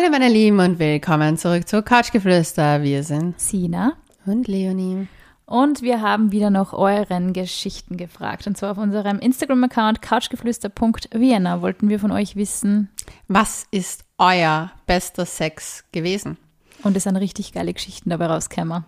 Hallo 0.00 0.10
meine 0.12 0.28
Lieben 0.28 0.60
und 0.60 0.78
willkommen 0.78 1.36
zurück 1.36 1.66
zu 1.66 1.82
Couchgeflüster. 1.82 2.84
Wir 2.84 3.02
sind 3.02 3.40
Sina. 3.40 3.94
und 4.26 4.46
Leonie. 4.46 5.08
Und 5.44 5.82
wir 5.82 6.00
haben 6.00 6.30
wieder 6.30 6.50
noch 6.50 6.72
euren 6.72 7.32
Geschichten 7.32 7.96
gefragt. 7.96 8.46
Und 8.46 8.56
zwar 8.56 8.70
auf 8.70 8.78
unserem 8.78 9.18
Instagram-Account 9.18 10.00
couchgeflüster.vienna 10.00 11.62
wollten 11.62 11.88
wir 11.88 11.98
von 11.98 12.12
euch 12.12 12.36
wissen. 12.36 12.90
Was 13.26 13.66
ist 13.72 14.04
euer 14.18 14.70
bester 14.86 15.26
Sex 15.26 15.82
gewesen? 15.90 16.36
Und 16.84 16.96
es 16.96 17.02
sind 17.02 17.16
richtig 17.16 17.52
geile 17.52 17.74
Geschichten 17.74 18.10
dabei 18.10 18.26
rausgekommen. 18.26 18.84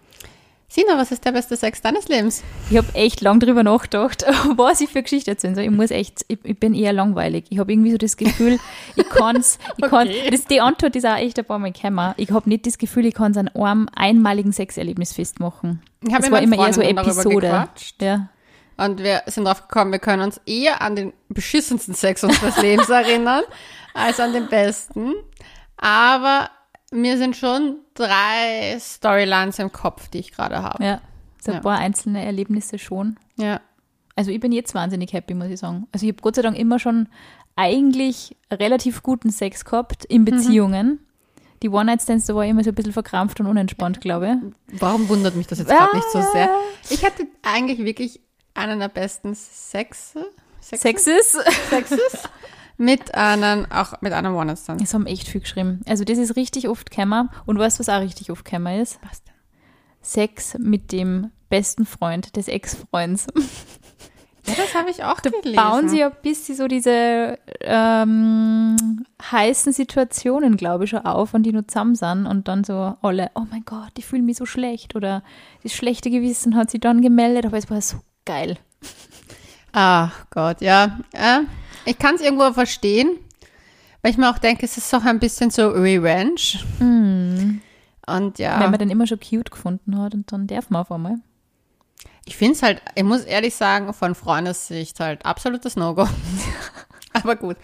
Sina, 0.72 0.96
was 0.96 1.10
ist 1.10 1.24
der 1.24 1.32
beste 1.32 1.56
Sex 1.56 1.82
deines 1.82 2.06
Lebens? 2.06 2.44
Ich 2.70 2.76
habe 2.76 2.86
echt 2.94 3.20
lang 3.22 3.40
drüber 3.40 3.64
nachgedacht, 3.64 4.24
was 4.56 4.80
ich 4.80 4.88
für 4.88 5.02
Geschichte 5.02 5.32
erzählen 5.32 5.56
soll. 5.56 5.64
Ich 5.64 5.70
muss 5.70 5.90
echt, 5.90 6.24
ich, 6.28 6.38
ich 6.44 6.60
bin 6.60 6.74
eher 6.74 6.92
langweilig. 6.92 7.46
Ich 7.48 7.58
habe 7.58 7.72
irgendwie 7.72 7.90
so 7.90 7.98
das 7.98 8.16
Gefühl, 8.16 8.60
ich 8.94 9.08
kann's, 9.08 9.58
ich 9.78 9.84
kann, 9.86 10.06
Okay. 10.06 10.30
das, 10.30 10.44
die 10.44 10.60
Antwort 10.60 10.94
ist 10.94 11.04
auch 11.04 11.16
echt 11.16 11.36
ein 11.40 11.44
paar 11.44 11.58
Mal 11.58 11.72
gekommen. 11.72 12.14
Ich 12.18 12.30
habe 12.30 12.48
nicht 12.48 12.66
das 12.66 12.78
Gefühl, 12.78 13.04
ich 13.06 13.14
kann 13.14 13.32
es 13.32 13.36
an 13.38 13.48
einem 13.48 13.88
einmaligen 13.96 14.52
Sexerlebnis 14.52 15.12
festmachen. 15.12 15.82
Ich 16.06 16.14
hab 16.14 16.20
Es 16.20 16.26
mit 16.26 16.32
war 16.34 16.40
meinen 16.46 16.52
immer 16.52 16.66
eher 16.68 16.72
so 16.72 16.82
Episode. 16.82 17.68
Ja. 18.00 18.28
Und 18.76 19.02
wir 19.02 19.22
sind 19.26 19.46
drauf 19.46 19.66
gekommen, 19.66 19.90
wir 19.90 19.98
können 19.98 20.22
uns 20.22 20.40
eher 20.46 20.80
an 20.82 20.94
den 20.94 21.12
beschissensten 21.28 21.94
Sex 21.94 22.22
unseres 22.22 22.62
Lebens 22.62 22.88
erinnern, 22.88 23.42
als 23.94 24.20
an 24.20 24.32
den 24.32 24.46
besten. 24.46 25.14
Aber 25.78 26.48
mir 26.90 27.18
sind 27.18 27.36
schon 27.36 27.76
drei 27.94 28.76
Storylines 28.80 29.58
im 29.58 29.72
Kopf, 29.72 30.08
die 30.08 30.18
ich 30.18 30.32
gerade 30.32 30.62
habe. 30.62 30.84
Ja, 30.84 31.00
so 31.40 31.52
ein 31.52 31.56
Ja. 31.56 31.60
paar 31.62 31.78
einzelne 31.78 32.24
Erlebnisse 32.24 32.78
schon. 32.78 33.16
Ja. 33.36 33.60
Also 34.16 34.30
ich 34.30 34.40
bin 34.40 34.52
jetzt 34.52 34.74
wahnsinnig 34.74 35.12
happy, 35.12 35.34
muss 35.34 35.48
ich 35.48 35.60
sagen. 35.60 35.86
Also 35.92 36.04
ich 36.06 36.12
habe 36.12 36.20
Gott 36.22 36.34
sei 36.36 36.42
Dank 36.42 36.58
immer 36.58 36.78
schon 36.78 37.08
eigentlich 37.56 38.36
relativ 38.52 39.02
guten 39.02 39.30
Sex 39.30 39.64
gehabt 39.64 40.04
in 40.04 40.24
Beziehungen. 40.24 41.00
Die 41.62 41.68
One-Night-Stands, 41.68 42.26
da 42.26 42.34
war 42.34 42.44
ich 42.44 42.50
immer 42.50 42.64
so 42.64 42.70
ein 42.70 42.74
bisschen 42.74 42.92
verkrampft 42.92 43.38
und 43.40 43.46
unentspannt, 43.46 44.00
glaube 44.00 44.38
Warum 44.78 45.08
wundert 45.10 45.36
mich 45.36 45.46
das 45.46 45.58
jetzt 45.58 45.68
gerade 45.68 45.94
nicht 45.94 46.10
so 46.10 46.22
sehr? 46.32 46.48
Ich 46.88 47.04
hatte 47.04 47.26
eigentlich 47.42 47.78
wirklich 47.84 48.20
einen 48.54 48.80
der 48.80 48.88
besten 48.88 49.34
Sexe. 49.34 50.24
ich. 50.60 50.80
Sexes. 50.80 51.36
Sexes 51.68 52.28
mit 52.80 53.14
einem, 53.14 53.66
auch 53.70 54.00
mit 54.00 54.12
einem 54.14 54.34
One-Night-Stand. 54.34 54.80
Es 54.80 54.94
haben 54.94 55.06
echt 55.06 55.28
viel 55.28 55.42
geschrieben. 55.42 55.82
Also 55.86 56.02
das 56.04 56.16
ist 56.16 56.34
richtig 56.34 56.68
oft 56.68 56.90
gekommen. 56.90 57.28
Und 57.44 57.58
weißt 57.58 57.78
du, 57.78 57.80
was 57.80 57.90
auch 57.90 58.00
richtig 58.00 58.30
oft 58.30 58.44
gekommen 58.44 58.80
ist? 58.80 58.98
Was 59.08 59.22
denn? 59.22 59.34
Sex 60.00 60.56
mit 60.58 60.90
dem 60.90 61.30
besten 61.50 61.84
Freund 61.84 62.36
des 62.36 62.48
Ex-Freunds. 62.48 63.26
Ja, 64.46 64.54
das 64.56 64.74
habe 64.74 64.90
ich 64.90 65.04
auch 65.04 65.20
gelesen. 65.20 65.56
Bauen 65.56 65.90
sie 65.90 65.98
ja 65.98 66.08
bis 66.08 66.46
sie 66.46 66.54
so 66.54 66.66
diese 66.66 67.38
ähm, 67.60 69.04
heißen 69.30 69.74
Situationen, 69.74 70.56
glaube 70.56 70.84
ich, 70.84 70.90
schon 70.90 71.04
auf, 71.04 71.34
und 71.34 71.42
die 71.42 71.52
nur 71.52 71.68
zusammen 71.68 71.94
sind 71.94 72.26
und 72.26 72.48
dann 72.48 72.64
so 72.64 72.96
alle, 73.02 73.30
oh 73.34 73.42
mein 73.50 73.66
Gott, 73.66 73.92
ich 73.98 74.06
fühle 74.06 74.22
mich 74.22 74.38
so 74.38 74.46
schlecht 74.46 74.96
oder 74.96 75.22
das 75.62 75.74
schlechte 75.74 76.10
Gewissen 76.10 76.56
hat 76.56 76.70
sie 76.70 76.80
dann 76.80 77.02
gemeldet, 77.02 77.44
aber 77.44 77.58
es 77.58 77.68
war 77.68 77.82
so 77.82 77.98
geil. 78.24 78.56
Ach 79.72 80.24
Gott, 80.30 80.62
ja. 80.62 80.98
Äh, 81.12 81.40
ich 81.84 81.98
kann 81.98 82.14
es 82.14 82.20
irgendwo 82.20 82.52
verstehen, 82.52 83.18
weil 84.02 84.12
ich 84.12 84.18
mir 84.18 84.30
auch 84.30 84.38
denke, 84.38 84.64
es 84.64 84.76
ist 84.76 84.92
doch 84.92 85.04
ein 85.04 85.18
bisschen 85.20 85.50
so 85.50 85.68
Revenge. 85.68 86.40
Und 86.80 88.38
ja, 88.38 88.60
Wenn 88.60 88.70
man 88.70 88.78
den 88.78 88.90
immer 88.90 89.06
schon 89.06 89.20
cute 89.20 89.50
gefunden 89.50 89.98
hat 90.00 90.14
und 90.14 90.32
dann 90.32 90.46
darf 90.46 90.70
man 90.70 90.82
auf 90.82 90.90
einmal. 90.92 91.16
ich 92.24 92.36
finde 92.36 92.54
es 92.54 92.62
halt, 92.62 92.82
ich 92.94 93.04
muss 93.04 93.22
ehrlich 93.22 93.54
sagen, 93.54 93.92
von 93.92 94.14
Freundessicht 94.14 94.98
halt 95.00 95.24
absolutes 95.24 95.76
No-Go. 95.76 96.08
Aber 97.12 97.36
gut. 97.36 97.56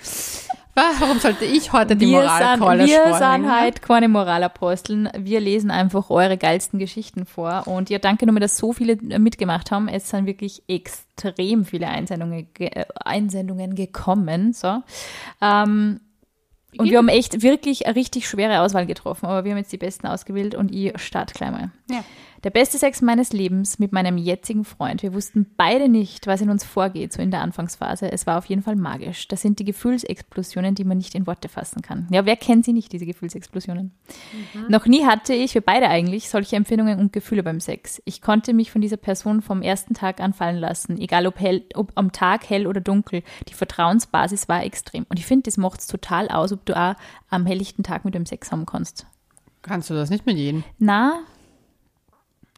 Warum 0.76 1.18
sollte 1.20 1.46
ich 1.46 1.72
heute 1.72 1.96
die 1.96 2.06
wir 2.06 2.20
Moralkeule 2.20 2.86
sind, 2.86 3.06
wir 3.06 3.14
sind 3.14 3.50
halt 3.50 3.80
keine 3.80 4.08
Moralaposteln. 4.08 5.08
Wir 5.16 5.40
lesen 5.40 5.70
einfach 5.70 6.10
eure 6.10 6.36
geilsten 6.36 6.78
Geschichten 6.78 7.24
vor. 7.24 7.66
Und 7.66 7.88
ja, 7.88 7.98
danke 7.98 8.26
nochmal, 8.26 8.40
dass 8.40 8.58
so 8.58 8.74
viele 8.74 8.96
mitgemacht 8.96 9.70
haben. 9.70 9.88
Es 9.88 10.10
sind 10.10 10.26
wirklich 10.26 10.62
extrem 10.68 11.64
viele 11.64 11.88
Einsendungen, 11.88 12.48
ge 12.52 12.66
äh, 12.66 12.84
Einsendungen 13.02 13.74
gekommen. 13.74 14.52
So. 14.52 14.82
Ähm, 15.40 16.00
und 16.78 16.90
wir 16.90 16.98
haben 16.98 17.08
echt 17.08 17.42
wirklich 17.42 17.86
eine 17.86 17.96
richtig 17.96 18.28
schwere 18.28 18.60
Auswahl 18.60 18.86
getroffen, 18.86 19.26
aber 19.26 19.44
wir 19.44 19.52
haben 19.52 19.58
jetzt 19.58 19.72
die 19.72 19.78
besten 19.78 20.06
ausgewählt 20.06 20.54
und 20.54 20.72
ich 20.72 20.98
starte 21.00 21.34
gleich 21.34 21.50
mal. 21.50 21.70
Ja. 21.90 22.04
Der 22.44 22.50
beste 22.50 22.78
Sex 22.78 23.02
meines 23.02 23.32
Lebens 23.32 23.78
mit 23.78 23.92
meinem 23.92 24.18
jetzigen 24.18 24.64
Freund. 24.64 25.02
Wir 25.02 25.14
wussten 25.14 25.46
beide 25.56 25.88
nicht, 25.88 26.26
was 26.26 26.40
in 26.40 26.50
uns 26.50 26.64
vorgeht, 26.64 27.12
so 27.12 27.22
in 27.22 27.30
der 27.30 27.40
Anfangsphase. 27.40 28.12
Es 28.12 28.26
war 28.26 28.38
auf 28.38 28.44
jeden 28.46 28.62
Fall 28.62 28.76
magisch. 28.76 29.26
Das 29.28 29.42
sind 29.42 29.58
die 29.58 29.64
Gefühlsexplosionen, 29.64 30.74
die 30.74 30.84
man 30.84 30.98
nicht 30.98 31.14
in 31.14 31.26
Worte 31.26 31.48
fassen 31.48 31.82
kann. 31.82 32.06
Ja, 32.10 32.26
wer 32.26 32.36
kennt 32.36 32.64
sie 32.64 32.72
nicht, 32.72 32.92
diese 32.92 33.06
Gefühlsexplosionen? 33.06 33.92
Noch 34.68 34.86
nie 34.86 35.04
hatte 35.04 35.32
ich, 35.32 35.54
wir 35.54 35.60
beide 35.60 35.88
eigentlich, 35.88 36.28
solche 36.28 36.56
Empfindungen 36.56 36.98
und 36.98 37.12
Gefühle 37.12 37.42
beim 37.42 37.60
Sex. 37.60 38.02
Ich 38.04 38.20
konnte 38.20 38.52
mich 38.52 38.70
von 38.70 38.80
dieser 38.80 38.98
Person 38.98 39.40
vom 39.40 39.62
ersten 39.62 39.94
Tag 39.94 40.20
an 40.20 40.32
fallen 40.32 40.58
lassen, 40.58 41.00
egal 41.00 41.26
ob, 41.26 41.40
hell, 41.40 41.64
ob 41.74 41.92
am 41.94 42.12
Tag 42.12 42.48
hell 42.48 42.66
oder 42.66 42.80
dunkel. 42.80 43.22
Die 43.48 43.54
Vertrauensbasis 43.54 44.48
war 44.48 44.64
extrem. 44.64 45.06
Und 45.08 45.18
ich 45.18 45.26
finde, 45.26 45.44
das 45.44 45.56
macht 45.56 45.80
es 45.80 45.86
total 45.86 46.28
aus, 46.28 46.52
ob 46.52 46.65
du 46.68 46.76
auch 46.76 46.94
am 47.30 47.46
helllichten 47.46 47.82
Tag 47.82 48.04
mit 48.04 48.14
dem 48.14 48.26
Sex 48.26 48.52
haben 48.52 48.66
kannst. 48.66 49.06
Kannst 49.62 49.90
du 49.90 49.94
das 49.94 50.10
nicht 50.10 50.26
mit 50.26 50.36
jedem? 50.36 50.64
Na, 50.78 51.20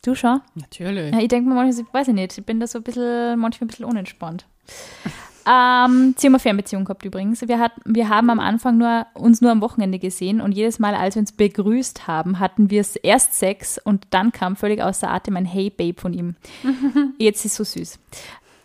du 0.03 0.15
schon? 0.15 0.41
Natürlich. 0.55 1.15
Ja, 1.15 1.21
ich 1.21 1.29
denke 1.29 1.49
mir 1.49 1.55
manchmal, 1.55 1.87
ich 1.87 1.95
weiß 1.95 2.09
ich 2.09 2.15
nicht, 2.15 2.37
ich 2.37 2.45
bin 2.45 2.61
da 2.61 2.67
so 2.67 2.79
ein 2.79 2.85
bisschen, 2.85 3.39
manchmal 3.39 3.67
ein 3.67 3.69
bisschen 3.69 3.87
unentspannt. 3.87 4.47
Ähm, 5.49 6.15
sie 6.19 6.27
haben 6.27 6.35
eine 6.35 6.41
Fernbeziehung 6.41 6.85
gehabt 6.85 7.07
übrigens. 7.07 7.41
Wir, 7.49 7.59
hat, 7.59 7.73
wir 7.87 8.11
haben 8.11 8.29
am 8.29 8.39
Anfang 8.39 8.77
nur, 8.77 9.07
uns 9.15 9.41
nur 9.41 9.51
am 9.51 9.63
Wochenende 9.63 9.99
gesehen 9.99 10.43
und 10.43 10.53
jedes 10.53 10.79
Mal, 10.79 10.95
als 10.95 11.15
wir 11.15 11.21
uns 11.21 11.33
begrüßt 11.33 12.07
haben, 12.07 12.39
hatten 12.39 12.69
wir 12.69 12.83
es 12.83 12.97
erst 12.97 13.33
Sex 13.33 13.79
und 13.79 14.07
dann 14.11 14.31
kam 14.31 14.57
völlig 14.57 14.83
außer 14.83 15.11
Atem 15.11 15.37
ein 15.39 15.47
Hey 15.47 15.71
Babe 15.71 15.99
von 15.99 16.13
ihm. 16.13 16.37
Jetzt 17.19 17.47
ist 17.47 17.53
es 17.53 17.57
so 17.57 17.65
süß. 17.65 17.99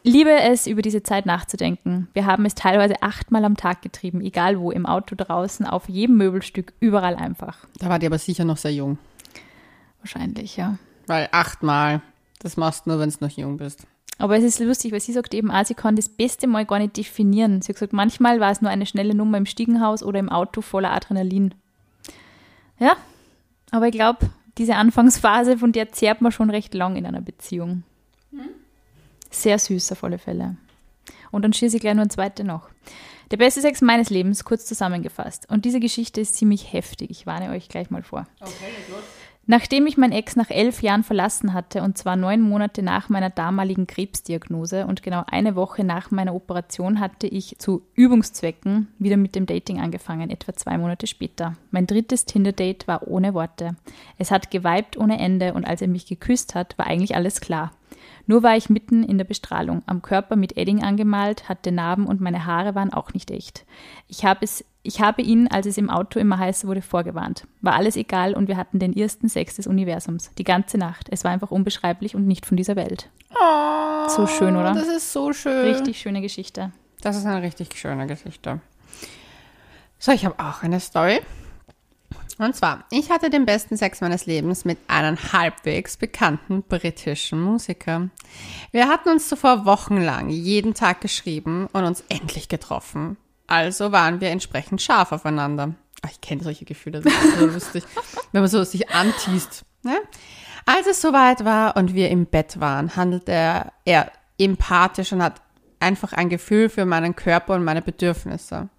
Liebe 0.03 0.31
es, 0.31 0.67
über 0.67 0.81
diese 0.81 1.01
Zeit 1.01 1.25
nachzudenken. 1.25 2.09
Wir 2.13 2.25
haben 2.25 2.45
es 2.45 2.55
teilweise 2.55 3.01
achtmal 3.01 3.45
am 3.45 3.55
Tag 3.55 3.81
getrieben, 3.81 4.19
egal 4.19 4.59
wo, 4.59 4.69
im 4.69 4.85
Auto 4.85 5.15
draußen, 5.15 5.65
auf 5.65 5.87
jedem 5.87 6.17
Möbelstück, 6.17 6.73
überall 6.81 7.15
einfach. 7.15 7.65
Da 7.79 7.87
war 7.87 7.99
die 7.99 8.05
aber 8.05 8.17
sicher 8.17 8.43
noch 8.43 8.57
sehr 8.57 8.73
jung. 8.73 8.97
Wahrscheinlich, 9.99 10.57
ja. 10.57 10.77
Weil 11.07 11.29
achtmal, 11.31 12.01
das 12.39 12.57
machst 12.57 12.85
du 12.85 12.89
nur, 12.89 12.99
wenn 12.99 13.09
du 13.09 13.15
noch 13.21 13.29
jung 13.29 13.55
bist. 13.57 13.87
Aber 14.17 14.37
es 14.37 14.43
ist 14.43 14.59
lustig, 14.59 14.91
weil 14.91 14.99
sie 14.99 15.13
sagt 15.13 15.33
eben 15.33 15.49
auch, 15.49 15.65
sie 15.65 15.73
kann 15.73 15.95
das 15.95 16.09
beste 16.09 16.47
Mal 16.47 16.65
gar 16.65 16.79
nicht 16.79 16.97
definieren. 16.97 17.61
Sie 17.61 17.69
hat 17.69 17.75
gesagt, 17.75 17.93
manchmal 17.93 18.41
war 18.41 18.51
es 18.51 18.61
nur 18.61 18.69
eine 18.69 18.85
schnelle 18.85 19.15
Nummer 19.15 19.37
im 19.37 19.45
Stiegenhaus 19.45 20.03
oder 20.03 20.19
im 20.19 20.29
Auto 20.29 20.61
voller 20.61 20.91
Adrenalin. 20.91 21.53
Ja, 22.77 22.97
aber 23.71 23.87
ich 23.87 23.93
glaube, 23.93 24.29
diese 24.57 24.75
Anfangsphase, 24.75 25.57
von 25.57 25.71
der 25.71 25.93
zehrt 25.93 26.21
man 26.21 26.31
schon 26.31 26.49
recht 26.49 26.73
lang 26.73 26.97
in 26.97 27.05
einer 27.05 27.21
Beziehung. 27.21 27.83
Sehr 29.33 29.59
süß 29.59 29.91
auf 29.91 30.03
alle 30.03 30.17
Fälle. 30.17 30.55
Und 31.31 31.41
dann 31.43 31.53
schieße 31.53 31.77
ich 31.77 31.81
gleich 31.81 31.95
noch 31.95 32.01
eine 32.01 32.09
zweite 32.09 32.43
noch. 32.43 32.69
Der 33.31 33.37
beste 33.37 33.61
Sex 33.61 33.81
meines 33.81 34.09
Lebens, 34.11 34.45
kurz 34.45 34.65
zusammengefasst. 34.65 35.49
Und 35.49 35.65
diese 35.65 35.79
Geschichte 35.79 36.21
ist 36.21 36.35
ziemlich 36.35 36.71
heftig. 36.71 37.09
Ich 37.09 37.25
warne 37.25 37.49
euch 37.49 37.67
gleich 37.67 37.89
mal 37.89 38.03
vor. 38.03 38.27
Nachdem 39.45 39.87
ich 39.87 39.97
meinen 39.97 40.13
Ex 40.13 40.37
nach 40.37 40.49
elf 40.49 40.81
Jahren 40.83 41.03
verlassen 41.03 41.53
hatte, 41.53 41.81
und 41.81 41.97
zwar 41.97 42.15
neun 42.15 42.39
Monate 42.39 42.81
nach 42.81 43.09
meiner 43.09 43.29
damaligen 43.29 43.87
Krebsdiagnose 43.87 44.85
und 44.85 45.03
genau 45.03 45.23
eine 45.27 45.55
Woche 45.55 45.83
nach 45.83 46.11
meiner 46.11 46.33
Operation, 46.33 47.01
hatte 47.01 47.27
ich 47.27 47.57
zu 47.57 47.81
Übungszwecken 47.95 48.87
wieder 48.99 49.17
mit 49.17 49.35
dem 49.35 49.45
Dating 49.45 49.81
angefangen, 49.81 50.29
etwa 50.29 50.53
zwei 50.53 50.77
Monate 50.77 51.07
später. 51.07 51.57
Mein 51.71 51.87
drittes 51.87 52.23
Tinder-Date 52.23 52.87
war 52.87 53.05
ohne 53.07 53.33
Worte. 53.33 53.75
Es 54.17 54.31
hat 54.31 54.49
geweibt 54.49 54.95
ohne 54.95 55.19
Ende 55.19 55.53
und 55.53 55.65
als 55.65 55.81
er 55.81 55.89
mich 55.89 56.05
geküsst 56.05 56.55
hat, 56.55 56.77
war 56.77 56.87
eigentlich 56.87 57.15
alles 57.15 57.41
klar. 57.41 57.73
Nur 58.25 58.41
war 58.43 58.55
ich 58.55 58.69
mitten 58.69 59.03
in 59.03 59.17
der 59.17 59.25
Bestrahlung, 59.25 59.83
am 59.85 60.01
Körper 60.01 60.35
mit 60.35 60.55
Edding 60.57 60.83
angemalt, 60.83 61.49
hatte 61.49 61.71
Narben 61.71 62.05
und 62.07 62.21
meine 62.21 62.45
Haare 62.45 62.73
waren 62.73 62.93
auch 62.93 63.13
nicht 63.13 63.31
echt. 63.31 63.65
Ich 64.07 64.23
habe, 64.23 64.39
es, 64.43 64.63
ich 64.81 65.01
habe 65.01 65.21
ihn, 65.21 65.47
als 65.49 65.65
es 65.65 65.77
im 65.77 65.89
Auto 65.89 66.19
immer 66.19 66.39
heißer 66.39 66.67
wurde, 66.67 66.81
vorgewarnt. 66.81 67.45
War 67.61 67.73
alles 67.73 67.97
egal 67.97 68.33
und 68.33 68.47
wir 68.47 68.55
hatten 68.55 68.79
den 68.79 68.95
ersten 68.95 69.27
Sex 69.27 69.55
des 69.57 69.67
Universums. 69.67 70.31
Die 70.37 70.45
ganze 70.45 70.77
Nacht. 70.77 71.07
Es 71.11 71.23
war 71.23 71.31
einfach 71.31 71.51
unbeschreiblich 71.51 72.15
und 72.15 72.25
nicht 72.25 72.45
von 72.45 72.55
dieser 72.55 72.75
Welt. 72.77 73.09
Oh, 73.31 74.07
So 74.07 74.25
schön, 74.27 74.55
oder? 74.55 74.73
Das 74.73 74.87
ist 74.87 75.11
so 75.11 75.33
schön. 75.33 75.65
Richtig 75.73 75.99
schöne 75.99 76.21
Geschichte. 76.21 76.71
Das 77.01 77.17
ist 77.17 77.25
eine 77.25 77.41
richtig 77.41 77.75
schöne 77.77 78.07
Geschichte. 78.07 78.61
So, 79.99 80.11
ich 80.11 80.25
habe 80.25 80.35
auch 80.39 80.63
eine 80.63 80.79
Story. 80.79 81.19
Und 82.39 82.55
zwar, 82.55 82.85
ich 82.89 83.11
hatte 83.11 83.29
den 83.29 83.45
besten 83.45 83.77
Sex 83.77 84.01
meines 84.01 84.25
Lebens 84.25 84.65
mit 84.65 84.79
einem 84.87 85.17
halbwegs 85.33 85.97
bekannten 85.97 86.63
britischen 86.63 87.39
Musiker. 87.39 88.09
Wir 88.71 88.87
hatten 88.87 89.09
uns 89.09 89.29
zuvor 89.29 89.65
wochenlang 89.65 90.29
jeden 90.29 90.73
Tag 90.73 91.01
geschrieben 91.01 91.67
und 91.73 91.83
uns 91.83 92.03
endlich 92.09 92.49
getroffen. 92.49 93.17
Also 93.45 93.91
waren 93.91 94.19
wir 94.19 94.29
entsprechend 94.29 94.81
scharf 94.81 95.11
aufeinander. 95.11 95.75
Ach, 96.01 96.09
ich 96.09 96.21
kenne 96.21 96.43
solche 96.43 96.65
Gefühle, 96.65 97.01
das 97.01 97.13
ist 97.13 97.37
so 97.37 97.45
lustig, 97.53 97.83
wenn 98.31 98.41
man 98.41 98.49
so 98.49 98.63
sich 98.63 98.89
antiest. 98.89 99.63
Ne? 99.83 99.95
Als 100.65 100.87
es 100.87 101.01
soweit 101.01 101.45
war 101.45 101.77
und 101.77 101.93
wir 101.93 102.09
im 102.09 102.25
Bett 102.25 102.59
waren, 102.59 102.95
handelte 102.95 103.71
er 103.85 104.11
empathisch 104.39 105.11
und 105.13 105.21
hat 105.21 105.41
einfach 105.79 106.13
ein 106.13 106.29
Gefühl 106.29 106.69
für 106.69 106.85
meinen 106.85 107.15
Körper 107.15 107.53
und 107.55 107.63
meine 107.63 107.81
Bedürfnisse. 107.81 108.69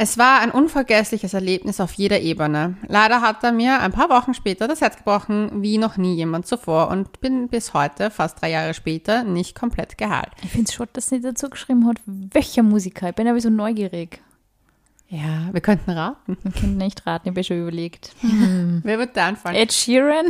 Es 0.00 0.16
war 0.16 0.38
ein 0.42 0.52
unvergessliches 0.52 1.34
Erlebnis 1.34 1.80
auf 1.80 1.94
jeder 1.94 2.20
Ebene. 2.20 2.76
Leider 2.86 3.20
hat 3.20 3.42
er 3.42 3.50
mir 3.50 3.80
ein 3.80 3.90
paar 3.90 4.08
Wochen 4.10 4.32
später 4.32 4.68
das 4.68 4.80
Herz 4.80 4.96
gebrochen, 4.96 5.60
wie 5.60 5.76
noch 5.76 5.96
nie 5.96 6.14
jemand 6.14 6.46
zuvor 6.46 6.86
und 6.90 7.20
bin 7.20 7.48
bis 7.48 7.74
heute, 7.74 8.12
fast 8.12 8.40
drei 8.40 8.50
Jahre 8.50 8.74
später, 8.74 9.24
nicht 9.24 9.56
komplett 9.58 9.98
geheilt. 9.98 10.30
Ich 10.44 10.50
finde 10.50 10.68
es 10.68 10.74
schon, 10.74 10.86
dass 10.92 11.08
sie 11.08 11.16
nicht 11.16 11.24
dazu 11.24 11.50
geschrieben 11.50 11.84
hat, 11.88 11.96
welcher 12.06 12.62
Musiker. 12.62 13.08
Ich 13.08 13.16
bin 13.16 13.26
aber 13.26 13.40
so 13.40 13.50
neugierig. 13.50 14.20
Ja, 15.08 15.48
wir 15.50 15.60
könnten 15.60 15.90
raten. 15.90 16.38
Wir 16.44 16.52
können 16.52 16.76
nicht 16.76 17.04
raten, 17.04 17.30
ich 17.30 17.32
habe 17.32 17.42
schon 17.42 17.62
überlegt. 17.62 18.12
Wer 18.84 19.00
wird 19.00 19.16
da 19.16 19.26
anfangen? 19.26 19.56
Ed 19.56 19.72
Sheeran? 19.72 20.26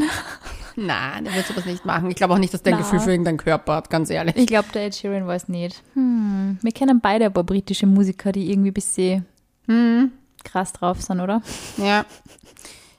Nein, 0.76 1.24
der 1.24 1.34
wird 1.34 1.46
sowas 1.46 1.66
nicht 1.66 1.84
machen. 1.84 2.10
Ich 2.10 2.16
glaube 2.16 2.32
auch 2.32 2.38
nicht, 2.38 2.54
dass 2.54 2.62
der 2.62 2.72
ein. 2.72 2.78
Gefühl 2.78 3.00
für 3.00 3.10
irgendeinen 3.10 3.36
Körper 3.36 3.74
hat, 3.74 3.90
ganz 3.90 4.08
ehrlich. 4.08 4.34
Ich 4.34 4.46
glaube, 4.46 4.68
der 4.72 4.86
Ed 4.86 4.94
Sheeran 4.94 5.26
weiß 5.26 5.48
nicht. 5.48 5.82
Hm. 5.92 6.56
Wir 6.62 6.72
kennen 6.72 7.00
beide 7.02 7.26
ein 7.26 7.34
paar 7.34 7.44
britische 7.44 7.86
Musiker, 7.86 8.32
die 8.32 8.50
irgendwie 8.50 8.70
ein 8.70 8.74
bisschen 8.74 9.26
Hm, 9.68 10.12
krass 10.44 10.72
drauf 10.72 11.00
sind, 11.02 11.20
oder? 11.20 11.42
ja. 11.76 12.04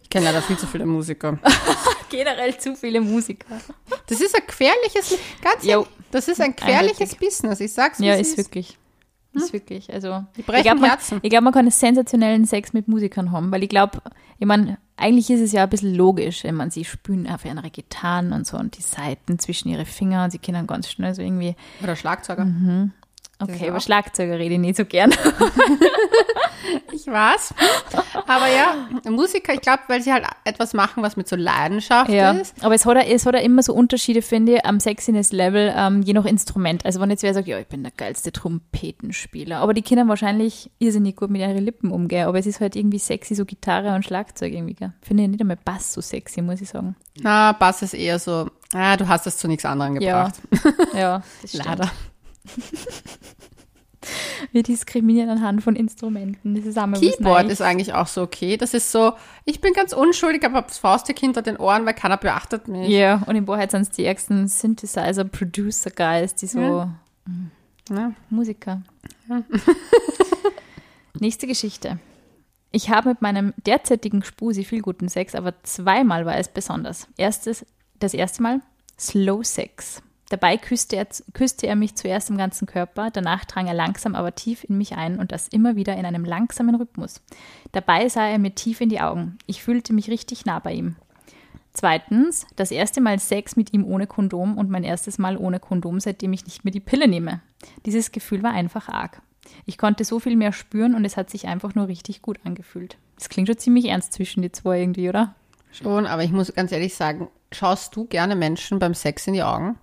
Ich 0.03 0.09
kenne 0.09 0.25
leider 0.25 0.41
viel 0.41 0.57
zu 0.57 0.65
viele 0.65 0.87
Musiker. 0.87 1.37
Generell 2.09 2.57
zu 2.57 2.75
viele 2.75 2.99
Musiker. 2.99 3.59
Das 4.07 4.19
ist 4.21 4.35
ein 4.35 4.41
gefährliches, 4.47 5.15
ganz 5.43 5.63
Jo. 5.63 5.85
das 6.09 6.27
ist 6.27 6.41
ein 6.41 6.55
gefährliches 6.55 6.99
Eindeutig. 7.11 7.19
Business. 7.19 7.59
Ich 7.59 7.73
sag's, 7.73 7.99
Ja, 7.99 8.15
es 8.15 8.29
ist 8.29 8.37
wirklich. 8.37 8.75
Ist 9.33 9.53
wirklich. 9.53 9.93
Also, 9.93 10.23
ich 10.35 10.43
glaube, 10.45 10.81
man, 10.81 10.97
ich 11.21 11.29
glaub, 11.29 11.43
man 11.43 11.53
kann 11.53 11.59
einen 11.59 11.71
sensationellen 11.71 12.45
Sex 12.45 12.73
mit 12.73 12.87
Musikern 12.87 13.31
haben, 13.31 13.51
weil 13.51 13.61
ich 13.61 13.69
glaube, 13.69 14.01
ich 14.39 14.47
meine, 14.47 14.79
eigentlich 14.97 15.29
ist 15.29 15.41
es 15.41 15.51
ja 15.51 15.63
ein 15.63 15.69
bisschen 15.69 15.93
logisch, 15.93 16.43
wenn 16.43 16.55
man 16.55 16.71
sie 16.71 16.83
spüren 16.83 17.27
auf 17.29 17.45
ihre 17.45 17.69
Gitarren 17.69 18.33
und 18.33 18.47
so 18.47 18.57
und 18.57 18.75
die 18.77 18.81
Seiten 18.81 19.37
zwischen 19.37 19.69
ihre 19.69 19.85
Finger 19.85 20.23
und 20.23 20.31
sie 20.31 20.39
können 20.39 20.65
ganz 20.65 20.89
schnell 20.89 21.13
so 21.13 21.21
irgendwie, 21.21 21.55
Oder 21.83 21.95
Schlagzeuger. 21.95 22.45
Mhm. 22.45 22.91
Okay, 23.39 23.67
über 23.67 23.79
Schlagzeuger 23.79 24.37
rede 24.37 24.55
ich 24.55 24.59
nicht 24.59 24.77
so 24.77 24.85
gern. 24.85 25.11
Ich 26.91 27.07
weiß. 27.07 27.53
Aber 28.27 28.47
ja, 28.47 28.75
Musiker, 29.09 29.53
ich 29.53 29.61
glaube, 29.61 29.79
weil 29.87 30.01
sie 30.01 30.11
halt 30.11 30.25
etwas 30.43 30.73
machen, 30.73 31.01
was 31.01 31.15
mit 31.15 31.27
so 31.27 31.35
Leidenschaft 31.35 32.09
Ja, 32.11 32.31
ist. 32.31 32.53
aber 32.63 32.75
es 32.75 32.85
hat, 32.85 32.97
es 33.07 33.25
hat 33.25 33.35
immer 33.35 33.63
so 33.63 33.73
Unterschiede, 33.73 34.21
finde 34.21 34.55
ich, 34.55 34.65
am 34.65 34.79
Sexiness-Level, 34.79 35.73
ähm, 35.75 36.01
je 36.01 36.13
nach 36.13 36.25
Instrument. 36.25 36.85
Also 36.85 36.99
wenn 36.99 37.09
jetzt 37.09 37.23
wer 37.23 37.33
sagt, 37.33 37.47
ja, 37.47 37.57
ich 37.57 37.67
bin 37.67 37.83
der 37.83 37.93
geilste 37.95 38.31
Trompetenspieler, 38.31 39.57
aber 39.59 39.73
die 39.73 39.81
können 39.81 40.09
wahrscheinlich 40.09 40.69
irrsinnig 40.79 41.15
gut 41.15 41.29
mit 41.29 41.41
ihren 41.41 41.57
Lippen 41.57 41.91
umgehen, 41.91 42.27
aber 42.27 42.37
es 42.39 42.45
ist 42.45 42.59
halt 42.59 42.75
irgendwie 42.75 42.99
sexy, 42.99 43.33
so 43.35 43.45
Gitarre 43.45 43.95
und 43.95 44.03
Schlagzeug 44.03 44.51
irgendwie. 44.53 44.73
gell. 44.75 44.91
Finde 45.01 45.23
ich 45.23 45.29
nicht 45.29 45.41
einmal 45.41 45.57
Bass 45.63 45.93
so 45.93 46.01
sexy, 46.01 46.41
muss 46.41 46.61
ich 46.61 46.69
sagen. 46.69 46.95
Na, 47.21 47.53
Bass 47.53 47.81
ist 47.81 47.93
eher 47.93 48.19
so, 48.19 48.49
ah, 48.73 48.97
du 48.97 49.07
hast 49.07 49.25
es 49.25 49.37
zu 49.37 49.47
nichts 49.47 49.63
anderem 49.65 49.99
Ja, 50.01 50.29
gebracht. 50.29 50.41
ja, 50.93 51.21
das 51.41 51.51
stimmt. 51.51 51.65
Leider. 51.65 51.91
Wir 54.51 54.63
diskriminieren 54.63 55.29
anhand 55.29 55.61
von 55.63 55.75
Instrumenten. 55.75 56.55
Das 56.55 56.65
ist 56.65 56.77
auch 56.77 56.87
mal 56.87 56.93
was 56.93 57.01
Keyboard 57.01 57.51
ist 57.51 57.61
eigentlich 57.61 57.93
auch 57.93 58.07
so 58.07 58.21
okay. 58.21 58.57
Das 58.57 58.73
ist 58.73 58.91
so, 58.91 59.13
ich 59.45 59.61
bin 59.61 59.73
ganz 59.73 59.93
unschuldig, 59.93 60.43
aber 60.45 60.55
hab's 60.55 60.77
Faustdick 60.77 61.19
hinter 61.19 61.41
den 61.41 61.57
Ohren, 61.57 61.85
weil 61.85 61.93
keiner 61.93 62.17
beachtet 62.17 62.67
mich. 62.67 62.89
Ja, 62.89 63.21
und 63.27 63.35
in 63.35 63.47
Wahrheit 63.47 63.71
sind 63.71 63.81
es 63.81 63.89
die 63.91 64.05
ärgsten 64.05 64.47
Synthesizer-Producer-Guys, 64.47 66.35
die 66.35 66.47
so 66.47 66.59
Ja. 66.59 66.95
Ja. 67.89 68.13
Musiker. 68.29 68.81
Nächste 71.19 71.47
Geschichte. 71.47 71.99
Ich 72.71 72.89
habe 72.89 73.09
mit 73.09 73.21
meinem 73.21 73.53
derzeitigen 73.65 74.23
Spusi 74.23 74.63
viel 74.63 74.81
guten 74.81 75.09
Sex, 75.09 75.35
aber 75.35 75.53
zweimal 75.63 76.25
war 76.25 76.37
es 76.37 76.47
besonders. 76.47 77.07
Erstes, 77.17 77.65
das 77.99 78.13
erste 78.13 78.43
Mal 78.43 78.61
Slow 78.97 79.43
Sex. 79.43 80.01
Dabei 80.29 80.57
küsste 80.57 80.95
er, 80.95 81.07
küsste 81.33 81.65
er 81.65 81.75
mich 81.75 81.95
zuerst 81.95 82.29
im 82.29 82.37
ganzen 82.37 82.67
Körper, 82.67 83.09
danach 83.11 83.45
drang 83.45 83.67
er 83.67 83.73
langsam, 83.73 84.13
aber 84.13 84.35
tief 84.35 84.63
in 84.63 84.77
mich 84.77 84.95
ein 84.95 85.19
und 85.19 85.31
das 85.31 85.47
immer 85.47 85.75
wieder 85.75 85.97
in 85.97 86.05
einem 86.05 86.23
langsamen 86.23 86.75
Rhythmus. 86.75 87.21
Dabei 87.71 88.07
sah 88.09 88.27
er 88.27 88.37
mir 88.37 88.53
tief 88.53 88.79
in 88.79 88.89
die 88.89 89.01
Augen. 89.01 89.39
Ich 89.47 89.63
fühlte 89.63 89.91
mich 89.91 90.09
richtig 90.09 90.45
nah 90.45 90.59
bei 90.59 90.73
ihm. 90.73 90.95
Zweitens, 91.73 92.45
das 92.55 92.71
erste 92.71 93.01
Mal 93.01 93.19
Sex 93.19 93.55
mit 93.55 93.73
ihm 93.73 93.85
ohne 93.85 94.07
Kondom 94.07 94.57
und 94.57 94.69
mein 94.69 94.83
erstes 94.83 95.17
Mal 95.17 95.37
ohne 95.37 95.59
Kondom, 95.59 95.99
seitdem 95.99 96.33
ich 96.33 96.45
nicht 96.45 96.63
mehr 96.63 96.71
die 96.71 96.79
Pille 96.79 97.07
nehme. 97.07 97.41
Dieses 97.85 98.11
Gefühl 98.11 98.43
war 98.43 98.51
einfach 98.51 98.89
arg. 98.89 99.21
Ich 99.65 99.77
konnte 99.77 100.03
so 100.03 100.19
viel 100.19 100.35
mehr 100.35 100.51
spüren 100.51 100.93
und 100.93 101.05
es 101.05 101.17
hat 101.17 101.29
sich 101.29 101.47
einfach 101.47 101.75
nur 101.75 101.87
richtig 101.87 102.21
gut 102.21 102.39
angefühlt. 102.43 102.97
Das 103.15 103.29
klingt 103.29 103.47
schon 103.47 103.57
ziemlich 103.57 103.85
ernst 103.85 104.13
zwischen 104.13 104.41
die 104.41 104.51
zwei 104.51 104.79
irgendwie, 104.79 105.09
oder? 105.09 105.35
Schon, 105.71 106.05
aber 106.05 106.23
ich 106.23 106.31
muss 106.31 106.53
ganz 106.53 106.71
ehrlich 106.71 106.95
sagen, 106.95 107.29
schaust 107.51 107.95
du 107.95 108.05
gerne 108.05 108.35
Menschen 108.35 108.79
beim 108.79 108.93
Sex 108.93 109.27
in 109.27 109.33
die 109.33 109.43
Augen? 109.43 109.77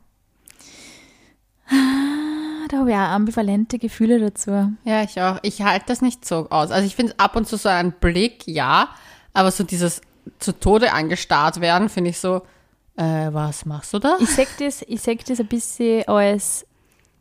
Da 2.69 2.79
habe 2.79 2.91
ich 2.91 2.97
auch 2.97 3.01
ambivalente 3.01 3.79
Gefühle 3.79 4.19
dazu. 4.19 4.73
Ja, 4.85 5.03
ich 5.03 5.21
auch. 5.21 5.39
Ich 5.43 5.63
halte 5.63 5.87
das 5.89 6.03
nicht 6.03 6.25
so 6.25 6.49
aus. 6.51 6.71
Also 6.71 6.87
ich 6.87 6.97
finde 6.97 7.15
ab 7.19 7.37
und 7.37 7.47
zu 7.47 7.57
so 7.57 7.69
ein 7.69 7.93
Blick, 7.93 8.47
ja, 8.47 8.89
aber 9.33 9.51
so 9.51 9.65
dieses 9.65 10.01
zu 10.39 10.53
Tode 10.59 10.93
angestarrt 10.93 11.61
werden, 11.61 11.89
finde 11.89 12.11
ich 12.11 12.19
so, 12.19 12.43
äh, 12.97 13.29
was 13.33 13.67
machst 13.67 13.93
du 13.95 13.99
da? 13.99 14.17
Ich 14.21 14.31
sag 14.31 14.49
das, 14.59 14.83
ich 14.83 15.01
sag 15.01 15.25
das 15.27 15.39
ein 15.39 15.47
bisschen 15.47 16.07
als 16.09 16.67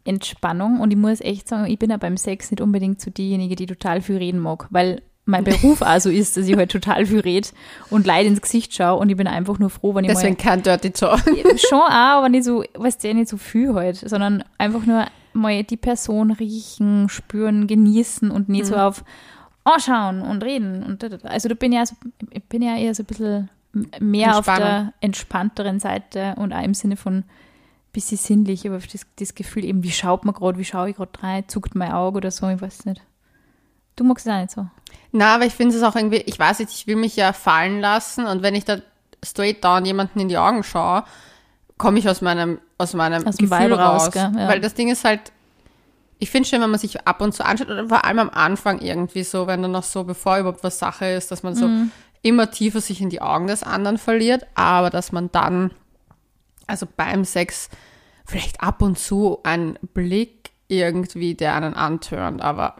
Entspannung 0.05 0.79
und 0.79 0.91
ich 0.91 0.97
muss 0.97 1.21
echt 1.21 1.47
sagen, 1.47 1.65
ich 1.65 1.79
bin 1.79 1.89
ja 1.89 1.97
beim 1.97 2.17
Sex 2.17 2.51
nicht 2.51 2.61
unbedingt 2.61 3.01
so 3.01 3.11
diejenige, 3.11 3.55
die 3.55 3.65
total 3.65 4.01
viel 4.01 4.17
reden 4.17 4.39
mag, 4.39 4.67
weil 4.69 5.01
mein 5.25 5.43
Beruf 5.45 5.81
auch 5.81 5.99
so 5.99 6.09
ist, 6.09 6.37
dass 6.37 6.47
ich 6.47 6.55
halt 6.55 6.71
total 6.71 7.05
viel 7.05 7.19
rede 7.19 7.49
und 7.89 8.05
Leid 8.05 8.27
ins 8.27 8.41
Gesicht 8.41 8.73
schaue 8.73 8.99
und 8.99 9.09
ich 9.09 9.17
bin 9.17 9.27
einfach 9.27 9.59
nur 9.59 9.69
froh, 9.69 9.95
wenn 9.95 10.05
ich 10.05 10.11
Deswegen 10.11 10.37
kein 10.37 10.61
Dirty 10.61 10.91
Talk. 10.91 11.25
mal 11.25 11.57
schon 11.57 11.79
auch, 11.79 11.89
aber 11.89 12.29
nicht 12.29 12.43
so, 12.43 12.63
weißt 12.75 13.03
du, 13.03 13.13
nicht 13.13 13.29
so 13.29 13.37
viel 13.37 13.73
halt, 13.73 13.97
sondern 13.97 14.43
einfach 14.57 14.85
nur 14.85 15.05
mal 15.35 15.63
die 15.63 15.77
Person 15.77 16.31
riechen, 16.31 17.09
spüren, 17.09 17.67
genießen 17.67 18.31
und 18.31 18.49
nicht 18.49 18.65
Mhm. 18.65 18.69
so 18.69 18.75
auf 18.77 19.03
anschauen 19.63 20.21
und 20.21 20.43
reden 20.43 20.83
und 20.83 21.03
also 21.25 21.49
da 21.49 21.55
bin 21.55 21.71
ich 21.71 21.77
ja 21.79 21.85
so, 21.87 21.95
ich 22.29 22.43
bin 22.43 22.61
ja 22.61 22.75
eher 22.77 22.93
so 22.93 23.01
ein 23.01 23.07
bisschen 23.07 23.49
mehr 23.99 24.37
auf 24.37 24.45
der 24.45 24.93
entspannteren 25.01 25.79
Seite 25.79 26.35
und 26.37 26.53
auch 26.53 26.63
im 26.63 26.73
Sinne 26.75 26.97
von 26.97 27.23
bisschen 27.91 28.17
sinnlich, 28.17 28.67
aber 28.67 28.77
das, 28.77 29.05
das 29.17 29.35
Gefühl 29.35 29.63
eben, 29.65 29.81
wie 29.81 29.91
schaut 29.91 30.23
man 30.25 30.35
gerade, 30.35 30.59
wie 30.59 30.65
schaue 30.65 30.89
ich 30.89 30.97
gerade 30.97 31.11
rein, 31.23 31.47
zuckt 31.47 31.75
mein 31.75 31.93
Auge 31.93 32.17
oder 32.17 32.29
so, 32.29 32.47
ich 32.49 32.61
weiß 32.61 32.85
nicht. 32.85 33.01
Du 33.95 34.03
magst 34.03 34.27
es 34.27 34.33
auch 34.33 34.37
nicht 34.39 34.51
so. 34.51 34.67
Na, 35.13 35.35
aber 35.35 35.45
ich 35.45 35.53
finde 35.53 35.75
es 35.75 35.81
auch 35.81 35.95
irgendwie, 35.95 36.17
ich 36.17 36.37
weiß 36.37 36.59
nicht, 36.59 36.71
ich 36.71 36.87
will 36.87 36.97
mich 36.97 37.15
ja 37.15 37.31
fallen 37.33 37.79
lassen 37.79 38.25
und 38.25 38.43
wenn 38.43 38.53
ich 38.53 38.65
da 38.65 38.77
straight 39.23 39.63
down 39.63 39.85
jemanden 39.85 40.19
in 40.19 40.27
die 40.29 40.37
Augen 40.37 40.61
schaue, 40.63 41.05
komme 41.77 41.97
ich 41.99 42.07
aus 42.09 42.21
meinem, 42.21 42.59
aus 42.77 42.93
meinem 42.93 43.25
Aus 43.25 43.37
Gefühl 43.37 43.73
raus, 43.73 44.05
raus. 44.07 44.11
gell? 44.11 44.31
Ja. 44.35 44.47
Weil 44.47 44.59
das 44.59 44.73
Ding 44.73 44.89
ist 44.89 45.03
halt, 45.05 45.31
ich 46.19 46.29
finde 46.29 46.47
schon, 46.47 46.61
wenn 46.61 46.69
man 46.69 46.79
sich 46.79 47.05
ab 47.07 47.21
und 47.21 47.33
zu 47.33 47.45
anschaut, 47.45 47.69
oder 47.69 47.87
vor 47.87 48.05
allem 48.05 48.19
am 48.19 48.29
Anfang 48.29 48.79
irgendwie 48.79 49.23
so, 49.23 49.47
wenn 49.47 49.61
dann 49.61 49.71
noch 49.71 49.83
so, 49.83 50.03
bevor 50.03 50.37
überhaupt 50.39 50.63
was 50.63 50.79
Sache 50.79 51.05
ist, 51.07 51.31
dass 51.31 51.43
man 51.43 51.55
so 51.55 51.67
Mhm. 51.67 51.91
immer 52.21 52.51
tiefer 52.51 52.81
sich 52.81 53.01
in 53.01 53.09
die 53.09 53.21
Augen 53.21 53.47
des 53.47 53.63
anderen 53.63 53.97
verliert, 53.97 54.45
aber 54.55 54.89
dass 54.89 55.11
man 55.11 55.31
dann, 55.31 55.71
also 56.67 56.87
beim 56.97 57.25
Sex, 57.25 57.69
vielleicht 58.25 58.61
ab 58.61 58.81
und 58.81 58.97
zu 58.97 59.39
einen 59.43 59.77
Blick 59.93 60.51
irgendwie, 60.67 61.35
der 61.35 61.53
einen 61.55 61.75
antörnt, 61.75 62.41
aber 62.41 62.75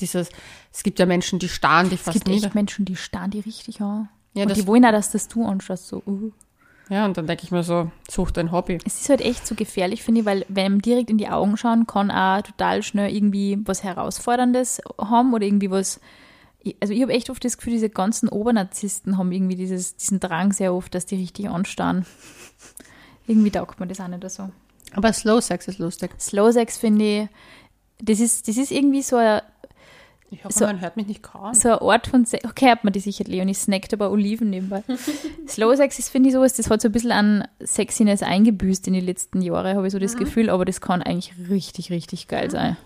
dieses, 0.00 0.30
es 0.72 0.82
gibt 0.82 0.98
ja 0.98 1.06
Menschen, 1.06 1.38
die 1.38 1.48
starren 1.48 1.88
die 1.88 1.96
Es 1.96 2.02
fast 2.02 2.14
gibt 2.14 2.28
nicht. 2.28 2.44
echt 2.44 2.54
Menschen, 2.54 2.84
die 2.84 2.96
starren 2.96 3.30
die 3.30 3.40
richtig 3.40 3.80
an. 3.80 4.08
Ja, 4.34 4.44
und 4.44 4.56
die 4.56 4.66
wollen 4.66 4.84
auch, 4.84 4.90
dass 4.92 5.10
das 5.10 5.28
du 5.28 5.44
anschaust. 5.46 5.88
So, 5.88 6.02
uh. 6.06 6.30
Ja, 6.88 7.04
und 7.04 7.16
dann 7.16 7.26
denke 7.26 7.42
ich 7.44 7.50
mir 7.50 7.64
so, 7.64 7.90
such 8.08 8.30
dein 8.30 8.52
Hobby. 8.52 8.78
Es 8.84 9.00
ist 9.00 9.08
halt 9.08 9.20
echt 9.20 9.46
so 9.46 9.54
gefährlich, 9.56 10.02
finde 10.02 10.20
ich, 10.20 10.26
weil 10.26 10.46
wenn 10.48 10.72
man 10.72 10.80
direkt 10.80 11.10
in 11.10 11.18
die 11.18 11.28
Augen 11.28 11.56
schauen, 11.56 11.86
kann 11.86 12.10
auch 12.10 12.42
total 12.42 12.82
schnell 12.82 13.14
irgendwie 13.14 13.58
was 13.64 13.82
Herausforderndes 13.82 14.80
haben 14.98 15.34
oder 15.34 15.44
irgendwie 15.44 15.70
was. 15.70 16.00
Also 16.80 16.94
ich 16.94 17.02
habe 17.02 17.12
echt 17.12 17.30
oft 17.30 17.44
das 17.44 17.58
Gefühl, 17.58 17.72
diese 17.72 17.90
ganzen 17.90 18.28
Obernarzissten 18.28 19.18
haben 19.18 19.32
irgendwie 19.32 19.56
dieses, 19.56 19.96
diesen 19.96 20.20
Drang 20.20 20.52
sehr 20.52 20.74
oft, 20.74 20.94
dass 20.94 21.06
die 21.06 21.16
richtig 21.16 21.48
anstarren. 21.48 22.06
Irgendwie 23.26 23.50
taugt 23.50 23.80
man 23.80 23.88
das 23.88 24.00
auch 24.00 24.08
nicht 24.08 24.28
so. 24.30 24.50
Aber 24.92 25.12
Slow 25.12 25.40
Sex 25.40 25.66
ist 25.68 25.78
lustig. 25.78 26.10
Slow 26.20 26.52
Sex 26.52 26.76
finde 26.76 27.04
ich, 27.04 27.28
das 28.00 28.20
ist, 28.20 28.46
das 28.46 28.56
ist 28.56 28.70
irgendwie 28.70 29.02
so 29.02 29.16
ein, 29.16 29.40
Ich 30.38 30.44
hoffe, 30.44 30.58
So- 30.58 30.66
man 30.66 30.80
hört 30.80 30.96
mich 30.96 31.06
nicht 31.06 31.22
kaum. 31.22 31.54
so 31.54 31.70
ein 31.70 31.78
Ort 31.78 32.06
von 32.08 32.24
Sex. 32.24 32.44
Okay, 32.44 32.70
hat 32.70 32.84
man 32.84 32.92
die 32.92 33.00
sicher, 33.00 33.24
Leonie 33.24 33.54
snackt 33.54 33.92
aber 33.94 34.10
Oliven 34.10 34.50
nebenbei. 34.50 34.82
Slow 35.48 35.74
Sex 35.76 35.98
ist, 35.98 36.08
finde 36.10 36.28
ich, 36.28 36.34
sowas, 36.34 36.52
das 36.54 36.70
hat 36.70 36.80
so 36.80 36.88
ein 36.88 36.92
bisschen 36.92 37.12
an 37.12 37.48
Sexiness 37.64 38.22
eingebüßt 38.22 38.86
in 38.88 38.94
die 38.94 39.00
letzten 39.00 39.40
Jahre, 39.42 39.74
habe 39.74 39.86
ich 39.86 39.92
so 39.92 39.98
das 39.98 40.16
Gefühl, 40.16 40.50
aber 40.50 40.64
das 40.64 40.80
kann 40.80 41.02
eigentlich 41.02 41.32
richtig, 41.50 41.90
richtig 41.90 42.28
geil 42.28 42.50
sein. 42.50 42.76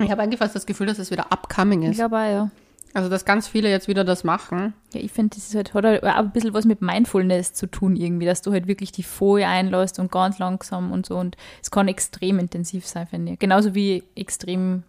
Ich 0.00 0.10
habe 0.10 0.22
eigentlich 0.22 0.38
fast 0.38 0.54
das 0.54 0.66
Gefühl, 0.66 0.86
dass 0.86 0.98
es 0.98 1.10
wieder 1.10 1.32
upcoming 1.32 1.82
Ich 1.82 1.90
ist. 1.90 1.96
glaube 1.96 2.16
auch, 2.16 2.30
ja. 2.30 2.50
Also, 2.94 3.10
dass 3.10 3.24
ganz 3.26 3.46
viele 3.46 3.68
jetzt 3.68 3.86
wieder 3.86 4.02
das 4.02 4.24
machen. 4.24 4.72
Ja, 4.94 5.00
ich 5.00 5.12
finde, 5.12 5.36
das 5.36 5.46
ist 5.48 5.54
halt, 5.54 5.74
hat 5.74 5.84
halt 5.84 6.02
auch 6.02 6.08
ein 6.16 6.30
bisschen 6.32 6.54
was 6.54 6.64
mit 6.64 6.80
Mindfulness 6.80 7.52
zu 7.52 7.66
tun 7.66 7.96
irgendwie, 7.96 8.24
dass 8.24 8.40
du 8.40 8.50
halt 8.50 8.66
wirklich 8.66 8.92
die 8.92 9.02
Folie 9.02 9.46
einlässt 9.46 9.98
und 9.98 10.10
ganz 10.10 10.38
langsam 10.38 10.90
und 10.90 11.04
so 11.04 11.16
und 11.18 11.36
es 11.62 11.70
kann 11.70 11.86
extrem 11.86 12.38
intensiv 12.38 12.86
sein, 12.86 13.06
finde 13.06 13.32
ich. 13.34 13.38
Genauso 13.38 13.74
wie 13.74 14.04
extrem, 14.16 14.84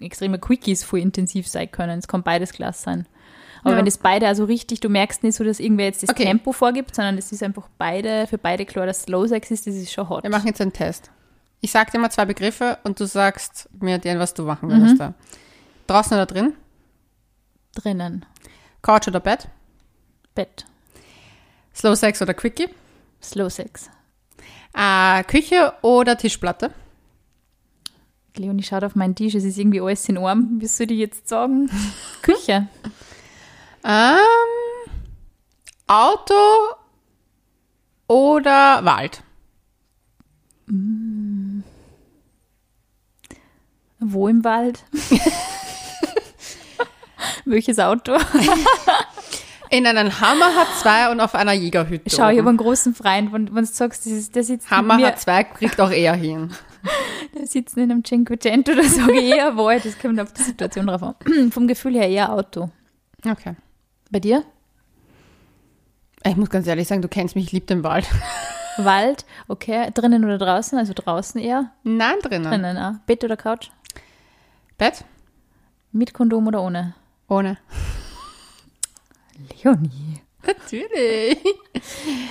extreme 0.00 0.38
Quickies 0.38 0.84
voll 0.84 1.00
intensiv 1.00 1.48
sein 1.48 1.70
können. 1.70 1.98
Es 1.98 2.08
kann 2.08 2.22
beides 2.22 2.52
klasse 2.52 2.82
sein. 2.82 3.06
Aber 3.62 3.72
Ja. 3.72 3.78
wenn 3.78 3.84
das 3.84 3.98
beide 3.98 4.28
also 4.28 4.44
richtig, 4.44 4.80
du 4.80 4.88
merkst 4.88 5.22
nicht 5.24 5.34
so, 5.34 5.42
dass 5.44 5.58
irgendwer 5.60 5.86
jetzt 5.86 6.02
das 6.02 6.10
Okay. 6.10 6.24
Tempo 6.24 6.52
vorgibt, 6.52 6.94
sondern 6.94 7.18
es 7.18 7.32
ist 7.32 7.42
einfach 7.42 7.68
beide, 7.76 8.26
für 8.28 8.38
beide 8.38 8.64
klar, 8.64 8.86
dass 8.86 9.02
Slow 9.02 9.26
Sex 9.26 9.50
ist, 9.50 9.66
das 9.66 9.74
ist 9.74 9.92
schon 9.92 10.08
hot. 10.08 10.22
Wir 10.22 10.30
machen 10.30 10.46
jetzt 10.46 10.60
einen 10.60 10.72
Test. 10.72 11.10
Ich 11.60 11.72
sage 11.72 11.90
dir 11.90 11.98
mal 11.98 12.10
zwei 12.10 12.24
Begriffe 12.24 12.78
und 12.84 13.00
du 13.00 13.06
sagst 13.06 13.68
mir 13.80 13.98
den, 13.98 14.20
was 14.20 14.32
du 14.34 14.44
machen 14.44 14.70
würdest. 14.70 15.00
da. 15.00 15.14
Draußen 15.88 16.12
oder 16.12 16.26
drin? 16.26 16.54
Drinnen. 17.74 18.24
Couch 18.82 19.08
oder 19.08 19.20
Bett? 19.20 19.48
Bett. 20.34 20.64
Slow 21.74 21.96
Sex 21.96 22.22
oder 22.22 22.34
Quickie? 22.34 22.68
Slow 23.22 23.48
Sex. 23.50 23.90
Äh, 24.74 25.24
Küche 25.24 25.72
oder 25.82 26.16
Tischplatte? 26.16 26.70
Leonie 28.36 28.62
schaut 28.62 28.84
auf 28.84 28.94
meinen 28.94 29.14
Tisch, 29.14 29.34
es 29.34 29.44
ist 29.44 29.58
irgendwie 29.58 29.80
alles 29.80 30.08
in 30.08 30.18
Arm. 30.18 30.60
Wie 30.60 30.66
soll 30.66 30.90
ich 30.90 30.98
jetzt 30.98 31.28
sagen? 31.28 31.70
Küche. 32.22 32.68
Ähm, 33.84 34.16
Auto 35.86 36.34
oder 38.06 38.84
Wald? 38.84 39.22
Wo 44.00 44.28
im 44.28 44.44
Wald? 44.44 44.84
Welches 47.44 47.78
Auto? 47.78 48.16
In 49.70 49.86
einem 49.86 50.20
Hammer 50.20 50.54
hat 50.54 50.68
zwei 50.80 51.10
und 51.10 51.20
auf 51.20 51.34
einer 51.34 51.52
Jägerhütte. 51.52 52.08
Schau, 52.08 52.30
ich 52.30 52.38
habe 52.38 52.48
einen 52.48 52.56
großen 52.56 52.94
Freund, 52.94 53.32
wenn, 53.32 53.54
wenn 53.54 53.64
du 53.64 53.70
sagst, 53.70 54.06
das 54.06 54.12
ist, 54.12 54.34
der 54.34 54.42
sitzt 54.42 54.70
Hammer 54.70 54.98
hat 54.98 55.20
zwei, 55.20 55.44
kriegt 55.44 55.80
auch 55.80 55.90
eher 55.90 56.14
hin. 56.14 56.50
der 57.34 57.46
sitzt 57.46 57.76
in 57.76 57.90
einem 57.90 58.04
Cinquecento, 58.04 58.74
da 58.74 58.82
sage 58.82 59.20
ich 59.20 59.34
eher 59.34 59.56
Wald, 59.56 59.84
das 59.84 59.98
kommt 59.98 60.20
auf 60.20 60.32
die 60.32 60.42
Situation 60.42 60.86
drauf 60.86 61.02
an. 61.02 61.14
Vom 61.50 61.66
Gefühl 61.66 61.94
her 61.94 62.08
eher 62.08 62.32
Auto. 62.32 62.70
Okay. 63.24 63.56
Bei 64.10 64.20
dir? 64.20 64.44
Ich 66.24 66.36
muss 66.36 66.50
ganz 66.50 66.66
ehrlich 66.66 66.88
sagen, 66.88 67.02
du 67.02 67.08
kennst 67.08 67.36
mich, 67.36 67.46
ich 67.46 67.52
liebe 67.52 67.66
den 67.66 67.84
Wald. 67.84 68.06
Wald, 68.78 69.24
okay. 69.48 69.90
Drinnen 69.92 70.24
oder 70.24 70.38
draußen? 70.38 70.78
Also 70.78 70.92
draußen 70.94 71.40
eher? 71.40 71.72
Nein, 71.82 72.16
drinnen. 72.22 72.50
Drinnen, 72.50 72.76
ah. 72.76 73.00
Bett 73.06 73.24
oder 73.24 73.36
Couch? 73.36 73.70
Bett? 74.76 75.04
Mit 75.90 76.14
Kondom 76.14 76.46
oder 76.46 76.62
ohne? 76.62 76.94
Ohne. 77.28 77.58
Leonie. 79.62 80.22
Natürlich. 80.46 81.38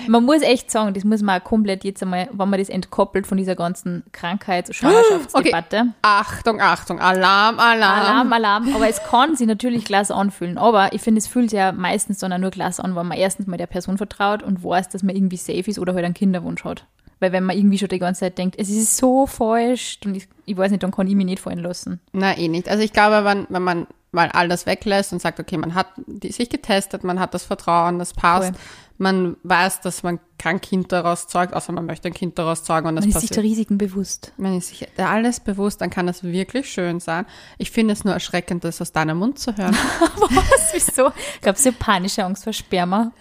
Man 0.08 0.24
muss 0.24 0.42
echt 0.42 0.72
sagen, 0.72 0.94
das 0.94 1.04
muss 1.04 1.22
man 1.22 1.40
auch 1.40 1.44
komplett 1.44 1.84
jetzt 1.84 2.02
einmal, 2.02 2.30
wenn 2.32 2.50
man 2.50 2.60
das 2.60 2.70
entkoppelt 2.70 3.28
von 3.28 3.38
dieser 3.38 3.56
ganzen 3.56 4.04
Krankheits- 4.12 4.70
und 4.70 4.76
Schwangerschaftsdebatte. 4.76 5.88
Achtung, 6.02 6.62
Achtung, 6.62 7.00
Alarm, 7.00 7.60
Alarm. 7.60 8.00
Alarm, 8.00 8.34
Alarm, 8.34 8.76
aber 8.76 8.88
es 8.88 9.04
kann 9.04 9.36
sich 9.36 9.48
natürlich 9.48 9.86
Glas 9.86 10.10
anfühlen. 10.10 10.58
Aber 10.58 10.94
ich 10.94 11.02
finde, 11.02 11.20
es 11.20 11.28
fühlt 11.28 11.50
sich 11.50 11.58
ja 11.58 11.72
meistens 11.72 12.20
dann 12.20 12.32
auch 12.32 12.38
nur 12.38 12.52
Glas 12.52 12.80
an, 12.80 12.96
wenn 12.96 13.08
man 13.08 13.18
erstens 13.18 13.48
mal 13.48 13.58
der 13.58 13.68
Person 13.68 13.98
vertraut 13.98 14.42
und 14.42 14.64
weiß, 14.64 14.90
dass 14.90 15.04
man 15.04 15.16
irgendwie 15.16 15.38
safe 15.38 15.70
ist 15.70 15.80
oder 15.80 15.94
halt 15.94 16.06
einen 16.06 16.14
Kinderwunsch 16.14 16.64
hat. 16.64 16.86
Weil 17.20 17.32
wenn 17.32 17.44
man 17.44 17.58
irgendwie 17.58 17.80
schon 17.80 17.90
die 17.90 18.00
ganze 18.00 18.22
Zeit 18.22 18.38
denkt, 18.38 18.56
es 18.60 18.70
ist 18.70 18.96
so 18.96 19.26
falsch, 19.26 20.00
und 20.06 20.16
ich, 20.16 20.28
ich 20.46 20.56
weiß 20.56 20.72
nicht, 20.72 20.84
dann 20.84 20.92
kann 20.92 21.08
ich 21.08 21.16
mich 21.16 21.26
nicht 21.26 21.42
fallen 21.42 21.60
lassen. 21.60 22.00
Na, 22.14 22.38
eh 22.38 22.48
nicht. 22.48 22.70
Also 22.70 22.84
ich 22.84 22.94
glaube, 22.94 23.26
wenn, 23.26 23.48
wenn 23.50 23.64
man 23.64 23.88
mal 24.18 24.30
all 24.32 24.50
das 24.50 24.66
weglässt 24.66 25.14
und 25.14 25.22
sagt, 25.22 25.40
okay, 25.40 25.58
man 25.58 25.76
hat 25.76 25.88
die, 26.08 26.32
sich 26.32 26.50
getestet, 26.50 27.04
man 27.04 27.20
hat 27.20 27.34
das 27.36 27.44
Vertrauen, 27.44 28.00
das 28.00 28.14
passt, 28.14 28.50
Voll. 28.50 28.60
man 28.98 29.38
weiß, 29.44 29.82
dass 29.82 30.02
man 30.02 30.20
kein 30.40 30.60
Kind 30.60 30.92
daraus 30.92 31.28
zeugt, 31.28 31.54
außer 31.54 31.72
man 31.72 31.86
möchte 31.86 32.08
ein 32.08 32.16
Kind 32.16 32.40
daraus 32.40 32.64
zeugen 32.64 32.88
und 32.88 32.96
das 32.96 33.04
Man 33.06 33.10
ist 33.10 33.22
sich 33.22 33.30
passiert. 33.30 33.38
der 33.38 33.44
Risiken 33.44 33.78
bewusst. 33.78 34.34
Man 34.38 34.58
ist 34.58 34.70
sich 34.70 34.88
alles 34.98 35.40
bewusst, 35.40 35.82
dann 35.82 35.92
kann 35.92 36.08
das 36.08 36.24
wirklich 36.24 36.70
schön 36.70 37.00
sein. 37.00 37.28
Ich 37.60 37.70
finde 37.70 37.94
es 37.94 38.04
nur 38.04 38.14
erschreckend, 38.16 38.64
das 38.64 38.82
aus 38.82 38.92
deinem 38.92 39.20
Mund 39.20 39.38
zu 39.38 39.56
hören. 39.56 39.78
Was? 40.16 40.74
Wieso? 40.74 41.12
Ich 41.36 41.42
glaube, 41.42 41.60
sie 41.60 41.70
hat 41.70 41.80
panische 41.80 42.26
Angst 42.26 42.44
vor 42.44 42.54
Sperma. 42.54 43.12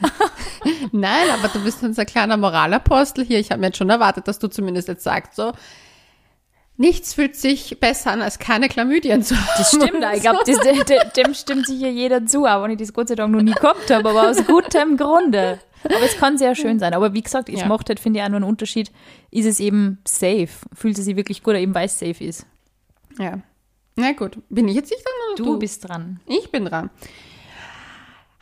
Nein, 0.93 1.29
aber 1.38 1.49
du 1.49 1.62
bist 1.62 1.83
unser 1.83 2.07
kleiner 2.07 2.38
Moralapostel 2.38 3.25
hier. 3.25 3.38
Ich 3.38 3.50
habe 3.50 3.61
mir 3.61 3.67
jetzt 3.67 3.76
schon 3.76 3.91
erwartet, 3.91 4.29
dass 4.29 4.38
du 4.38 4.49
zumindest 4.49 4.88
jetzt 4.88 5.05
sagst, 5.05 5.37
so, 5.37 5.53
nichts 6.76 7.14
fühlt 7.14 7.37
sich 7.37 7.78
besser 7.80 8.11
an, 8.12 8.23
als 8.23 8.38
keine 8.38 8.68
Chlamydien 8.68 9.23
zu 9.23 9.37
haben. 9.37 9.49
Das 9.56 9.68
stimmt, 9.68 10.04
ich 10.14 10.21
glaube, 10.23 10.40
dem, 11.16 11.35
stimmt 11.35 11.66
sicher 11.66 11.88
jeder 11.88 12.25
zu, 12.26 12.45
auch 12.47 12.62
wenn 12.62 12.73
ich 12.73 12.78
das 12.78 12.92
Gott 12.92 13.09
sei 13.09 13.14
Dank 13.14 13.33
noch 13.33 13.42
nie 13.42 13.52
gehabt 13.52 13.90
habe, 13.90 14.09
aber 14.09 14.30
aus 14.30 14.45
gutem 14.47 14.97
Grunde. 14.97 15.59
Aber 15.85 16.02
es 16.02 16.16
kann 16.16 16.37
sehr 16.37 16.54
schön 16.54 16.78
sein. 16.78 16.95
Aber 16.95 17.12
wie 17.14 17.23
gesagt, 17.23 17.49
es 17.49 17.61
Ja. 17.61 17.66
macht 17.68 17.88
halt, 17.88 18.00
finde 18.00 18.18
ich, 18.18 18.25
auch 18.25 18.28
nur 18.28 18.37
einen 18.38 18.45
Unterschied. 18.49 18.90
Ist 19.30 19.47
es 19.47 19.61
eben 19.61 19.99
safe? 20.06 20.49
Fühlt 20.75 20.99
es 20.99 21.04
sich 21.04 21.14
wirklich 21.16 21.42
gut 21.42 21.52
oder 21.52 21.61
eben, 21.61 21.75
weil 21.75 21.87
es 21.87 21.99
safe 21.99 22.25
ist? 22.25 22.45
Ja. 23.18 23.38
Na 23.95 24.12
gut, 24.12 24.38
bin 24.50 24.68
ich 24.68 24.75
jetzt 24.75 24.90
nicht 24.90 25.04
dran 25.04 25.12
oder 25.33 25.37
Du 25.37 25.52
du? 25.54 25.59
bist 25.59 25.88
dran. 25.88 26.21
Ich 26.26 26.50
bin 26.50 26.64
dran. 26.66 26.90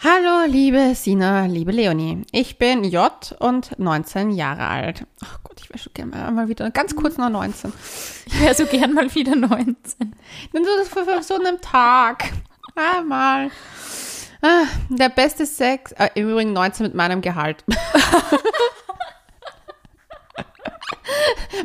Hallo, 0.02 0.44
liebe 0.46 0.94
Sina, 0.94 1.46
liebe 1.46 1.72
Leonie. 1.72 2.22
Ich 2.32 2.58
bin 2.58 2.84
J 2.84 3.10
und 3.38 3.78
19 3.78 4.32
Jahre 4.32 4.66
alt. 4.66 5.06
Ach 5.24 5.38
Gott, 5.44 5.58
ich 5.62 5.70
wäre 5.70 5.78
schon 5.78 5.94
gerne 5.94 6.10
mal- 6.10 6.30
mal 6.32 6.48
wieder 6.48 6.70
ganz 6.70 6.94
kurz 6.94 7.16
noch 7.16 7.30
19. 7.30 7.72
Ich 8.26 8.38
wäre 8.42 8.54
so 8.54 8.66
gern 8.66 8.92
mal 8.92 9.14
wieder 9.14 9.34
19. 9.34 9.76
Dann 10.52 10.64
so 10.64 10.70
für, 10.84 11.04
für 11.04 11.22
so 11.22 11.34
einem 11.36 11.60
Tag. 11.60 12.24
Einmal. 12.74 13.50
Ah, 14.42 14.64
der 14.90 15.08
beste 15.08 15.46
Sex, 15.46 15.92
äh, 15.92 16.10
im 16.16 16.28
Übrigen 16.28 16.52
19 16.52 16.84
mit 16.84 16.94
meinem 16.94 17.22
Gehalt. 17.22 17.64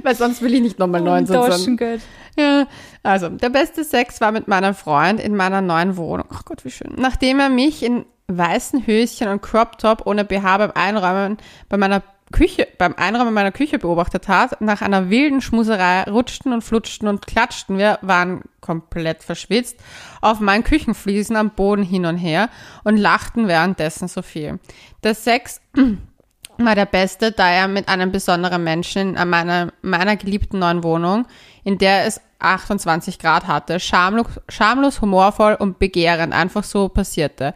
Weil 0.04 0.16
sonst 0.16 0.42
will 0.42 0.54
ich 0.54 0.62
nicht 0.62 0.80
nochmal 0.80 1.02
19 1.02 1.34
sein. 1.42 1.52
Taschengeld. 1.52 2.02
Ja, 2.38 2.68
also 3.04 3.28
der 3.28 3.50
beste 3.50 3.84
Sex 3.84 4.22
war 4.22 4.32
mit 4.32 4.48
meinem 4.48 4.74
Freund 4.74 5.20
in 5.20 5.36
meiner 5.36 5.60
neuen 5.62 5.98
Wohnung. 5.98 6.28
Ach 6.32 6.46
Gott, 6.46 6.64
wie 6.64 6.72
schön. 6.72 6.94
Nachdem 6.96 7.42
er 7.42 7.50
mich 7.50 7.84
in 7.84 8.06
weißen 8.38 8.86
Höschen 8.86 9.28
und 9.28 9.42
Crop 9.42 9.78
Top 9.78 10.06
ohne 10.06 10.26
BH 10.26 10.58
beim 10.58 10.72
Einräumen 10.74 11.38
bei 11.68 11.78
meiner 11.78 12.04
Küche, 12.32 12.68
beim 12.78 12.94
Einräumen 12.96 13.34
meiner 13.34 13.52
Küche 13.52 13.80
beobachtet 13.80 14.28
hat, 14.28 14.62
nach 14.62 14.82
einer 14.82 15.10
wilden 15.10 15.42
Schmuserei 15.42 16.04
rutschten 16.04 16.54
und 16.54 16.62
flutschten 16.62 17.08
und 17.08 17.26
klatschten 17.26 17.78
wir, 17.78 17.98
waren 18.02 18.44
komplett 18.62 19.24
verschwitzt, 19.24 19.80
auf 20.22 20.40
meinen 20.40 20.64
Küchenfliesen 20.64 21.36
am 21.36 21.52
Boden 21.52 21.84
hin 21.84 22.06
und 22.06 22.18
her 22.18 22.50
und 22.84 22.98
lachten 22.98 23.48
währenddessen 23.48 24.08
so 24.08 24.22
viel. 24.22 24.60
Der 25.04 25.16
Sex 25.16 25.60
war 26.58 26.76
der 26.76 26.86
beste, 26.86 27.32
da 27.32 27.50
er 27.50 27.68
mit 27.68 27.88
einem 27.88 28.12
besonderen 28.12 28.64
Menschen 28.64 29.16
in 29.16 29.30
meiner, 29.30 29.72
meiner 29.82 30.16
geliebten 30.16 30.60
neuen 30.60 30.84
Wohnung, 30.84 31.26
in 31.64 31.80
der 31.80 32.06
es 32.06 32.22
28 32.40 33.18
Grad 33.20 33.48
hatte, 33.48 33.80
schamlos, 33.80 34.28
schamlos 34.48 35.02
humorvoll 35.02 35.56
und 35.56 35.80
begehrend 35.80 36.34
einfach 36.34 36.64
so 36.64 36.90
passierte. 36.90 37.54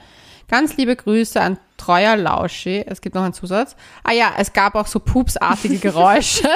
Ganz 0.54 0.78
liebe 0.78 0.96
Grüße 0.96 1.42
an 1.42 1.58
treuer 1.78 2.16
Lauschi. 2.16 2.84
Es 2.86 3.02
gibt 3.02 3.16
noch 3.16 3.24
einen 3.24 3.34
Zusatz. 3.34 3.76
Ah 4.04 4.12
ja, 4.12 4.34
es 4.38 4.54
gab 4.54 4.76
auch 4.76 4.86
so 4.86 5.00
pupsartige 5.00 5.80
Geräusche. 5.80 6.48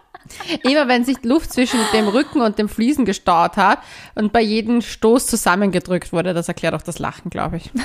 Immer 0.64 0.88
wenn 0.88 1.04
sich 1.04 1.22
Luft 1.22 1.52
zwischen 1.52 1.78
dem 1.92 2.08
Rücken 2.08 2.40
und 2.40 2.58
dem 2.58 2.68
Fliesen 2.68 3.04
gestaut 3.04 3.56
hat 3.56 3.78
und 4.16 4.32
bei 4.32 4.40
jedem 4.40 4.80
Stoß 4.82 5.28
zusammengedrückt 5.28 6.12
wurde. 6.12 6.34
Das 6.34 6.48
erklärt 6.48 6.74
auch 6.74 6.82
das 6.82 6.98
Lachen, 6.98 7.30
glaube 7.30 7.58
ich. 7.58 7.70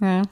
Ja. 0.00 0.22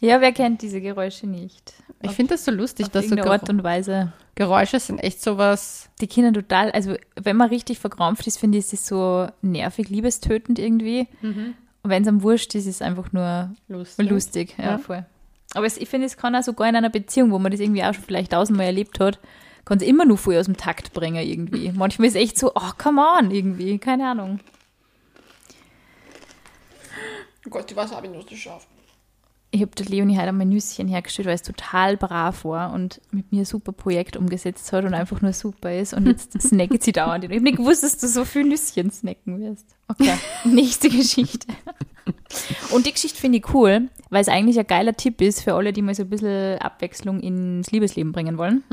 Ja, 0.00 0.20
wer 0.22 0.32
kennt 0.32 0.62
diese 0.62 0.80
Geräusche 0.80 1.26
nicht? 1.26 1.74
Ich 2.00 2.12
finde 2.12 2.32
das 2.34 2.46
so 2.46 2.50
lustig, 2.50 2.88
dass 2.88 3.08
so 3.08 3.14
Art 3.14 3.22
Geräusche 3.22 3.52
und 3.52 3.62
Weise. 3.62 4.12
Geräusche 4.34 4.80
sind 4.80 4.98
echt 4.98 5.22
sowas. 5.22 5.90
Die 6.00 6.06
Kinder 6.06 6.32
total, 6.32 6.70
also 6.72 6.96
wenn 7.14 7.36
man 7.36 7.50
richtig 7.50 7.78
verkrampft 7.78 8.26
ist, 8.26 8.38
finde 8.38 8.56
ich, 8.56 8.72
es 8.72 8.86
so 8.86 9.28
nervig, 9.42 9.90
liebestötend 9.90 10.58
irgendwie. 10.58 11.08
Und 11.20 11.54
wenn 11.84 12.02
es 12.02 12.08
am 12.08 12.22
Wurscht 12.22 12.54
ist, 12.54 12.66
ist 12.66 12.76
es 12.76 12.82
einfach 12.82 13.12
nur 13.12 13.54
Lustig. 13.68 14.08
lustig. 14.10 14.54
Ja, 14.58 14.64
Ja. 14.72 14.78
voll. 14.78 15.04
Aber 15.54 15.66
es, 15.66 15.76
ich 15.76 15.88
finde, 15.88 16.06
es 16.06 16.16
kann 16.16 16.34
auch 16.34 16.42
sogar 16.42 16.68
in 16.68 16.76
einer 16.76 16.88
Beziehung, 16.90 17.30
wo 17.30 17.38
man 17.38 17.52
das 17.52 17.60
irgendwie 17.60 17.82
auch 17.84 17.92
schon 17.92 18.04
vielleicht 18.04 18.32
tausendmal 18.32 18.66
erlebt 18.66 19.00
hat, 19.00 19.18
kann 19.64 19.78
es 19.78 19.84
immer 19.84 20.04
nur 20.04 20.16
voll 20.18 20.36
aus 20.38 20.46
dem 20.46 20.56
Takt 20.56 20.92
bringen 20.94 21.22
irgendwie. 21.26 21.70
Manchmal 21.74 22.08
ist 22.08 22.14
es 22.16 22.22
echt 22.22 22.38
so, 22.38 22.52
oh, 22.54 22.70
come 22.78 23.02
on, 23.02 23.30
irgendwie, 23.30 23.78
keine 23.78 24.08
Ahnung. 24.08 24.40
Oh 27.46 27.50
Gott, 27.50 27.68
die 27.70 27.76
Wasser 27.76 27.96
habe 27.96 28.06
ich 28.06 28.12
nur 28.12 28.24
geschafft. 28.24 28.68
Ich 29.54 29.60
habe 29.60 29.72
der 29.72 29.84
Leonie 29.84 30.16
heute 30.16 30.28
einmal 30.28 30.46
Nüsschen 30.46 30.88
hergestellt, 30.88 31.28
weil 31.28 31.34
es 31.34 31.42
total 31.42 31.98
brav 31.98 32.46
war 32.46 32.72
und 32.72 33.02
mit 33.10 33.30
mir 33.30 33.42
ein 33.42 33.44
super 33.44 33.72
Projekt 33.72 34.16
umgesetzt 34.16 34.72
hat 34.72 34.86
und 34.86 34.94
einfach 34.94 35.20
nur 35.20 35.34
super 35.34 35.74
ist. 35.76 35.92
Und 35.92 36.06
jetzt 36.06 36.32
snacket 36.40 36.82
sie 36.82 36.92
dauernd. 36.92 37.24
Ich 37.24 37.30
habe 37.30 37.42
nicht 37.42 37.58
gewusst, 37.58 37.82
dass 37.82 37.98
du 37.98 38.08
so 38.08 38.24
viel 38.24 38.44
Nüsschen 38.44 38.90
snacken 38.90 39.40
wirst. 39.42 39.66
Okay, 39.88 40.14
nächste 40.44 40.88
Geschichte. 40.88 41.48
Und 42.70 42.86
die 42.86 42.92
Geschichte 42.92 43.20
finde 43.20 43.38
ich 43.38 43.54
cool, 43.54 43.90
weil 44.08 44.22
es 44.22 44.28
eigentlich 44.28 44.58
ein 44.58 44.66
geiler 44.66 44.94
Tipp 44.94 45.20
ist 45.20 45.42
für 45.42 45.52
alle, 45.52 45.74
die 45.74 45.82
mal 45.82 45.94
so 45.94 46.04
ein 46.04 46.08
bisschen 46.08 46.58
Abwechslung 46.58 47.20
ins 47.20 47.70
Liebesleben 47.70 48.12
bringen 48.12 48.38
wollen. 48.38 48.64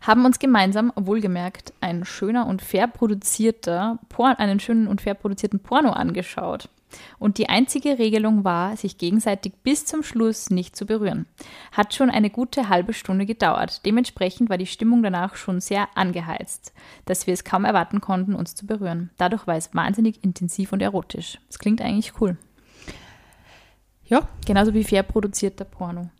Haben 0.00 0.24
uns 0.24 0.38
gemeinsam, 0.38 0.90
wohlgemerkt, 0.96 1.74
ein 1.82 2.06
schöner 2.06 2.46
und 2.46 2.62
fair 2.62 2.86
produzierter, 2.86 3.98
Por 4.08 4.40
einen 4.40 4.58
schönen 4.58 4.86
und 4.86 5.02
fair 5.02 5.12
produzierten 5.12 5.60
Porno 5.60 5.90
angeschaut. 5.90 6.70
Und 7.18 7.38
die 7.38 7.48
einzige 7.48 7.98
Regelung 7.98 8.44
war, 8.44 8.76
sich 8.76 8.98
gegenseitig 8.98 9.52
bis 9.62 9.86
zum 9.86 10.02
Schluss 10.02 10.50
nicht 10.50 10.76
zu 10.76 10.86
berühren. 10.86 11.26
Hat 11.72 11.94
schon 11.94 12.10
eine 12.10 12.30
gute 12.30 12.68
halbe 12.68 12.92
Stunde 12.92 13.26
gedauert. 13.26 13.84
Dementsprechend 13.86 14.50
war 14.50 14.58
die 14.58 14.66
Stimmung 14.66 15.02
danach 15.02 15.36
schon 15.36 15.60
sehr 15.60 15.88
angeheizt, 15.94 16.72
dass 17.04 17.26
wir 17.26 17.34
es 17.34 17.44
kaum 17.44 17.64
erwarten 17.64 18.00
konnten, 18.00 18.34
uns 18.34 18.54
zu 18.54 18.66
berühren. 18.66 19.10
Dadurch 19.16 19.46
war 19.46 19.56
es 19.56 19.74
wahnsinnig 19.74 20.22
intensiv 20.24 20.72
und 20.72 20.82
erotisch. 20.82 21.38
Das 21.48 21.58
klingt 21.58 21.80
eigentlich 21.80 22.20
cool. 22.20 22.36
Ja, 24.04 24.28
Genauso 24.44 24.74
wie 24.74 24.82
fair 24.82 25.04
produzierter 25.04 25.64
Porno. 25.64 26.10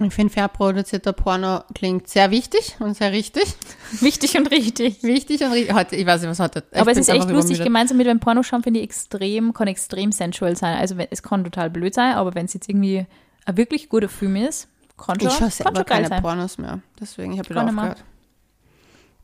Ich 0.00 0.14
finde, 0.14 0.32
fair 0.32 0.46
produzierter 0.46 1.12
Porno 1.12 1.62
klingt 1.74 2.06
sehr 2.08 2.30
wichtig 2.30 2.76
und 2.78 2.96
sehr 2.96 3.10
richtig. 3.10 3.56
Wichtig 4.00 4.38
und 4.38 4.48
richtig. 4.50 5.02
Wichtig 5.02 5.42
und 5.42 5.50
richtig. 5.50 5.74
Heute, 5.74 5.96
ich 5.96 6.06
weiß 6.06 6.20
nicht, 6.20 6.30
was 6.30 6.38
heute. 6.38 6.62
Aber 6.72 6.92
es 6.92 6.98
ist 6.98 7.08
echt 7.08 7.28
lustig, 7.28 7.62
gemeinsam 7.62 7.96
mit 7.96 8.06
beim 8.06 8.20
Pornoschauen 8.20 8.62
finde 8.62 8.78
ich 8.78 8.84
extrem, 8.84 9.52
kann 9.52 9.66
extrem 9.66 10.12
sensual 10.12 10.54
sein. 10.54 10.78
Also 10.78 10.94
es 11.10 11.22
kann 11.22 11.42
total 11.42 11.70
blöd 11.70 11.94
sein, 11.94 12.14
aber 12.14 12.34
wenn 12.36 12.46
es 12.46 12.54
jetzt 12.54 12.68
irgendwie 12.68 13.06
ein 13.44 13.56
wirklich 13.56 13.88
guter 13.88 14.08
Film 14.08 14.36
ist, 14.36 14.68
kann 14.96 15.18
schon, 15.18 15.30
Ich 15.30 15.34
schaue 15.34 15.50
selber 15.50 15.84
keine 15.84 16.08
sein. 16.08 16.22
Pornos 16.22 16.58
mehr. 16.58 16.80
Deswegen, 17.00 17.32
ich 17.32 17.40
habe 17.40 17.48
wieder 17.48 17.64
aufgehört. 17.64 18.04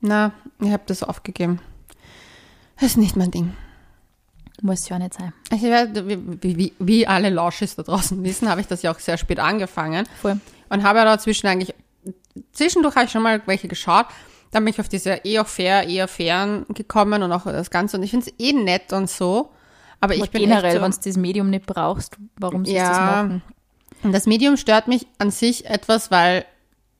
Na, 0.00 0.32
ich 0.60 0.72
habe 0.72 0.82
das 0.86 1.02
aufgegeben. 1.02 1.60
Das 2.76 2.90
ist 2.90 2.96
nicht 2.96 3.16
mein 3.16 3.30
Ding. 3.30 3.56
Muss 4.62 4.88
ja 4.88 4.98
nicht 4.98 5.14
sein. 5.14 5.32
Werde, 5.50 6.08
wie, 6.08 6.56
wie, 6.56 6.72
wie, 6.78 7.06
alle 7.06 7.28
Lauschis 7.28 7.76
da 7.76 7.82
draußen 7.82 8.22
wissen, 8.24 8.48
habe 8.48 8.60
ich 8.60 8.66
das 8.66 8.82
ja 8.82 8.92
auch 8.92 8.98
sehr 8.98 9.18
spät 9.18 9.40
angefangen. 9.40 10.06
Voll. 10.20 10.40
Und 10.68 10.82
habe 10.82 10.98
ja 11.00 11.04
dazwischen 11.04 11.46
eigentlich, 11.46 11.74
zwischendurch 12.52 12.94
habe 12.96 13.06
ich 13.06 13.12
schon 13.12 13.22
mal 13.22 13.42
welche 13.46 13.68
geschaut. 13.68 14.06
Dann 14.50 14.64
bin 14.64 14.72
ich 14.72 14.80
auf 14.80 14.88
diese 14.88 15.10
eher 15.24 15.44
fair, 15.44 15.88
eher 15.88 16.06
fairen 16.08 16.64
gekommen 16.68 17.22
und 17.22 17.32
auch 17.32 17.44
das 17.44 17.70
Ganze. 17.70 17.96
Und 17.96 18.02
ich 18.04 18.10
finde 18.10 18.26
es 18.26 18.34
eh 18.38 18.52
nett 18.52 18.92
und 18.92 19.10
so. 19.10 19.50
Aber, 20.00 20.14
Aber 20.14 20.24
ich 20.24 20.30
bin 20.30 20.42
generell, 20.42 20.74
echt 20.76 20.82
wenn 20.82 20.92
so, 20.92 21.00
du 21.00 21.08
das 21.08 21.16
Medium 21.16 21.50
nicht 21.50 21.66
brauchst, 21.66 22.16
warum 22.38 22.64
sollst 22.64 22.80
du 22.80 22.88
das 22.88 22.98
Ja. 22.98 23.04
machen? 23.04 23.42
Und 24.02 24.12
das 24.12 24.26
Medium 24.26 24.56
stört 24.56 24.86
mich 24.86 25.06
an 25.18 25.30
sich 25.30 25.66
etwas, 25.66 26.10
weil 26.10 26.44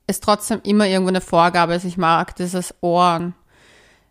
es 0.06 0.20
trotzdem 0.20 0.60
immer 0.64 0.86
irgendwo 0.86 1.10
eine 1.10 1.20
Vorgabe 1.20 1.74
ist. 1.74 1.84
Ich 1.84 1.96
mag 1.96 2.34
dieses 2.36 2.74
Ohren. 2.80 3.34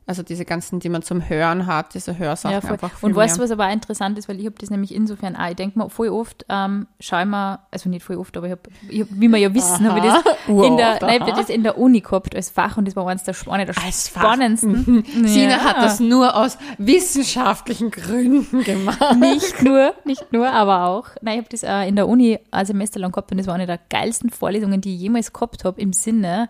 Also 0.05 0.21
diese 0.21 0.43
ganzen, 0.43 0.81
die 0.81 0.89
man 0.89 1.01
zum 1.01 1.29
Hören 1.29 1.65
hat, 1.65 1.93
diese 1.93 2.17
Hörsachen 2.17 2.51
Ja, 2.61 2.69
einfach 2.69 2.91
Und 3.01 3.15
weißt 3.15 3.37
du, 3.37 3.41
was 3.41 3.51
aber 3.51 3.67
auch 3.67 3.71
interessant 3.71 4.17
ist, 4.17 4.27
weil 4.27 4.37
ich 4.37 4.45
habe 4.45 4.55
das 4.59 4.69
nämlich 4.69 4.93
insofern 4.93 5.37
auch, 5.37 5.47
ich 5.47 5.55
denke 5.55 5.79
mal, 5.79 5.87
voll 5.87 6.09
oft 6.09 6.45
ähm, 6.49 6.87
schau 6.99 7.21
ich 7.21 7.25
mir, 7.25 7.59
also 7.71 7.87
nicht 7.89 8.03
voll 8.03 8.17
oft, 8.17 8.35
aber 8.35 8.47
ich 8.47 8.51
habe, 8.51 8.61
hab, 8.99 9.07
wie 9.11 9.27
wir 9.29 9.37
ja 9.37 9.53
wissen, 9.53 9.87
habe 9.87 9.99
ich 9.99 10.05
das 10.05 10.23
in 10.47 10.75
der, 10.75 10.99
nein, 11.01 11.21
das 11.25 11.49
in 11.49 11.63
der 11.63 11.77
Uni 11.77 12.01
gehabt 12.01 12.35
als 12.35 12.49
Fach 12.49 12.75
und 12.75 12.85
das 12.85 12.97
war 12.97 13.07
eines 13.07 13.23
der, 13.23 13.33
eine 13.49 13.65
der 13.65 13.75
Als 13.81 14.09
Fach. 14.09 14.21
spannendsten. 14.23 15.05
Sina 15.25 15.51
Ja. 15.51 15.63
hat 15.63 15.77
das 15.77 16.01
nur 16.01 16.35
aus 16.35 16.57
wissenschaftlichen 16.77 17.91
Gründen 17.91 18.63
gemacht. 18.63 18.99
Nicht 19.19 19.61
nur, 19.61 19.93
nicht 20.05 20.31
nur, 20.33 20.49
aber 20.51 20.85
auch. 20.87 21.07
Nein, 21.21 21.35
ich 21.35 21.39
habe 21.39 21.49
das 21.49 21.63
äh, 21.63 21.87
in 21.87 21.95
der 21.95 22.07
Uni 22.07 22.39
ein 22.51 22.65
Semester 22.65 22.99
lang 22.99 23.11
gehabt 23.11 23.31
und 23.31 23.37
das 23.37 23.47
war 23.47 23.53
eine 23.55 23.67
der 23.67 23.79
geilsten 23.89 24.29
Vorlesungen, 24.29 24.81
die 24.81 24.95
ich 24.95 25.01
jemals 25.01 25.31
gehabt 25.31 25.63
habe, 25.63 25.79
im 25.79 25.93
Sinne, 25.93 26.49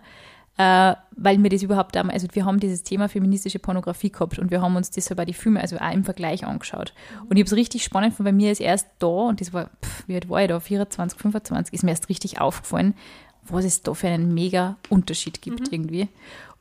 äh, 0.56 0.94
weil 1.16 1.38
mir 1.38 1.48
das 1.48 1.62
überhaupt, 1.62 1.96
einmal- 1.96 2.14
also 2.14 2.28
wir 2.32 2.44
haben 2.44 2.60
dieses 2.60 2.82
Thema 2.82 3.08
feministische 3.08 3.58
Pornografie 3.58 4.10
gehabt 4.10 4.38
und 4.38 4.50
wir 4.50 4.62
haben 4.62 4.76
uns 4.76 4.90
das 4.90 5.12
bei 5.14 5.24
die 5.24 5.32
Filme, 5.32 5.60
also 5.60 5.76
auch 5.78 5.92
im 5.92 6.04
Vergleich 6.04 6.46
angeschaut. 6.46 6.92
Und 7.28 7.36
ich 7.36 7.42
habe 7.42 7.46
es 7.46 7.56
richtig 7.56 7.82
spannend 7.84 8.12
gefunden, 8.12 8.30
bei 8.30 8.36
mir 8.36 8.52
ist 8.52 8.60
erst 8.60 8.86
da, 8.98 9.06
und 9.06 9.40
das 9.40 9.52
war, 9.52 9.70
pff, 9.84 10.06
wie 10.06 10.14
alt 10.14 10.28
war 10.28 10.42
ich 10.42 10.48
da, 10.48 10.60
24, 10.60 11.18
25, 11.18 11.74
ist 11.74 11.82
mir 11.82 11.90
erst 11.90 12.08
richtig 12.08 12.40
aufgefallen, 12.40 12.94
was 13.42 13.64
es 13.64 13.82
da 13.82 13.94
für 13.94 14.08
einen 14.08 14.32
mega 14.32 14.76
Unterschied 14.88 15.42
gibt 15.42 15.72
irgendwie. 15.72 16.08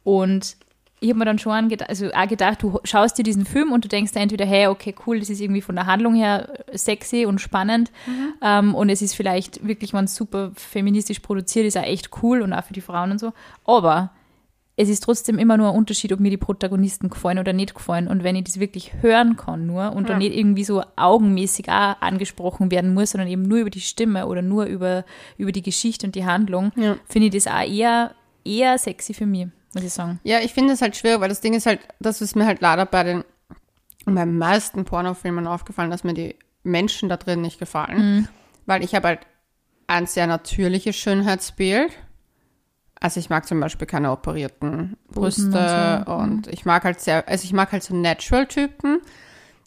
Und 0.04 0.58
ich 1.04 1.10
habe 1.10 1.20
mir 1.20 1.26
dann 1.26 1.38
schon 1.38 1.68
geda 1.70 1.86
also 1.86 2.12
auch 2.14 2.28
gedacht, 2.28 2.64
du 2.64 2.80
schaust 2.84 3.18
dir 3.18 3.24
diesen 3.24 3.46
Film 3.46 3.72
und 3.72 3.84
du 3.84 3.90
denkst 3.90 4.14
dir 4.14 4.22
entweder, 4.22 4.46
hey, 4.46 4.68
okay, 4.68 4.96
cool, 5.06 5.20
das 5.20 5.30
ist 5.30 5.42
irgendwie 5.42 5.62
von 5.62 5.76
der 5.76 5.86
Handlung 5.86 6.16
her 6.16 6.50
sexy 6.74 7.26
und 7.26 7.40
spannend 7.42 7.92
ähm, 8.42 8.74
und 8.74 8.90
es 8.90 9.02
ist 9.02 9.14
vielleicht 9.16 9.68
wirklich, 9.68 9.94
wenn 9.94 10.06
es 10.06 10.16
super 10.16 10.52
feministisch 10.56 11.20
produziert 11.20 11.66
ist, 11.66 11.78
auch 11.78 11.84
echt 11.84 12.10
cool 12.24 12.42
und 12.42 12.54
auch 12.54 12.64
für 12.64 12.74
die 12.74 12.82
Frauen 12.82 13.12
und 13.12 13.20
so. 13.20 13.34
Aber 13.66 14.12
es 14.76 14.90
ist 14.90 15.02
trotzdem 15.04 15.38
immer 15.38 15.56
nur 15.56 15.70
ein 15.70 15.76
Unterschied, 15.76 16.12
ob 16.14 16.20
mir 16.20 16.32
die 16.32 16.38
Protagonisten 16.38 17.10
gefallen 17.10 17.38
oder 17.38 17.54
nicht 17.54 17.76
gefallen. 17.76 18.08
Und 18.08 18.24
wenn 18.24 18.36
ich 18.36 18.46
das 18.46 18.60
wirklich 18.60 18.94
hören 19.02 19.36
kann 19.38 19.68
nur 19.68 19.92
und 19.94 20.10
dann 20.10 20.18
nicht 20.18 20.36
irgendwie 20.36 20.64
so 20.64 20.82
augenmäßig 20.96 21.70
auch 21.70 22.02
angesprochen 22.02 22.72
werden 22.72 22.94
muss, 22.94 23.12
sondern 23.12 23.30
eben 23.30 23.44
nur 23.44 23.60
über 23.60 23.70
die 23.70 23.82
Stimme 23.82 24.26
oder 24.26 24.42
nur 24.42 24.66
über, 24.66 25.06
über 25.38 25.52
die 25.52 25.62
Geschichte 25.62 26.08
und 26.08 26.16
die 26.16 26.26
Handlung, 26.26 26.72
Ja. 26.76 26.96
finde 27.08 27.28
ich 27.28 27.34
das 27.44 27.46
auch 27.54 27.62
eher, 27.68 28.16
eher 28.44 28.78
sexy 28.80 29.14
für 29.14 29.28
mich, 29.28 29.48
muss 29.74 29.84
ich 29.84 29.94
sagen. 29.94 30.20
Ja, 30.24 30.40
ich 30.40 30.54
finde 30.54 30.74
es 30.74 30.82
halt 30.82 30.96
schwierig, 30.96 31.20
weil 31.22 31.30
das 31.30 31.42
Ding 31.42 31.54
ist 31.54 31.66
halt, 31.66 31.80
das 32.00 32.22
ist 32.22 32.36
mir 32.36 32.46
halt 32.46 32.62
leider 32.62 32.86
bei 32.86 33.04
den 33.04 33.24
bei 34.06 34.26
den 34.26 34.38
meisten 34.38 34.84
Pornofilmen 34.84 35.48
aufgefallen, 35.48 35.90
dass 35.90 36.04
mir 36.04 36.14
die 36.14 36.36
Menschen 36.64 37.08
da 37.08 37.16
drin 37.18 37.42
nicht 37.42 37.58
gefallen. 37.58 38.28
Weil 38.66 38.84
ich 38.84 38.96
habe 38.96 39.08
halt 39.08 39.20
ein 39.88 40.08
sehr 40.08 40.28
natürliches 40.28 40.96
Schönheitsbild. 40.98 41.92
Also 43.00 43.20
ich 43.20 43.30
mag 43.30 43.46
zum 43.48 43.60
Beispiel 43.60 43.88
keine 43.88 44.12
operierten 44.12 44.98
Brüste 45.08 46.04
und 46.06 46.06
so. 46.06 46.14
und 46.14 46.48
ich 46.48 46.66
mag 46.66 46.84
halt 46.84 47.00
sehr, 47.02 47.28
also 47.28 47.44
ich 47.46 47.54
mag 47.54 47.72
halt 47.72 47.84
so 47.84 47.96
Natural-Typen. 47.96 49.00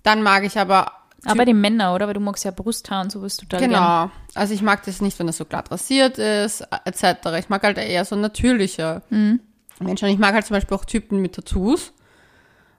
Dann 0.03 0.23
mag 0.23 0.45
ich 0.45 0.59
aber 0.59 0.93
Aber 1.25 1.45
die 1.47 1.55
Männer, 1.55 1.95
oder? 1.95 2.07
Weil 2.07 2.15
du 2.15 2.21
magst 2.21 2.45
ja 2.45 2.51
Brusthaar 2.51 3.03
und 3.03 3.13
sowas 3.13 3.37
total 3.39 3.61
gern. 3.61 3.71
Genau. 3.71 4.11
Also 4.35 4.53
ich 4.55 4.63
mag 4.63 4.85
das 4.85 5.01
nicht, 5.01 5.19
wenn 5.19 5.27
das 5.27 5.37
so 5.39 5.45
glatt 5.47 5.71
rasiert 5.71 6.19
ist, 6.19 6.63
etc. 6.85 7.27
Ich 7.39 7.49
mag 7.49 7.63
halt 7.63 7.79
eher 7.79 8.05
so 8.05 8.17
natürliche 8.17 9.03
Mhm. 9.11 9.41
Menschen. 9.85 10.07
Und 10.07 10.13
ich 10.13 10.19
mag 10.19 10.35
halt 10.35 10.47
zum 10.47 10.55
Beispiel 10.55 10.77
auch 10.77 10.85
Typen 10.85 11.21
mit 11.21 11.35
Tattoos. 11.35 11.93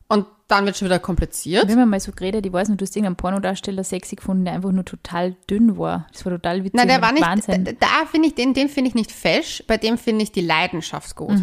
Und 0.07 0.25
dann 0.47 0.65
wird 0.65 0.77
schon 0.77 0.85
wieder 0.85 0.99
kompliziert. 0.99 1.67
Wir 1.67 1.75
haben 1.75 1.89
mal 1.89 1.99
so 1.99 2.13
geredet, 2.13 2.45
ich 2.45 2.53
weiß 2.53 2.69
nicht, 2.69 2.79
du 2.79 2.85
hast 2.85 2.95
irgendeinen 2.95 3.17
Pornodarsteller 3.17 3.83
sexy 3.83 4.15
gefunden, 4.15 4.45
der 4.45 4.53
einfach 4.53 4.71
nur 4.71 4.85
total 4.85 5.35
dünn 5.49 5.77
war. 5.77 6.07
Das 6.13 6.25
war 6.25 6.31
total 6.31 6.63
witzig. 6.63 6.75
Nein, 6.75 6.87
der 6.87 7.01
war 7.01 7.11
nicht, 7.11 7.25
Wahnsinn. 7.25 7.65
da, 7.65 7.71
da 7.73 8.05
finde 8.09 8.29
ich 8.29 8.35
den, 8.35 8.53
den 8.53 8.69
finde 8.69 8.87
ich 8.87 8.95
nicht 8.95 9.11
fesch, 9.11 9.63
bei 9.67 9.75
dem 9.75 9.97
finde 9.97 10.23
ich 10.23 10.31
die 10.31 10.41
Leidenschaft 10.41 11.15
gut. 11.17 11.37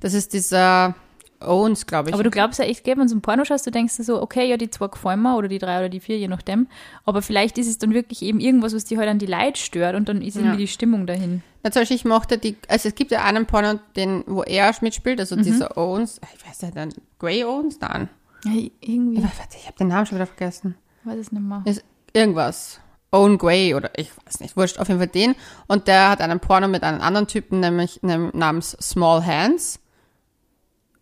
Das 0.00 0.12
ist 0.12 0.34
dieser 0.34 0.94
Owens, 1.40 1.86
glaube 1.86 2.10
ich. 2.10 2.14
Aber 2.14 2.22
du 2.22 2.30
glaubst 2.30 2.58
ja 2.58 2.64
echt, 2.66 2.86
wenn 2.86 3.06
du 3.06 3.14
ein 3.14 3.20
Porno 3.22 3.44
schaust, 3.44 3.66
du 3.66 3.70
denkst 3.70 3.96
dir 3.96 4.04
so, 4.04 4.20
okay, 4.20 4.48
ja, 4.48 4.56
die 4.56 4.70
zwei 4.70 4.88
gefallen 4.88 5.22
mir 5.22 5.36
oder 5.36 5.48
die 5.48 5.58
drei 5.58 5.78
oder 5.78 5.88
die 5.88 6.00
vier, 6.00 6.18
je 6.18 6.28
nachdem. 6.28 6.66
Aber 7.04 7.22
vielleicht 7.22 7.56
ist 7.58 7.66
es 7.68 7.78
dann 7.78 7.94
wirklich 7.94 8.22
eben 8.22 8.40
irgendwas, 8.40 8.74
was 8.74 8.84
dich 8.84 8.98
halt 8.98 9.08
an 9.08 9.18
die 9.18 9.26
Leid 9.26 9.58
stört 9.58 9.94
und 9.96 10.08
dann 10.08 10.22
ist 10.22 10.34
Ja. 10.36 10.42
irgendwie 10.42 10.58
die 10.58 10.68
Stimmung 10.68 11.06
dahin. 11.06 11.42
Na, 11.62 11.70
zum 11.70 11.82
Beispiel, 11.82 11.96
ich 11.96 12.04
mochte 12.04 12.38
die, 12.38 12.56
also 12.68 12.88
es 12.88 12.94
gibt 12.94 13.10
ja 13.10 13.22
einen 13.24 13.46
Porno, 13.46 13.78
den, 13.96 14.24
wo 14.26 14.42
er 14.42 14.74
mitspielt, 14.80 15.20
also 15.20 15.36
Mhm. 15.36 15.42
dieser 15.42 15.76
Owens, 15.76 16.20
ich 16.34 16.46
weiß 16.46 16.62
nicht, 16.62 16.76
dann 16.76 16.92
Grey 17.18 17.44
Owens? 17.44 17.78
Nein. 17.80 18.08
Ja, 18.44 18.52
irgendwie, 18.80 19.18
Ich 19.18 19.24
ich 19.58 19.66
habe 19.66 19.76
den 19.78 19.88
Namen 19.88 20.06
schon 20.06 20.16
wieder 20.16 20.26
vergessen. 20.26 20.74
weiß 21.04 21.18
es 21.18 21.32
nicht 21.32 21.42
mehr. 21.42 21.62
ist 21.66 21.84
irgendwas. 22.12 22.80
Owen 23.12 23.38
Gray 23.38 23.74
oder 23.74 23.90
ich 23.98 24.10
weiß 24.24 24.38
nicht, 24.38 24.56
wurscht, 24.56 24.78
auf 24.78 24.86
jeden 24.86 25.00
Fall 25.00 25.08
den. 25.08 25.34
Und 25.66 25.88
der 25.88 26.10
hat 26.10 26.20
einen 26.20 26.38
Porno 26.38 26.68
mit 26.68 26.84
einem 26.84 27.00
anderen 27.00 27.26
Typen, 27.26 27.58
nämlich 27.58 27.98
namens 28.02 28.76
Small 28.80 29.26
Hands. 29.26 29.79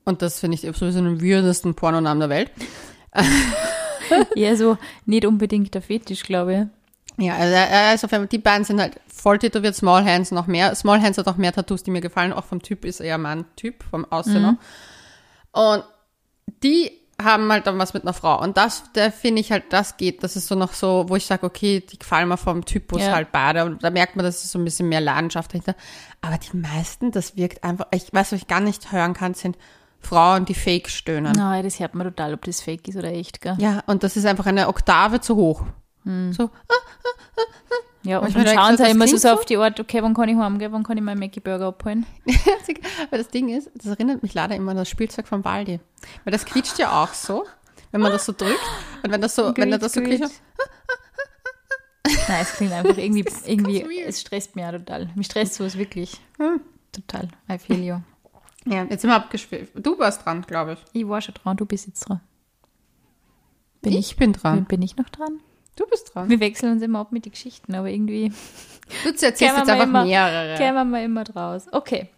Und 0.09 0.23
das 0.23 0.41
finde 0.41 0.55
ich 0.55 0.63
sowieso 0.63 1.03
den 1.03 1.23
weirdesten 1.23 1.75
Pornonamen 1.75 2.21
der 2.21 2.29
Welt. 2.31 2.51
Eher 4.35 4.57
so 4.57 4.79
nicht 5.05 5.27
unbedingt 5.27 5.75
der 5.75 5.83
Fetisch, 5.83 6.23
glaube 6.23 6.71
Ja, 7.19 7.35
also 7.37 8.07
auf 8.07 8.13
jeden 8.13 8.23
Fall, 8.23 8.27
die 8.29 8.39
beiden 8.39 8.65
sind 8.65 8.81
halt 8.81 8.99
voll 9.07 9.39
tätowiert, 9.39 9.75
Small 9.77 10.03
Hands 10.05 10.31
noch 10.31 10.47
mehr. 10.47 10.75
Small 10.75 11.03
Hands 11.03 11.19
hat 11.19 11.29
auch 11.29 11.37
mehr 11.37 11.53
Tattoos, 11.53 11.83
die 11.83 11.91
mir 11.91 12.01
gefallen. 12.01 12.33
Auch 12.33 12.45
vom 12.45 12.63
Typ 12.63 12.87
ist 12.87 13.01
eher 13.01 13.19
mein 13.19 13.45
Typ, 13.57 13.83
vom 13.83 14.07
Aussehen 14.11 14.43
noch. 14.43 14.55
Und 15.53 15.85
die 16.63 16.91
haben 17.23 17.53
halt 17.53 17.67
dann 17.67 17.79
was 17.79 17.93
mit 17.93 18.05
einer 18.05 18.15
Frau. 18.15 18.41
Und 18.41 18.57
das, 18.57 18.85
da 18.95 19.11
finde 19.11 19.43
ich 19.43 19.53
halt, 19.53 19.65
das 19.71 19.99
geht. 19.99 20.23
Das 20.23 20.37
ist 20.37 20.47
so 20.47 20.55
noch 20.55 20.73
so, 20.73 21.05
wo 21.09 21.17
ich 21.17 21.27
sage, 21.27 21.45
okay, 21.45 21.81
die 21.81 21.99
gefallen 21.99 22.29
mir 22.29 22.39
vom 22.39 22.65
Typus 22.65 23.03
Ja. 23.03 23.13
halt 23.13 23.31
beide. 23.31 23.65
Und 23.67 23.85
da 23.85 23.91
merkt 23.91 24.17
man, 24.17 24.25
dass 24.25 24.43
es 24.43 24.53
so 24.53 24.59
ein 24.59 24.65
bisschen 24.65 24.89
mehr 24.89 25.03
Leidenschaft 25.03 25.51
dahinter. 25.53 25.75
Aber 26.23 26.39
die 26.39 26.57
meisten, 26.57 27.11
das 27.11 27.37
wirkt 27.37 27.63
einfach, 27.63 27.89
ich 27.91 28.11
weiß, 28.11 28.33
was 28.33 28.41
ich 28.41 28.47
gar 28.47 28.61
nicht 28.61 28.93
hören 28.93 29.13
kann, 29.13 29.35
sind 29.35 29.59
Frauen, 30.01 30.45
die 30.45 30.55
fake 30.55 30.89
stöhnen. 30.89 31.33
Nein, 31.33 31.65
das 31.65 31.81
hört 31.81 31.95
man 31.95 32.07
total, 32.07 32.35
ob 32.35 32.45
das 32.45 32.61
fake 32.61 32.89
ist 32.89 32.97
oder 32.97 33.13
echt, 33.13 33.41
gell? 33.41 33.57
Ja, 33.59 33.83
und 33.87 34.03
das 34.03 34.17
ist 34.17 34.25
einfach 34.27 34.47
eine 34.47 34.69
Oktave 34.69 35.21
zu 35.21 35.37
hoch. 35.37 35.63
So, 36.31 36.51
Ja, 38.03 38.21
und 38.21 38.29
ich 38.29 38.35
dann 38.35 38.47
schauen 38.47 38.77
sie 38.79 38.91
immer 38.91 39.07
so, 39.07 39.19
so 39.19 39.29
auf 39.29 39.45
die 39.45 39.59
Art, 39.59 39.79
okay, 39.81 40.03
wann 40.03 40.15
kann 40.15 40.29
ich 40.31 40.37
heimgehen, 40.37 40.73
wann 40.73 40.83
kann 40.83 40.97
ich 40.97 41.03
meinen 41.03 41.19
Mackie 41.19 41.41
Burger 41.41 41.67
abholen? 41.67 42.07
Aber 43.09 43.19
das 43.19 43.29
Ding 43.29 43.51
ist, 43.51 43.71
das 43.75 43.87
erinnert 43.87 44.23
mich 44.23 44.33
leider 44.33 44.55
immer 44.55 44.71
an 44.71 44.79
das 44.79 44.89
Spielzeug 44.89 45.27
von 45.27 45.45
Waldi. 45.45 45.81
Weil 46.25 46.33
das 46.33 46.47
quietscht 46.47 46.79
ja 46.79 47.03
auch 47.03 47.13
so, 47.13 47.45
wenn 47.91 48.01
man 48.01 48.13
das 48.13 48.25
so 48.25 48.33
drückt. 48.33 48.59
Und 49.03 49.11
wenn 49.11 49.21
das 49.21 49.35
so, 49.35 49.55
wenn 49.55 49.73
er 49.73 49.79
das 49.79 49.93
so 49.93 50.01
quietscht, 50.01 50.41
Nein, 52.29 52.39
es 52.41 52.53
klingt 52.53 52.73
einfach 52.73 52.97
irgendwie, 52.97 53.27
irgendwie, 53.45 54.01
es 54.01 54.21
stresst 54.21 54.57
mich 54.57 54.65
auch 54.65 54.73
total. 54.73 55.11
Mich 55.15 55.27
stresst 55.27 55.55
sowas 55.55 55.77
wirklich. 55.77 56.19
Hm. 56.39 56.61
Total. 56.93 57.29
I 57.51 57.59
feel 57.59 57.85
you. 57.85 57.97
Ja, 58.71 58.85
jetzt 58.85 59.03
sind 59.03 59.11
wir 59.11 59.17
abgespielt. 59.17 59.71
Du 59.75 59.99
warst 59.99 60.25
dran, 60.25 60.43
glaube 60.43 60.75
ich. 60.75 60.79
Ich 61.03 61.09
war 61.09 61.21
schon 61.21 61.35
dran, 61.35 61.57
du 61.57 61.67
bist 61.67 61.87
jetzt 61.87 62.01
dran. 62.09 62.21
Bin 63.83 63.93
ich, 63.93 64.11
ich 64.11 64.17
bin 64.17 64.33
dran. 64.33 64.65
bin 64.65 64.83
ich 64.83 64.97
noch 64.97 65.09
dran? 65.09 65.41
Du 65.77 65.87
bist 65.87 66.13
dran. 66.15 66.29
Wir 66.29 66.41
wechseln 66.41 66.73
uns 66.73 66.83
immer 66.83 66.99
ab 67.01 67.13
mit 67.13 67.25
den 67.25 67.33
Geschichten, 67.33 67.75
aber 67.75 67.89
irgendwie 67.89 68.31
Du 69.05 69.09
erzählst 69.11 69.41
jetzt 69.41 69.43
einfach 69.43 69.79
immer- 69.81 70.05
mehrere. 70.05 70.57
kämen 70.57 70.75
wir 70.75 70.85
mal 70.85 71.05
immer 71.05 71.25
draus. 71.25 71.67
Okay. 71.73 72.09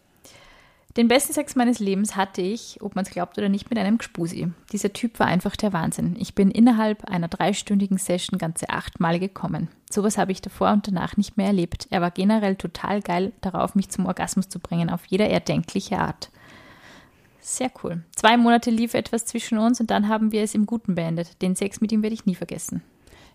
Den 0.96 1.06
besten 1.06 1.32
Sex 1.32 1.54
meines 1.54 1.78
Lebens 1.78 2.16
hatte 2.16 2.42
ich, 2.42 2.78
ob 2.82 2.96
man 2.96 3.04
es 3.04 3.10
glaubt 3.12 3.38
oder 3.38 3.48
nicht, 3.48 3.70
mit 3.70 3.78
einem 3.78 3.98
Gspusi. 3.98 4.48
Dieser 4.72 4.92
Typ 4.92 5.20
war 5.20 5.28
einfach 5.28 5.54
der 5.54 5.72
Wahnsinn. 5.72 6.16
Ich 6.18 6.34
bin 6.34 6.50
innerhalb 6.50 7.04
einer 7.04 7.28
dreistündigen 7.28 7.96
Session 7.96 8.38
ganze 8.38 8.70
achtmal 8.70 9.20
gekommen. 9.20 9.68
Sowas 9.88 10.18
habe 10.18 10.32
ich 10.32 10.42
davor 10.42 10.72
und 10.72 10.88
danach 10.88 11.16
nicht 11.16 11.36
mehr 11.36 11.46
erlebt. 11.46 11.86
Er 11.90 12.00
war 12.00 12.10
generell 12.10 12.56
total 12.56 13.02
geil 13.02 13.32
darauf, 13.40 13.76
mich 13.76 13.88
zum 13.90 14.06
Orgasmus 14.06 14.48
zu 14.48 14.58
bringen, 14.58 14.90
auf 14.90 15.04
jeder 15.06 15.28
erdenkliche 15.28 15.98
Art. 15.98 16.30
Sehr 17.40 17.70
cool. 17.82 18.02
Zwei 18.14 18.36
Monate 18.36 18.70
lief 18.70 18.94
etwas 18.94 19.24
zwischen 19.24 19.58
uns 19.58 19.80
und 19.80 19.90
dann 19.90 20.08
haben 20.08 20.32
wir 20.32 20.42
es 20.42 20.54
im 20.54 20.66
Guten 20.66 20.94
beendet. 20.94 21.40
Den 21.42 21.56
Sex 21.56 21.80
mit 21.80 21.90
ihm 21.92 22.02
werde 22.02 22.14
ich 22.14 22.26
nie 22.26 22.34
vergessen. 22.34 22.82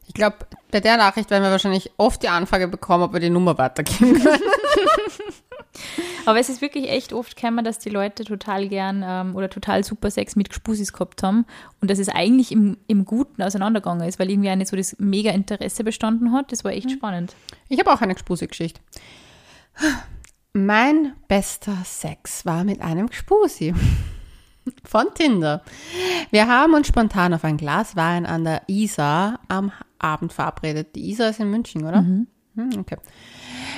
Ich 0.07 0.13
glaube, 0.13 0.37
bei 0.71 0.79
der 0.79 0.97
Nachricht 0.97 1.31
werden 1.31 1.43
wir 1.43 1.51
wahrscheinlich 1.51 1.91
oft 1.97 2.21
die 2.21 2.29
Anfrage 2.29 2.67
bekommen, 2.67 3.03
ob 3.03 3.13
wir 3.13 3.19
die 3.19 3.29
Nummer 3.29 3.57
weitergeben 3.57 4.21
können. 4.21 4.39
Aber 6.25 6.39
es 6.39 6.49
ist 6.49 6.61
wirklich 6.61 6.89
echt 6.89 7.13
oft 7.13 7.35
gekommen, 7.35 7.63
dass 7.63 7.79
die 7.79 7.89
Leute 7.89 8.23
total 8.23 8.67
gern 8.67 9.03
ähm, 9.05 9.35
oder 9.35 9.49
total 9.49 9.83
super 9.83 10.09
Sex 10.09 10.35
mit 10.35 10.49
Gespusis 10.49 10.93
gehabt 10.93 11.21
haben 11.21 11.45
und 11.81 11.91
dass 11.91 11.99
es 11.99 12.09
eigentlich 12.09 12.51
im, 12.51 12.77
im 12.87 13.05
Guten 13.05 13.41
auseinandergegangen 13.41 14.07
ist, 14.07 14.19
weil 14.19 14.29
irgendwie 14.29 14.55
nicht 14.55 14.69
so 14.69 14.77
das 14.77 14.95
mega 14.99 15.31
Interesse 15.31 15.83
bestanden 15.83 16.31
hat. 16.31 16.51
Das 16.51 16.63
war 16.63 16.71
echt 16.71 16.89
spannend. 16.89 17.35
Ich 17.69 17.79
habe 17.79 17.91
auch 17.91 18.01
eine 18.01 18.13
Gespusi-Geschichte. 18.13 18.79
Mein 20.57 21.15
bester 21.27 21.75
Sex 21.83 22.45
war 22.45 22.63
mit 22.63 22.79
einem 22.79 23.07
Gespusi 23.07 23.73
von 24.85 25.07
Tinder. 25.13 25.61
Wir 26.31 26.47
haben 26.47 26.73
uns 26.75 26.87
spontan 26.87 27.33
auf 27.33 27.43
ein 27.43 27.57
Glas 27.57 27.97
Wein 27.97 28.25
an 28.25 28.45
der 28.45 28.61
Isar 28.67 29.41
am 29.49 29.73
Abend 29.99 30.31
verabredet. 30.31 30.95
Die 30.95 31.09
Isar 31.09 31.31
ist 31.31 31.41
in 31.41 31.51
München, 31.51 31.85
oder? 31.85 31.97
Hm, 31.99 32.27
Okay. 32.79 32.95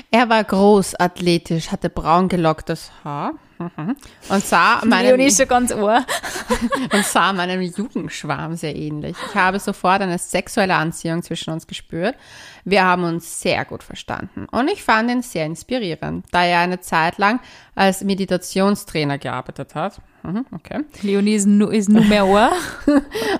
Er 0.09 0.29
war 0.29 0.43
groß, 0.43 0.95
athletisch, 0.99 1.69
hatte 1.71 1.89
braun 1.89 2.29
gelocktes 2.29 2.91
Haar 3.03 3.33
und 4.29 4.45
sah 4.45 4.81
meinem, 4.85 5.07
Leonie 5.07 5.25
ist 5.27 5.37
schon 5.37 5.47
ganz 5.47 5.73
ohr. 5.73 6.05
und 6.93 7.05
sah 7.05 7.33
meinem 7.33 7.61
Jugendschwarm 7.61 8.55
sehr 8.55 8.75
ähnlich. 8.75 9.17
Ich 9.27 9.35
habe 9.35 9.59
sofort 9.59 10.01
eine 10.01 10.17
sexuelle 10.17 10.75
Anziehung 10.75 11.23
zwischen 11.23 11.51
uns 11.51 11.67
gespürt. 11.67 12.15
Wir 12.63 12.85
haben 12.85 13.03
uns 13.03 13.41
sehr 13.41 13.65
gut 13.65 13.83
verstanden 13.83 14.47
und 14.51 14.69
ich 14.69 14.83
fand 14.83 15.09
ihn 15.11 15.21
sehr 15.21 15.45
inspirierend, 15.45 16.25
da 16.31 16.43
er 16.43 16.59
eine 16.59 16.79
Zeit 16.79 17.17
lang 17.17 17.39
als 17.75 18.01
Meditationstrainer 18.03 19.17
gearbeitet 19.17 19.75
hat. 19.75 20.01
Mhm, 20.23 20.45
Okay. 20.53 20.83
Leonie 21.01 21.35
ist, 21.35 21.47
nu, 21.47 21.67
ist 21.67 21.89
nur 21.89 22.03
mehr 22.03 22.27
ohr. 22.27 22.51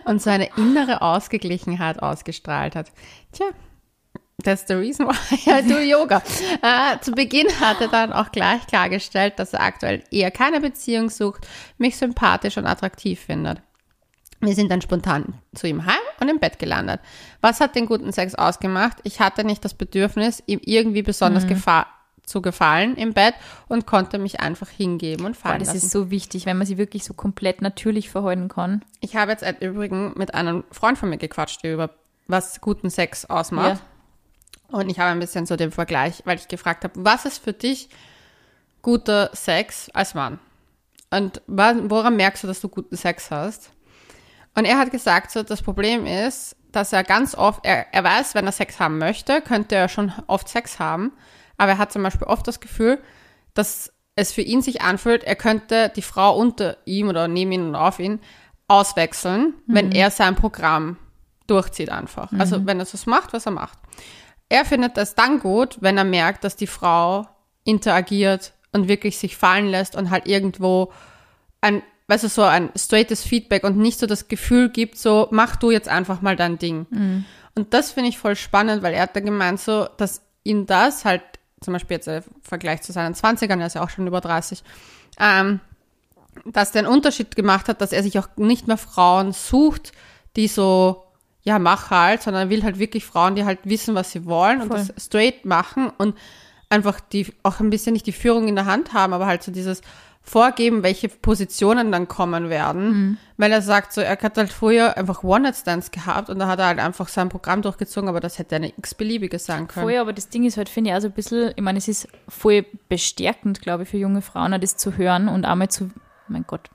Und 0.05 0.21
seine 0.21 0.49
innere 0.57 1.01
Ausgeglichenheit 1.01 2.01
ausgestrahlt 2.01 2.75
hat. 2.75 2.91
Tja, 3.33 3.47
that's 4.47 4.65
the 4.67 4.73
reason 4.75 5.05
why 5.07 5.13
I 5.59 5.61
do 5.67 5.77
Yoga. 5.79 6.21
Äh, 6.61 6.99
zu 7.01 7.11
Beginn 7.11 7.47
hat 7.59 7.81
er 7.81 7.87
dann 7.89 8.13
auch 8.13 8.31
gleich 8.31 8.65
klargestellt, 8.67 9.37
dass 9.37 9.53
er 9.53 9.61
aktuell 9.61 10.03
eher 10.11 10.31
keine 10.31 10.59
Beziehung 10.61 11.09
sucht, 11.09 11.45
mich 11.77 11.97
sympathisch 11.97 12.57
und 12.57 12.65
attraktiv 12.65 13.19
findet. 13.19 13.61
Wir 14.39 14.53
sind 14.53 14.69
dann 14.71 14.81
spontan 14.81 15.33
zu 15.55 15.67
ihm 15.67 15.85
heim 15.85 15.95
und 16.19 16.29
im 16.29 16.39
Bett 16.39 16.59
gelandet. 16.59 16.99
Was 17.41 17.59
hat 17.59 17.75
den 17.75 17.87
guten 17.87 18.11
Sex 18.11 18.35
ausgemacht? 18.35 18.97
Ich 19.03 19.19
hatte 19.19 19.43
nicht 19.43 19.65
das 19.65 19.73
Bedürfnis, 19.73 20.43
ihm 20.45 20.59
irgendwie 20.63 21.01
besonders 21.01 21.43
Mhm. 21.45 21.49
gefa 21.49 21.87
zu 22.23 22.41
gefallen 22.41 22.97
im 22.97 23.13
Bett 23.13 23.33
und 23.69 23.87
konnte 23.87 24.19
mich 24.19 24.41
einfach 24.41 24.69
hingeben 24.69 25.25
und 25.25 25.33
Boah, 25.41 25.49
fallen 25.49 25.59
das 25.59 25.69
lassen. 25.69 25.77
ist 25.85 25.91
so 25.91 26.11
wichtig, 26.11 26.45
wenn 26.45 26.57
man 26.57 26.67
sie 26.67 26.77
wirklich 26.77 27.03
so 27.05 27.13
komplett 27.13 27.61
natürlich 27.61 28.09
verhalten 28.09 28.49
kann. 28.49 28.83
Ich 28.99 29.15
habe 29.15 29.31
jetzt 29.31 29.43
im 29.43 29.55
Übrigen 29.61 30.13
mit 30.17 30.35
einem 30.35 30.65
Freund 30.71 30.97
von 30.97 31.09
mir 31.09 31.17
gequatscht 31.17 31.63
über 31.63 31.89
was 32.27 32.59
guten 32.61 32.89
Sex 32.89 33.25
ausmacht. 33.25 33.81
Und 34.69 34.89
ich 34.89 34.99
habe 34.99 35.11
ein 35.11 35.19
bisschen 35.19 35.45
so 35.45 35.55
den 35.55 35.71
Vergleich, 35.71 36.21
weil 36.25 36.37
ich 36.37 36.47
gefragt 36.47 36.83
habe, 36.83 36.93
was 36.97 37.25
ist 37.25 37.43
für 37.43 37.53
dich 37.53 37.89
guter 38.81 39.29
Sex 39.33 39.89
als 39.93 40.13
Mann? 40.13 40.39
Und 41.09 41.41
woran 41.47 42.17
merkst 42.17 42.43
du, 42.43 42.47
dass 42.47 42.59
du 42.59 42.67
guten 42.67 42.97
Sex 42.97 43.31
hast? 43.31 43.71
Und 44.55 44.65
er 44.65 44.77
hat 44.77 44.91
gesagt, 44.91 45.31
so 45.31 45.43
das 45.43 45.61
Problem 45.61 46.05
ist, 46.05 46.55
dass 46.71 46.91
er 46.91 47.03
ganz 47.03 47.35
oft, 47.35 47.65
er, 47.65 47.93
er 47.93 48.03
weiß, 48.03 48.35
wenn 48.35 48.45
er 48.45 48.51
Sex 48.51 48.79
haben 48.79 48.97
möchte, 48.97 49.41
könnte 49.41 49.75
er 49.75 49.87
schon 49.87 50.11
oft 50.27 50.49
Sex 50.49 50.79
haben. 50.79 51.13
Aber 51.57 51.73
er 51.73 51.77
hat 51.77 51.93
zum 51.93 52.03
Beispiel 52.03 52.27
oft 52.27 52.47
das 52.47 52.59
Gefühl, 52.59 52.99
dass 53.53 53.93
es 54.15 54.33
für 54.33 54.41
ihn 54.41 54.61
sich 54.61 54.81
anfühlt, 54.81 55.23
er 55.23 55.35
könnte 55.35 55.91
die 55.95 56.01
Frau 56.01 56.35
unter 56.35 56.77
ihm 56.85 57.07
oder 57.07 57.27
neben 57.27 57.51
ihn 57.51 57.67
und 57.67 57.75
auf 57.75 57.99
ihn 57.99 58.19
auswechseln, 58.67 59.53
wenn 59.67 59.91
er 59.91 60.11
sein 60.11 60.35
Programm 60.35 60.97
durchzieht 61.45 61.89
einfach. 61.89 62.31
Also 62.37 62.65
wenn 62.65 62.79
er 62.79 62.85
das 62.85 63.05
macht, 63.05 63.31
was 63.33 63.45
er 63.45 63.53
macht. 63.53 63.79
Er 64.49 64.65
findet 64.65 64.97
das 64.97 65.15
dann 65.15 65.39
gut, 65.39 65.77
wenn 65.81 65.97
er 65.97 66.03
merkt, 66.03 66.43
dass 66.43 66.55
die 66.55 66.67
Frau 66.67 67.27
interagiert 67.63 68.53
und 68.71 68.87
wirklich 68.87 69.17
sich 69.17 69.35
fallen 69.35 69.67
lässt 69.67 69.95
und 69.95 70.09
halt 70.09 70.27
irgendwo 70.27 70.91
ein, 71.61 71.81
weißt 72.07 72.23
du, 72.23 72.29
so 72.29 72.43
ein 72.43 72.69
straightes 72.75 73.23
Feedback 73.23 73.63
und 73.63 73.77
nicht 73.77 73.99
so 73.99 74.05
das 74.07 74.27
Gefühl 74.27 74.69
gibt, 74.69 74.97
so 74.97 75.27
mach 75.31 75.55
du 75.57 75.71
jetzt 75.71 75.89
einfach 75.89 76.21
mal 76.21 76.35
dein 76.35 76.57
Ding. 76.59 76.85
Und 77.55 77.73
das 77.73 77.91
finde 77.91 78.09
ich 78.09 78.17
voll 78.17 78.35
spannend, 78.35 78.83
weil 78.83 78.93
er 78.93 79.03
hat 79.03 79.15
da 79.15 79.19
gemeint, 79.19 79.59
so, 79.59 79.87
dass 79.97 80.21
ihn 80.43 80.65
das 80.65 81.03
halt, 81.05 81.23
zum 81.59 81.73
Beispiel 81.73 81.95
jetzt 81.97 82.07
im 82.07 82.23
Vergleich 82.41 82.83
zu 82.83 82.91
seinen 82.93 83.15
20ern, 83.15 83.59
er 83.59 83.67
ist 83.67 83.73
ja 83.73 83.83
auch 83.83 83.89
schon 83.89 84.07
über 84.07 84.21
30, 84.21 84.63
ähm, 85.19 85.59
dass 86.45 86.71
der 86.71 86.83
einen 86.83 86.93
Unterschied 86.93 87.35
gemacht 87.35 87.67
hat, 87.67 87.81
dass 87.81 87.91
er 87.91 88.03
sich 88.03 88.19
auch 88.19 88.27
nicht 88.37 88.67
mehr 88.67 88.77
Frauen 88.77 89.33
sucht, 89.33 89.91
die 90.35 90.47
so, 90.47 91.03
ja, 91.47 91.59
mach 91.59 91.91
halt, 91.91 92.21
sondern 92.21 92.47
er 92.47 92.49
will 92.49 92.63
halt 92.63 92.77
wirklich 92.77 93.05
Frauen, 93.05 93.35
die 93.35 93.45
halt 93.45 93.59
wissen, 93.63 93.95
was 93.95 94.11
sie 94.11 94.25
wollen 94.25 94.59
und 94.59 94.67
Voll. 94.67 94.79
das 94.79 95.05
straight 95.05 95.45
machen 95.45 95.89
und 95.97 96.17
einfach 96.67 96.99
die 96.99 97.33
auch 97.41 97.61
ein 97.61 97.69
bisschen 97.69 97.93
nicht 97.93 98.05
die 98.05 98.11
Führung 98.11 98.49
in 98.49 98.55
der 98.55 98.65
Hand 98.65 98.91
haben, 98.91 99.13
aber 99.13 99.27
halt 99.27 99.43
so 99.43 99.53
dieses 99.53 99.81
Vorgeben, 100.21 100.83
welche 100.83 101.07
Positionen 101.07 101.89
dann 101.89 102.09
kommen 102.09 102.49
werden. 102.49 103.17
Weil 103.37 103.53
er 103.53 103.61
sagt, 103.61 103.93
so, 103.93 104.01
er 104.01 104.19
hat 104.21 104.37
halt 104.37 104.51
früher 104.51 104.97
einfach 104.97 105.23
One-Night-Stands 105.23 105.91
gehabt 105.91 106.29
und 106.29 106.39
da 106.39 106.47
hat 106.47 106.59
er 106.59 106.65
halt 106.65 106.79
einfach 106.79 107.07
sein 107.07 107.29
Programm 107.29 107.61
durchgezogen, 107.61 108.09
aber 108.09 108.19
das 108.19 108.39
hätte 108.39 108.57
eine 108.57 108.73
x-beliebige 108.77 109.39
sein 109.39 109.69
können. 109.69 109.87
Voll, 109.87 109.95
aber 109.95 110.11
das 110.11 110.27
Ding 110.27 110.43
ist 110.43 110.57
halt, 110.57 110.67
finde 110.67 110.89
ich, 110.89 110.97
auch 110.97 110.99
so 110.99 111.07
ein 111.07 111.13
bisschen, 111.13 111.53
ich 111.55 111.63
meine, 111.63 111.77
es 111.77 111.87
ist 111.87 112.09
voll 112.27 112.65
bestärkend, 112.89 113.61
glaube 113.61 113.83
ich, 113.83 113.89
für 113.89 113.97
junge 113.97 114.21
Frauen, 114.21 114.59
das 114.59 114.75
zu 114.75 114.97
hören 114.97 115.29
und 115.29 115.45
einmal 115.45 115.69
zu, 115.69 115.91
mein 116.27 116.43
Gott, 116.45 116.69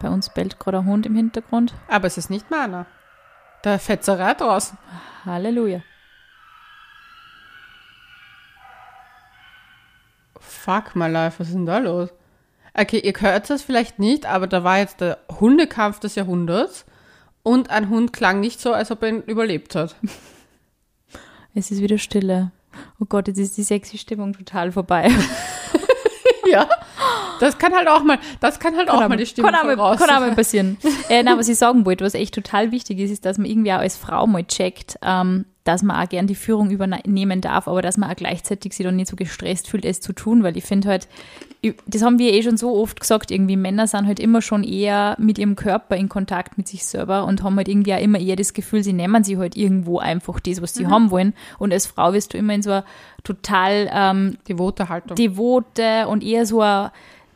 bei 0.00 0.08
uns 0.08 0.30
bellt 0.30 0.58
gerade 0.58 0.78
ein 0.78 0.86
Hund 0.86 1.06
im 1.06 1.14
Hintergrund. 1.14 1.74
Aber 1.86 2.08
es 2.08 2.18
ist 2.18 2.28
nicht 2.28 2.50
meiner. 2.50 2.86
Da 3.62 3.78
Fetzerei 3.78 4.34
draußen. 4.34 4.78
Halleluja. 5.24 5.82
Fuck 10.40 10.94
my 10.94 11.08
life, 11.08 11.40
was 11.40 11.48
ist 11.48 11.54
denn 11.54 11.66
da 11.66 11.78
los? 11.78 12.10
Okay, 12.74 13.00
ihr 13.00 13.12
hört 13.18 13.50
das 13.50 13.62
vielleicht 13.62 13.98
nicht, 13.98 14.26
aber 14.26 14.46
da 14.46 14.62
war 14.62 14.78
jetzt 14.78 15.00
der 15.00 15.18
Hundekampf 15.40 15.98
des 15.98 16.14
Jahrhunderts 16.14 16.84
und 17.42 17.70
ein 17.70 17.88
Hund 17.88 18.12
klang 18.12 18.40
nicht 18.40 18.60
so, 18.60 18.72
als 18.72 18.90
ob 18.90 19.02
er 19.02 19.08
ihn 19.08 19.22
überlebt 19.22 19.74
hat. 19.74 19.96
Es 21.54 21.72
ist 21.72 21.80
wieder 21.80 21.98
Stille. 21.98 22.52
Oh 23.00 23.06
Gott, 23.08 23.26
jetzt 23.26 23.38
ist 23.38 23.56
die 23.56 23.64
sexy 23.64 23.98
Stimmung 23.98 24.32
total 24.32 24.70
vorbei. 24.70 25.10
ja. 26.52 26.68
Das 27.40 27.58
kann 27.58 27.72
halt 27.74 27.88
auch 27.88 28.02
mal, 28.02 28.18
das 28.40 28.58
kann 28.58 28.76
halt 28.76 28.90
auch 28.90 29.06
mal 29.08 29.16
die 29.16 29.42
auch 29.42 29.64
mal, 29.64 29.76
voraus. 29.76 29.98
kann 29.98 30.10
auch 30.10 30.20
mal 30.20 30.34
passieren. 30.34 30.76
äh, 31.08 31.22
nein, 31.22 31.38
was 31.38 31.48
ich 31.48 31.56
sagen 31.56 31.86
wollte, 31.86 32.04
was 32.04 32.14
echt 32.14 32.34
total 32.34 32.72
wichtig 32.72 32.98
ist, 32.98 33.10
ist, 33.10 33.24
dass 33.24 33.38
man 33.38 33.46
irgendwie 33.46 33.72
auch 33.72 33.78
als 33.78 33.96
Frau 33.96 34.26
mal 34.26 34.44
checkt, 34.44 34.98
ähm, 35.02 35.44
dass 35.68 35.82
man 35.82 36.02
auch 36.02 36.08
gern 36.08 36.26
die 36.26 36.34
Führung 36.34 36.70
übernehmen 36.70 37.42
darf, 37.42 37.68
aber 37.68 37.82
dass 37.82 37.98
man 37.98 38.10
auch 38.10 38.16
gleichzeitig 38.16 38.72
sich 38.72 38.86
dann 38.86 38.96
nicht 38.96 39.10
so 39.10 39.16
gestresst 39.16 39.68
fühlt, 39.68 39.84
es 39.84 40.00
zu 40.00 40.14
tun, 40.14 40.42
weil 40.42 40.56
ich 40.56 40.64
finde 40.64 40.88
halt, 40.88 41.08
das 41.86 42.02
haben 42.02 42.18
wir 42.18 42.32
eh 42.32 42.42
schon 42.42 42.56
so 42.56 42.74
oft 42.74 42.98
gesagt, 42.98 43.30
irgendwie 43.30 43.56
Männer 43.56 43.86
sind 43.86 44.06
halt 44.06 44.18
immer 44.18 44.40
schon 44.40 44.64
eher 44.64 45.14
mit 45.18 45.38
ihrem 45.38 45.56
Körper 45.56 45.94
in 45.94 46.08
Kontakt 46.08 46.56
mit 46.56 46.68
sich 46.68 46.86
selber 46.86 47.26
und 47.26 47.42
haben 47.42 47.56
halt 47.56 47.68
irgendwie 47.68 47.92
auch 47.92 48.00
immer 48.00 48.18
eher 48.18 48.36
das 48.36 48.54
Gefühl, 48.54 48.82
sie 48.82 48.94
nehmen 48.94 49.24
sich 49.24 49.36
halt 49.36 49.58
irgendwo 49.58 49.98
einfach 49.98 50.40
das, 50.40 50.62
was 50.62 50.72
sie 50.72 50.86
haben 50.86 51.10
wollen. 51.10 51.34
Und 51.58 51.70
als 51.74 51.84
Frau 51.84 52.14
wirst 52.14 52.32
du 52.32 52.38
immer 52.38 52.54
in 52.54 52.62
so 52.62 52.70
einer 52.70 52.84
total 53.22 53.90
ähm, 53.92 54.38
Devote 54.48 54.88
Haltung. 54.88 55.16
devote 55.16 56.08
und 56.08 56.24
eher 56.24 56.46
so 56.46 56.62
eine 56.62 56.92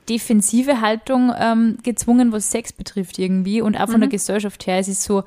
defensive 0.09 0.81
Haltung 0.81 1.35
ähm, 1.39 1.77
gezwungen, 1.83 2.33
was 2.33 2.51
Sex 2.51 2.73
betrifft 2.73 3.19
irgendwie. 3.19 3.61
Und 3.61 3.77
auch 3.77 3.91
von 3.91 4.01
der 4.01 4.09
Gesellschaft 4.09 4.67
her, 4.67 4.79
es 4.79 4.89
ist 4.89 5.03
so, 5.03 5.23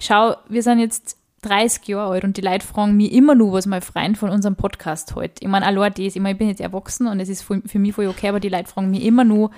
schau, 0.00 0.34
wir 0.48 0.64
sind 0.64 0.80
jetzt 0.80 1.21
30 1.42 1.86
Jahre 1.88 2.12
alt 2.12 2.24
und 2.24 2.36
die 2.36 2.40
Leute 2.40 2.66
fragen 2.66 2.96
mich 2.96 3.12
immer 3.12 3.34
nur, 3.34 3.52
was 3.52 3.66
mein 3.66 3.82
Freund 3.82 4.16
von 4.16 4.30
unserem 4.30 4.56
Podcast 4.56 5.14
halt. 5.16 5.32
Ich 5.40 5.48
meine, 5.48 5.66
allein 5.66 5.92
das, 5.94 6.16
ich 6.16 6.20
meine, 6.20 6.32
ich 6.32 6.38
bin 6.38 6.48
jetzt 6.48 6.60
erwachsen 6.60 7.06
und 7.06 7.20
es 7.20 7.28
ist 7.28 7.42
für, 7.42 7.60
für 7.66 7.78
mich 7.78 7.94
voll 7.94 8.06
okay, 8.06 8.28
aber 8.28 8.40
die 8.40 8.48
Leute 8.48 8.68
fragen 8.70 8.90
mich 8.90 9.04
immer 9.04 9.24
nur, 9.24 9.50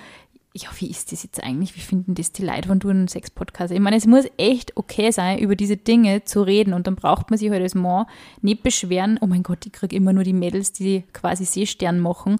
ja, 0.57 0.69
wie 0.79 0.89
ist 0.89 1.11
das 1.11 1.23
jetzt 1.23 1.43
eigentlich? 1.43 1.75
Wie 1.75 1.81
finden 1.81 2.15
das 2.15 2.31
die 2.31 2.45
Leute, 2.45 2.69
wenn 2.69 2.79
du 2.79 2.89
einen 2.89 3.09
Sex-Podcast 3.09 3.73
Ich 3.73 3.79
meine, 3.81 3.97
es 3.97 4.07
muss 4.07 4.23
echt 4.37 4.77
okay 4.77 5.11
sein, 5.11 5.37
über 5.39 5.55
diese 5.57 5.75
Dinge 5.75 6.23
zu 6.23 6.43
reden 6.43 6.73
und 6.73 6.87
dann 6.87 6.95
braucht 6.95 7.29
man 7.29 7.37
sich 7.37 7.49
halt 7.49 7.61
als 7.61 7.75
Mann 7.75 8.05
nicht 8.41 8.63
beschweren, 8.63 9.17
oh 9.21 9.27
mein 9.27 9.43
Gott, 9.43 9.65
ich 9.65 9.73
krieg 9.73 9.91
immer 9.91 10.13
nur 10.13 10.23
die 10.23 10.31
Mädels, 10.33 10.71
die 10.71 11.03
quasi 11.11 11.43
Seestern 11.43 11.99
machen. 11.99 12.37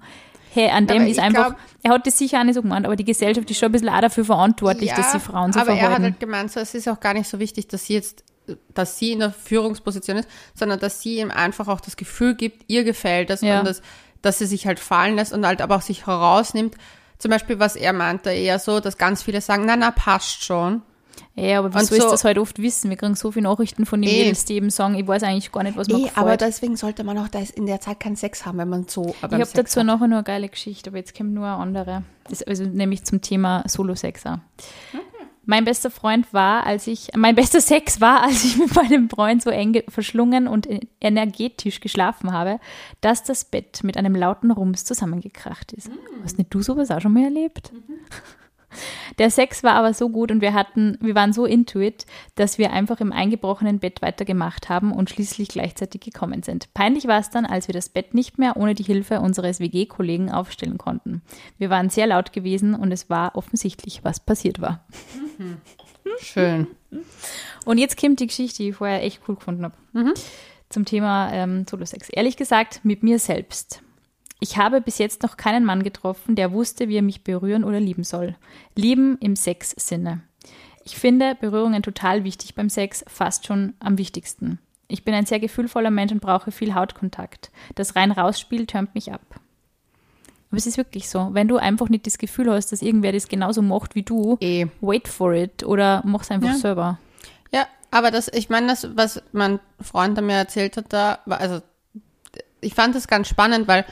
Hey, 0.53 0.69
an 0.69 0.87
dem 0.87 1.01
Aber 1.01 1.07
ist 1.09 1.19
einfach, 1.19 1.47
glaub- 1.47 1.59
er 1.83 1.91
hat 1.91 2.07
das 2.07 2.17
sicher 2.17 2.39
auch 2.39 2.45
nicht 2.45 2.55
so 2.55 2.61
gemeint, 2.61 2.85
aber 2.85 2.95
die 2.95 3.03
Gesellschaft 3.03 3.51
ist 3.51 3.57
schon 3.57 3.67
ein 3.67 3.71
bisschen 3.73 3.89
auch 3.89 3.99
dafür 3.99 4.23
verantwortlich, 4.23 4.93
dass 4.93 5.11
sie 5.11 5.19
Frauen 5.19 5.51
so 5.51 5.59
aber 5.59 5.71
er 5.71 5.75
hat 5.75 5.81
verhalten. 5.81 6.03
halt 6.03 6.19
gemeint, 6.21 6.49
so, 6.51 6.61
es 6.61 6.73
ist 6.73 6.87
auch 6.87 7.01
gar 7.01 7.13
nicht 7.13 7.27
so 7.27 7.39
wichtig, 7.39 7.67
dass 7.67 7.85
sie 7.87 7.95
jetzt, 7.95 8.23
dass 8.73 8.99
sie 8.99 9.11
in 9.13 9.19
der 9.19 9.31
Führungsposition 9.31 10.17
ist, 10.17 10.29
sondern 10.53 10.79
dass 10.79 11.01
sie 11.01 11.19
ihm 11.19 11.31
einfach 11.31 11.67
auch 11.67 11.81
das 11.81 11.97
Gefühl 11.97 12.35
gibt, 12.35 12.63
ihr 12.67 12.83
gefällt 12.83 13.29
es 13.29 13.41
Ja. 13.41 13.59
und 13.59 13.65
dass, 13.67 13.81
dass 14.21 14.37
sie 14.39 14.45
sich 14.45 14.67
halt 14.67 14.79
fallen 14.79 15.15
lässt 15.15 15.33
und 15.33 15.45
halt 15.45 15.61
aber 15.61 15.75
auch 15.77 15.81
sich 15.81 16.07
herausnimmt. 16.07 16.75
Zum 17.17 17.31
Beispiel, 17.31 17.59
was 17.59 17.75
er 17.75 17.93
meinte, 17.93 18.29
eher 18.31 18.59
so, 18.59 18.79
dass 18.79 18.97
ganz 18.97 19.23
viele 19.23 19.39
sagen, 19.41 19.63
na, 19.65 19.75
na, 19.75 19.91
passt 19.91 20.43
schon. 20.43 20.81
Ja, 21.33 21.59
aber 21.59 21.73
wieso 21.73 21.95
so- 21.95 22.03
ist 22.03 22.11
das 22.11 22.23
halt 22.25 22.37
oft 22.37 22.59
wissen? 22.61 22.89
Wir 22.89 22.97
kriegen 22.97 23.15
so 23.15 23.31
viele 23.31 23.43
Nachrichten 23.43 23.85
von 23.85 24.01
den 24.01 24.09
Eh. 24.11 24.19
Mädels, 24.23 24.43
die 24.43 24.55
eben 24.55 24.69
sagen, 24.69 24.95
ich 24.95 25.07
weiß 25.07 25.23
eigentlich 25.23 25.49
gar 25.51 25.63
nicht, 25.63 25.77
was 25.77 25.87
mir 25.87 25.93
Eh, 25.95 25.97
gefällt. 26.03 26.17
aber 26.17 26.35
deswegen 26.37 26.75
sollte 26.75 27.05
man 27.05 27.17
auch 27.17 27.27
in 27.55 27.65
der 27.67 27.79
Zeit 27.79 28.01
keinen 28.01 28.17
Sex 28.17 28.45
haben, 28.45 28.57
wenn 28.57 28.67
man 28.69 28.87
so 28.89 29.15
ich 29.15 29.23
habe 29.23 29.45
dazu 29.53 29.83
nachher 29.83 30.07
noch 30.07 30.17
eine 30.17 30.23
geile 30.23 30.49
Geschichte, 30.49 30.89
aber 30.89 30.97
jetzt 30.97 31.15
kommt 31.17 31.33
nur 31.33 31.45
eine 31.47 31.55
andere. 31.55 32.03
Das, 32.29 32.43
also 32.43 32.63
nämlich 32.65 33.05
zum 33.05 33.21
Thema 33.21 33.63
Solo-Sex 33.65 34.25
auch. 34.25 34.37
Mein 35.45 35.65
bester 35.65 35.91
Freund 35.91 36.33
war, 36.33 36.65
als 36.65 36.87
ich, 36.87 37.09
mein 37.15 37.35
bester 37.35 37.61
Sex 37.61 38.01
war, 38.01 38.23
als 38.23 38.43
ich 38.43 38.57
mit 38.59 38.75
meinem 38.75 39.09
Freund 39.09 39.41
so 39.41 39.49
eng 39.49 39.83
verschlungen 39.87 40.47
und 40.47 40.67
energetisch 40.99 41.79
geschlafen 41.79 42.31
habe, 42.31 42.59
dass 43.01 43.23
das 43.23 43.45
Bett 43.45 43.83
mit 43.83 43.97
einem 43.97 44.15
lauten 44.15 44.51
Rums 44.51 44.85
zusammengekracht 44.85 45.73
ist. 45.73 45.89
Mhm. 45.89 46.23
Hast 46.23 46.37
nicht 46.37 46.53
du 46.53 46.61
sowas 46.61 46.91
auch 46.91 47.01
schon 47.01 47.13
mal 47.13 47.23
erlebt? 47.23 47.71
Mhm. 47.73 47.99
Der 49.17 49.29
Sex 49.29 49.63
war 49.63 49.73
aber 49.73 49.93
so 49.93 50.09
gut 50.09 50.31
und 50.31 50.41
wir 50.41 50.53
hatten, 50.53 50.97
wir 51.01 51.15
waren 51.15 51.33
so 51.33 51.45
into 51.45 51.79
it, 51.79 52.05
dass 52.35 52.57
wir 52.57 52.71
einfach 52.71 52.99
im 52.99 53.11
eingebrochenen 53.11 53.79
Bett 53.79 54.01
weitergemacht 54.01 54.69
haben 54.69 54.91
und 54.91 55.09
schließlich 55.09 55.49
gleichzeitig 55.49 56.01
gekommen 56.01 56.43
sind. 56.43 56.73
Peinlich 56.73 57.07
war 57.07 57.19
es 57.19 57.29
dann, 57.29 57.45
als 57.45 57.67
wir 57.67 57.73
das 57.73 57.89
Bett 57.89 58.13
nicht 58.13 58.37
mehr 58.37 58.57
ohne 58.57 58.75
die 58.75 58.83
Hilfe 58.83 59.19
unseres 59.19 59.59
WG-Kollegen 59.59 60.31
aufstellen 60.31 60.77
konnten. 60.77 61.21
Wir 61.57 61.69
waren 61.69 61.89
sehr 61.89 62.07
laut 62.07 62.33
gewesen 62.33 62.73
und 62.75 62.91
es 62.91 63.09
war 63.09 63.35
offensichtlich, 63.35 64.03
was 64.03 64.19
passiert 64.19 64.61
war. 64.61 64.85
Mhm. 65.37 65.57
Schön. 66.19 66.67
Und 67.65 67.77
jetzt 67.77 67.99
kommt 67.99 68.19
die 68.19 68.27
Geschichte, 68.27 68.63
die 68.63 68.69
ich 68.69 68.75
vorher 68.75 69.03
echt 69.03 69.21
cool 69.27 69.35
gefunden 69.35 69.63
habe. 69.63 69.75
Mhm. 69.93 70.13
Zum 70.69 70.85
Thema 70.85 71.31
ähm, 71.31 71.65
Solo-Sex. 71.69 72.09
Ehrlich 72.09 72.37
gesagt, 72.37 72.81
mit 72.83 73.03
mir 73.03 73.19
selbst. 73.19 73.81
Ich 74.47 74.57
habe 74.57 74.79
bis 74.79 74.99
jetzt 74.99 75.23
noch 75.23 75.37
keinen 75.37 75.65
Mann 75.65 75.81
getroffen, 75.81 76.35
der 76.35 76.51
wusste, 76.51 76.87
wie 76.87 76.97
er 76.97 77.01
mich 77.01 77.23
berühren 77.23 77.63
oder 77.63 77.79
lieben 77.79 78.03
soll. 78.03 78.35
Lieben 78.75 79.17
im 79.19 79.35
Sex-Sinne. 79.35 80.21
Ich 80.83 80.99
finde 80.99 81.33
Berührungen 81.33 81.81
total 81.81 82.23
wichtig 82.23 82.53
beim 82.53 82.69
Sex, 82.69 83.03
fast 83.07 83.47
schon 83.47 83.73
am 83.79 83.97
wichtigsten. 83.97 84.59
Ich 84.87 85.03
bin 85.03 85.15
ein 85.15 85.25
sehr 85.25 85.39
gefühlvoller 85.39 85.89
Mensch 85.89 86.11
und 86.11 86.21
brauche 86.21 86.51
viel 86.51 86.75
Hautkontakt. 86.75 87.49
Das 87.73 87.95
rein 87.95 88.11
rausspiel 88.11 88.67
tönt 88.67 88.93
mich 88.93 89.11
ab. 89.11 89.25
Aber 90.51 90.57
es 90.57 90.67
ist 90.67 90.77
wirklich 90.77 91.09
so. 91.09 91.29
Wenn 91.31 91.47
du 91.47 91.57
einfach 91.57 91.89
nicht 91.89 92.05
das 92.05 92.19
Gefühl 92.19 92.51
hast, 92.51 92.71
dass 92.71 92.83
irgendwer 92.83 93.13
das 93.13 93.27
genauso 93.27 93.63
macht 93.63 93.95
wie 93.95 94.03
du, 94.03 94.37
e. 94.41 94.67
wait 94.79 95.07
for 95.07 95.33
it 95.33 95.63
oder 95.63 96.03
mach's 96.05 96.29
einfach 96.29 96.49
ja. 96.49 96.55
selber. 96.55 96.99
Ja, 97.51 97.65
aber 97.89 98.11
das, 98.11 98.27
ich 98.31 98.49
meine, 98.49 98.67
das, 98.67 98.95
was 98.95 99.23
mein 99.31 99.59
Freund 99.81 100.21
mir 100.21 100.33
erzählt 100.33 100.77
hat, 100.77 100.93
da 100.93 101.17
war, 101.25 101.39
also 101.39 101.61
ich 102.61 102.75
fand 102.75 102.93
das 102.93 103.07
ganz 103.07 103.27
spannend, 103.27 103.67
weil 103.67 103.85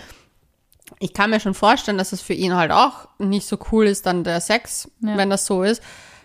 ich 1.00 1.14
kann 1.14 1.30
mir 1.30 1.40
schon 1.40 1.54
vorstellen, 1.54 1.98
dass 1.98 2.12
es 2.12 2.22
für 2.22 2.34
ihn 2.34 2.56
halt 2.56 2.72
auch 2.72 3.08
nicht 3.20 3.48
so 3.48 3.58
cool 3.72 3.88
ist, 3.88 4.06
dann 4.06 4.24
der 4.24 4.42
Sex, 4.42 4.90
ja. 5.02 5.18
wenn 5.18 5.30
das 5.30 5.46
so 5.46 5.64
ist. 5.64 5.82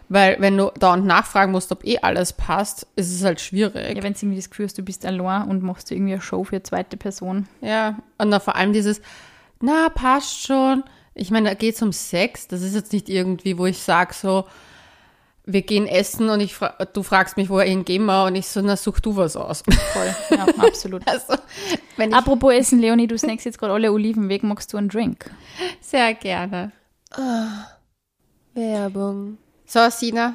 Weil 0.08 0.36
wenn 0.40 0.56
du 0.56 0.72
da 0.78 0.94
und 0.94 1.04
nachfragen 1.04 1.52
musst, 1.52 1.70
ob 1.70 1.84
eh 1.84 1.98
alles 1.98 2.32
passt, 2.32 2.86
ist 2.96 3.12
es 3.14 3.22
halt 3.22 3.40
schwierig. 3.40 3.96
Ja, 3.96 4.02
wenn 4.02 4.14
du 4.14 4.18
irgendwie 4.18 4.36
das 4.36 4.48
Gefühl 4.48 4.66
hast, 4.66 4.78
du 4.78 4.82
bist 4.82 5.04
allein 5.04 5.48
und 5.48 5.62
machst 5.62 5.90
du 5.90 5.94
irgendwie 5.94 6.14
eine 6.14 6.22
Show 6.22 6.44
für 6.44 6.56
eine 6.56 6.62
zweite 6.62 6.96
Person. 6.96 7.46
Ja, 7.60 7.98
und 8.16 8.30
dann 8.30 8.40
vor 8.40 8.56
allem 8.56 8.72
dieses, 8.72 9.02
na, 9.60 9.90
passt 9.90 10.46
schon. 10.46 10.82
Ich 11.14 11.30
meine, 11.30 11.50
da 11.50 11.54
geht 11.54 11.74
es 11.74 11.82
um 11.82 11.92
Sex. 11.92 12.48
Das 12.48 12.62
ist 12.62 12.74
jetzt 12.74 12.92
nicht 12.92 13.10
irgendwie, 13.10 13.58
wo 13.58 13.66
ich 13.66 13.80
sage 13.82 14.14
so, 14.14 14.46
wir 15.48 15.62
gehen 15.62 15.86
essen 15.86 16.28
und 16.28 16.40
ich 16.40 16.54
fra 16.54 16.74
du 16.92 17.02
fragst 17.02 17.36
mich, 17.38 17.48
wohin 17.48 17.84
gehen 17.84 18.04
wir 18.04 18.26
und 18.26 18.34
ich 18.34 18.46
so, 18.46 18.60
na, 18.60 18.76
such 18.76 19.00
du 19.00 19.16
was 19.16 19.34
aus. 19.34 19.62
Voll, 19.92 20.14
ja, 20.30 20.46
absolut. 20.58 21.02
also, 21.08 21.34
Apropos 22.12 22.52
Essen, 22.52 22.78
Leonie, 22.78 23.06
du 23.06 23.18
snackst 23.18 23.46
jetzt 23.46 23.58
gerade 23.58 23.72
alle 23.72 23.90
Oliven 23.90 24.28
weg, 24.28 24.42
magst 24.42 24.72
du 24.72 24.76
einen 24.76 24.88
Drink? 24.88 25.30
Sehr 25.80 26.14
gerne. 26.14 26.72
Oh, 27.16 27.48
Werbung. 28.54 29.38
So, 29.64 29.88
Sina, 29.90 30.34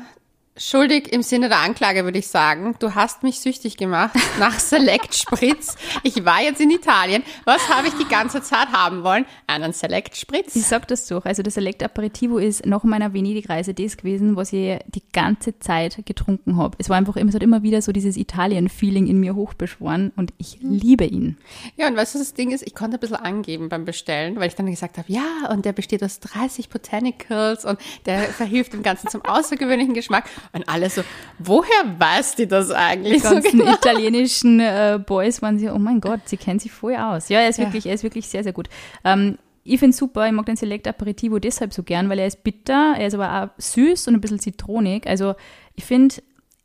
Schuldig 0.55 1.11
im 1.11 1.23
Sinne 1.23 1.49
der 1.49 1.61
Anklage 1.61 2.03
würde 2.03 2.19
ich 2.19 2.27
sagen. 2.27 2.75
Du 2.77 2.93
hast 2.93 3.23
mich 3.23 3.39
süchtig 3.39 3.75
gemacht 3.75 4.13
nach 4.39 4.59
Select 4.59 5.15
Spritz. 5.15 5.75
Ich 6.03 6.25
war 6.25 6.43
jetzt 6.43 6.61
in 6.61 6.69
Italien. 6.69 7.23
Was 7.43 7.69
habe 7.69 7.87
ich 7.87 7.95
die 7.95 8.07
ganze 8.07 8.43
Zeit 8.43 8.67
haben 8.71 9.03
wollen? 9.03 9.25
Einen 9.47 9.73
Select 9.73 10.15
Spritz. 10.15 10.55
Ich 10.55 10.67
sag 10.67 10.87
das 10.87 11.07
so. 11.07 11.21
Also 11.23 11.41
das 11.41 11.55
Select 11.55 11.81
Aperitivo 11.81 12.37
ist 12.37 12.67
nach 12.67 12.83
meiner 12.83 13.13
Venedig-Reise 13.13 13.73
das 13.73 13.97
gewesen, 13.97 14.35
was 14.35 14.53
ich 14.53 14.77
die 14.89 15.01
ganze 15.11 15.57
Zeit 15.57 16.05
getrunken 16.05 16.57
habe. 16.57 16.77
Es 16.77 16.87
war 16.87 16.97
einfach 16.97 17.15
immer, 17.15 17.29
es 17.29 17.35
hat 17.35 17.41
immer 17.41 17.63
wieder 17.63 17.81
so 17.81 17.91
dieses 17.91 18.15
Italien-Feeling 18.15 19.07
in 19.07 19.19
mir 19.19 19.33
hochbeschworen 19.33 20.11
und 20.15 20.33
ich 20.37 20.59
liebe 20.61 21.05
ihn. 21.05 21.37
Ja, 21.77 21.87
und 21.87 21.95
weißt 21.95 22.13
du, 22.13 22.19
das 22.19 22.35
Ding 22.35 22.51
ist, 22.51 22.61
ich 22.61 22.75
konnte 22.75 22.97
ein 22.97 22.99
bisschen 22.99 23.15
angeben 23.15 23.69
beim 23.69 23.85
Bestellen, 23.85 24.35
weil 24.35 24.49
ich 24.49 24.55
dann 24.55 24.67
gesagt 24.67 24.99
habe, 24.99 25.11
ja, 25.11 25.49
und 25.49 25.65
der 25.65 25.73
besteht 25.73 26.03
aus 26.03 26.19
30 26.19 26.69
Botanicals 26.69 27.65
und 27.65 27.79
der 28.05 28.19
verhilft 28.19 28.73
dem 28.73 28.83
Ganzen 28.83 29.07
zum 29.07 29.25
außergewöhnlichen 29.25 29.95
Geschmack. 29.95 30.25
Und 30.51 30.67
alle 30.67 30.89
so, 30.89 31.01
woher 31.39 31.99
weiß 31.99 32.35
die 32.35 32.47
das 32.47 32.71
eigentlich? 32.71 33.17
Die 33.17 33.19
ganzen 33.21 33.51
so 33.51 33.57
genau? 33.57 33.73
italienischen 33.73 34.59
äh, 34.59 34.99
Boys 35.03 35.41
waren 35.41 35.59
so, 35.59 35.71
oh 35.71 35.79
mein 35.79 36.01
Gott, 36.01 36.21
sie 36.25 36.37
kennen 36.37 36.59
sich 36.59 36.71
voll 36.71 36.95
aus. 36.95 37.29
Ja, 37.29 37.39
er 37.39 37.49
ist 37.49 37.59
ja. 37.59 37.65
wirklich, 37.65 37.85
er 37.85 37.93
ist 37.93 38.03
wirklich 38.03 38.27
sehr, 38.27 38.43
sehr 38.43 38.53
gut. 38.53 38.69
Ähm, 39.03 39.37
ich 39.63 39.79
finde 39.79 39.95
super, 39.95 40.27
ich 40.27 40.33
mag 40.33 40.45
den 40.45 40.55
Select 40.55 40.87
Aperitivo 40.87 41.39
deshalb 41.39 41.73
so 41.73 41.83
gern, 41.83 42.09
weil 42.09 42.19
er 42.19 42.27
ist 42.27 42.43
bitter, 42.43 42.95
er 42.97 43.07
ist 43.07 43.13
aber 43.13 43.43
auch 43.43 43.49
süß 43.61 44.07
und 44.07 44.15
ein 44.15 44.21
bisschen 44.21 44.39
zitronig. 44.39 45.07
Also 45.07 45.35
ich 45.75 45.85
finde, 45.85 46.15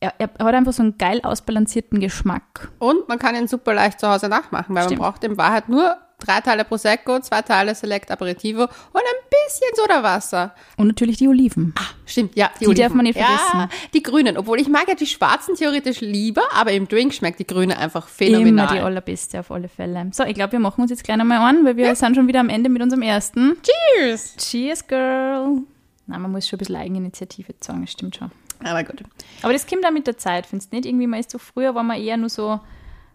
er, 0.00 0.14
er, 0.18 0.30
hat 0.38 0.54
einfach 0.54 0.72
so 0.72 0.82
einen 0.82 0.98
geil 0.98 1.20
ausbalancierten 1.22 2.00
Geschmack. 2.00 2.70
Und 2.78 3.08
man 3.08 3.18
kann 3.18 3.34
ihn 3.34 3.48
super 3.48 3.74
leicht 3.74 4.00
zu 4.00 4.08
Hause 4.08 4.28
nachmachen, 4.28 4.74
weil 4.74 4.84
Stimmt. 4.84 5.00
man 5.00 5.10
braucht 5.10 5.24
in 5.24 5.36
Wahrheit 5.36 5.68
nur 5.68 5.96
drei 6.18 6.40
Teile 6.40 6.64
Prosecco, 6.64 7.20
zwei 7.20 7.42
Teile 7.42 7.74
Select 7.74 8.10
Aperitivo 8.10 8.62
und 8.62 8.70
ein 8.94 9.28
bisschen 9.30 9.68
Sodawasser. 9.74 10.54
Und 10.76 10.88
natürlich 10.88 11.16
die 11.16 11.28
Oliven. 11.28 11.74
Ah, 11.78 11.94
stimmt, 12.06 12.36
ja. 12.36 12.50
Die, 12.60 12.66
die 12.66 12.74
darf 12.74 12.92
man 12.92 13.04
nicht 13.04 13.18
vergessen. 13.18 13.58
Ja, 13.58 13.68
die 13.94 14.02
grünen. 14.02 14.36
Obwohl 14.36 14.60
ich 14.60 14.68
mag 14.68 14.88
ja 14.88 14.94
die 14.94 15.06
schwarzen 15.06 15.54
theoretisch 15.54 16.00
lieber, 16.00 16.42
aber 16.52 16.72
im 16.72 16.88
Drink 16.88 17.14
schmeckt 17.14 17.38
die 17.38 17.46
grüne 17.46 17.78
einfach 17.78 18.08
phänomenal. 18.08 18.66
Immer 18.66 18.74
die 18.74 18.80
allerbeste 18.80 19.40
auf 19.40 19.50
alle 19.50 19.68
Fälle. 19.68 20.10
So, 20.12 20.24
ich 20.24 20.34
glaube, 20.34 20.52
wir 20.52 20.60
machen 20.60 20.82
uns 20.82 20.90
jetzt 20.90 21.04
gleich 21.04 21.16
nochmal 21.16 21.38
an, 21.38 21.64
weil 21.64 21.76
wir 21.76 21.86
ja. 21.86 21.94
sind 21.94 22.16
schon 22.16 22.26
wieder 22.26 22.40
am 22.40 22.48
Ende 22.48 22.68
mit 22.68 22.82
unserem 22.82 23.02
ersten. 23.02 23.56
Cheers! 23.62 24.36
Cheers, 24.36 24.86
Girl! 24.86 25.62
Na, 26.06 26.18
man 26.18 26.32
muss 26.32 26.48
schon 26.48 26.56
ein 26.56 26.60
bisschen 26.60 26.76
Eigeninitiative 26.76 27.58
zeigen, 27.60 27.82
das 27.82 27.92
stimmt 27.92 28.16
schon. 28.16 28.30
Aber 28.64 28.82
gut. 28.82 29.02
Aber 29.42 29.52
das 29.52 29.66
kommt 29.66 29.86
auch 29.86 29.92
mit 29.92 30.06
der 30.06 30.18
Zeit, 30.18 30.46
findest 30.46 30.72
du 30.72 30.76
nicht? 30.76 30.86
Irgendwie, 30.86 31.06
man 31.06 31.20
ist 31.20 31.30
so 31.30 31.38
früher, 31.38 31.74
war 31.74 31.82
man 31.82 32.00
eher 32.00 32.16
nur 32.16 32.28
so, 32.28 32.58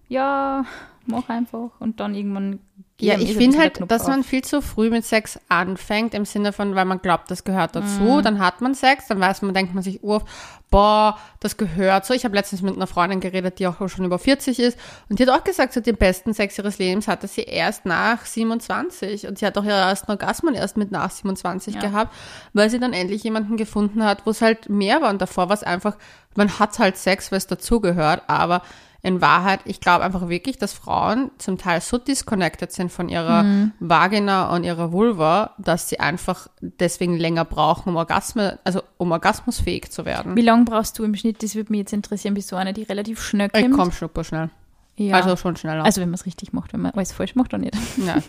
ja, 0.07 0.63
mach 1.05 1.27
einfach 1.29 1.71
und 1.79 1.99
dann 1.99 2.15
irgendwann 2.15 2.59
ja, 3.05 3.17
ich 3.17 3.35
finde 3.35 3.57
halt, 3.57 3.79
dass 3.89 4.07
man 4.07 4.23
viel 4.23 4.43
zu 4.43 4.61
früh 4.61 4.89
mit 4.89 5.05
Sex 5.05 5.39
anfängt, 5.49 6.13
im 6.13 6.25
Sinne 6.25 6.53
von, 6.53 6.75
weil 6.75 6.85
man 6.85 7.01
glaubt, 7.01 7.29
das 7.29 7.43
gehört 7.43 7.75
dazu, 7.75 8.01
mhm. 8.01 8.23
dann 8.23 8.39
hat 8.39 8.61
man 8.61 8.75
Sex, 8.75 9.07
dann 9.07 9.19
weiß 9.19 9.41
man, 9.41 9.53
denkt 9.53 9.73
man 9.73 9.83
sich, 9.83 10.03
oh, 10.03 10.21
boah, 10.69 11.19
das 11.39 11.57
gehört 11.57 12.05
so. 12.05 12.13
Ich 12.15 12.25
habe 12.25 12.35
letztens 12.35 12.63
mit 12.63 12.75
einer 12.75 12.87
Freundin 12.87 13.19
geredet, 13.19 13.59
die 13.59 13.67
auch 13.67 13.87
schon 13.87 14.05
über 14.05 14.17
40 14.17 14.59
ist 14.59 14.77
und 15.07 15.19
die 15.19 15.23
hat 15.23 15.29
auch 15.29 15.43
gesagt, 15.43 15.73
so 15.73 15.81
den 15.81 15.97
besten 15.97 16.33
Sex 16.33 16.57
ihres 16.57 16.79
Lebens 16.79 17.07
hatte 17.07 17.27
sie 17.27 17.43
erst 17.43 17.85
nach 17.85 18.25
27 18.25 19.27
und 19.27 19.37
sie 19.37 19.45
hat 19.45 19.57
auch 19.57 19.65
ihre 19.65 19.73
ersten 19.73 20.09
Orgasmen 20.09 20.55
erst 20.55 20.77
mit 20.77 20.91
nach 20.91 21.11
27 21.11 21.75
ja. 21.75 21.81
gehabt, 21.81 22.15
weil 22.53 22.69
sie 22.69 22.79
dann 22.79 22.93
endlich 22.93 23.23
jemanden 23.23 23.55
gefunden 23.55 24.03
hat, 24.03 24.25
wo 24.25 24.31
es 24.31 24.41
halt 24.41 24.69
mehr 24.69 25.01
war 25.01 25.11
und 25.11 25.21
davor 25.21 25.49
war 25.49 25.55
es 25.55 25.63
einfach, 25.63 25.95
man 26.35 26.57
hat 26.57 26.79
halt 26.79 26.97
Sex, 26.97 27.31
weil 27.31 27.37
es 27.37 27.47
dazugehört, 27.47 28.23
aber 28.27 28.63
in 29.05 29.19
Wahrheit, 29.19 29.59
ich 29.65 29.81
glaube 29.81 30.05
einfach 30.05 30.29
wirklich, 30.29 30.57
dass 30.57 30.71
Frauen 30.71 31.29
zum 31.37 31.57
Teil 31.57 31.81
so 31.81 31.97
disconnected 31.97 32.71
sind 32.71 32.89
von 32.89 33.09
ihrer 33.09 33.43
mhm. 33.43 33.73
Vagina 33.81 34.55
und 34.55 34.63
ihrer 34.63 34.93
Vulva, 34.93 35.51
dass 35.57 35.89
sie 35.89 35.99
einfach 35.99 36.47
deswegen 36.61 37.17
länger 37.17 37.43
brauchen, 37.43 37.89
um 37.89 37.97
Orgasmus, 37.97 38.53
also 38.63 38.81
um 38.97 39.11
orgasmusfähig 39.11 39.91
zu 39.91 40.05
werden. 40.05 40.37
Wie 40.37 40.41
lange 40.41 40.63
brauchst 40.63 40.97
du 40.97 41.03
im 41.03 41.15
Schnitt? 41.15 41.43
Das 41.43 41.53
würde 41.53 41.69
mich 41.73 41.79
jetzt 41.79 41.91
interessieren. 41.91 42.33
Bist 42.33 42.49
du 42.53 42.55
eine, 42.55 42.71
die 42.71 42.83
relativ 42.83 43.21
schnell 43.21 43.49
kommt? 43.49 43.65
Ich 43.65 43.71
komme 43.71 43.91
super 43.91 44.23
schnell. 44.23 44.49
Ja. 44.95 45.15
Also 45.15 45.35
schon 45.35 45.57
schneller. 45.57 45.83
Also 45.83 45.99
wenn 45.99 46.09
man 46.09 46.15
es 46.15 46.25
richtig 46.25 46.53
macht, 46.53 46.71
wenn 46.71 46.81
man 46.81 46.91
alles 46.91 47.11
falsch 47.11 47.35
macht, 47.35 47.51
dann 47.51 47.61
nicht. 47.61 47.75
Ja. 47.97 48.19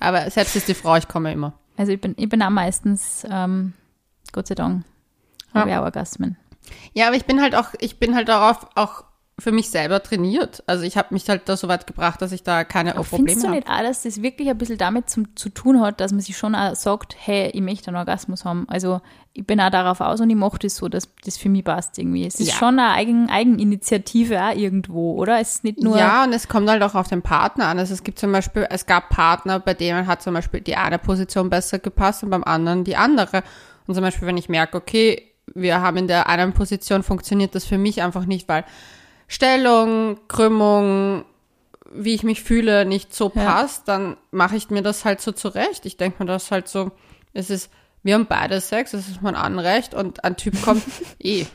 Aber 0.00 0.28
selbst 0.30 0.54
ist 0.54 0.68
die 0.68 0.74
Frau, 0.74 0.96
ich 0.96 1.08
komme 1.08 1.32
immer. 1.32 1.54
Also 1.78 1.92
ich 1.92 2.00
bin, 2.00 2.14
ich 2.18 2.28
bin 2.28 2.42
auch 2.42 2.50
meistens, 2.50 3.26
ähm, 3.30 3.72
Gott 4.32 4.48
sei 4.48 4.54
Dank, 4.54 4.84
ja. 5.54 5.60
habe 5.60 5.70
ich 5.70 5.76
auch 5.76 5.82
Orgasmen. 5.82 6.36
Ja, 6.92 7.06
aber 7.06 7.16
ich 7.16 7.24
bin 7.24 7.40
halt 7.40 7.54
auch, 7.54 7.68
ich 7.78 7.98
bin 7.98 8.14
halt 8.14 8.28
darauf 8.28 8.66
auch 8.74 9.04
für 9.40 9.52
mich 9.52 9.70
selber 9.70 10.02
trainiert. 10.02 10.62
Also 10.66 10.84
ich 10.84 10.96
habe 10.96 11.14
mich 11.14 11.28
halt 11.28 11.48
da 11.48 11.56
so 11.56 11.68
weit 11.68 11.86
gebracht, 11.86 12.22
dass 12.22 12.32
ich 12.32 12.42
da 12.42 12.64
keine 12.64 12.94
Aber 12.94 13.04
Probleme 13.04 13.30
habe. 13.30 13.40
Findest 13.40 13.46
du 13.46 13.50
nicht 13.50 13.68
auch, 13.68 13.82
dass 13.82 14.02
das 14.02 14.22
wirklich 14.22 14.48
ein 14.48 14.58
bisschen 14.58 14.78
damit 14.78 15.10
zum, 15.10 15.36
zu 15.36 15.48
tun 15.48 15.80
hat, 15.80 16.00
dass 16.00 16.12
man 16.12 16.20
sich 16.20 16.36
schon 16.36 16.54
auch 16.54 16.74
sagt, 16.74 17.16
hey, 17.18 17.50
ich 17.52 17.60
möchte 17.60 17.88
einen 17.88 17.96
Orgasmus 17.96 18.44
haben. 18.44 18.66
Also 18.68 19.00
ich 19.32 19.46
bin 19.46 19.60
auch 19.60 19.70
darauf 19.70 20.00
aus 20.00 20.20
und 20.20 20.28
ich 20.30 20.36
mache 20.36 20.58
das 20.58 20.76
so, 20.76 20.88
dass 20.88 21.08
das 21.24 21.36
für 21.36 21.48
mich 21.48 21.64
passt 21.64 21.98
irgendwie. 21.98 22.26
Es 22.26 22.40
ist 22.40 22.48
ja. 22.48 22.54
schon 22.54 22.78
eine 22.78 22.92
Eigen, 22.92 23.30
Eigeninitiative 23.30 24.42
auch 24.42 24.54
irgendwo, 24.54 25.14
oder? 25.14 25.40
Es 25.40 25.56
ist 25.56 25.64
nicht 25.64 25.80
nur... 25.80 25.98
Ja, 25.98 26.24
und 26.24 26.32
es 26.32 26.48
kommt 26.48 26.68
halt 26.68 26.82
auch 26.82 26.94
auf 26.94 27.08
den 27.08 27.22
Partner 27.22 27.66
an. 27.66 27.78
Also 27.78 27.94
es 27.94 28.02
gibt 28.02 28.18
zum 28.18 28.32
Beispiel, 28.32 28.66
es 28.70 28.86
gab 28.86 29.08
Partner, 29.08 29.60
bei 29.60 29.74
denen 29.74 30.06
hat 30.06 30.22
zum 30.22 30.34
Beispiel 30.34 30.60
die 30.60 30.76
eine 30.76 30.98
Position 30.98 31.48
besser 31.48 31.78
gepasst 31.78 32.22
und 32.22 32.30
beim 32.30 32.44
anderen 32.44 32.84
die 32.84 32.96
andere. 32.96 33.42
Und 33.86 33.94
zum 33.94 34.02
Beispiel, 34.02 34.26
wenn 34.26 34.36
ich 34.36 34.48
merke, 34.48 34.76
okay, 34.76 35.30
wir 35.54 35.80
haben 35.80 35.96
in 35.96 36.08
der 36.08 36.28
einen 36.28 36.52
Position 36.52 37.02
funktioniert 37.02 37.54
das 37.54 37.64
für 37.64 37.78
mich 37.78 38.02
einfach 38.02 38.24
nicht, 38.26 38.48
weil 38.48 38.64
Stellung, 39.32 40.18
Krümmung, 40.26 41.24
wie 41.92 42.14
ich 42.14 42.24
mich 42.24 42.42
fühle, 42.42 42.84
nicht 42.84 43.14
so 43.14 43.28
passt, 43.28 43.86
ja. 43.86 43.94
dann 43.94 44.16
mache 44.32 44.56
ich 44.56 44.70
mir 44.70 44.82
das 44.82 45.04
halt 45.04 45.20
so 45.20 45.30
zurecht. 45.30 45.86
Ich 45.86 45.96
denke 45.96 46.24
mir 46.24 46.26
das 46.26 46.50
halt 46.50 46.66
so, 46.66 46.90
es 47.32 47.48
ist, 47.48 47.70
wir 48.02 48.14
haben 48.14 48.26
beide 48.26 48.60
Sex, 48.60 48.92
es 48.92 49.06
ist 49.06 49.22
mein 49.22 49.36
Anrecht 49.36 49.94
und 49.94 50.24
ein 50.24 50.36
Typ 50.36 50.60
kommt 50.60 50.82
eh. 51.20 51.46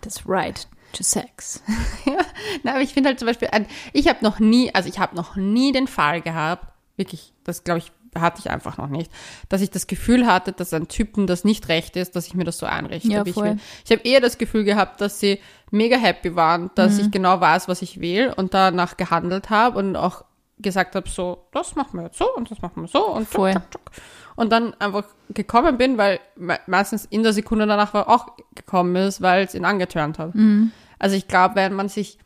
Das 0.00 0.22
Right 0.26 0.66
to 0.94 1.02
Sex. 1.02 1.62
ja, 2.06 2.24
na, 2.62 2.70
aber 2.70 2.80
ich 2.80 2.94
finde 2.94 3.10
halt 3.10 3.18
zum 3.18 3.26
Beispiel, 3.26 3.50
ich 3.92 4.08
habe 4.08 4.24
noch 4.24 4.38
nie, 4.38 4.74
also 4.74 4.88
ich 4.88 4.98
habe 4.98 5.14
noch 5.14 5.36
nie 5.36 5.72
den 5.72 5.88
Fall 5.88 6.22
gehabt, 6.22 6.72
wirklich, 6.96 7.34
das 7.44 7.64
glaube 7.64 7.80
ich, 7.80 7.92
hatte 8.18 8.40
ich 8.40 8.50
einfach 8.50 8.76
noch 8.78 8.88
nicht. 8.88 9.10
Dass 9.48 9.60
ich 9.60 9.70
das 9.70 9.86
Gefühl 9.86 10.26
hatte, 10.26 10.52
dass 10.52 10.72
ein 10.72 10.88
Typen 10.88 11.26
das 11.26 11.44
nicht 11.44 11.68
recht 11.68 11.96
ist, 11.96 12.16
dass 12.16 12.26
ich 12.26 12.34
mir 12.34 12.44
das 12.44 12.58
so 12.58 12.66
einrichte, 12.66 13.08
Ja, 13.08 13.24
ich 13.24 13.36
will. 13.36 13.58
Ich 13.84 13.90
habe 13.92 14.02
eher 14.02 14.20
das 14.20 14.38
Gefühl 14.38 14.64
gehabt, 14.64 15.00
dass 15.00 15.20
sie 15.20 15.40
mega 15.70 15.96
happy 15.96 16.34
waren, 16.36 16.70
dass 16.74 16.94
Mhm. 16.94 17.00
ich 17.00 17.10
genau 17.10 17.40
weiß, 17.40 17.68
was 17.68 17.82
ich 17.82 18.00
will 18.00 18.32
und 18.36 18.54
danach 18.54 18.96
gehandelt 18.96 19.50
habe 19.50 19.78
und 19.78 19.96
auch 19.96 20.24
gesagt 20.58 20.94
habe, 20.94 21.08
so, 21.08 21.46
das 21.52 21.74
machen 21.76 21.98
wir 21.98 22.04
jetzt 22.06 22.18
so 22.18 22.26
und 22.36 22.50
das 22.50 22.60
machen 22.60 22.82
wir 22.82 22.88
so 22.88 23.06
und 23.08 23.26
Voll. 23.28 23.52
tschuk, 23.52 23.62
tschuk, 23.70 23.92
tschuk. 23.92 24.02
Und 24.36 24.50
dann 24.52 24.74
einfach 24.80 25.04
gekommen 25.30 25.76
bin, 25.78 25.96
weil 25.98 26.18
me 26.36 26.58
meistens 26.66 27.04
in 27.04 27.22
der 27.22 27.32
Sekunde 27.32 27.66
danach 27.66 27.92
war 27.94 28.08
auch 28.08 28.28
gekommen 28.54 28.96
ist, 28.96 29.20
weil 29.22 29.44
es 29.44 29.54
ihn 29.54 29.64
angetörnt 29.64 30.18
hat. 30.18 30.34
Mhm. 30.34 30.72
Also 30.98 31.16
ich 31.16 31.28
glaube, 31.28 31.54
wenn 31.56 31.72
man 31.74 31.88
sich 31.88 32.18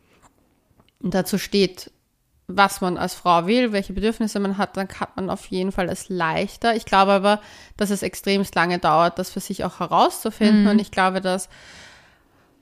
dazu 1.00 1.38
steht, 1.38 1.90
was 2.46 2.80
man 2.80 2.98
als 2.98 3.14
Frau 3.14 3.46
will, 3.46 3.72
welche 3.72 3.94
Bedürfnisse 3.94 4.38
man 4.38 4.58
hat, 4.58 4.76
dann 4.76 4.88
hat 5.00 5.16
man 5.16 5.30
auf 5.30 5.46
jeden 5.46 5.72
Fall 5.72 5.88
es 5.88 6.08
leichter. 6.08 6.76
Ich 6.76 6.84
glaube 6.84 7.12
aber, 7.12 7.40
dass 7.76 7.90
es 7.90 8.02
extremst 8.02 8.54
lange 8.54 8.78
dauert, 8.78 9.18
das 9.18 9.30
für 9.30 9.40
sich 9.40 9.64
auch 9.64 9.80
herauszufinden. 9.80 10.66
Und 10.68 10.78
ich 10.78 10.90
glaube, 10.90 11.20
dass, 11.20 11.48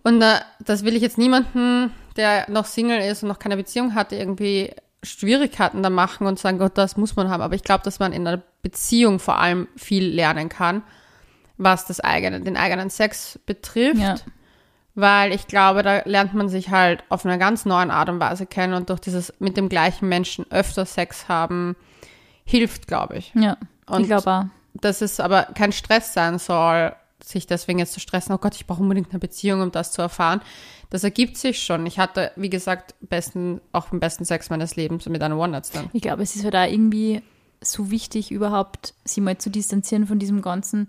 und 0.04 0.22
äh, 0.22 0.40
das 0.60 0.84
will 0.84 0.94
ich 0.94 1.02
jetzt 1.02 1.18
niemanden, 1.18 1.92
der 2.16 2.48
noch 2.48 2.66
Single 2.66 3.00
ist 3.00 3.22
und 3.22 3.28
noch 3.28 3.40
keine 3.40 3.56
Beziehung 3.56 3.94
hat, 3.94 4.12
irgendwie 4.12 4.72
Schwierigkeiten 5.02 5.82
da 5.82 5.90
machen 5.90 6.28
und 6.28 6.38
sagen, 6.38 6.58
Gott, 6.58 6.78
das 6.78 6.96
muss 6.96 7.16
man 7.16 7.28
haben. 7.28 7.42
Aber 7.42 7.56
ich 7.56 7.64
glaube, 7.64 7.82
dass 7.82 7.98
man 7.98 8.12
in 8.12 8.26
einer 8.26 8.42
Beziehung 8.62 9.18
vor 9.18 9.38
allem 9.38 9.66
viel 9.76 10.06
lernen 10.06 10.48
kann, 10.48 10.82
was 11.56 11.86
das 11.86 11.98
eigene, 11.98 12.40
den 12.40 12.56
eigenen 12.56 12.88
Sex 12.88 13.40
betrifft 13.46 14.00
Ja. 14.00 14.14
Weil 14.94 15.32
ich 15.32 15.46
glaube, 15.46 15.82
da 15.82 16.02
lernt 16.04 16.34
man 16.34 16.48
sich 16.48 16.70
halt 16.70 17.02
auf 17.08 17.24
einer 17.24 17.38
ganz 17.38 17.64
neuen 17.64 17.90
Art 17.90 18.08
und 18.08 18.20
Weise 18.20 18.46
kennen 18.46 18.74
und 18.74 18.90
durch 18.90 19.00
dieses 19.00 19.32
mit 19.38 19.56
dem 19.56 19.68
gleichen 19.68 20.08
Menschen 20.08 20.44
öfter 20.50 20.84
Sex 20.84 21.28
haben 21.28 21.76
hilft, 22.44 22.86
glaube 22.88 23.16
ich. 23.16 23.32
Ja, 23.34 23.56
Und 23.86 24.02
ich 24.02 24.06
glaube 24.08 24.30
auch. 24.30 24.44
dass 24.74 25.00
es 25.00 25.20
aber 25.20 25.44
kein 25.54 25.72
Stress 25.72 26.12
sein 26.12 26.38
soll, 26.38 26.92
sich 27.22 27.46
deswegen 27.46 27.78
jetzt 27.78 27.92
zu 27.92 28.00
stressen, 28.00 28.34
oh 28.34 28.38
Gott, 28.38 28.54
ich 28.56 28.66
brauche 28.66 28.82
unbedingt 28.82 29.10
eine 29.10 29.20
Beziehung, 29.20 29.60
um 29.62 29.70
das 29.70 29.92
zu 29.92 30.02
erfahren. 30.02 30.40
Das 30.90 31.04
ergibt 31.04 31.36
sich 31.36 31.62
schon. 31.62 31.86
Ich 31.86 31.98
hatte, 31.98 32.32
wie 32.36 32.50
gesagt, 32.50 32.94
besten, 33.00 33.60
auch 33.72 33.88
den 33.90 34.00
besten 34.00 34.24
Sex 34.24 34.50
meines 34.50 34.76
Lebens 34.76 35.08
mit 35.08 35.22
einem 35.22 35.38
One-Night-Stand. 35.38 35.88
Ich 35.92 36.02
glaube, 36.02 36.22
es 36.22 36.36
ist 36.36 36.44
halt 36.44 36.56
auch 36.56 36.66
irgendwie 36.70 37.22
so 37.62 37.90
wichtig, 37.90 38.30
überhaupt 38.32 38.92
sich 39.04 39.22
mal 39.22 39.38
zu 39.38 39.48
distanzieren 39.50 40.06
von 40.06 40.18
diesem 40.18 40.42
Ganzen. 40.42 40.88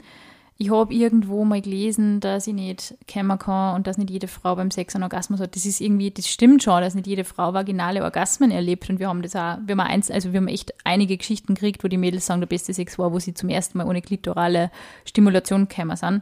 Ich 0.58 0.70
habe 0.70 0.94
irgendwo 0.94 1.44
mal 1.46 1.62
gelesen, 1.62 2.20
dass 2.20 2.46
ich 2.46 2.54
nicht 2.54 2.96
kämmer 3.08 3.38
kann 3.38 3.76
und 3.76 3.88
dass 3.88 3.98
nicht 3.98 4.12
jede 4.12 4.28
Frau 4.28 4.56
beim 4.56 4.70
Sex 4.70 4.94
einen 4.94 5.04
Orgasmus 5.04 5.40
hat. 5.40 5.56
Das 5.56 5.66
ist 5.66 5.82
irgendwie, 5.82 6.12
das 6.12 6.28
stimmt 6.28 6.62
schon, 6.62 6.82
dass 6.82 6.94
nicht 6.94 7.08
jede 7.08 7.24
Frau 7.24 7.54
vaginale 7.54 8.04
Orgasmen 8.04 8.52
erlebt. 8.52 8.90
Und 8.90 9.00
wir 9.00 9.10
haben 9.10 9.24
das 9.24 9.36
auch, 9.36 9.58
wir 9.66 9.74
haben 9.74 9.80
eins, 9.80 10.12
also 10.12 10.32
wir 10.32 10.40
haben 10.40 10.48
echt 10.48 10.74
einige 10.84 11.18
Geschichten 11.18 11.56
gekriegt, 11.56 11.84
wo 11.84 11.88
die 11.88 11.98
Mädels 11.98 12.28
sagen, 12.28 12.42
der 12.42 12.48
beste 12.48 12.74
Sex 12.74 13.00
war, 13.00 13.12
wo 13.12 13.20
sie 13.20 13.34
zum 13.34 13.50
ersten 13.50 13.80
Mal 13.80 13.88
ohne 13.88 14.02
klitorale 14.02 14.70
Stimulation 15.06 15.68
gekommen 15.68 15.98
sind. 15.98 16.22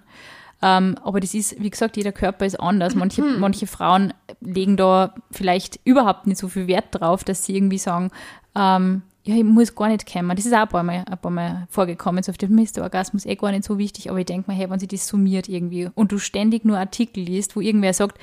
Ähm, 0.62 0.96
aber 1.04 1.20
das 1.20 1.34
ist, 1.34 1.62
wie 1.62 1.70
gesagt, 1.70 1.98
jeder 1.98 2.12
Körper 2.12 2.46
ist 2.46 2.60
anders. 2.60 2.96
Manche, 2.96 3.24
manche 3.24 3.68
Frauen 3.68 4.14
legen 4.40 4.78
da 4.78 5.14
vielleicht 5.32 5.80
überhaupt 5.84 6.28
nicht 6.28 6.38
so 6.38 6.48
viel 6.48 6.68
Wert 6.68 6.86
drauf, 6.92 7.24
dass 7.24 7.46
sie 7.46 7.56
irgendwie 7.56 7.80
sagen, 7.80 8.12
ähm, 8.56 9.02
ja, 9.24 9.36
ich 9.36 9.44
muss 9.44 9.76
gar 9.76 9.88
nicht 9.88 10.12
kommen. 10.12 10.36
Das 10.36 10.46
ist 10.46 10.54
auch 10.54 10.60
ein 10.60 10.68
paar 10.68 10.84
Mal, 10.84 11.04
ein 11.06 11.18
paar 11.18 11.32
Mal 11.32 11.68
vorgekommen. 11.70 12.24
So 12.24 12.32
auf 12.32 12.38
dem 12.38 12.58
ist 12.58 12.78
der 12.78 12.84
Orgasmus 12.84 13.26
eh 13.26 13.36
gar 13.36 13.52
nicht 13.52 13.64
so 13.64 13.78
wichtig, 13.78 14.10
aber 14.10 14.20
ich 14.20 14.26
denke 14.26 14.50
mir, 14.50 14.58
hey, 14.58 14.70
wenn 14.70 14.80
sich 14.80 14.90
das 14.90 15.08
summiert 15.08 15.48
irgendwie 15.48 15.90
und 15.94 16.12
du 16.12 16.18
ständig 16.18 16.66
nur 16.66 16.78
Artikel 16.78 17.24
liest, 17.24 17.56
wo 17.56 17.62
irgendwer 17.62 17.94
sagt, 17.94 18.18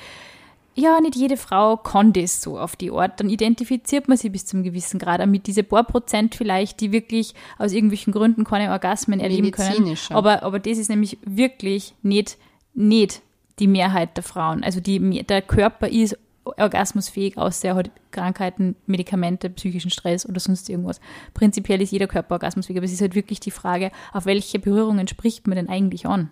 ja, 0.75 0.99
nicht 1.01 1.15
jede 1.15 1.37
Frau 1.37 1.77
kann 1.77 2.13
das 2.13 2.41
so 2.41 2.57
auf 2.57 2.75
die 2.75 2.91
Art. 2.91 3.19
Dann 3.19 3.29
identifiziert 3.29 4.07
man 4.07 4.17
sie 4.17 4.29
bis 4.29 4.45
zum 4.45 4.63
gewissen 4.63 4.99
Grad 4.99 5.21
auch 5.21 5.25
mit 5.25 5.47
diese 5.47 5.63
paar 5.63 5.83
Prozent 5.83 6.35
vielleicht, 6.35 6.79
die 6.79 6.91
wirklich 6.91 7.33
aus 7.57 7.73
irgendwelchen 7.73 8.13
Gründen 8.13 8.43
keine 8.43 8.71
Orgasmen 8.71 9.19
erleben 9.19 9.51
können. 9.51 9.97
Aber, 10.09 10.43
aber 10.43 10.59
das 10.59 10.77
ist 10.77 10.89
nämlich 10.89 11.17
wirklich 11.25 11.95
nicht, 12.01 12.37
nicht 12.73 13.21
die 13.59 13.67
Mehrheit 13.67 14.15
der 14.15 14.23
Frauen. 14.23 14.63
Also 14.63 14.79
die, 14.79 15.23
der 15.23 15.41
Körper 15.41 15.89
ist 15.89 16.17
orgasmusfähig, 16.57 17.37
außer 17.37 17.69
er 17.69 17.75
hat 17.75 17.91
Krankheiten, 18.11 18.75
Medikamente, 18.85 19.49
psychischen 19.49 19.91
Stress 19.91 20.27
oder 20.27 20.39
sonst 20.39 20.69
irgendwas. 20.69 20.99
Prinzipiell 21.33 21.81
ist 21.81 21.91
jeder 21.91 22.07
Körper 22.07 22.35
orgasmusfähig, 22.35 22.77
aber 22.77 22.85
es 22.85 22.93
ist 22.93 23.01
halt 23.01 23.15
wirklich 23.15 23.39
die 23.39 23.51
Frage, 23.51 23.91
auf 24.13 24.25
welche 24.25 24.59
Berührungen 24.59 25.07
spricht 25.07 25.47
man 25.47 25.55
denn 25.55 25.69
eigentlich 25.69 26.05
an? 26.05 26.31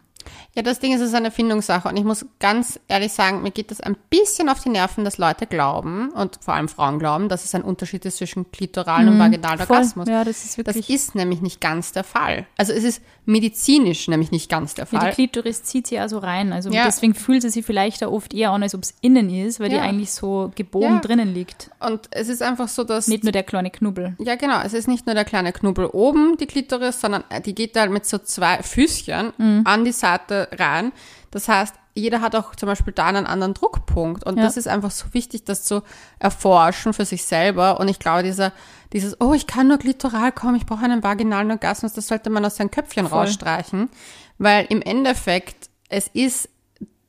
Ja, 0.56 0.62
das 0.64 0.80
Ding 0.80 0.94
ist, 0.94 1.02
es 1.02 1.10
ist 1.10 1.14
eine 1.16 1.32
Findungssache 1.32 1.88
und 1.88 1.98
ich 1.98 2.04
muss 2.04 2.26
ganz 2.40 2.80
ehrlich 2.88 3.14
sagen, 3.14 3.44
mir 3.44 3.52
geht 3.52 3.70
das 3.72 3.82
ein 3.82 3.96
bisschen 4.10 4.50
auf 4.50 4.62
die 4.62 4.70
Nerven, 4.70 5.06
dass 5.06 5.18
Leute 5.18 5.46
glauben 5.46 6.10
und 6.10 6.40
vor 6.42 6.54
allem 6.56 6.68
Frauen 6.70 7.00
glauben, 7.00 7.30
dass 7.30 7.46
es 7.46 7.54
ein 7.56 7.62
Unterschied 7.62 8.06
ist 8.06 8.18
zwischen 8.18 8.52
klitoralen 8.52 9.08
und 9.10 9.20
vaginalen 9.20 9.60
Mhm. 9.60 9.62
Orgasmus. 9.70 10.08
Ja, 10.10 10.24
das 10.24 10.44
ist 10.44 10.58
Das 10.58 10.66
wirklich. 10.68 10.90
ist 10.90 11.16
nämlich 11.16 11.42
nicht 11.42 11.62
ganz 11.62 11.92
der 11.92 12.04
Fall. 12.04 12.46
Also 12.58 12.74
es 12.74 12.84
ist 12.84 13.02
medizinisch 13.26 14.08
nämlich 14.08 14.32
nicht 14.32 14.50
ganz 14.50 14.74
der 14.74 14.86
Ja, 14.86 14.90
die 14.92 14.98
Fall. 15.06 15.14
Klitoris 15.14 15.64
zieht 15.64 15.86
sie 15.88 16.00
also 16.00 16.18
rein. 16.18 16.54
Also 16.54 16.72
Ja. 16.72 16.86
deswegen 16.86 17.14
fühlt 17.14 17.42
sie 17.44 17.50
sich 17.50 17.66
vielleicht 17.66 18.02
da 18.02 18.08
oft 18.08 18.34
eher 18.34 18.52
an, 18.52 18.64
als 18.64 18.74
ob 18.74 18.84
es 18.84 18.96
innen 19.02 19.30
ist, 19.30 19.60
weil 19.60 19.70
die 19.70 19.76
Ja. 19.76 19.82
eigentlich 19.84 20.12
so 20.12 20.52
gebogen 20.56 21.02
drinnen 21.02 21.34
liegt. 21.34 21.70
Und 21.80 22.08
es 22.12 22.30
ist 22.30 22.42
einfach 22.42 22.68
so, 22.68 22.84
dass 22.84 23.08
Nicht 23.08 23.24
nur 23.24 23.32
der 23.34 23.44
kleine 23.44 23.70
Knubbel. 23.70 24.16
Ja, 24.20 24.36
genau. 24.36 24.60
Es 24.64 24.74
ist 24.74 24.88
nicht 24.88 25.06
nur 25.06 25.14
der 25.16 25.26
kleine 25.26 25.52
Knubbel 25.54 25.86
oben, 25.88 26.38
die 26.38 26.48
Klitoris, 26.48 27.00
sondern 27.00 27.24
äh, 27.30 27.42
die 27.42 27.54
geht 27.54 27.76
da 27.76 27.86
mit 27.88 28.06
so 28.06 28.18
zwei 28.18 28.64
Füßchen 28.64 29.34
Mhm. 29.38 29.62
an 29.66 29.86
die 29.86 29.92
Seite 29.92 30.17
rein. 30.30 30.92
Das 31.32 31.48
heißt, 31.48 31.76
jeder 31.94 32.22
hat 32.22 32.36
auch 32.36 32.56
zum 32.56 32.68
Beispiel 32.68 32.94
da 32.94 33.08
einen 33.08 33.26
anderen 33.26 33.54
Druckpunkt. 33.54 34.24
Und 34.24 34.38
Ja. 34.38 34.44
das 34.44 34.56
ist 34.58 34.68
einfach 34.68 34.92
so 34.92 35.14
wichtig, 35.14 35.46
das 35.46 35.64
zu 35.64 35.82
erforschen 36.20 36.94
für 36.94 37.06
sich 37.06 37.26
selber. 37.26 37.80
Und 37.80 37.88
ich 37.88 38.00
glaube, 38.00 38.24
dieser, 38.24 38.54
dieses, 38.94 39.20
oh, 39.20 39.34
ich 39.34 39.48
kann 39.48 39.68
nur 39.68 39.78
klitoral 39.78 40.32
kommen, 40.32 40.56
ich 40.56 40.66
brauche 40.66 40.86
einen 40.86 41.04
vaginalen 41.04 41.50
Orgasmus, 41.52 41.94
das 41.94 42.08
sollte 42.08 42.30
man 42.30 42.46
aus 42.46 42.56
seinem 42.58 42.72
Köpfchen 42.72 43.08
Voll. 43.08 43.20
rausstreichen. 43.20 43.90
Weil 44.38 44.66
im 44.70 44.82
Endeffekt, 44.82 45.70
es 45.90 46.08
ist 46.08 46.50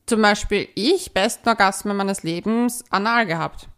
zum 0.06 0.22
Beispiel 0.22 0.68
ich 0.74 1.12
besten 1.12 1.48
Orgasmen 1.48 1.96
meines 1.96 2.22
Lebens 2.22 2.82
anal 2.90 3.26
gehabt. 3.26 3.68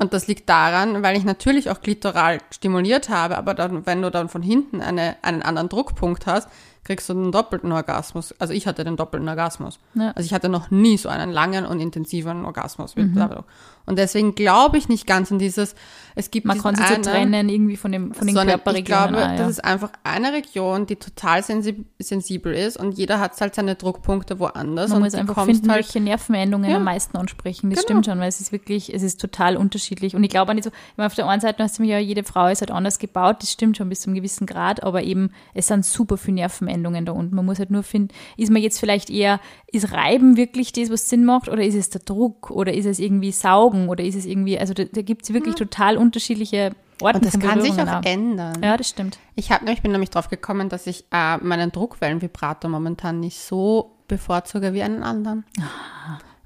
Und 0.00 0.12
das 0.14 0.28
liegt 0.28 0.48
daran, 0.48 1.02
weil 1.02 1.16
ich 1.16 1.24
natürlich 1.24 1.70
auch 1.70 1.80
klitoral 1.80 2.38
stimuliert 2.52 3.08
habe, 3.08 3.36
aber 3.36 3.52
dann, 3.52 3.84
wenn 3.84 4.00
du 4.00 4.10
dann 4.12 4.28
von 4.28 4.42
hinten 4.42 4.80
eine, 4.80 5.16
einen 5.22 5.42
anderen 5.42 5.68
Druckpunkt 5.68 6.26
hast, 6.26 6.48
kriegst 6.84 7.08
du 7.08 7.12
einen 7.12 7.32
doppelten 7.32 7.70
Orgasmus. 7.72 8.34
Also 8.38 8.54
ich 8.54 8.66
hatte 8.66 8.84
den 8.84 8.96
doppelten 8.96 9.28
Orgasmus. 9.28 9.78
Ja. 9.94 10.12
Also 10.14 10.26
ich 10.26 10.32
hatte 10.32 10.48
noch 10.48 10.70
nie 10.70 10.96
so 10.96 11.08
einen 11.08 11.30
langen 11.30 11.66
und 11.66 11.80
intensiven 11.80 12.44
Orgasmus. 12.44 12.94
Blablabla. 12.94 13.44
Und 13.86 13.98
deswegen 13.98 14.34
glaube 14.34 14.76
ich 14.76 14.90
nicht 14.90 15.06
ganz 15.06 15.32
an 15.32 15.38
dieses, 15.38 15.74
es 16.14 16.30
gibt 16.30 16.46
Man 16.46 16.60
kann 16.60 16.74
sich 16.76 16.86
so 16.86 16.92
einen- 16.94 17.02
trennen 17.02 17.48
irgendwie 17.48 17.78
von, 17.78 17.90
dem, 17.90 18.12
von 18.12 18.26
den 18.26 18.36
sondern 18.36 18.58
ich 18.58 18.64
Körperregionen. 18.64 19.08
glaube, 19.14 19.24
auch, 19.24 19.30
ja. 19.30 19.36
das 19.38 19.48
ist 19.48 19.64
einfach 19.64 19.90
eine 20.04 20.32
Region, 20.34 20.84
die 20.84 20.96
total 20.96 21.42
sensi 21.42 21.86
sensibel 21.98 22.52
ist 22.52 22.76
und 22.76 22.92
jeder 22.98 23.18
hat 23.18 23.40
halt 23.40 23.54
seine 23.54 23.76
Druckpunkte 23.76 24.38
woanders. 24.38 24.90
Man 24.90 24.98
und 24.98 25.04
muss 25.04 25.14
einfach 25.14 25.42
finden, 25.46 25.70
halt, 25.70 25.86
welche 25.86 26.00
Nervenendungen 26.00 26.70
Ja. 26.70 26.76
am 26.76 26.84
meisten 26.84 27.16
ansprechen. 27.16 27.70
Das 27.70 27.78
Genau. 27.78 28.00
stimmt 28.02 28.06
schon, 28.06 28.18
weil 28.20 28.28
es 28.28 28.40
ist 28.42 28.52
wirklich, 28.52 28.92
es 28.92 29.02
ist 29.02 29.20
total 29.22 29.56
unterschiedlich. 29.56 30.14
Und 30.14 30.22
ich 30.22 30.28
glaube 30.30 30.50
auch 30.50 30.54
nicht 30.54 30.64
so, 30.64 30.70
meine, 30.98 31.06
auf 31.06 31.14
der 31.14 31.26
einen 31.26 31.40
Seite 31.40 31.62
hast 31.62 31.78
du 31.78 31.82
mir 31.82 31.88
ja, 31.94 31.98
jede 31.98 32.24
Frau 32.24 32.48
ist 32.48 32.60
halt 32.60 32.70
anders 32.70 32.98
gebaut, 32.98 33.36
das 33.40 33.50
stimmt 33.52 33.78
schon 33.78 33.88
bis 33.88 34.00
zu 34.00 34.08
einem 34.10 34.16
gewissen 34.16 34.46
Grad, 34.46 34.82
aber 34.82 35.02
eben, 35.02 35.30
es 35.54 35.66
sind 35.68 35.86
super 35.86 36.18
viele 36.18 36.42
Nervenendungen 36.68 37.04
da 37.04 37.12
unten. 37.12 37.34
Man 37.34 37.44
muss 37.44 37.58
halt 37.58 37.70
nur 37.70 37.82
finden, 37.82 38.14
ist 38.36 38.50
man 38.50 38.62
jetzt 38.62 38.78
vielleicht 38.78 39.10
eher, 39.10 39.40
ist 39.66 39.92
Reiben 39.92 40.36
wirklich 40.36 40.72
das, 40.72 40.90
was 40.90 41.08
Sinn 41.08 41.24
macht, 41.24 41.48
oder 41.48 41.62
ist 41.62 41.74
es 41.74 41.90
der 41.90 42.02
Druck, 42.02 42.50
oder 42.50 42.72
ist 42.72 42.86
es 42.86 42.98
irgendwie 42.98 43.32
Saugen, 43.32 43.88
oder 43.88 44.04
ist 44.04 44.14
es 44.14 44.26
irgendwie, 44.26 44.58
also 44.58 44.74
da, 44.74 44.84
da 44.84 45.02
gibt 45.02 45.24
es 45.24 45.32
wirklich 45.32 45.54
total 45.54 45.96
unterschiedliche 45.96 46.72
Orten 47.00 47.18
und 47.18 47.26
das 47.26 47.38
kann 47.38 47.60
sich 47.60 47.72
Berührungen 47.72 47.94
auch 47.94 48.04
ändern. 48.04 48.62
Ja, 48.62 48.76
das 48.76 48.88
stimmt. 48.88 49.18
Ich 49.34 49.50
habe 49.50 49.64
nämlich 49.64 49.82
bin 49.82 49.92
nämlich 49.92 50.10
drauf 50.10 50.28
gekommen, 50.28 50.68
dass 50.68 50.86
ich 50.86 51.04
äh, 51.12 51.38
meinen 51.38 51.72
Druckwellenvibrator 51.72 52.70
momentan 52.70 53.20
nicht 53.20 53.38
so 53.38 53.92
bevorzuge 54.08 54.72
wie 54.72 54.82
einen 54.82 55.02
anderen. 55.02 55.44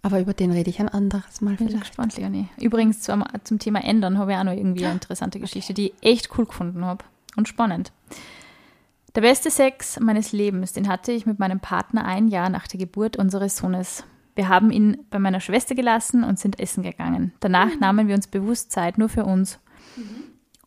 Aber 0.03 0.21
über 0.21 0.35
den 0.35 0.51
rede 0.51 0.69
ich 0.69 0.81
ein 0.81 0.89
anderes 0.89 1.41
Mal 1.41 1.55
Bin 1.55 1.69
ich 1.69 1.73
vielleicht. 1.73 1.91
gespannt, 1.91 2.17
Leonie. 2.17 2.49
Übrigens 2.61 3.01
zum, 3.01 3.25
zum 3.45 3.61
Thema 3.61 3.85
Ändern 3.85 4.19
habe 4.19 4.33
ich 4.33 4.39
auch 4.39 4.45
noch 4.45 4.53
irgendwie 4.53 4.85
eine 4.85 4.95
interessante 4.95 5.39
Geschichte, 5.39 5.75
die 5.75 5.87
ich 5.87 5.95
echt 6.03 6.37
cool 6.37 6.45
gefunden 6.45 6.85
habe 6.85 7.05
und 7.37 7.49
spannend. 7.49 7.93
Der 9.15 9.21
beste 9.21 9.51
Sex 9.51 10.01
meines 10.01 10.33
Lebens, 10.33 10.73
den 10.73 10.89
hatte 10.89 11.13
ich 11.13 11.27
mit 11.27 11.39
meinem 11.39 11.61
Partner 11.61 12.07
ein 12.07 12.29
Jahr 12.29 12.49
nach 12.49 12.67
der 12.67 12.79
Geburt 12.79 13.19
unseres 13.19 13.59
Sohnes. 13.59 14.05
Wir 14.35 14.49
haben 14.49 14.71
ihn 14.71 15.05
bei 15.11 15.19
meiner 15.19 15.41
Schwester 15.41 15.75
gelassen 15.75 16.25
und 16.25 16.39
sind 16.39 16.59
essen 16.59 16.83
gegangen. 16.83 17.33
Danach 17.41 17.79
nahmen 17.79 18.09
wir 18.09 18.15
uns 18.15 18.27
bewusst 18.27 18.73
Zeit 18.73 18.97
nur 18.97 19.11
für 19.11 19.25
uns. 19.25 19.59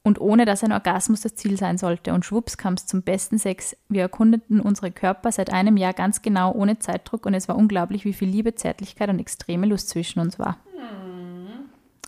Und 0.03 0.21
ohne 0.21 0.45
dass 0.45 0.63
ein 0.63 0.71
Orgasmus 0.71 1.21
das 1.21 1.33
Ziel 1.33 1.57
sein 1.57 1.79
sollte. 1.79 2.13
Und 2.13 2.23
schwupps 2.23 2.57
kam 2.57 2.75
es 2.75 2.85
zum 2.85 3.01
besten 3.01 3.39
Sex. 3.39 3.75
Wir 3.89 4.03
erkundeten 4.03 4.59
unsere 4.59 4.91
Körper 4.91 5.31
seit 5.31 5.51
einem 5.51 5.77
Jahr 5.77 5.93
ganz 5.93 6.21
genau, 6.21 6.53
ohne 6.53 6.77
Zeitdruck. 6.77 7.25
Und 7.25 7.33
es 7.33 7.47
war 7.47 7.57
unglaublich, 7.57 8.05
wie 8.05 8.13
viel 8.13 8.29
Liebe, 8.29 8.53
Zärtlichkeit 8.53 9.09
und 9.09 9.17
extreme 9.17 9.65
Lust 9.65 9.89
zwischen 9.89 10.19
uns 10.19 10.37
war. 10.37 10.59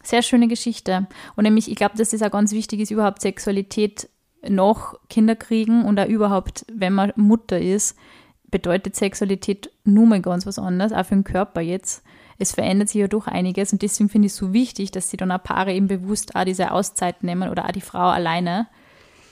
Sehr 0.03 0.21
schöne 0.21 0.47
Geschichte. 0.47 1.07
Und 1.35 1.45
nämlich, 1.45 1.71
ich 1.71 1.75
glaube, 1.75 1.97
dass 1.97 2.11
das 2.11 2.21
auch 2.21 2.29
ganz 2.29 2.51
wichtig 2.51 2.81
ist, 2.81 2.91
überhaupt 2.91 3.23
Sexualität 3.23 4.07
noch 4.47 4.95
Kinder 5.09 5.35
kriegen 5.35 5.85
und 5.85 5.99
auch 5.99 6.07
überhaupt, 6.07 6.65
wenn 6.71 6.93
man 6.93 7.13
Mutter 7.15 7.59
ist, 7.59 7.97
bedeutet 8.49 8.95
Sexualität 8.95 9.69
nun 9.83 10.09
mal 10.09 10.21
ganz 10.21 10.45
was 10.45 10.59
anderes, 10.59 10.93
auch 10.93 11.05
für 11.05 11.15
den 11.15 11.23
Körper 11.23 11.61
jetzt. 11.61 12.03
Es 12.39 12.53
verändert 12.53 12.89
sich 12.89 13.01
ja 13.01 13.07
doch 13.07 13.27
einiges 13.27 13.73
und 13.73 13.81
deswegen 13.81 14.09
finde 14.09 14.27
ich 14.27 14.33
es 14.33 14.37
so 14.37 14.53
wichtig, 14.53 14.91
dass 14.91 15.09
sie 15.09 15.17
dann 15.17 15.31
auch 15.31 15.43
Paare 15.43 15.73
eben 15.73 15.87
bewusst 15.87 16.35
auch 16.35 16.45
diese 16.45 16.71
Auszeit 16.71 17.23
nehmen 17.23 17.49
oder 17.49 17.65
auch 17.65 17.71
die 17.71 17.81
Frau 17.81 18.09
alleine, 18.09 18.67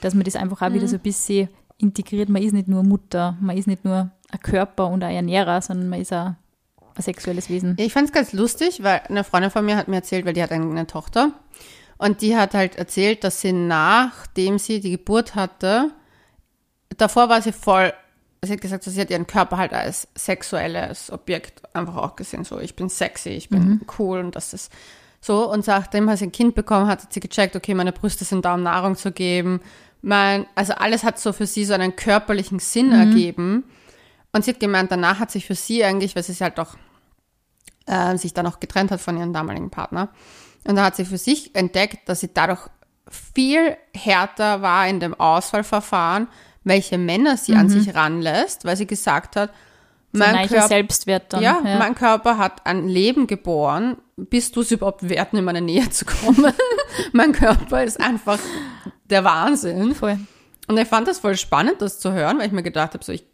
dass 0.00 0.14
man 0.14 0.24
das 0.24 0.36
einfach 0.36 0.60
auch 0.60 0.72
wieder 0.72 0.88
so 0.88 0.96
ein 0.96 1.02
bisschen 1.02 1.48
integriert. 1.78 2.28
Man 2.28 2.42
ist 2.42 2.52
nicht 2.52 2.68
nur 2.68 2.82
Mutter, 2.82 3.36
man 3.40 3.56
ist 3.56 3.68
nicht 3.68 3.84
nur 3.84 4.10
ein 4.30 4.40
Körper 4.40 4.88
und 4.88 5.04
ein 5.04 5.14
Ernährer, 5.14 5.62
sondern 5.62 5.88
man 5.88 6.00
ist 6.00 6.12
auch 6.12 6.34
ein 6.96 7.02
sexuelles 7.02 7.48
Wesen. 7.48 7.76
Ich 7.78 7.92
fand 7.92 8.08
es 8.08 8.12
ganz 8.12 8.32
lustig, 8.32 8.82
weil 8.82 9.02
eine 9.08 9.24
Freundin 9.24 9.50
von 9.50 9.64
mir 9.64 9.76
hat 9.76 9.88
mir 9.88 9.96
erzählt, 9.96 10.26
weil 10.26 10.32
die 10.32 10.42
hat 10.42 10.50
eine 10.50 10.86
Tochter. 10.86 11.32
Und 11.98 12.20
die 12.20 12.36
hat 12.36 12.54
halt 12.54 12.76
erzählt, 12.76 13.24
dass 13.24 13.40
sie 13.40 13.52
nachdem 13.52 14.58
sie 14.58 14.80
die 14.80 14.90
Geburt 14.92 15.34
hatte, 15.34 15.92
davor 16.96 17.28
war 17.28 17.40
sie 17.40 17.52
voll, 17.52 17.92
sie 18.42 18.52
hat 18.52 18.60
gesagt, 18.60 18.84
sie 18.84 19.00
hat 19.00 19.10
ihren 19.10 19.26
Körper 19.26 19.56
halt 19.56 19.72
als 19.72 20.08
sexuelles 20.14 21.10
Objekt 21.10 21.62
einfach 21.74 21.96
auch 21.96 22.16
gesehen. 22.16 22.44
So, 22.44 22.58
ich 22.58 22.76
bin 22.76 22.88
sexy, 22.88 23.30
ich 23.30 23.48
bin 23.48 23.80
cool 23.98 24.20
und 24.20 24.36
das 24.36 24.52
ist 24.52 24.72
so. 25.20 25.50
Und 25.50 25.66
nachdem 25.66 26.14
sie 26.16 26.26
ein 26.26 26.32
Kind 26.32 26.54
bekommen 26.54 26.86
hat, 26.86 27.02
hat 27.02 27.12
sie 27.12 27.20
gecheckt, 27.20 27.56
okay, 27.56 27.74
meine 27.74 27.92
Brüste 27.92 28.24
sind 28.24 28.44
da, 28.44 28.54
um 28.54 28.62
Nahrung 28.62 28.96
zu 28.96 29.10
geben. 29.10 29.60
Mein, 30.02 30.46
also 30.54 30.74
alles 30.74 31.02
hat 31.02 31.18
so 31.18 31.32
für 31.32 31.46
sie 31.46 31.64
so 31.64 31.74
einen 31.74 31.96
körperlichen 31.96 32.58
Sinn 32.58 32.92
ergeben. 32.92 33.64
Und 34.32 34.44
sie 34.44 34.52
hat 34.52 34.60
gemeint, 34.60 34.92
danach 34.92 35.18
hat 35.18 35.30
sich 35.30 35.46
für 35.46 35.54
sie 35.54 35.82
eigentlich, 35.82 36.14
weil 36.14 36.22
sie 36.22 36.32
sich 36.32 36.42
halt 36.42 36.58
doch 36.58 36.76
äh, 37.86 38.16
sich 38.16 38.34
dann 38.34 38.46
auch 38.46 38.60
getrennt 38.60 38.90
hat 38.90 39.00
von 39.00 39.16
ihrem 39.16 39.32
damaligen 39.32 39.70
Partner. 39.70 40.10
Und 40.66 40.76
da 40.76 40.84
hat 40.84 40.96
sie 40.96 41.04
für 41.04 41.18
sich 41.18 41.54
entdeckt, 41.54 42.08
dass 42.08 42.20
sie 42.20 42.32
dadurch 42.32 42.60
viel 43.08 43.76
härter 43.94 44.62
war 44.62 44.88
in 44.88 45.00
dem 45.00 45.14
Auswahlverfahren, 45.14 46.28
welche 46.64 46.98
Männer 46.98 47.36
sie 47.36 47.54
an 47.54 47.68
sich 47.68 47.94
ranlässt, 47.94 48.64
weil 48.64 48.76
sie 48.76 48.86
gesagt 48.86 49.36
hat, 49.36 49.50
mein 50.12 50.48
Körper, 50.48 50.68
Selbstwert 50.68 51.32
dann. 51.32 51.42
ja, 51.42 51.60
mein 51.62 51.94
Körper 51.94 52.38
hat 52.38 52.64
ein 52.64 52.88
Leben 52.88 53.26
geboren. 53.26 53.98
Bist 54.16 54.56
du 54.56 54.62
es 54.62 54.70
überhaupt 54.70 55.08
wert, 55.08 55.34
in 55.34 55.44
meine 55.44 55.60
Nähe 55.60 55.88
zu 55.90 56.04
kommen? 56.04 56.52
mein 57.12 57.32
Körper 57.32 57.84
ist 57.84 58.00
einfach 58.00 58.38
der 59.04 59.24
Wahnsinn. 59.24 59.94
voll. 59.94 60.18
Und 60.68 60.78
ich 60.78 60.88
fand 60.88 61.06
das 61.06 61.18
voll 61.18 61.36
spannend, 61.36 61.80
das 61.80 62.00
zu 62.00 62.12
hören, 62.12 62.38
weil 62.38 62.46
ich 62.46 62.52
mir 62.52 62.62
gedacht 62.62 62.94
habe, 62.94 63.04
so 63.04 63.12
ich 63.12 63.24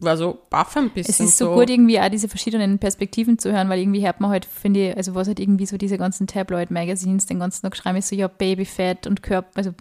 war 0.00 0.16
so 0.16 0.38
baff 0.50 0.76
ein 0.76 0.90
bisschen. 0.90 1.12
Es 1.12 1.20
ist 1.20 1.38
so, 1.38 1.52
gut, 1.54 1.68
irgendwie 1.68 2.00
auch 2.00 2.08
diese 2.08 2.28
verschiedenen 2.28 2.78
Perspektiven 2.78 3.38
zu 3.38 3.52
hören, 3.52 3.68
weil 3.68 3.78
irgendwie 3.80 4.04
hört 4.04 4.20
man 4.20 4.30
halt, 4.30 4.44
finde 4.44 4.88
ich, 4.90 4.96
also 4.96 5.14
was 5.14 5.28
halt 5.28 5.38
irgendwie 5.40 5.66
so 5.66 5.76
diese 5.76 5.98
ganzen 5.98 6.26
Tabloid-Magazines 6.26 7.26
den 7.26 7.38
ganzen 7.38 7.62
Tag 7.62 7.76
schreiben, 7.76 7.98
ist 7.98 8.08
so, 8.08 8.16
ja, 8.16 8.28
Babyfett 8.28 9.06
und 9.06 9.22
Körper, 9.22 9.48
also 9.54 9.72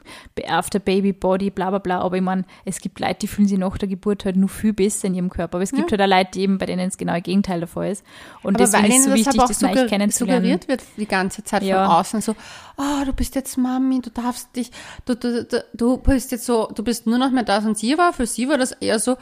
after 0.47 0.79
Baby 0.79 1.13
Body, 1.13 1.49
bla 1.49 1.69
bla 1.69 1.79
bla. 1.79 1.99
Aber 2.01 2.17
ich 2.17 2.21
meine, 2.21 2.43
es 2.65 2.79
gibt 2.81 2.99
Leute, 2.99 3.19
die 3.21 3.27
fühlen 3.27 3.47
sich 3.47 3.57
nach 3.57 3.77
der 3.77 3.87
Geburt 3.87 4.25
halt 4.25 4.35
nur 4.35 4.49
viel 4.49 4.73
besser 4.73 5.07
in 5.07 5.15
ihrem 5.15 5.29
Körper. 5.29 5.55
Aber 5.55 5.63
es 5.63 5.71
gibt 5.71 5.91
halt 5.91 6.01
auch 6.01 6.07
Leute, 6.07 6.31
die 6.33 6.41
eben, 6.41 6.57
bei 6.57 6.65
denen 6.65 6.85
das 6.87 6.97
genaue 6.97 7.21
Gegenteil 7.21 7.61
davon 7.61 7.85
ist. 7.85 8.03
Und 8.43 8.55
Aber 8.55 8.65
deswegen 8.65 8.85
ist 8.87 8.97
es 8.97 9.03
so 9.03 9.09
das 9.09 9.19
wichtig, 9.19 9.33
aber 9.35 9.43
auch 9.43 9.47
das 9.47 9.61
neu 9.61 9.69
sugger 9.69 9.85
kennenzulernen. 9.87 10.43
suggeriert 10.43 10.67
wird 10.67 10.81
die 10.97 11.05
ganze 11.07 11.43
Zeit 11.43 11.63
Ja. 11.63 11.85
von 11.85 11.95
außen 11.97 12.21
so, 12.21 12.35
oh, 12.77 13.05
du 13.05 13.13
bist 13.13 13.35
jetzt 13.35 13.57
Mami, 13.57 14.01
du 14.01 14.09
darfst 14.09 14.55
dich, 14.55 14.71
du, 15.05 15.15
du, 15.15 15.45
du, 15.45 15.63
du 15.73 15.97
bist 15.97 16.31
jetzt 16.31 16.45
so, 16.45 16.67
du 16.73 16.83
bist 16.83 17.07
nur 17.07 17.17
noch 17.17 17.31
mehr 17.31 17.43
das 17.43 17.65
und 17.65 17.77
sie 17.77 17.97
war, 17.97 18.13
für 18.13 18.25
sie 18.25 18.47
war 18.49 18.57
das 18.57 18.71
eher 18.73 18.99
so, 18.99 19.17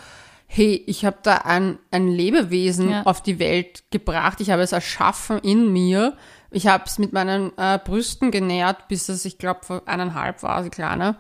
hey, 0.47 0.81
ich 0.87 1.05
habe 1.05 1.17
da 1.23 1.35
ein, 1.39 1.77
ein 1.91 2.07
Lebewesen 2.07 2.89
Ja. 2.89 3.03
auf 3.03 3.21
die 3.21 3.37
Welt 3.37 3.83
gebracht, 3.91 4.39
ich 4.41 4.49
habe 4.49 4.61
es 4.63 4.71
erschaffen 4.71 5.39
in 5.39 5.71
mir, 5.73 6.15
ich 6.51 6.67
habe 6.67 6.85
es 6.87 6.97
mit 6.97 7.11
meinen 7.13 7.51
äh, 7.57 7.77
Brüsten 7.83 8.31
genährt, 8.31 8.87
bis 8.87 9.09
es, 9.09 9.25
ich 9.25 9.37
glaube, 9.37 9.65
vor 9.65 9.81
eineinhalb 9.85 10.41
war, 10.43 10.63
sie 10.63 10.69
kleiner. 10.69 11.17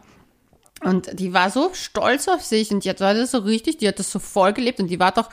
Und 0.81 1.19
die 1.19 1.33
war 1.33 1.49
so 1.49 1.71
stolz 1.73 2.27
auf 2.27 2.41
sich 2.43 2.71
und 2.71 2.83
die 2.85 2.89
hat 2.89 3.01
das 3.01 3.31
so 3.31 3.39
richtig, 3.39 3.77
die 3.77 3.87
hat 3.87 3.99
das 3.99 4.11
so 4.11 4.19
voll 4.19 4.53
gelebt 4.53 4.79
und 4.79 4.87
die 4.87 4.99
war 4.99 5.11
doch 5.11 5.29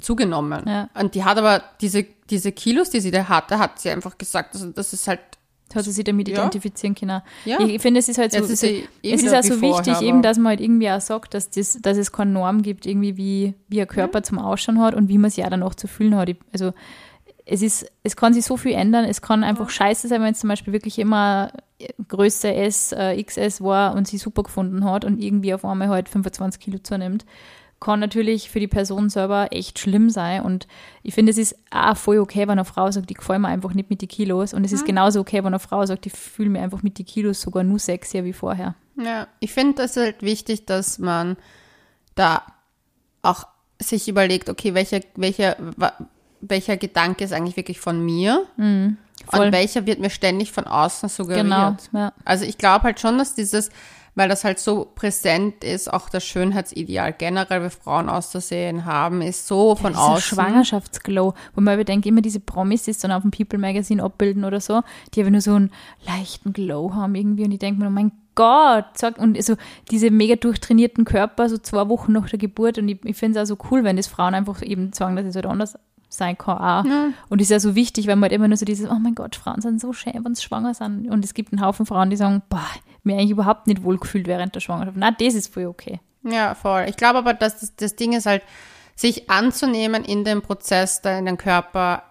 zugenommen. 0.00 0.64
Ja. 0.68 0.88
Und 0.94 1.14
die 1.14 1.24
hat 1.24 1.38
aber 1.38 1.62
diese, 1.80 2.04
diese 2.30 2.52
Kilos, 2.52 2.90
die 2.90 3.00
sie 3.00 3.10
da 3.10 3.28
hatte, 3.28 3.58
hat 3.58 3.80
sie 3.80 3.90
einfach 3.90 4.18
gesagt, 4.18 4.54
also 4.54 4.70
das 4.70 4.92
ist 4.92 5.08
halt, 5.08 5.20
hat 5.74 5.84
sie 5.84 5.92
sich 5.92 6.04
damit 6.04 6.28
Ja. 6.28 6.38
identifizieren 6.38 6.94
können. 6.94 7.22
Ja. 7.44 7.58
Ich, 7.60 7.82
finde, 7.82 8.00
es 8.00 8.08
ist 8.08 8.18
halt 8.18 8.32
so, 8.32 8.38
Jetzt 8.38 8.50
ist 8.50 8.60
so 8.60 8.66
eh 8.66 8.86
es 9.02 9.22
ist 9.22 9.34
auch 9.34 9.42
so 9.42 9.60
wichtig, 9.60 9.94
vorher, 9.94 10.02
eben, 10.02 10.22
dass 10.22 10.38
man 10.38 10.50
halt 10.50 10.60
irgendwie 10.60 10.90
auch 10.90 11.00
sagt, 11.00 11.34
dass, 11.34 11.50
das, 11.50 11.78
dass 11.82 11.96
es 11.96 12.12
keine 12.12 12.30
Norm 12.30 12.62
gibt, 12.62 12.86
irgendwie 12.86 13.16
wie, 13.16 13.54
wie 13.68 13.80
ein 13.80 13.88
Körper 13.88 14.22
zum 14.22 14.38
Ausschauen 14.38 14.80
hat 14.80 14.94
und 14.94 15.08
wie 15.08 15.18
man 15.18 15.30
sich 15.30 15.44
auch 15.44 15.50
danach 15.50 15.74
zu 15.74 15.88
fühlen 15.88 16.14
hat. 16.16 16.28
Ich, 16.28 16.36
also 16.52 16.72
es 17.44 17.62
ist, 17.62 17.90
es 18.02 18.16
kann 18.16 18.34
sich 18.34 18.44
so 18.44 18.56
viel 18.56 18.72
ändern, 18.72 19.04
es 19.04 19.22
kann 19.22 19.44
einfach 19.44 19.70
scheiße 19.70 20.08
sein, 20.08 20.20
wenn 20.22 20.32
es 20.32 20.40
zum 20.40 20.48
Beispiel 20.48 20.72
wirklich 20.72 20.98
immer 20.98 21.52
Größe 22.08 22.52
S, 22.52 22.92
äh, 22.92 23.22
XS 23.22 23.60
war 23.60 23.94
und 23.94 24.08
sie 24.08 24.18
super 24.18 24.42
gefunden 24.42 24.84
hat 24.84 25.04
und 25.04 25.22
irgendwie 25.22 25.54
auf 25.54 25.64
einmal 25.64 25.88
halt 25.88 26.08
25 26.08 26.60
Kilo 26.60 26.78
zunimmt. 26.78 27.24
Kann 27.86 28.00
natürlich 28.00 28.50
für 28.50 28.58
die 28.58 28.66
Person 28.66 29.08
selber 29.10 29.46
echt 29.52 29.78
schlimm 29.78 30.10
sein 30.10 30.42
und 30.42 30.66
ich 31.04 31.14
finde, 31.14 31.30
es 31.30 31.38
ist 31.38 31.54
auch 31.70 31.96
voll 31.96 32.18
okay, 32.18 32.40
wenn 32.42 32.50
eine 32.58 32.64
Frau 32.64 32.90
sagt, 32.90 33.10
ich 33.12 33.16
gefällt 33.16 33.40
mir 33.40 33.46
einfach 33.48 33.74
nicht 33.74 33.90
mit 33.90 34.02
den 34.02 34.08
Kilos 34.08 34.52
und 34.52 34.64
es 34.64 34.72
ist 34.72 34.84
genauso 34.84 35.20
okay, 35.20 35.38
wenn 35.38 35.46
eine 35.46 35.60
Frau 35.60 35.86
sagt, 35.86 36.04
ich 36.04 36.12
fühle 36.12 36.50
mich 36.50 36.60
einfach 36.60 36.82
mit 36.82 36.98
den 36.98 37.06
Kilos 37.06 37.40
sogar 37.40 37.62
nur 37.62 37.78
sexier 37.78 38.24
wie 38.24 38.32
vorher. 38.32 38.74
ja, 38.96 39.28
ich 39.38 39.52
finde 39.52 39.82
es 39.84 39.96
halt 39.96 40.20
wichtig, 40.22 40.66
dass 40.66 40.98
man 40.98 41.36
da 42.16 42.42
auch 43.22 43.46
sich 43.80 44.08
überlegt, 44.08 44.48
okay, 44.48 44.74
welcher, 44.74 45.00
welcher, 45.14 45.56
welcher 46.40 46.76
Gedanke 46.76 47.22
ist 47.24 47.32
eigentlich 47.32 47.56
wirklich 47.56 47.78
von 47.78 48.04
mir 48.04 48.44
Mhm. 48.56 48.96
und 49.32 49.52
welcher 49.52 49.86
wird 49.86 50.00
mir 50.00 50.10
ständig 50.10 50.50
von 50.50 50.66
außen 50.66 51.08
suggeriert. 51.08 51.44
Genau, 51.44 51.76
ja. 51.92 52.12
Also 52.24 52.44
ich 52.46 52.58
glaube 52.58 52.82
halt 52.84 52.98
schon, 53.00 53.16
dass 53.18 53.34
dieses, 53.36 53.70
weil 54.16 54.28
das 54.28 54.42
halt 54.44 54.58
so 54.58 54.90
präsent 54.94 55.62
ist, 55.62 55.92
auch 55.92 56.08
das 56.08 56.24
Schönheitsideal 56.24 57.12
generell, 57.12 57.62
wie 57.62 57.70
Frauen 57.70 58.08
auszusehen 58.08 58.86
haben, 58.86 59.22
ist 59.22 59.46
so 59.46 59.76
von 59.76 59.92
Dieser 59.92 60.02
außen. 60.02 60.36
Schwangerschaftsglow, 60.36 61.34
wo 61.54 61.60
man 61.60 61.74
überdenkt, 61.74 62.06
immer 62.06 62.22
diese 62.22 62.40
Promis, 62.40 62.84
die 62.84 62.90
es 62.90 62.98
dann 62.98 63.12
auf 63.12 63.22
dem 63.22 63.30
People 63.30 63.58
Magazine 63.58 64.02
abbilden 64.02 64.44
oder 64.44 64.60
so, 64.60 64.82
die 65.14 65.20
aber 65.20 65.30
nur 65.30 65.42
so 65.42 65.54
einen 65.54 65.70
leichten 66.06 66.54
Glow 66.54 66.94
haben 66.94 67.14
irgendwie 67.14 67.44
und 67.44 67.52
ich 67.52 67.58
denke 67.58 67.80
mir, 67.80 67.88
oh 67.88 67.90
mein 67.90 68.10
Gott, 68.34 68.86
sag, 68.94 69.18
und 69.18 69.42
so 69.42 69.56
diese 69.90 70.10
mega 70.10 70.36
durchtrainierten 70.36 71.04
Körper, 71.04 71.48
so 71.48 71.58
zwei 71.58 71.88
Wochen 71.88 72.12
nach 72.12 72.28
der 72.28 72.38
Geburt 72.38 72.78
und 72.78 72.88
ich, 72.88 73.04
ich 73.04 73.16
finde 73.16 73.38
es 73.38 73.44
auch 73.44 73.56
so 73.56 73.66
cool, 73.70 73.84
wenn 73.84 73.96
das 73.96 74.06
Frauen 74.06 74.34
einfach 74.34 74.62
eben 74.62 74.92
sagen, 74.92 75.16
dass 75.16 75.26
es 75.26 75.34
halt 75.36 75.46
anders 75.46 75.78
sein 76.08 76.38
kann 76.38 76.58
auch. 76.58 76.84
Und 77.28 77.40
ist 77.40 77.50
ja 77.50 77.60
so 77.60 77.74
wichtig, 77.74 78.06
weil 78.06 78.16
man 78.16 78.24
halt 78.24 78.32
immer 78.32 78.48
nur 78.48 78.56
so 78.56 78.64
dieses, 78.64 78.88
oh 78.90 78.98
mein 78.98 79.14
Gott, 79.14 79.36
Frauen 79.36 79.60
sind 79.60 79.80
so 79.80 79.92
schön, 79.92 80.24
wenn 80.24 80.34
sie 80.34 80.42
schwanger 80.42 80.74
sind. 80.74 81.08
Und 81.08 81.24
es 81.24 81.34
gibt 81.34 81.52
einen 81.52 81.62
Haufen 81.62 81.86
Frauen, 81.86 82.10
die 82.10 82.16
sagen, 82.16 82.42
boah, 82.48 82.66
mir 83.02 83.14
eigentlich 83.14 83.30
überhaupt 83.30 83.66
nicht 83.66 83.82
wohlgefühlt 83.82 84.26
während 84.26 84.54
der 84.54 84.60
Schwangerschaft. 84.60 84.96
Na, 84.98 85.10
das 85.10 85.34
ist 85.34 85.52
voll 85.52 85.66
okay. 85.66 86.00
Ja, 86.22 86.54
voll. 86.54 86.86
Ich 86.88 86.96
glaube 86.96 87.18
aber, 87.18 87.34
dass 87.34 87.60
das, 87.60 87.76
das 87.76 87.96
Ding 87.96 88.12
ist 88.12 88.26
halt, 88.26 88.42
sich 88.96 89.28
anzunehmen 89.30 90.04
in 90.04 90.24
dem 90.24 90.42
Prozess, 90.42 91.02
der 91.02 91.18
in 91.18 91.26
den 91.26 91.36
Körper 91.36 92.02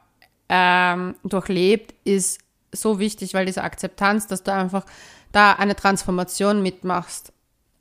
ähm, 0.48 1.16
durchlebt, 1.24 1.96
ist 2.04 2.40
so 2.72 3.00
wichtig, 3.00 3.34
weil 3.34 3.48
diese 3.48 3.64
Akzeptanz, 3.64 4.28
dass 4.28 4.44
du 4.44 4.54
einfach 4.54 4.86
da 5.32 5.54
eine 5.54 5.76
Transformation 5.76 6.62
mitmachst 6.62 7.34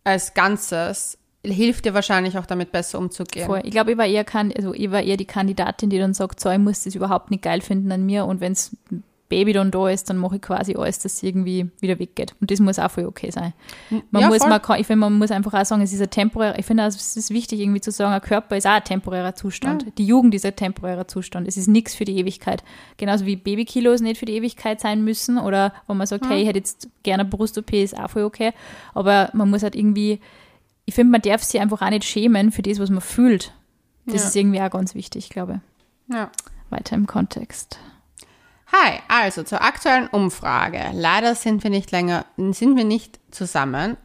als 0.05 0.35
Ganzes, 0.35 1.19
hilft 1.45 1.85
dir 1.85 1.95
wahrscheinlich 1.95 2.39
auch 2.39 2.47
damit 2.47 2.73
besser 2.73 2.99
umzugehen. 2.99 3.47
Voll. 3.47 3.61
Ich 3.65 3.71
glaube, 3.71 3.93
ich 3.93 3.99
war 3.99 4.07
eher 4.07 4.25
kan 4.25 4.53
also 4.57 4.73
ich 4.75 4.91
war 4.91 5.03
eher 5.03 5.17
die 5.17 5.27
Kandidatin, 5.27 5.91
die 5.91 5.99
dann 5.99 6.15
sagt, 6.15 6.41
so, 6.41 6.51
ich 6.51 6.59
muss 6.59 6.85
das 6.85 6.95
überhaupt 6.95 7.31
nicht 7.31 7.43
geil 7.43 7.61
finden 7.61 7.93
an 7.93 8.05
mir 8.05 8.25
und 8.25 8.41
wenns 8.41 8.77
Baby 9.29 9.53
dann 9.55 9.71
da 9.71 9.89
ist, 9.89 10.11
dann 10.11 10.19
mache 10.19 10.37
ich 10.37 10.43
quasi 10.43 10.77
alles, 10.77 10.99
dass 10.99 11.15
es 11.15 11.23
irgendwie 11.23 11.71
wieder 11.81 11.99
weggeht. 11.99 12.35
Und 12.41 12.51
das 12.51 12.61
muss 12.61 12.79
auch 12.79 12.91
voll 12.91 13.07
okay 13.07 13.31
sein. 13.31 13.55
Man 14.11 14.23
Ja, 14.23 14.29
muss, 14.29 14.39
voll. 14.39 14.51
man 14.51 14.61
kann, 14.61 14.79
ich 14.79 14.87
finde, 14.87 15.01
man 15.01 15.15
muss 15.15 15.31
einfach 15.31 15.55
auch 15.55 15.65
sagen, 15.65 15.83
es 15.83 15.93
ist 15.93 16.03
ein 16.03 16.11
temporärer, 16.11 16.59
ich 16.59 16.67
finde, 16.67 16.85
auch, 16.85 16.89
es 16.89 17.17
ist 17.17 17.31
wichtig 17.31 17.61
irgendwie 17.61 17.81
zu 17.81 17.91
sagen, 17.91 18.13
ein 18.13 18.21
Körper 18.21 18.57
ist 18.57 18.67
auch 18.67 18.73
ein 18.73 18.85
temporärer 18.85 19.35
Zustand. 19.35 19.87
Die 19.99 20.07
Jugend 20.07 20.35
ist 20.35 20.45
ein 20.45 20.55
temporärer 20.55 21.09
Zustand. 21.09 21.49
Es 21.49 21.57
ist 21.57 21.69
nichts 21.69 21.95
für 21.95 22.05
die 22.05 22.19
Ewigkeit. 22.19 22.63
Genauso 22.99 23.25
wie 23.25 23.37
Babykilos 23.37 24.03
nicht 24.03 24.19
für 24.19 24.27
die 24.27 24.35
Ewigkeit 24.35 24.81
sein 24.81 25.03
müssen 25.03 25.39
oder 25.39 25.73
wenn 25.87 25.97
man 25.97 26.07
sagt, 26.07 26.29
hey, 26.29 26.43
ich 26.43 26.47
hätte 26.47 26.59
jetzt 26.59 26.89
gerne 27.03 27.25
Brust-OP, 27.25 27.73
ist 27.73 27.99
auch 27.99 28.11
voll 28.11 28.25
okay. 28.25 28.53
Aber 28.93 29.31
man 29.33 29.49
muss 29.49 29.63
halt 29.63 29.75
irgendwie, 29.75 30.21
ich 30.87 30.95
finde, 30.95 31.13
man 31.13 31.23
darf 31.23 31.43
sich 31.43 31.61
einfach 31.61 31.83
auch 31.83 31.91
nicht 31.91 32.05
schämen 32.05 32.53
für 32.53 32.63
das, 32.63 32.79
was 32.79 32.91
man 32.91 33.01
fühlt. 33.01 33.53
Das 34.07 34.23
Ja. 34.23 34.29
ist 34.29 34.37
irgendwie 34.37 34.61
auch 34.61 34.71
ganz 34.71 34.95
wichtig, 34.95 35.31
glaube 35.31 35.61
Ja. 36.09 36.31
ich. 36.37 36.71
Weiter 36.71 36.97
im 36.97 37.07
Kontext. 37.07 37.79
Hi, 38.73 38.99
also 39.09 39.43
zur 39.45 39.63
aktuellen 39.63 40.09
Umfrage. 40.09 40.81
Leider 40.95 41.35
sind 41.35 41.63
wir 41.63 41.71
nicht 41.71 41.91
länger, 41.93 42.25
sind 42.37 42.77
wir 42.77 42.85
nicht 42.85 43.21
zusammen. 43.31 43.97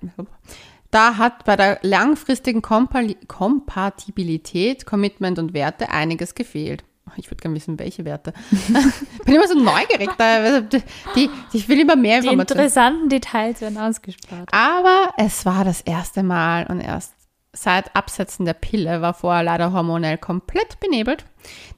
Da 0.92 1.18
hat 1.18 1.46
bei 1.46 1.56
der 1.56 1.80
langfristigen 1.82 2.62
Kompa- 2.62 3.16
Kompatibilität, 3.28 4.86
Commitment 4.86 5.40
und 5.40 5.54
Werte 5.54 5.90
einiges 5.90 6.36
gefehlt. 6.36 6.84
Ich 7.18 7.30
würde 7.30 7.42
gerne 7.42 7.56
wissen, 7.56 7.80
welche 7.80 8.06
Werte. 8.06 8.34
Bin 9.26 9.36
immer 9.36 9.48
so 9.48 9.56
neugierig. 9.56 10.10
Da, 10.18 10.62
die, 10.62 10.82
die, 11.16 11.30
ich 11.54 11.68
will 11.70 11.80
immer 11.80 11.96
mehr 11.96 12.22
Die 12.22 12.28
interessanten 12.28 13.10
Details 13.10 13.62
werden 13.62 13.78
ausgespart. 13.78 14.50
Aber 14.52 15.12
es 15.18 15.46
war 15.46 15.64
das 15.64 15.82
erste 15.82 16.24
Mal 16.24 16.68
und 16.68 16.82
erst 16.82 17.14
seit 17.52 17.96
Absetzen 17.96 18.46
der 18.46 18.54
Pille 18.54 19.02
war 19.02 19.14
vorher 19.14 19.44
leider 19.44 19.74
hormonell 19.74 20.18
komplett 20.18 20.80
benebelt, 20.80 21.26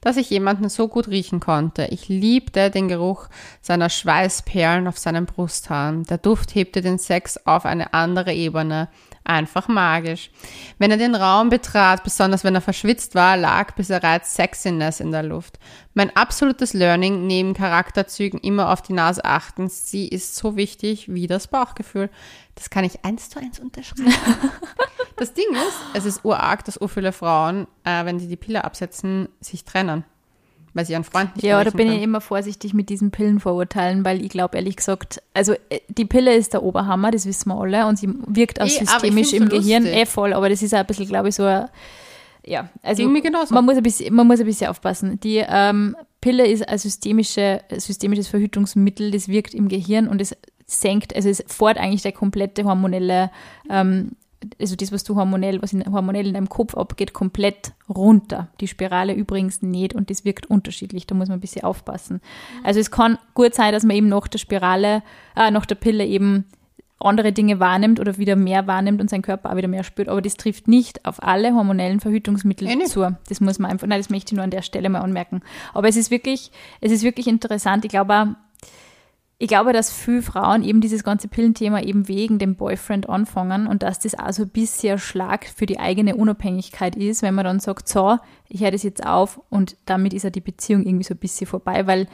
dass 0.00 0.16
ich 0.16 0.28
jemanden 0.30 0.68
so 0.68 0.88
gut 0.88 1.08
riechen 1.08 1.40
konnte. 1.40 1.86
Ich 1.86 2.08
liebte 2.08 2.70
den 2.70 2.88
Geruch 2.88 3.28
seiner 3.60 3.88
Schweißperlen 3.88 4.86
auf 4.86 4.98
seinen 4.98 5.26
Brusthaaren. 5.26 6.04
Der 6.04 6.18
Duft 6.18 6.54
hebte 6.54 6.82
den 6.82 6.98
Sex 6.98 7.38
auf 7.46 7.64
eine 7.64 7.94
andere 7.94 8.32
Ebene. 8.32 8.88
Einfach 9.24 9.68
magisch. 9.68 10.30
Wenn 10.78 10.90
er 10.90 10.96
den 10.96 11.14
Raum 11.14 11.48
betrat, 11.48 12.02
besonders 12.02 12.42
wenn 12.42 12.56
er 12.56 12.60
verschwitzt 12.60 13.14
war, 13.14 13.36
lag 13.36 13.72
bereits 13.74 14.34
Sexiness 14.34 14.98
in 14.98 15.12
der 15.12 15.22
Luft. 15.22 15.60
Mein 15.94 16.14
absolutes 16.16 16.72
Learning, 16.72 17.26
neben 17.26 17.54
Charakterzügen 17.54 18.40
immer 18.40 18.72
auf 18.72 18.82
die 18.82 18.94
Nase 18.94 19.24
achten. 19.24 19.68
Sie 19.68 20.08
ist 20.08 20.34
so 20.34 20.56
wichtig 20.56 21.12
wie 21.12 21.28
das 21.28 21.46
Bauchgefühl. 21.46 22.10
Das 22.56 22.68
kann 22.68 22.84
ich 22.84 23.04
eins 23.04 23.30
zu 23.30 23.38
eins 23.38 23.60
unterschreiben. 23.60 24.12
das 25.16 25.34
Ding 25.34 25.52
ist, 25.52 25.78
es 25.94 26.04
ist 26.04 26.24
urarg, 26.24 26.64
dass 26.64 26.80
ur 26.80 26.88
viele 26.88 27.12
Frauen, 27.12 27.68
äh, 27.84 28.04
wenn 28.04 28.18
sie 28.18 28.28
die 28.28 28.36
Pille 28.36 28.64
absetzen, 28.64 29.28
sich 29.40 29.64
trennen 29.64 30.04
weil 30.74 30.84
sie 30.86 30.92
ihren 30.92 31.04
Freund 31.04 31.36
nicht 31.36 31.44
Ja, 31.44 31.62
da 31.62 31.70
bin 31.70 31.86
können. 31.86 31.98
ich 31.98 32.02
immer 32.02 32.20
vorsichtig 32.20 32.74
mit 32.74 32.88
diesen 32.88 33.10
Pillenvorurteilen, 33.10 34.04
weil 34.04 34.22
ich 34.24 34.30
glaube 34.30 34.56
ehrlich 34.56 34.76
gesagt, 34.76 35.22
also 35.34 35.52
äh, 35.68 35.80
die 35.88 36.04
Pille 36.04 36.34
ist 36.34 36.52
der 36.52 36.62
Oberhammer, 36.62 37.10
das 37.10 37.26
wissen 37.26 37.48
wir 37.50 37.60
alle, 37.60 37.86
und 37.86 37.98
sie 37.98 38.08
wirkt 38.26 38.60
auch 38.60 38.66
Eh, 38.66 38.70
systemisch 38.70 39.32
im 39.32 39.50
so 39.50 39.56
Gehirn, 39.56 39.86
eh 39.86 40.06
voll, 40.06 40.32
aber 40.32 40.48
das 40.48 40.62
ist 40.62 40.74
auch 40.74 40.78
ein 40.78 40.86
bisschen, 40.86 41.06
glaube 41.06 41.28
ich, 41.28 41.34
so 41.34 41.44
ein, 41.44 41.68
ja, 42.44 42.68
also 42.82 43.04
man 43.04 43.64
muss 43.64 43.76
ein 43.76 43.82
bisschen, 43.82 44.14
man 44.14 44.26
muss 44.26 44.40
ein 44.40 44.46
bisschen 44.46 44.68
aufpassen. 44.68 45.20
Die 45.20 45.44
ähm, 45.46 45.94
Pille 46.20 46.46
ist 46.46 46.68
ein 46.68 46.78
systemische, 46.78 47.60
systemisches 47.76 48.28
Verhütungsmittel, 48.28 49.10
das 49.10 49.28
wirkt 49.28 49.54
im 49.54 49.68
Gehirn 49.68 50.08
und 50.08 50.20
es 50.20 50.36
senkt, 50.66 51.14
also 51.14 51.28
es 51.28 51.44
fordert 51.46 51.78
eigentlich 51.84 52.02
der 52.02 52.12
komplette 52.12 52.64
hormonelle, 52.64 53.30
ähm, 53.70 54.12
also 54.60 54.76
das, 54.76 54.92
was 54.92 55.04
du 55.04 55.16
hormonell, 55.16 55.62
was 55.62 55.72
in, 55.72 55.84
hormonell 55.92 56.26
in 56.26 56.34
deinem 56.34 56.48
Kopf 56.48 56.74
abgeht, 56.74 57.12
komplett 57.12 57.72
runter. 57.88 58.48
Die 58.60 58.68
Spirale 58.68 59.14
übrigens 59.14 59.62
nicht 59.62 59.94
und 59.94 60.10
das 60.10 60.24
wirkt 60.24 60.46
unterschiedlich, 60.46 61.06
da 61.06 61.14
muss 61.14 61.28
man 61.28 61.38
ein 61.38 61.40
bisschen 61.40 61.64
aufpassen. 61.64 62.20
Also 62.62 62.80
es 62.80 62.90
kann 62.90 63.18
gut 63.34 63.54
sein, 63.54 63.72
dass 63.72 63.84
man 63.84 63.96
eben 63.96 64.08
nach 64.08 64.28
der 64.28 64.38
Spirale, 64.38 65.02
äh, 65.36 65.50
nach 65.50 65.66
der 65.66 65.74
Pille 65.74 66.06
eben 66.06 66.44
andere 67.04 67.32
Dinge 67.32 67.60
wahrnimmt 67.60 68.00
oder 68.00 68.16
wieder 68.18 68.36
mehr 68.36 68.66
wahrnimmt 68.66 69.00
und 69.00 69.10
sein 69.10 69.22
Körper 69.22 69.50
auch 69.50 69.56
wieder 69.56 69.68
mehr 69.68 69.84
spürt. 69.84 70.08
Aber 70.08 70.22
das 70.22 70.36
trifft 70.36 70.68
nicht 70.68 71.04
auf 71.04 71.22
alle 71.22 71.54
hormonellen 71.54 72.00
Verhütungsmittel 72.00 72.68
nicht. 72.68 72.88
zu. 72.88 73.16
Das 73.28 73.40
muss 73.40 73.58
man 73.58 73.70
einfach, 73.70 73.86
nein, 73.86 74.00
das 74.00 74.10
möchte 74.10 74.32
ich 74.32 74.36
nur 74.36 74.44
an 74.44 74.50
der 74.50 74.62
Stelle 74.62 74.88
mal 74.88 75.00
anmerken. 75.00 75.42
Aber 75.74 75.88
es 75.88 75.96
ist 75.96 76.10
wirklich, 76.10 76.50
es 76.80 76.92
ist 76.92 77.02
wirklich 77.02 77.26
interessant. 77.26 77.84
Ich 77.84 77.90
glaube 77.90 78.14
auch, 78.14 78.26
ich 79.42 79.48
glaube, 79.48 79.72
dass 79.72 79.92
viele 79.92 80.22
Frauen 80.22 80.62
eben 80.62 80.80
dieses 80.80 81.02
ganze 81.02 81.26
Pillenthema 81.26 81.80
eben 81.80 82.06
wegen 82.06 82.38
dem 82.38 82.54
Boyfriend 82.54 83.08
anfangen 83.08 83.66
und 83.66 83.82
dass 83.82 83.98
das 83.98 84.16
auch 84.16 84.30
so 84.30 84.44
ein 84.44 84.50
bisschen 84.50 85.00
Schlag 85.00 85.46
für 85.46 85.66
die 85.66 85.80
eigene 85.80 86.14
Unabhängigkeit 86.14 86.94
ist, 86.94 87.22
wenn 87.22 87.34
man 87.34 87.46
dann 87.46 87.58
sagt, 87.58 87.88
so, 87.88 88.18
ich 88.48 88.62
höre 88.62 88.70
das 88.70 88.84
jetzt 88.84 89.04
auf 89.04 89.40
und 89.50 89.74
damit 89.84 90.14
ist 90.14 90.22
ja 90.22 90.30
die 90.30 90.40
Beziehung 90.40 90.86
irgendwie 90.86 91.02
so 91.02 91.14
ein 91.14 91.18
bisschen 91.18 91.48
vorbei, 91.48 91.88
weil 91.88 92.06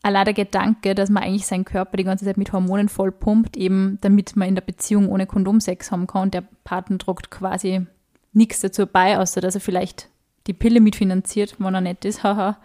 allein 0.00 0.24
der 0.24 0.32
Gedanke, 0.32 0.94
dass 0.94 1.10
man 1.10 1.24
eigentlich 1.24 1.44
seinen 1.44 1.66
Körper 1.66 1.98
die 1.98 2.04
ganze 2.04 2.24
Zeit 2.24 2.38
mit 2.38 2.54
Hormonen 2.54 2.88
vollpumpt, 2.88 3.58
eben 3.58 3.98
damit 4.00 4.34
man 4.36 4.48
in 4.48 4.54
der 4.54 4.62
Beziehung 4.62 5.10
ohne 5.10 5.26
Kondom 5.26 5.60
Sex 5.60 5.92
haben 5.92 6.06
kann 6.06 6.22
und 6.22 6.32
der 6.32 6.44
Partner 6.64 6.96
tragt 6.96 7.30
quasi 7.30 7.86
nichts 8.32 8.60
dazu 8.60 8.86
bei, 8.86 9.18
außer 9.18 9.42
dass 9.42 9.56
er 9.56 9.60
vielleicht 9.60 10.08
die 10.46 10.54
Pille 10.54 10.80
mitfinanziert, 10.80 11.56
wenn 11.58 11.74
er 11.74 11.82
nett 11.82 12.06
ist, 12.06 12.22
haha. 12.22 12.56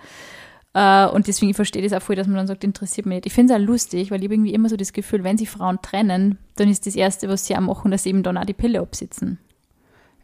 Äh, 0.77 1.07
Und 1.07 1.27
deswegen, 1.27 1.49
ich 1.49 1.55
verstehe 1.55 1.81
das 1.81 1.93
auch 1.93 2.01
voll, 2.03 2.15
dass 2.15 2.27
man 2.27 2.35
dann 2.35 2.45
sagt, 2.47 2.63
interessiert 2.63 3.07
mich 3.07 3.15
nicht. 3.15 3.25
Ich 3.25 3.33
finde 3.33 3.53
es 3.53 3.59
auch 3.59 3.65
lustig, 3.65 4.11
weil 4.11 4.19
ich 4.19 4.25
habe 4.25 4.35
irgendwie 4.35 4.53
immer 4.53 4.69
so 4.69 4.77
das 4.77 4.93
Gefühl, 4.93 5.23
wenn 5.23 5.37
sich 5.37 5.49
Frauen 5.49 5.79
trennen, 5.81 6.37
dann 6.55 6.69
ist 6.69 6.85
das 6.85 6.95
Erste, 6.95 7.27
was 7.29 7.47
sie 7.47 7.55
auch 7.55 7.61
machen, 7.61 7.89
dass 7.89 8.03
sie 8.03 8.09
eben 8.09 8.21
dann 8.21 8.37
auch 8.37 8.45
die 8.45 8.53
Pille 8.53 8.79
absitzen. 8.79 9.39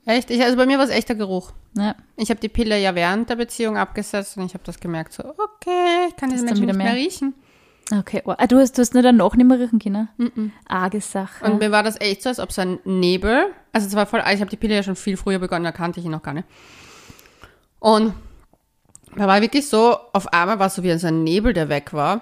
Echt? 0.06 0.30
Ich, 0.30 0.44
also 0.44 0.56
bei 0.58 0.66
mir 0.66 0.78
war 0.78 0.86
es 0.86 0.92
echt 0.92 1.10
der 1.10 1.16
Geruch. 1.16 1.54
Ja. 1.76 1.96
Ich 2.18 2.30
habe 2.30 2.40
die 2.40 2.50
Pille 2.50 2.78
ja 2.80 2.94
während 2.94 3.30
der 3.30 3.38
Beziehung 3.38 3.78
abgesetzt 3.78 4.38
und 4.38 4.46
ich 4.46 4.54
habe 4.54 4.64
das 4.66 4.80
gemerkt, 4.80 5.14
so, 5.14 5.24
okay, 5.24 6.08
ich 6.10 6.16
kann 6.18 6.30
Das 6.30 6.34
diese 6.42 6.46
Menschen 6.46 6.66
nicht 6.66 6.76
mehr 6.76 6.86
mehr. 6.92 6.96
riechen. 6.96 7.34
Okay, 7.92 8.22
oh. 8.26 8.34
ah, 8.38 8.46
du 8.48 8.58
hast, 8.60 8.78
du 8.78 8.82
hast 8.82 8.94
nur 8.94 9.04
danach 9.04 9.36
nicht 9.36 9.48
mehr 9.48 9.60
riechen 9.60 9.80
können? 9.80 10.54
Arge 10.68 11.02
Sache. 11.02 11.44
Und 11.46 11.60
mir 11.60 11.72
war 11.72 11.84
das 11.84 12.00
echt 12.00 12.22
so, 12.22 12.30
als 12.30 12.40
ob 12.40 12.52
so 12.52 12.62
ein 12.62 12.80
Nebel, 12.86 13.46
also 13.72 13.88
es 13.88 13.96
war 13.96 14.06
voll, 14.06 14.22
ich 14.34 14.40
habe 14.40 14.50
die 14.50 14.58
Pille 14.58 14.76
ja 14.76 14.84
schon 14.84 14.96
viel 14.96 15.18
früher 15.18 15.40
begonnen, 15.40 15.64
da 15.66 15.72
kannte 15.72 16.00
ich 16.00 16.06
ihn 16.06 16.12
noch 16.12 16.22
gar 16.22 16.34
nicht. 16.34 16.48
Und 17.80 18.14
da 19.18 19.28
war 19.28 19.42
wirklich 19.42 19.68
so, 19.68 19.98
auf 20.14 20.32
einmal 20.34 20.60
war 20.60 20.68
es 20.68 20.76
so 20.76 20.84
wie 20.84 20.98
so 20.98 21.08
ein 21.08 21.24
Nebel, 21.24 21.54
der 21.54 21.70
weg 21.70 21.94
war. 21.94 22.22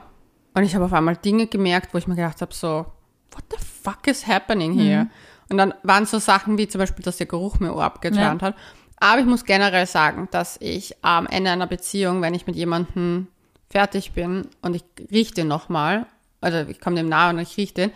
Und 0.54 0.64
ich 0.64 0.76
habe 0.76 0.86
auf 0.86 0.94
einmal 0.94 1.16
Dinge 1.16 1.48
gemerkt, 1.48 1.94
wo 1.94 1.98
ich 1.98 2.08
mir 2.08 2.16
gedacht 2.16 2.42
habe, 2.42 2.54
so, 2.54 2.86
what 3.32 3.44
the 3.50 3.58
fuck 3.84 4.08
is 4.08 4.28
happening 4.28 4.74
here? 4.74 5.08
Und 5.50 5.58
dann 5.58 5.74
waren 5.84 6.06
so 6.06 6.20
Sachen 6.20 6.58
wie 6.58 6.68
zum 6.68 6.80
Beispiel, 6.80 7.04
dass 7.04 7.18
der 7.18 7.28
Geruch 7.28 7.60
mir 7.60 7.74
Ohr 7.74 7.84
abgeturnt 7.84 8.42
hat. 8.42 8.56
Aber 8.98 9.20
ich 9.20 9.26
muss 9.26 9.46
generell 9.46 9.88
sagen, 9.88 10.28
dass 10.32 10.58
ich 10.62 10.96
am 11.04 11.26
Ende 11.26 11.52
einer 11.52 11.68
Beziehung, 11.68 12.22
wenn 12.22 12.34
ich 12.34 12.48
mit 12.48 12.56
jemandem 12.56 13.28
fertig 13.70 14.12
bin 14.12 14.48
und 14.62 14.76
ich 14.76 14.84
rieche 15.12 15.34
den 15.34 15.48
nochmal, 15.48 16.06
also 16.40 16.60
ich 16.70 16.80
komme 16.80 16.98
dem 16.98 17.10
nahe 17.10 17.32
und 17.32 17.40
ich 17.40 17.58
rieche 17.58 17.74
den, 17.74 17.92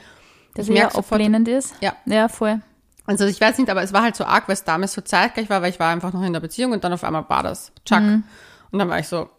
dass 0.55 0.67
ich 0.67 0.75
er 0.75 0.83
ja 0.83 0.89
sofort, 0.89 1.13
ablehnend 1.13 1.47
ist? 1.47 1.75
Ja. 1.81 1.95
Ja, 2.05 2.27
voll. 2.27 2.59
also 3.05 3.25
ich 3.25 3.39
weiß 3.39 3.57
nicht, 3.59 3.69
aber 3.69 3.83
es 3.83 3.93
war 3.93 4.01
halt 4.01 4.15
so 4.15 4.25
arg, 4.25 4.47
weil 4.47 4.53
es 4.53 4.63
damals 4.63 4.93
so 4.93 5.01
zeitgleich 5.01 5.49
war, 5.49 5.61
weil 5.61 5.69
ich 5.69 5.79
war 5.79 5.91
einfach 5.91 6.11
noch 6.11 6.23
in 6.23 6.33
der 6.33 6.39
Beziehung 6.39 6.71
und 6.71 6.83
dann 6.83 6.93
auf 6.93 7.03
einmal 7.03 7.29
war 7.29 7.43
das. 7.43 7.71
Chuck. 7.85 8.01
Mhm. 8.01 8.23
Und 8.75 8.79
dann 8.79 8.89
war 8.89 8.99
ich 8.99 9.07
so, 9.07 9.29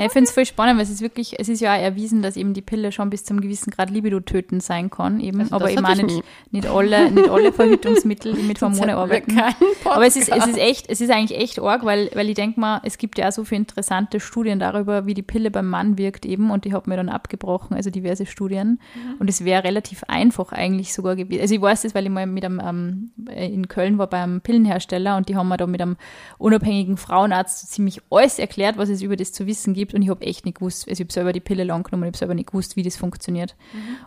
Ja, 0.00 0.06
ich 0.06 0.12
finde 0.12 0.28
es 0.28 0.32
voll 0.32 0.46
spannend, 0.46 0.78
weil 0.78 0.84
es 0.84 0.90
ist 0.90 1.02
wirklich, 1.02 1.38
es 1.38 1.50
ist 1.50 1.60
ja 1.60 1.74
auch 1.74 1.78
erwiesen, 1.78 2.22
dass 2.22 2.38
eben 2.38 2.54
die 2.54 2.62
Pille 2.62 2.90
schon 2.90 3.10
bis 3.10 3.22
zum 3.22 3.38
gewissen 3.38 3.70
Grad 3.70 3.90
Libido 3.90 4.18
töten 4.20 4.60
sein 4.60 4.88
kann, 4.88 5.20
eben, 5.20 5.40
Also 5.40 5.56
aber 5.56 5.70
eben 5.70 5.84
auch 5.84 5.94
nicht, 5.94 6.24
nicht 6.50 6.66
alle, 6.66 7.10
nicht 7.10 7.28
alle 7.28 7.52
Verhütungsmittel, 7.52 8.32
die 8.32 8.42
mit 8.44 8.62
Hormone 8.62 8.96
arbeiten. 8.96 9.38
Aber 9.84 10.06
es 10.06 10.16
ist, 10.16 10.30
es 10.30 10.46
ist 10.46 10.56
echt, 10.56 10.88
es 10.88 11.02
ist 11.02 11.10
eigentlich 11.10 11.38
echt 11.38 11.60
arg, 11.60 11.84
weil, 11.84 12.10
weil 12.14 12.30
ich 12.30 12.34
denke 12.34 12.58
mal, 12.58 12.80
es 12.82 12.96
gibt 12.96 13.18
ja 13.18 13.28
auch 13.28 13.32
so 13.32 13.44
viele 13.44 13.58
interessante 13.58 14.20
Studien 14.20 14.58
darüber, 14.58 15.04
wie 15.04 15.12
die 15.12 15.22
Pille 15.22 15.50
beim 15.50 15.68
Mann 15.68 15.98
wirkt 15.98 16.24
eben 16.24 16.50
und 16.50 16.64
die 16.64 16.72
habe 16.72 16.88
mir 16.88 16.96
dann 16.96 17.10
abgebrochen, 17.10 17.76
also 17.76 17.90
diverse 17.90 18.24
Studien. 18.24 18.80
Und 19.18 19.28
es 19.28 19.44
wäre 19.44 19.64
relativ 19.64 20.04
einfach 20.04 20.52
eigentlich 20.52 20.94
sogar 20.94 21.14
gewesen. 21.14 21.42
Also 21.42 21.54
ich 21.54 21.60
weiß 21.60 21.82
das, 21.82 21.94
weil 21.94 22.04
ich 22.04 22.10
mal 22.10 22.26
mit 22.26 22.46
einem, 22.46 22.58
ähm, 22.64 23.10
in 23.36 23.68
Köln 23.68 23.98
war 23.98 24.06
beim 24.06 24.40
Pillenhersteller 24.40 25.18
und 25.18 25.28
die 25.28 25.36
haben 25.36 25.48
mir 25.48 25.58
da 25.58 25.66
mit 25.66 25.82
einem 25.82 25.98
unabhängigen 26.38 26.96
Frauenarzt 26.96 27.60
so 27.60 27.66
ziemlich 27.66 28.00
alles 28.08 28.38
erklärt, 28.38 28.78
was 28.78 28.88
es 28.88 29.02
über 29.02 29.16
das 29.16 29.32
zu 29.32 29.46
wissen 29.46 29.74
gibt 29.74 29.89
und 29.94 30.02
ich 30.02 30.08
habe 30.08 30.24
echt 30.24 30.44
nicht 30.44 30.58
gewusst, 30.58 30.88
also 30.88 31.00
ich 31.00 31.06
habe 31.06 31.12
selber 31.12 31.32
die 31.32 31.40
Pille 31.40 31.64
lang 31.64 31.82
genommen, 31.82 32.04
ich 32.04 32.08
habe 32.08 32.18
selber 32.18 32.34
nicht 32.34 32.48
gewusst, 32.48 32.76
wie 32.76 32.82
das 32.82 32.96
funktioniert. 32.96 33.56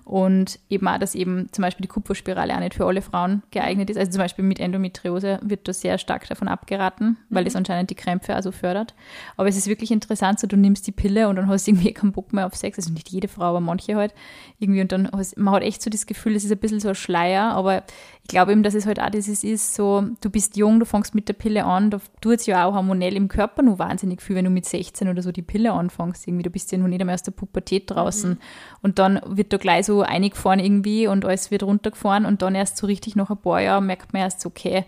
Und 0.06 0.60
eben 0.70 0.88
auch, 0.88 0.98
dass 0.98 1.16
eben 1.16 1.48
zum 1.52 1.62
Beispiel 1.62 1.84
die 1.84 1.90
Kupferspirale 1.90 2.56
auch 2.56 2.60
nicht 2.60 2.76
für 2.76 2.86
alle 2.86 3.02
Frauen 3.02 3.44
geeignet 3.52 3.90
ist. 3.90 3.98
Also 3.98 4.12
zum 4.12 4.20
Beispiel 4.20 4.46
mit 4.46 4.60
Endometriose 4.60 5.40
wird 5.42 5.68
da 5.68 5.74
sehr 5.74 5.98
stark 5.98 6.28
davon 6.28 6.48
abgeraten, 6.48 7.18
weil 7.30 7.44
das 7.44 7.56
anscheinend 7.56 7.90
die 7.90 7.96
Krämpfe 7.96 8.36
also 8.36 8.52
fördert. 8.52 8.94
Aber 9.38 9.48
es 9.48 9.58
ist 9.58 9.68
wirklich 9.68 9.92
interessant, 9.92 10.40
so 10.40 10.48
du 10.48 10.58
nimmst 10.58 10.86
die 10.88 10.92
Pille 10.92 11.28
und 11.28 11.36
dann 11.36 11.48
hast 11.48 11.68
du 11.68 11.72
irgendwie 11.72 11.94
keinen 11.94 12.12
Bock 12.12 12.34
mehr 12.34 12.46
auf 12.46 12.56
Sex. 12.56 12.78
Also 12.78 12.92
nicht 12.92 13.10
jede 13.10 13.28
Frau, 13.28 13.46
aber 13.46 13.60
manche 13.60 13.96
halt. 13.96 14.14
Irgendwie 14.60 14.82
und 14.82 14.92
dann 14.92 15.10
hast, 15.12 15.38
man 15.38 15.54
hat 15.54 15.64
echt 15.64 15.82
so 15.82 15.90
das 15.90 16.06
Gefühl, 16.06 16.34
das 16.34 16.44
ist 16.44 16.52
ein 16.52 16.58
bisschen 16.58 16.80
so 16.80 16.90
ein 16.90 16.96
Schleier, 16.96 17.52
aber 17.52 17.84
ich 18.24 18.30
glaube 18.30 18.54
eben, 18.54 18.64
dass 18.64 18.74
es 18.74 18.86
halt 18.86 19.02
auch 19.02 19.10
dieses 19.10 19.44
ist, 19.44 19.76
so 19.76 20.06
du 20.22 20.30
bist 20.30 20.56
jung, 20.56 20.80
du 20.80 20.86
fängst 20.86 21.14
mit 21.14 21.28
der 21.28 21.34
Pille 21.34 21.66
an, 21.66 21.92
da 21.92 22.00
tut 22.22 22.40
es 22.40 22.46
ja 22.46 22.66
auch 22.66 22.74
hormonell 22.74 23.18
im 23.18 23.28
Körper 23.28 23.62
nur 23.64 23.80
wahnsinnig 23.80 24.22
viel, 24.22 24.38
wenn 24.38 24.46
du 24.46 24.50
mit 24.50 24.66
16 24.66 25.10
oder 25.10 25.22
so 25.22 25.34
die 25.34 25.42
Pille 25.42 25.74
anfängst. 25.74 26.26
Irgendwie, 26.26 26.44
du 26.44 26.50
bist 26.50 26.72
ja 26.72 26.78
noch 26.78 26.88
nicht 26.88 27.02
einmal 27.02 27.16
aus 27.16 27.24
der 27.24 27.34
Pubertät 27.34 27.92
draußen. 27.92 28.40
Und 28.82 28.98
dann 28.98 29.20
wird 29.26 29.52
da 29.52 29.58
gleich 29.58 29.88
so 29.88 30.04
eingefahren 30.04 30.60
irgendwie 30.60 31.06
und 31.06 31.26
alles 31.26 31.52
wird 31.52 31.64
runtergefahren 31.64 32.26
und 32.26 32.42
dann 32.42 32.56
erst 32.56 32.78
so 32.78 32.88
richtig 32.88 33.18
nach 33.18 33.30
ein 33.30 33.38
paar 33.38 33.62
Jahren 33.62 33.86
merkt 33.86 34.14
man 34.14 34.22
erst 34.22 34.40
so, 34.40 34.48
okay, 34.48 34.86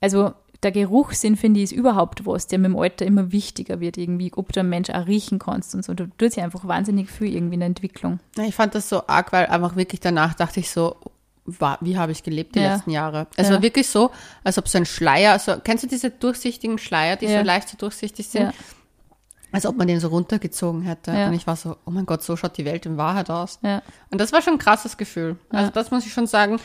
also 0.00 0.30
der 0.62 0.70
Geruchssinn, 0.70 1.36
finde 1.36 1.60
ich, 1.60 1.64
ist 1.64 1.72
überhaupt 1.72 2.26
was, 2.26 2.46
der 2.46 2.60
mit 2.60 2.70
dem 2.70 2.78
Alter 2.78 3.04
immer 3.04 3.32
wichtiger 3.32 3.80
wird, 3.80 3.98
irgendwie, 3.98 4.32
ob 4.34 4.52
du 4.52 4.60
einen 4.60 4.68
Mensch 4.68 4.90
auch 4.90 5.06
riechen 5.06 5.40
kannst 5.40 5.74
und 5.74 5.84
so. 5.84 5.94
Du 5.94 6.06
tust 6.16 6.36
ja 6.36 6.44
einfach 6.44 6.66
wahnsinnig 6.66 7.10
viel 7.10 7.34
irgendwie 7.34 7.54
in 7.54 7.60
der 7.60 7.66
Entwicklung. 7.66 8.20
ich 8.36 8.54
fand 8.54 8.74
das 8.74 8.88
so 8.88 9.02
arg, 9.06 9.32
weil 9.32 9.46
einfach 9.46 9.76
wirklich 9.76 10.00
danach 10.00 10.34
dachte 10.34 10.60
ich 10.60 10.70
so, 10.70 10.96
wa- 11.46 11.78
wie 11.80 11.96
habe 11.96 12.12
ich 12.12 12.22
gelebt 12.22 12.54
die 12.54 12.60
Ja. 12.60 12.74
letzten 12.74 12.90
Jahre? 12.90 13.26
Es 13.36 13.48
Ja. 13.48 13.54
war 13.54 13.62
wirklich 13.62 13.88
so, 13.88 14.10
als 14.44 14.58
ob 14.58 14.68
so 14.68 14.78
ein 14.78 14.86
Schleier, 14.86 15.38
so, 15.38 15.56
kennst 15.62 15.84
du 15.84 15.88
diese 15.88 16.10
durchsichtigen 16.10 16.78
Schleier, 16.78 17.16
die 17.16 17.26
Ja. 17.26 17.38
so 17.40 17.44
leicht 17.46 17.68
so 17.68 17.76
durchsichtig 17.76 18.28
sind? 18.28 18.52
Als 19.52 19.64
ob 19.64 19.76
man 19.76 19.86
den 19.86 20.00
so 20.00 20.08
runtergezogen 20.08 20.82
hätte. 20.82 21.12
Und 21.28 21.32
ich 21.32 21.46
war 21.46 21.56
so, 21.56 21.76
oh 21.86 21.90
mein 21.90 22.04
Gott, 22.04 22.22
so 22.22 22.36
schaut 22.36 22.58
die 22.58 22.64
Welt 22.64 22.84
in 22.84 22.96
Wahrheit 22.96 23.30
aus. 23.30 23.58
Und 24.10 24.20
das 24.20 24.32
war 24.32 24.42
schon 24.42 24.54
ein 24.54 24.58
krasses 24.58 24.96
Gefühl. 24.96 25.36
Also 25.50 25.70
das 25.70 25.90
muss 25.90 26.04
ich 26.04 26.12
schon 26.12 26.26
sagen. 26.26 26.58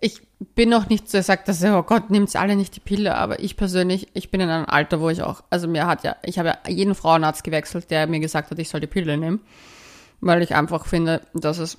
Ich 0.00 0.20
bin 0.54 0.68
noch 0.68 0.88
nicht 0.88 1.08
so, 1.08 1.20
sagt, 1.22 1.48
dass, 1.48 1.62
oh 1.64 1.82
Gott, 1.82 2.10
nimmt's 2.10 2.34
alle 2.36 2.56
nicht 2.56 2.74
die 2.76 2.80
Pille, 2.80 3.14
aber 3.14 3.40
ich 3.40 3.56
persönlich, 3.56 4.08
ich 4.14 4.30
bin 4.30 4.40
in 4.40 4.50
einem 4.50 4.66
Alter, 4.66 5.00
wo 5.00 5.08
ich 5.08 5.22
auch, 5.22 5.42
also 5.48 5.68
mir 5.68 5.86
hat 5.86 6.02
ja, 6.02 6.16
ich 6.22 6.38
habe 6.38 6.48
ja 6.48 6.58
jeden 6.70 6.94
Frauenarzt 6.94 7.44
gewechselt, 7.44 7.90
der 7.90 8.06
mir 8.06 8.20
gesagt 8.20 8.50
hat, 8.50 8.58
ich 8.58 8.68
soll 8.68 8.80
die 8.80 8.86
Pille 8.86 9.16
nehmen, 9.16 9.40
weil 10.20 10.42
ich 10.42 10.54
einfach 10.54 10.84
finde, 10.86 11.22
dass 11.32 11.58
es 11.58 11.78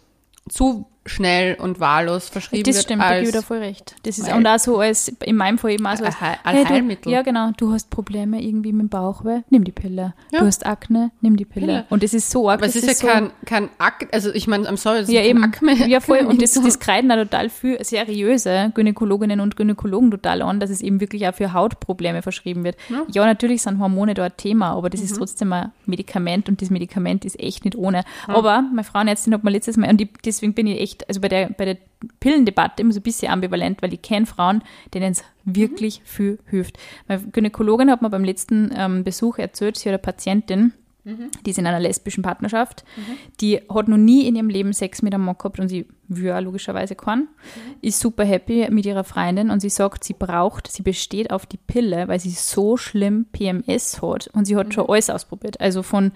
zu 0.50 0.88
schnell 1.06 1.56
und 1.56 1.80
wahllos 1.80 2.30
verschrieben 2.30 2.64
Das 2.64 2.76
wird 2.76 2.84
stimmt, 2.86 3.02
da 3.04 3.16
gebe 3.16 3.26
ich 3.28 3.32
dir 3.32 3.42
voll 3.44 3.60
recht. 3.60 3.96
Das 4.04 4.18
ist 4.18 4.32
und 4.32 4.48
auch 4.48 4.58
so 4.60 4.80
als, 4.80 5.10
in 5.24 5.36
meinem 5.36 5.58
Fall 5.58 5.72
eben 5.72 5.86
auch 5.86 5.96
so 5.96 6.04
als, 6.06 6.20
Heil- 6.20 6.38
du, 6.44 6.66
Heilmittel. 6.70 7.12
ja 7.12 7.22
genau, 7.22 7.52
du 7.58 7.72
hast 7.72 7.90
Probleme 7.92 8.42
irgendwie 8.42 8.74
mit 8.74 8.84
dem 8.84 8.90
Bauchweh, 8.90 9.42
nimm 9.50 9.64
die 9.64 9.72
Pille. 9.72 10.14
Ja. 10.32 10.40
Du 10.40 10.46
hast 10.48 10.66
Akne, 10.66 11.12
nimm 11.22 11.38
die 11.38 11.46
Pille. 11.46 11.66
Pille. 11.68 11.86
Und 11.90 12.02
das 12.04 12.14
ist 12.14 12.32
so 12.32 12.50
arg. 12.50 12.60
aber 12.60 12.68
es 12.68 12.74
das 12.74 12.84
ist, 12.84 13.00
so, 13.00 13.08
ja 13.08 13.14
kein, 13.14 13.32
kein 13.46 13.70
Akne, 13.78 14.08
also 14.12 14.34
ich 14.34 14.48
meine, 14.48 14.68
I'm 14.70 14.78
sorry, 14.78 15.00
es 15.00 15.10
ja, 15.12 15.22
ist 15.22 15.28
eben. 15.28 15.44
Akne. 15.44 15.88
Ja, 15.88 16.00
voll. 16.00 16.18
Und 16.26 16.42
das, 16.42 16.54
so. 16.56 16.64
das 16.64 16.80
kreiden 16.80 17.12
auch 17.12 17.16
total 17.18 17.50
viel 17.50 17.78
seriöse 17.84 18.72
Gynäkologinnen 18.74 19.40
und 19.40 19.56
Gynäkologen 19.56 20.10
total 20.12 20.42
an, 20.42 20.60
dass 20.60 20.70
es 20.70 20.82
eben 20.82 21.00
wirklich 21.02 21.28
auch 21.28 21.36
für 21.36 21.54
Hautprobleme 21.54 22.22
verschrieben 22.22 22.64
wird. 22.64 22.78
Ja, 23.12 23.26
natürlich 23.26 23.62
sind 23.62 23.80
Hormone 23.80 24.14
da 24.16 24.24
ein 24.26 24.38
Thema, 24.38 24.72
aber 24.72 24.90
das 24.90 25.02
Mhm. 25.02 25.06
ist 25.06 25.16
trotzdem 25.18 25.54
ein 25.54 25.72
Medikament 25.86 26.50
und 26.50 26.62
das 26.62 26.70
Medikament 26.70 27.26
ist 27.26 27.40
echt 27.40 27.64
nicht 27.66 27.76
ohne. 27.78 28.04
Aber 28.28 28.62
meine 28.64 28.84
Frauenärztin 28.84 29.34
hat 29.34 29.44
mir 29.44 29.52
letztes 29.52 29.78
Mal, 29.78 29.90
und 29.90 30.02
ich, 30.02 30.10
deswegen 30.26 30.54
bin 30.54 30.68
ich 30.68 30.80
echt 30.82 30.95
echt, 30.96 31.08
also 31.08 31.22
bei 31.22 31.28
der, 31.30 31.50
bei 31.50 31.66
der 31.66 31.78
Pillendebatte 32.20 32.82
immer 32.82 32.92
so 32.94 33.00
ein 33.00 33.04
bisschen 33.04 33.32
ambivalent, 33.32 33.82
weil 33.82 33.94
ich 33.94 34.02
kenne 34.02 34.26
Frauen, 34.26 34.64
denen 34.94 35.12
es 35.12 35.24
wirklich 35.44 36.00
Mhm. 36.00 36.06
viel 36.06 36.40
hilft. 36.50 36.78
Meine 37.08 37.22
Gynäkologin 37.22 37.90
hat 37.92 38.02
mir 38.02 38.10
beim 38.10 38.24
letzten 38.24 38.72
ähm, 38.76 39.04
Besuch 39.04 39.38
erzählt, 39.38 39.78
sie 39.78 39.90
hat 39.90 39.94
eine 39.94 40.00
Patientin, 40.00 40.74
Mhm. 41.04 41.30
die 41.46 41.52
ist 41.52 41.60
in 41.60 41.68
einer 41.68 41.80
lesbischen 41.80 42.24
Partnerschaft, 42.24 42.84
die 43.40 43.62
hat 43.72 43.88
noch 43.88 43.98
nie 43.98 44.28
in 44.28 44.36
ihrem 44.36 44.50
Leben 44.50 44.74
Sex 44.74 45.04
mit 45.04 45.14
einem 45.14 45.26
Mann 45.26 45.38
gehabt 45.38 45.60
und 45.60 45.70
sie 45.70 45.86
will 46.08 46.34
logischerweise 46.40 46.96
keinen, 46.96 47.28
ist 47.82 48.00
super 48.00 48.26
happy 48.26 48.68
mit 48.72 48.88
ihrer 48.88 49.04
Freundin 49.04 49.52
und 49.52 49.60
sie 49.60 49.70
sagt, 49.70 50.04
sie 50.04 50.14
braucht, 50.18 50.68
sie 50.72 50.82
besteht 50.82 51.30
auf 51.30 51.46
die 51.46 51.58
Pille, 51.58 52.08
weil 52.08 52.20
sie 52.20 52.32
so 52.32 52.76
schlimm 52.76 53.26
PMS 53.32 54.02
hat 54.02 54.30
und 54.34 54.46
sie 54.46 54.56
hat 54.56 54.74
schon 54.74 54.90
alles 54.90 55.12
ausprobiert. 55.12 55.62
Also 55.62 55.84
von 55.84 56.12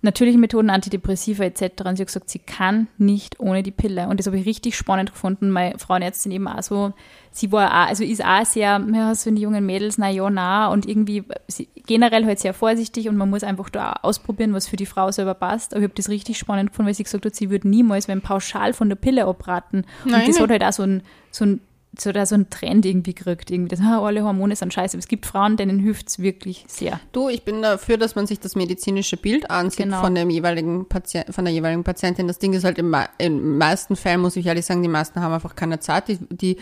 natürlichen 0.00 0.40
Methoden, 0.40 0.70
Antidepressiva 0.70 1.44
etc. 1.44 1.82
Und 1.84 1.96
sie 1.96 2.02
hat 2.02 2.06
gesagt, 2.06 2.30
sie 2.30 2.38
kann 2.38 2.86
nicht 2.98 3.40
ohne 3.40 3.62
die 3.62 3.72
Pille. 3.72 4.06
Und 4.08 4.20
das 4.20 4.26
habe 4.26 4.38
ich 4.38 4.46
richtig 4.46 4.76
spannend 4.76 5.12
gefunden. 5.12 5.50
Meine 5.50 5.78
Frauenärztin 5.78 6.30
eben 6.30 6.46
auch 6.46 6.62
so, 6.62 6.92
sie 7.32 7.50
war 7.50 7.70
auch, 7.70 7.88
also 7.88 8.04
ist 8.04 8.24
auch 8.24 8.44
sehr, 8.44 8.80
ja, 8.92 9.14
so 9.14 9.30
die 9.30 9.42
jungen 9.42 9.66
Mädels, 9.66 9.98
na 9.98 10.08
ja, 10.08 10.30
na, 10.30 10.68
und 10.68 10.86
irgendwie 10.86 11.24
sie, 11.48 11.68
generell 11.86 12.24
halt 12.26 12.38
sehr 12.38 12.54
vorsichtig 12.54 13.08
und 13.08 13.16
man 13.16 13.30
muss 13.30 13.42
einfach 13.42 13.70
da 13.70 13.94
ausprobieren, 14.02 14.54
was 14.54 14.68
für 14.68 14.76
die 14.76 14.86
Frau 14.86 15.10
selber 15.10 15.34
passt. 15.34 15.72
Aber 15.72 15.80
ich 15.80 15.88
habe 15.88 15.94
das 15.94 16.08
richtig 16.08 16.38
spannend 16.38 16.70
gefunden, 16.70 16.86
weil 16.86 16.94
sie 16.94 17.04
gesagt 17.04 17.26
hat, 17.26 17.34
sie 17.34 17.50
würde 17.50 17.68
niemals, 17.68 18.06
wenn 18.06 18.20
pauschal 18.20 18.72
von 18.72 18.88
der 18.88 18.96
Pille 18.96 19.24
abraten. 19.24 19.84
Nein, 20.04 20.20
und 20.20 20.28
das 20.28 20.36
nein. 20.36 20.42
hat 20.44 20.50
halt 20.50 20.64
auch 20.64 20.72
so 20.72 20.82
ein, 20.84 21.02
so 21.32 21.44
ein 21.44 21.60
so, 21.96 22.12
da 22.12 22.26
so 22.26 22.34
ein 22.34 22.50
Trend 22.50 22.84
irgendwie 22.84 23.14
gekriegt, 23.14 23.50
irgendwie, 23.50 23.74
das, 23.74 23.80
ah, 23.80 24.00
alle 24.04 24.22
Hormone 24.22 24.54
sind 24.56 24.72
scheiße. 24.74 24.94
Aber 24.96 25.00
es 25.00 25.08
gibt 25.08 25.26
Frauen, 25.26 25.56
denen 25.56 25.78
hilft 25.78 26.08
es 26.08 26.18
wirklich 26.18 26.64
sehr. 26.68 27.00
Du, 27.12 27.28
ich 27.28 27.42
bin 27.44 27.62
dafür, 27.62 27.96
dass 27.96 28.14
man 28.14 28.26
sich 28.26 28.40
das 28.40 28.54
medizinische 28.56 29.16
Bild 29.16 29.50
ansieht 29.50 29.86
Genau. 29.86 30.00
von 30.00 30.14
dem 30.14 30.30
jeweiligen 30.30 30.88
Patient, 30.88 31.34
von 31.34 31.44
der 31.44 31.54
jeweiligen 31.54 31.84
Patientin. 31.84 32.28
Das 32.28 32.38
Ding 32.38 32.52
ist 32.52 32.64
halt 32.64 32.78
im, 32.78 32.94
in 33.18 33.58
meisten 33.58 33.96
Fällen, 33.96 34.20
muss 34.20 34.36
ich 34.36 34.46
ehrlich 34.46 34.64
sagen, 34.66 34.82
die 34.82 34.88
meisten 34.88 35.20
haben 35.20 35.32
einfach 35.32 35.56
keine 35.56 35.80
Zeit. 35.80 36.08
Die, 36.08 36.18
die 36.30 36.56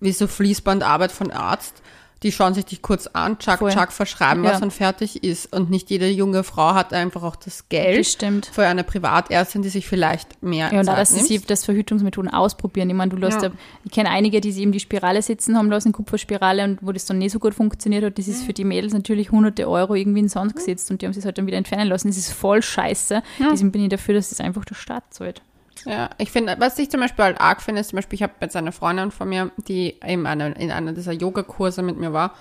wie 0.00 0.12
so 0.12 0.26
Fließbandarbeit 0.26 1.12
von 1.12 1.30
Arzt, 1.30 1.82
die 2.22 2.32
schauen 2.32 2.52
sich 2.52 2.66
dich 2.66 2.82
kurz 2.82 3.06
an, 3.06 3.38
tschack, 3.38 3.60
Voll. 3.60 3.70
tschack, 3.70 3.92
verschreiben 3.92 4.42
was 4.42 4.58
Ja. 4.58 4.64
und 4.64 4.72
fertig 4.72 5.24
ist. 5.24 5.52
Und 5.54 5.70
nicht 5.70 5.88
jede 5.90 6.08
junge 6.08 6.44
Frau 6.44 6.74
hat 6.74 6.92
einfach 6.92 7.22
auch 7.22 7.36
das 7.36 7.68
Geld 7.70 7.98
Das 8.00 8.12
stimmt. 8.12 8.46
für 8.46 8.66
eine 8.66 8.84
Privatärztin, 8.84 9.62
die 9.62 9.70
sich 9.70 9.86
vielleicht 9.88 10.42
mehr 10.42 10.70
Ja, 10.72 10.80
und 10.80 10.86
dass 10.86 11.10
sie 11.14 11.38
das 11.40 11.64
Verhütungsmethoden 11.64 12.30
ausprobieren. 12.30 12.90
Ich 12.90 12.96
meine, 12.96 13.10
du 13.10 13.16
lässt 13.16 13.40
Ja. 13.42 13.48
ja. 13.48 13.54
ich 13.84 13.90
kenne 13.92 14.10
einige, 14.10 14.40
die 14.40 14.52
sie 14.52 14.62
eben 14.62 14.72
die 14.72 14.80
Spirale 14.80 15.22
sitzen 15.22 15.56
haben 15.56 15.70
lassen, 15.70 15.92
Kupferspirale, 15.92 16.62
und 16.64 16.78
wo 16.82 16.92
das 16.92 17.06
dann 17.06 17.18
nicht 17.18 17.32
so 17.32 17.38
gut 17.38 17.54
funktioniert 17.54 18.04
hat, 18.04 18.18
das 18.18 18.28
ist 18.28 18.42
für 18.44 18.52
die 18.52 18.64
Mädels 18.64 18.92
natürlich 18.92 19.30
hunderte 19.30 19.68
Euro 19.68 19.94
irgendwie 19.94 20.18
in 20.20 20.24
den 20.26 20.30
Sand 20.30 20.54
gesetzt 20.56 20.90
und 20.90 21.00
die 21.00 21.06
haben 21.06 21.12
sich 21.14 21.24
halt 21.24 21.38
dann 21.38 21.46
wieder 21.46 21.56
entfernen 21.56 21.88
lassen. 21.88 22.08
Das 22.08 22.18
ist 22.18 22.32
voll 22.32 22.60
scheiße. 22.62 23.22
Deswegen 23.50 23.72
bin 23.72 23.82
ich 23.84 23.88
dafür, 23.88 24.14
dass 24.14 24.28
das 24.28 24.40
einfach 24.40 24.64
der 24.66 24.74
Staat 24.74 25.04
zahlt. 25.14 25.40
Ja, 25.84 26.10
ich 26.18 26.30
finde, 26.30 26.56
was 26.58 26.78
ich 26.78 26.90
zum 26.90 27.00
Beispiel 27.00 27.24
halt 27.24 27.40
arg 27.40 27.62
finde, 27.62 27.80
ist 27.80 27.90
zum 27.90 27.96
Beispiel, 27.96 28.16
ich 28.16 28.22
habe 28.22 28.34
jetzt 28.40 28.56
eine 28.56 28.72
Freundin 28.72 29.10
von 29.10 29.28
mir, 29.28 29.50
die 29.56 29.98
eben 30.06 30.26
eine, 30.26 30.52
in 30.52 30.70
einer 30.70 30.92
dieser 30.92 31.12
Yogakurse 31.12 31.82
mit 31.82 31.98
mir 31.98 32.12
war, 32.12 32.34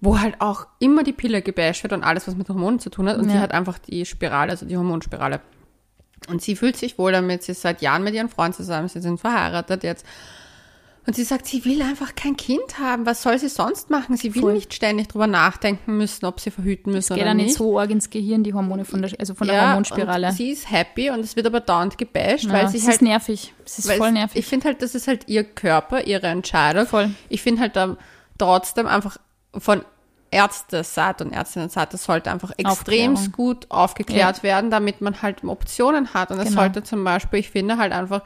wo 0.00 0.18
halt 0.20 0.40
auch 0.40 0.66
immer 0.78 1.02
die 1.04 1.12
Pille 1.12 1.42
gebasht 1.42 1.82
wird 1.84 1.92
und 1.92 2.02
alles, 2.04 2.26
was 2.26 2.34
mit 2.36 2.48
Hormonen 2.48 2.80
zu 2.80 2.90
tun 2.90 3.08
hat. 3.08 3.16
Und 3.18 3.28
sie 3.28 3.36
Ja. 3.36 3.40
hat 3.40 3.52
einfach 3.52 3.78
die 3.78 4.04
Spirale, 4.04 4.50
also 4.50 4.66
die 4.66 4.76
Hormonspirale. 4.76 5.40
Und 6.28 6.42
sie 6.42 6.54
fühlt 6.56 6.76
sich 6.76 6.98
wohl 6.98 7.12
damit, 7.12 7.42
sie 7.42 7.52
ist 7.52 7.62
seit 7.62 7.82
Jahren 7.82 8.04
mit 8.04 8.14
ihrem 8.14 8.28
Freund 8.28 8.54
zusammen, 8.54 8.88
sie 8.88 9.00
sind 9.00 9.18
verheiratet 9.20 9.82
jetzt. 9.84 10.04
Und 11.04 11.16
sie 11.16 11.24
sagt, 11.24 11.46
sie 11.46 11.64
will 11.64 11.82
einfach 11.82 12.14
kein 12.14 12.36
Kind 12.36 12.78
haben. 12.78 13.06
Was 13.06 13.22
soll 13.22 13.36
sie 13.36 13.48
sonst 13.48 13.90
machen? 13.90 14.16
Sie 14.16 14.34
will 14.36 14.42
Voll. 14.42 14.52
nicht 14.54 14.72
ständig 14.72 15.08
drüber 15.08 15.26
nachdenken 15.26 15.96
müssen, 15.96 16.24
ob 16.26 16.38
sie 16.38 16.52
verhüten 16.52 16.92
müssen 16.92 17.12
Es 17.12 17.16
geht 17.16 17.22
oder 17.24 17.32
auch 17.32 17.34
nicht 17.36 17.46
nicht. 17.46 17.56
so 17.58 17.76
arg 17.78 17.90
ins 17.90 18.08
Gehirn, 18.08 18.44
die 18.44 18.54
Hormone 18.54 18.84
von 18.84 19.02
der, 19.02 19.10
also 19.18 19.34
von 19.34 19.48
der 19.48 19.56
Ja, 19.56 19.68
Hormonspirale. 19.70 20.28
Und 20.28 20.34
sie 20.34 20.50
ist 20.50 20.70
happy 20.70 21.10
und 21.10 21.18
es 21.20 21.34
wird 21.34 21.46
aber 21.46 21.58
dauernd 21.58 21.98
gebasht, 21.98 22.44
ja, 22.44 22.52
weil 22.52 22.66
es 22.66 22.70
sie 22.72 22.78
ist 22.78 22.86
halt 22.88 23.02
nervig. 23.02 23.52
Es 23.64 23.80
ist 23.80 23.90
voll 23.90 24.06
es- 24.08 24.12
nervig. 24.12 24.38
Ich 24.38 24.46
finde 24.46 24.66
halt, 24.68 24.80
das 24.80 24.94
ist 24.94 25.08
halt 25.08 25.28
ihr 25.28 25.42
Körper, 25.42 26.04
ihre 26.06 26.28
Entscheidung. 26.28 26.86
Voll. 26.86 27.10
Ich 27.28 27.42
finde 27.42 27.62
halt 27.62 27.74
da 27.74 27.96
trotzdem 28.38 28.86
einfach 28.86 29.16
von 29.58 29.82
Ärzteseite 30.30 31.24
und 31.24 31.32
Ärztinnenseite 31.32 31.96
sollte 31.98 32.30
einfach 32.30 32.52
extrem 32.56 33.16
gut 33.32 33.66
aufgeklärt 33.70 34.42
werden, 34.42 34.70
damit 34.70 35.00
man 35.00 35.20
halt 35.20 35.44
Optionen 35.44 36.14
hat. 36.14 36.30
Und 36.30 36.38
es 36.38 36.48
Genau. 36.48 36.60
sollte 36.62 36.82
zum 36.82 37.04
Beispiel, 37.04 37.40
ich 37.40 37.50
finde 37.50 37.76
halt 37.76 37.92
einfach 37.92 38.22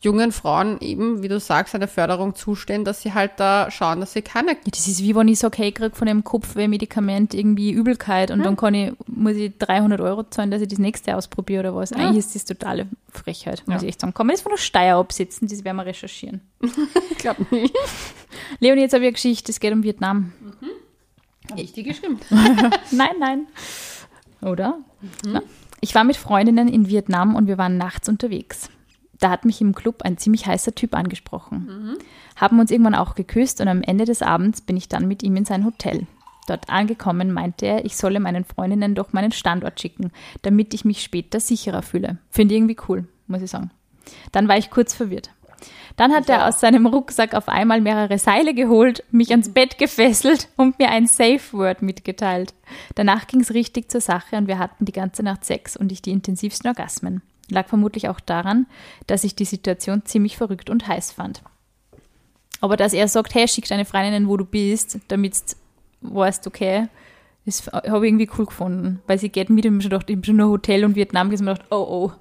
jungen 0.00 0.30
Frauen 0.30 0.78
eben, 0.80 1.22
wie 1.22 1.28
du 1.28 1.40
sagst, 1.40 1.74
eine 1.74 1.88
Förderung 1.88 2.34
zustehen, 2.34 2.84
dass 2.84 3.00
sie 3.02 3.14
halt 3.14 3.32
da 3.38 3.70
schauen, 3.70 3.98
dass 4.00 4.12
sie 4.12 4.22
keine 4.22 4.52
Ja, 4.52 4.56
das 4.70 4.86
ist 4.86 5.02
wie 5.02 5.16
wenn 5.16 5.26
ich 5.28 5.38
sage, 5.38 5.56
hey, 5.58 5.68
ich 5.68 5.74
krieg 5.74 5.96
von 5.96 6.06
dem 6.06 6.22
Kopfwehmedikament 6.22 7.32
irgendwie 7.34 7.72
Übelkeit 7.72 8.30
und 8.30 8.44
dann 8.44 8.56
kann 8.56 8.74
ich, 8.74 8.92
muss 9.06 9.36
ich 9.36 9.56
300 9.58 10.00
Euro 10.00 10.22
zahlen, 10.24 10.50
dass 10.50 10.60
ich 10.62 10.68
das 10.68 10.78
nächste 10.78 11.16
ausprobiere 11.16 11.60
oder 11.60 11.74
was. 11.74 11.92
Eigentlich 11.92 12.18
ist 12.18 12.34
das 12.34 12.44
totale 12.44 12.86
Frechheit, 13.10 13.62
muss 13.66 13.76
Ja. 13.76 13.82
ich 13.82 13.88
echt 13.88 14.00
sagen. 14.00 14.12
Kann 14.14 14.26
man 14.26 14.34
das 14.34 14.42
von 14.42 14.52
der 14.52 14.58
Steuer 14.58 14.98
absetzen, 14.98 15.48
das 15.48 15.64
werden 15.64 15.76
wir 15.76 15.86
recherchieren. 15.86 16.40
Ich 17.10 17.18
glaube 17.18 17.46
nicht. 17.50 17.74
Leonie, 18.60 18.82
jetzt 18.82 18.92
habe 18.92 19.02
ich 19.04 19.08
eine 19.08 19.12
Geschichte, 19.14 19.50
es 19.50 19.58
geht 19.60 19.72
um 19.72 19.82
Vietnam. 19.82 20.32
Habe 21.50 21.60
ich 21.60 21.72
die 21.72 21.82
geschrieben? 21.82 22.20
Nein, 22.90 23.14
nein. 23.18 23.46
Oder? 24.42 24.78
Na, 25.26 25.42
ich 25.80 25.94
war 25.94 26.04
mit 26.04 26.16
Freundinnen 26.16 26.68
in 26.68 26.88
Vietnam 26.88 27.34
und 27.34 27.46
wir 27.46 27.56
waren 27.56 27.78
nachts 27.78 28.08
unterwegs. 28.08 28.68
Da 29.18 29.30
hat 29.30 29.44
mich 29.44 29.60
im 29.60 29.74
Club 29.74 30.02
ein 30.02 30.18
ziemlich 30.18 30.46
heißer 30.46 30.74
Typ 30.74 30.94
angesprochen. 30.94 31.96
Haben 32.36 32.60
uns 32.60 32.70
irgendwann 32.70 32.94
auch 32.94 33.14
geküsst 33.14 33.60
und 33.60 33.68
am 33.68 33.82
Ende 33.82 34.04
des 34.04 34.22
Abends 34.22 34.60
bin 34.60 34.76
ich 34.76 34.88
dann 34.88 35.08
mit 35.08 35.22
ihm 35.22 35.36
in 35.36 35.44
sein 35.44 35.64
Hotel. 35.64 36.06
Dort 36.46 36.70
angekommen 36.70 37.32
meinte 37.32 37.66
er, 37.66 37.84
ich 37.84 37.96
solle 37.96 38.20
meinen 38.20 38.44
Freundinnen 38.44 38.94
doch 38.94 39.12
meinen 39.12 39.32
Standort 39.32 39.80
schicken, 39.80 40.12
damit 40.42 40.74
ich 40.74 40.84
mich 40.84 41.02
später 41.02 41.40
sicherer 41.40 41.82
fühle. 41.82 42.18
Finde 42.30 42.54
ich 42.54 42.58
irgendwie 42.60 42.76
cool, 42.88 43.08
muss 43.26 43.42
ich 43.42 43.50
sagen. 43.50 43.70
Dann 44.32 44.46
war 44.46 44.56
ich 44.56 44.70
kurz 44.70 44.94
verwirrt. 44.94 45.30
Dann 45.96 46.12
hat 46.12 46.28
er 46.28 46.46
aus 46.46 46.60
seinem 46.60 46.86
Rucksack 46.86 47.34
auf 47.34 47.48
einmal 47.48 47.80
mehrere 47.80 48.18
Seile 48.18 48.54
geholt, 48.54 49.02
mich 49.10 49.30
ans 49.30 49.48
Bett 49.48 49.78
gefesselt 49.78 50.48
und 50.56 50.78
mir 50.78 50.90
ein 50.90 51.06
Safe 51.06 51.40
Word 51.52 51.82
mitgeteilt. 51.82 52.54
Danach 52.94 53.26
ging 53.26 53.40
es 53.40 53.54
richtig 53.54 53.90
zur 53.90 54.02
Sache 54.02 54.36
und 54.36 54.46
wir 54.46 54.58
hatten 54.58 54.84
die 54.84 54.92
ganze 54.92 55.22
Nacht 55.22 55.44
Sex 55.44 55.76
und 55.76 55.90
ich 55.90 56.02
die 56.02 56.12
intensivsten 56.12 56.68
Orgasmen. 56.68 57.22
Lag 57.50 57.68
vermutlich 57.68 58.08
auch 58.08 58.20
daran, 58.20 58.66
dass 59.06 59.24
ich 59.24 59.34
die 59.34 59.44
Situation 59.44 60.04
ziemlich 60.04 60.36
verrückt 60.36 60.70
und 60.70 60.88
heiß 60.88 61.12
fand. 61.12 61.42
Aber 62.60 62.76
dass 62.76 62.92
er 62.92 63.06
sagt, 63.08 63.34
hey, 63.34 63.46
schick 63.46 63.68
deine 63.68 63.84
Freundinnen, 63.84 64.28
wo 64.28 64.36
du 64.36 64.44
bist, 64.44 64.98
damit 65.08 65.56
du 66.00 66.14
weißt, 66.14 66.46
okay, 66.46 66.88
das 67.44 67.66
habe 67.68 68.06
ich 68.06 68.10
irgendwie 68.10 68.30
cool 68.38 68.46
gefunden. 68.46 69.00
Weil 69.06 69.18
sie 69.18 69.28
geht 69.28 69.50
mit 69.50 69.64
ihm 69.64 69.80
schon 69.80 69.90
gedacht, 69.90 70.10
ich 70.10 70.16
bin 70.16 70.24
schon 70.24 70.40
ein 70.40 70.48
Hotel 70.48 70.84
und 70.84 70.96
Vietnam 70.96 71.30
gesehen 71.30 71.48
und 71.48 71.54
gedacht, 71.54 71.70
oh 71.70 71.86
oh. 71.88 72.12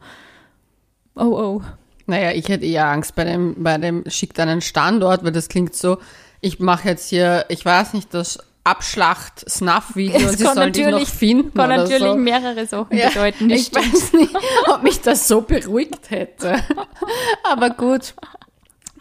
Oh 1.15 1.23
oh. 1.23 1.61
Naja, 2.07 2.31
ich 2.31 2.49
hätte 2.49 2.65
eher 2.65 2.87
Angst 2.87 3.15
bei 3.15 3.23
dem, 3.23 3.63
bei 3.63 3.77
dem 3.77 4.03
schickt 4.07 4.39
einen 4.39 4.61
Standort, 4.61 5.23
weil 5.23 5.31
das 5.31 5.49
klingt 5.49 5.73
so, 5.73 5.97
ich 6.41 6.59
mache 6.59 6.89
jetzt 6.89 7.09
hier, 7.09 7.45
ich 7.49 7.65
weiß 7.65 7.93
nicht, 7.93 8.13
das 8.13 8.37
Abschlacht-Snuff-Video 8.65 10.17
und 10.19 10.25
Es 10.25 10.37
sie 10.37 10.43
sollen 10.43 10.73
dich 10.73 10.83
noch 10.85 10.91
natürlich- 10.91 11.09
finden 11.09 11.53
Kann 11.57 11.65
oder 11.71 11.77
natürlich 11.83 12.03
so. 12.03 12.15
mehrere 12.15 12.65
Sachen 12.65 12.97
Ja, 12.97 13.07
bedeuten. 13.09 13.49
ich 13.49 13.67
stimmt. 13.67 13.93
weiß 13.93 14.13
nicht, 14.13 14.35
ob 14.67 14.83
mich 14.83 15.01
das 15.01 15.27
so 15.27 15.41
beruhigt 15.41 16.09
hätte. 16.09 16.55
Aber 17.43 17.69
gut. 17.69 18.13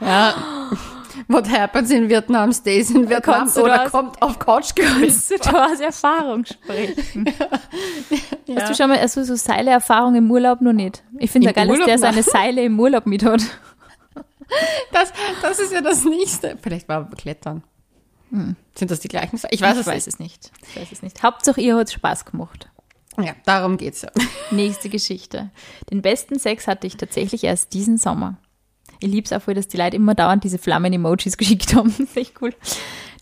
Ja. 0.01 0.35
What 1.29 1.49
happens 1.49 1.91
in 1.91 2.09
Vietnam 2.09 2.53
stays 2.53 2.91
in 2.91 3.09
Vietnam 3.09 3.23
Kannst 3.41 3.57
oder 3.59 3.79
das- 3.79 3.93
kommt 3.93 4.21
auf 4.21 4.39
Couch. 4.39 4.71
Kannst 4.75 5.31
du 5.31 5.37
da 5.39 5.67
aus 5.67 5.81
Erfahrung 5.81 6.45
sprechen? 6.45 7.25
Ja. 8.47 8.57
Hast 8.61 8.71
du 8.71 8.75
schon 8.75 8.91
mal 8.91 8.99
also 8.99 9.23
so 9.25 9.35
Seile-Erfahrung 9.37 10.15
im 10.17 10.31
Urlaub 10.31 10.61
noch 10.61 10.73
nicht? 10.73 11.03
Ich 11.19 11.31
finde 11.31 11.47
ja 11.47 11.53
geil, 11.53 11.69
dass 11.69 11.85
der 11.87 11.99
seine? 11.99 12.23
Seile 12.23 12.63
im 12.65 12.79
Urlaub 12.79 13.07
mit 13.07 13.25
hat. 13.25 13.43
Das, 14.93 15.13
das 15.41 15.59
ist 15.59 15.73
ja 15.73 15.81
das 15.81 16.05
Nächste. 16.05 16.59
Vielleicht 16.63 16.89
war 16.89 17.09
Klettern. 17.11 17.63
Sind 18.31 18.91
das 18.91 19.01
die 19.01 19.09
gleichen? 19.09 19.39
Ich 19.51 19.61
weiß 19.61 19.77
es 19.77 19.87
weiß 19.87 20.07
es 20.07 20.19
nicht. 20.19 20.51
Ich 20.69 20.81
weiß 20.81 20.93
es 20.93 21.03
nicht. 21.03 21.23
Hauptsache, 21.23 21.61
ihr 21.61 21.77
hat 21.77 21.91
Spaß 21.91 22.25
gemacht. 22.25 22.69
nicht. 23.17 23.29
Ja, 23.29 23.35
darum 23.45 23.77
geht's 23.77 24.03
ja. 24.03 24.11
Nächste 24.51 24.89
Geschichte. 24.89 25.51
Den 25.91 26.03
besten 26.03 26.39
Sex 26.39 26.67
hatte 26.67 26.87
ich 26.87 26.97
tatsächlich 26.97 27.45
erst 27.45 27.73
diesen 27.73 27.97
Sommer. 27.97 28.39
Ich 29.01 29.11
lieb's 29.11 29.33
auch 29.33 29.43
voll, 29.43 29.55
dass 29.55 29.69
die 29.69 29.77
Leute 29.77 29.97
immer 29.97 30.15
dauernd 30.15 30.45
diese 30.45 30.59
Flammen-Emojis 30.59 31.37
geschickt 31.39 31.75
haben. 31.75 31.91
Das 31.91 32.01
ist 32.01 32.17
echt 32.17 32.41
cool. 32.43 32.55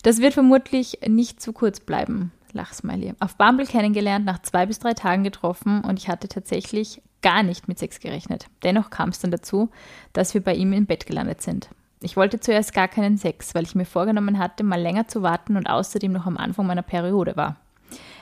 Das 0.01 0.19
wird 0.19 0.33
vermutlich 0.33 0.99
nicht 1.07 1.41
zu 1.41 1.53
kurz 1.53 1.79
bleiben. 1.79 2.31
Lachsmiley. 2.53 3.13
Auf 3.19 3.35
Bumble 3.35 3.65
kennengelernt, 3.65 4.25
nach 4.25 4.41
zwei 4.41 4.65
bis 4.65 4.79
drei 4.79 4.93
Tagen 4.93 5.23
getroffen 5.23 5.81
und 5.81 5.99
ich 5.99 6.07
hatte 6.07 6.27
tatsächlich 6.27 7.01
gar 7.21 7.41
nicht 7.41 7.67
mit 7.67 7.79
Sex 7.79 7.99
gerechnet. 7.99 8.47
Dennoch 8.63 8.89
kam 8.89 9.09
es 9.09 9.19
dann 9.19 9.31
dazu, 9.31 9.69
dass 10.11 10.33
wir 10.33 10.41
bei 10.41 10.53
ihm 10.53 10.73
im 10.73 10.85
Bett 10.85 11.05
gelandet 11.05 11.41
sind. 11.41 11.69
Ich 12.03 12.17
wollte 12.17 12.39
zuerst 12.39 12.73
gar 12.73 12.87
keinen 12.87 13.17
Sex, 13.17 13.55
weil 13.55 13.63
ich 13.63 13.75
mir 13.75 13.85
vorgenommen 13.85 14.37
hatte, 14.37 14.63
mal 14.63 14.81
länger 14.81 15.07
zu 15.07 15.21
warten 15.21 15.57
und 15.57 15.67
außerdem 15.67 16.11
noch 16.11 16.25
am 16.25 16.37
Anfang 16.37 16.67
meiner 16.67 16.81
Periode 16.81 17.35
war. 17.35 17.55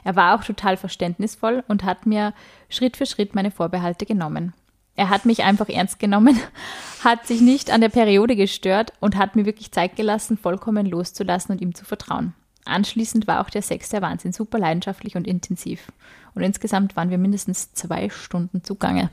Er 0.04 0.16
war 0.16 0.36
auch 0.36 0.44
total 0.44 0.78
verständnisvoll 0.78 1.64
und 1.68 1.84
hat 1.84 2.06
mir 2.06 2.34
Schritt 2.70 2.98
für 2.98 3.06
Schritt 3.06 3.36
meine 3.36 3.52
Vorbehalte 3.52 4.06
genommen. 4.06 4.54
Er 4.96 5.10
hat 5.10 5.26
mich 5.26 5.44
einfach 5.44 5.70
ernst 5.70 6.00
genommen, 6.00 6.40
hat 7.04 7.26
sich 7.26 7.42
nicht 7.42 7.72
an 7.72 7.82
der 7.82 7.90
Periode 7.90 8.36
gestört 8.36 8.94
und 9.00 9.16
hat 9.16 9.36
mir 9.36 9.46
wirklich 9.46 9.72
Zeit 9.72 9.96
gelassen, 9.96 10.38
vollkommen 10.38 10.86
loszulassen 10.86 11.54
und 11.54 11.62
ihm 11.62 11.74
zu 11.74 11.86
vertrauen. 11.86 12.34
Anschließend 12.66 13.28
war 13.28 13.42
auch 13.42 13.50
der 13.50 13.62
Sex 13.62 13.90
der 13.90 14.02
Wahnsinn, 14.02 14.34
super 14.34 14.60
leidenschaftlich 14.60 15.16
und 15.16 15.28
intensiv. 15.28 15.92
Und 16.36 16.44
insgesamt 16.44 16.96
waren 16.96 17.10
wir 17.10 17.18
mindestens 17.18 17.74
zwei 17.74 18.10
Stunden 18.10 18.64
zugange. 18.64 19.10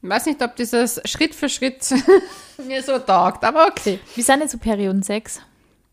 Ich 0.00 0.08
weiß 0.08 0.26
nicht, 0.26 0.42
ob 0.42 0.54
dieses 0.56 1.00
Schritt 1.04 1.34
für 1.34 1.48
Schritt 1.48 1.92
mir 2.66 2.82
so 2.82 2.98
taugt, 2.98 3.44
aber 3.44 3.66
okay. 3.66 3.98
Wie 4.14 4.22
sind 4.22 4.40
denn 4.40 4.48
so 4.48 4.58
Periodensex? 4.58 5.40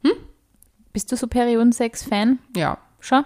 Hm? 0.03 0.11
Bist 0.93 1.11
du 1.11 1.15
so 1.15 1.27
Periodensex-Fan? 1.27 2.39
Ja. 2.55 2.77
Schon? 2.99 3.25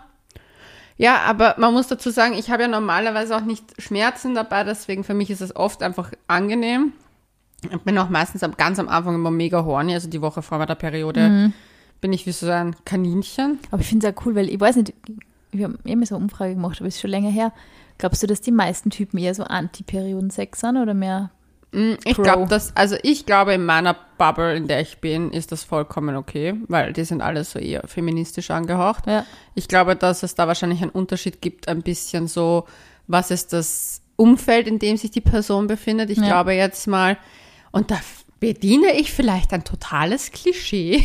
Ja, 0.98 1.20
aber 1.20 1.56
man 1.58 1.74
muss 1.74 1.88
dazu 1.88 2.10
sagen, 2.10 2.34
ich 2.34 2.50
habe 2.50 2.64
ja 2.64 2.68
normalerweise 2.68 3.36
auch 3.36 3.42
nicht 3.42 3.64
Schmerzen 3.82 4.36
dabei, 4.36 4.64
deswegen 4.64 5.04
für 5.04 5.14
mich 5.14 5.30
ist 5.30 5.42
es 5.42 5.56
oft 5.56 5.84
einfach 5.84 6.12
angenehm. 6.28 6.94
Ich 7.70 7.82
bin 7.82 7.98
auch 7.98 8.10
meistens 8.10 8.44
am, 8.44 8.56
ganz 8.56 8.80
am 8.80 8.90
Anfang 8.90 9.16
immer 9.16 9.32
mega 9.32 9.64
horny, 9.64 9.94
also 9.94 10.10
die 10.10 10.22
Woche 10.22 10.42
vor 10.42 10.58
meiner 10.58 10.76
Periode 10.76 11.54
bin 12.02 12.14
ich 12.14 12.26
wie 12.26 12.32
so 12.32 12.50
ein 12.50 12.76
Kaninchen. 12.86 13.60
Aber 13.72 13.82
ich 13.82 13.88
finde 13.88 14.08
es 14.08 14.14
auch 14.14 14.26
cool, 14.26 14.36
weil 14.36 14.50
ich 14.50 14.60
weiß 14.60 14.78
nicht, 14.78 14.94
wir 15.52 15.66
haben 15.66 15.80
immer 15.84 16.06
so 16.06 16.16
eine 16.16 16.24
Umfrage 16.24 16.56
gemacht, 16.56 16.78
aber 16.80 16.88
es 16.88 16.96
ist 16.96 17.02
schon 17.02 17.12
länger 17.12 17.30
her. 17.30 17.52
Glaubst 18.00 18.24
du, 18.24 18.28
dass 18.28 18.42
die 18.42 18.52
meisten 18.52 18.90
Typen 18.90 19.20
eher 19.20 19.36
so 19.36 19.44
Anti-Periodensex 19.44 20.62
sind 20.62 20.78
oder 20.78 20.94
mehr? 20.96 21.30
Mm, 21.72 21.94
Ich 22.04 22.16
glaube, 22.18 22.48
dass, 22.48 22.76
also 22.76 22.96
ich 23.04 23.28
glaube, 23.28 23.54
in 23.54 23.64
meiner 23.66 23.96
Bubble, 24.18 24.56
in 24.56 24.68
der 24.68 24.82
ich 24.82 24.98
bin, 25.00 25.32
ist 25.32 25.52
das 25.52 25.64
vollkommen 25.64 26.16
okay, 26.16 26.56
weil 26.68 26.94
die 26.94 27.04
sind 27.04 27.22
alle 27.22 27.44
so 27.44 27.60
eher 27.60 27.84
feministisch 27.88 28.50
angehaucht. 28.50 29.06
Ja. 29.06 29.26
Ich 29.54 29.68
glaube, 29.68 29.96
dass 29.96 30.24
es 30.24 30.34
da 30.34 30.48
wahrscheinlich 30.48 30.82
einen 30.82 30.90
Unterschied 30.92 31.42
gibt, 31.42 31.68
ein 31.68 31.84
bisschen 31.84 32.28
so, 32.28 32.66
was 33.08 33.30
ist 33.30 33.54
das 33.54 34.02
Umfeld, 34.16 34.68
in 34.68 34.80
dem 34.80 34.98
sich 34.98 35.12
die 35.12 35.22
Person 35.22 35.68
befindet. 35.68 36.10
Ich 36.10 36.18
Ja. 36.18 36.26
glaube 36.26 36.54
jetzt 36.54 36.88
mal, 36.88 37.18
und 37.72 37.92
da 37.92 38.00
bediene 38.40 38.94
ich 38.94 39.12
vielleicht 39.14 39.54
ein 39.54 39.64
totales 39.64 40.32
Klischee, 40.32 41.04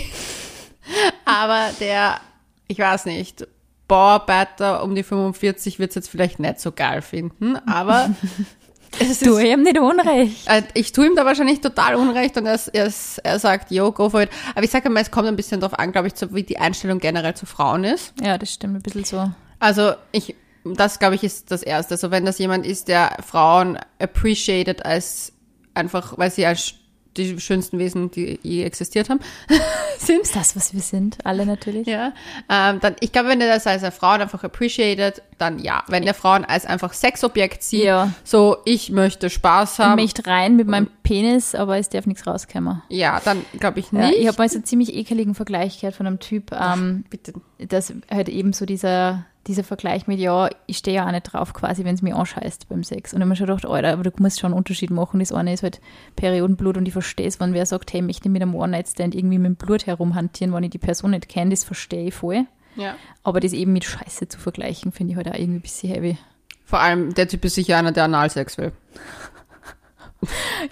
aber 1.25 1.71
der, 1.81 2.21
ich 2.69 2.79
weiß 2.79 3.07
nicht, 3.07 3.47
Bauarbeiter 3.95 4.83
um 4.83 4.97
die 4.97 5.05
45 5.05 5.79
wird 5.79 5.91
es 5.91 5.95
jetzt 5.95 6.09
vielleicht 6.11 6.41
nicht 6.41 6.59
so 6.59 6.73
geil 6.73 7.01
finden, 7.01 7.55
aber 7.69 8.11
es 8.99 9.23
ist 9.23 9.25
habe 9.25 9.63
nicht 9.63 9.79
Unrecht. 9.79 10.49
äh, 10.49 10.63
ich 10.75 10.91
tue 10.91 11.07
ihm 11.07 11.15
da 11.15 11.25
wahrscheinlich 11.25 11.61
total 11.61 11.95
Unrecht 11.95 12.37
und 12.37 12.45
er, 12.47 12.59
er, 12.73 12.93
er 13.23 13.39
sagt, 13.39 13.71
yo, 13.71 13.93
go 13.93 14.11
for 14.11 14.23
it. 14.23 14.31
Aber 14.57 14.65
ich 14.65 14.73
sage 14.73 14.91
mal, 14.91 14.99
es 14.99 15.13
kommt 15.13 15.29
ein 15.29 15.37
bisschen 15.37 15.61
darauf 15.61 15.79
an, 15.79 15.93
glaube 15.93 16.09
ich, 16.09 16.17
so, 16.17 16.35
wie 16.35 16.43
die 16.43 16.59
Einstellung 16.59 16.99
generell 16.99 17.35
zu 17.35 17.47
Frauen 17.47 17.85
ist. 17.85 18.13
Ja, 18.21 18.37
das 18.37 18.53
stimmt, 18.53 18.75
ein 18.75 18.83
bisschen 18.83 19.05
so. 19.05 19.31
Also 19.61 19.93
ich, 20.11 20.35
das 20.65 20.99
glaube 20.99 21.15
ich 21.15 21.23
ist 21.23 21.53
das 21.53 21.63
Erste. 21.63 21.97
So 21.97 22.11
wenn 22.11 22.25
das 22.25 22.39
jemand 22.41 22.67
ist, 22.67 22.89
der 22.89 23.17
Frauen 23.25 23.79
appreciated 24.01 24.85
als 24.85 25.33
einfach, 25.75 26.19
weil 26.19 26.33
sie 26.33 26.47
als 26.47 26.75
die 27.17 27.41
schönsten 27.41 27.79
Wesen, 27.79 28.11
die 28.11 28.39
je 28.43 28.65
existiert 28.65 29.11
haben, 29.11 29.21
sind. 29.99 30.35
Das, 30.35 30.57
was 30.57 30.75
wir 30.75 30.81
sind? 30.81 31.19
Alle 31.25 31.47
natürlich. 31.47 31.87
Ja, 31.87 32.13
ähm, 32.49 32.81
dann, 32.81 32.97
ich 33.01 33.13
glaube, 33.13 33.29
wenn 33.29 33.41
er 33.41 33.53
das 33.53 33.67
als 33.67 33.83
Frauen 33.95 34.21
einfach 34.21 34.45
appreciated, 34.45 35.23
dann 35.39 35.59
ja. 35.59 35.83
Wenn 35.89 36.05
der 36.05 36.15
Frauen 36.15 36.45
als 36.45 36.67
einfach 36.67 36.93
Sexobjekt 36.93 37.63
sieht, 37.63 37.85
Ja. 37.85 38.11
so 38.25 38.57
ich 38.65 38.91
möchte 38.91 39.31
Spaß 39.31 39.75
Ich 39.75 39.85
haben, 39.85 40.01
möchte 40.01 40.27
rein 40.27 40.57
mit 40.57 40.69
meinem 40.69 40.89
Penis, 41.03 41.55
aber 41.55 41.79
es 41.79 41.89
darf 41.89 42.07
nichts 42.07 42.27
rauskommen. 42.27 42.83
ja, 42.89 43.21
dann 43.25 43.45
glaube 43.59 43.81
ich 43.81 43.93
Ja, 43.93 44.07
nicht. 44.09 44.19
ich 44.19 44.27
habe 44.29 44.39
mal 44.39 44.49
so 44.49 44.57
einen 44.57 44.65
ziemlich 44.65 44.95
ekeligen 44.95 45.35
Vergleich 45.35 45.81
gehört 45.81 45.97
von 45.97 46.07
einem 46.07 46.21
Typ, 46.21 46.53
ähm, 46.53 47.05
Bitte. 47.11 47.33
dass 47.59 47.93
halt 48.11 48.29
eben 48.29 48.53
so 48.53 48.65
dieser, 48.67 49.25
dieser 49.47 49.65
Vergleich 49.65 50.07
mit, 50.07 50.19
ja, 50.21 50.49
ich 50.67 50.79
stehe 50.79 50.97
ja 50.97 51.07
auch 51.07 51.11
nicht 51.13 51.25
drauf 51.33 51.53
quasi, 51.53 51.85
wenn 51.85 51.95
es 51.95 52.01
mir 52.01 52.17
anscheißt 52.17 52.69
beim 52.71 52.83
Sex. 52.83 53.13
Und 53.13 53.19
ich 53.19 53.23
habe 53.23 53.29
mir 53.29 53.37
schon 53.37 53.47
gedacht, 53.47 53.67
Alter, 53.67 53.93
aber 53.93 54.03
du 54.03 54.11
musst 54.19 54.41
schon 54.41 54.53
einen 54.53 54.59
Unterschied 54.59 54.91
machen. 54.91 55.21
Das 55.21 55.33
eine 55.33 55.53
ist 55.53 55.63
halt 55.63 55.81
Periodenblut 56.17 56.79
und 56.79 56.87
ich 56.87 56.93
verstehe 56.95 57.27
es, 57.27 57.41
wenn 57.41 57.53
wer 57.53 57.67
sagt, 57.67 57.93
hey, 57.93 58.01
ich 58.01 58.07
möchte 58.07 58.29
mit 58.31 58.41
einem 58.41 58.55
One-Night-Stand 58.55 59.15
irgendwie 59.15 59.39
mit 59.39 59.47
dem 59.47 59.57
Blut 59.57 59.87
herumhantieren, 59.87 60.55
wenn 60.55 60.65
ich 60.65 60.71
die 60.71 60.79
Person 60.79 61.11
nicht 61.11 61.29
kenne, 61.29 61.51
das 61.51 61.65
verstehe 61.65 62.07
ich 62.09 62.15
voll. 62.15 62.47
Ja. 62.77 62.97
Aber 63.23 63.41
das 63.41 63.53
eben 63.53 63.73
mit 63.73 63.85
Scheiße 63.85 64.29
zu 64.29 64.39
vergleichen, 64.39 64.93
finde 64.93 65.13
ich 65.13 65.17
halt 65.17 65.29
auch 65.29 65.35
irgendwie 65.35 65.59
ein 65.59 65.63
bisschen 65.63 65.93
heavy. 65.93 66.19
Vor 66.65 66.81
allem, 66.81 67.15
der 67.15 67.29
Typ 67.29 67.45
ist 67.45 67.55
sicher 67.55 67.77
einer, 67.77 67.93
der 67.93 68.05
Analsex 68.05 68.59
will. 68.59 68.73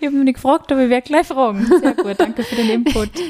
Ich 0.00 0.06
habe 0.06 0.16
mich 0.16 0.24
nicht 0.24 0.34
gefragt, 0.36 0.72
aber 0.72 0.84
ich 0.84 0.88
werde 0.90 1.06
gleich 1.06 1.26
fragen. 1.26 1.66
Sehr 1.66 1.94
gut, 1.94 2.18
danke 2.18 2.42
für 2.42 2.56
den 2.56 2.70
Input. 2.70 3.10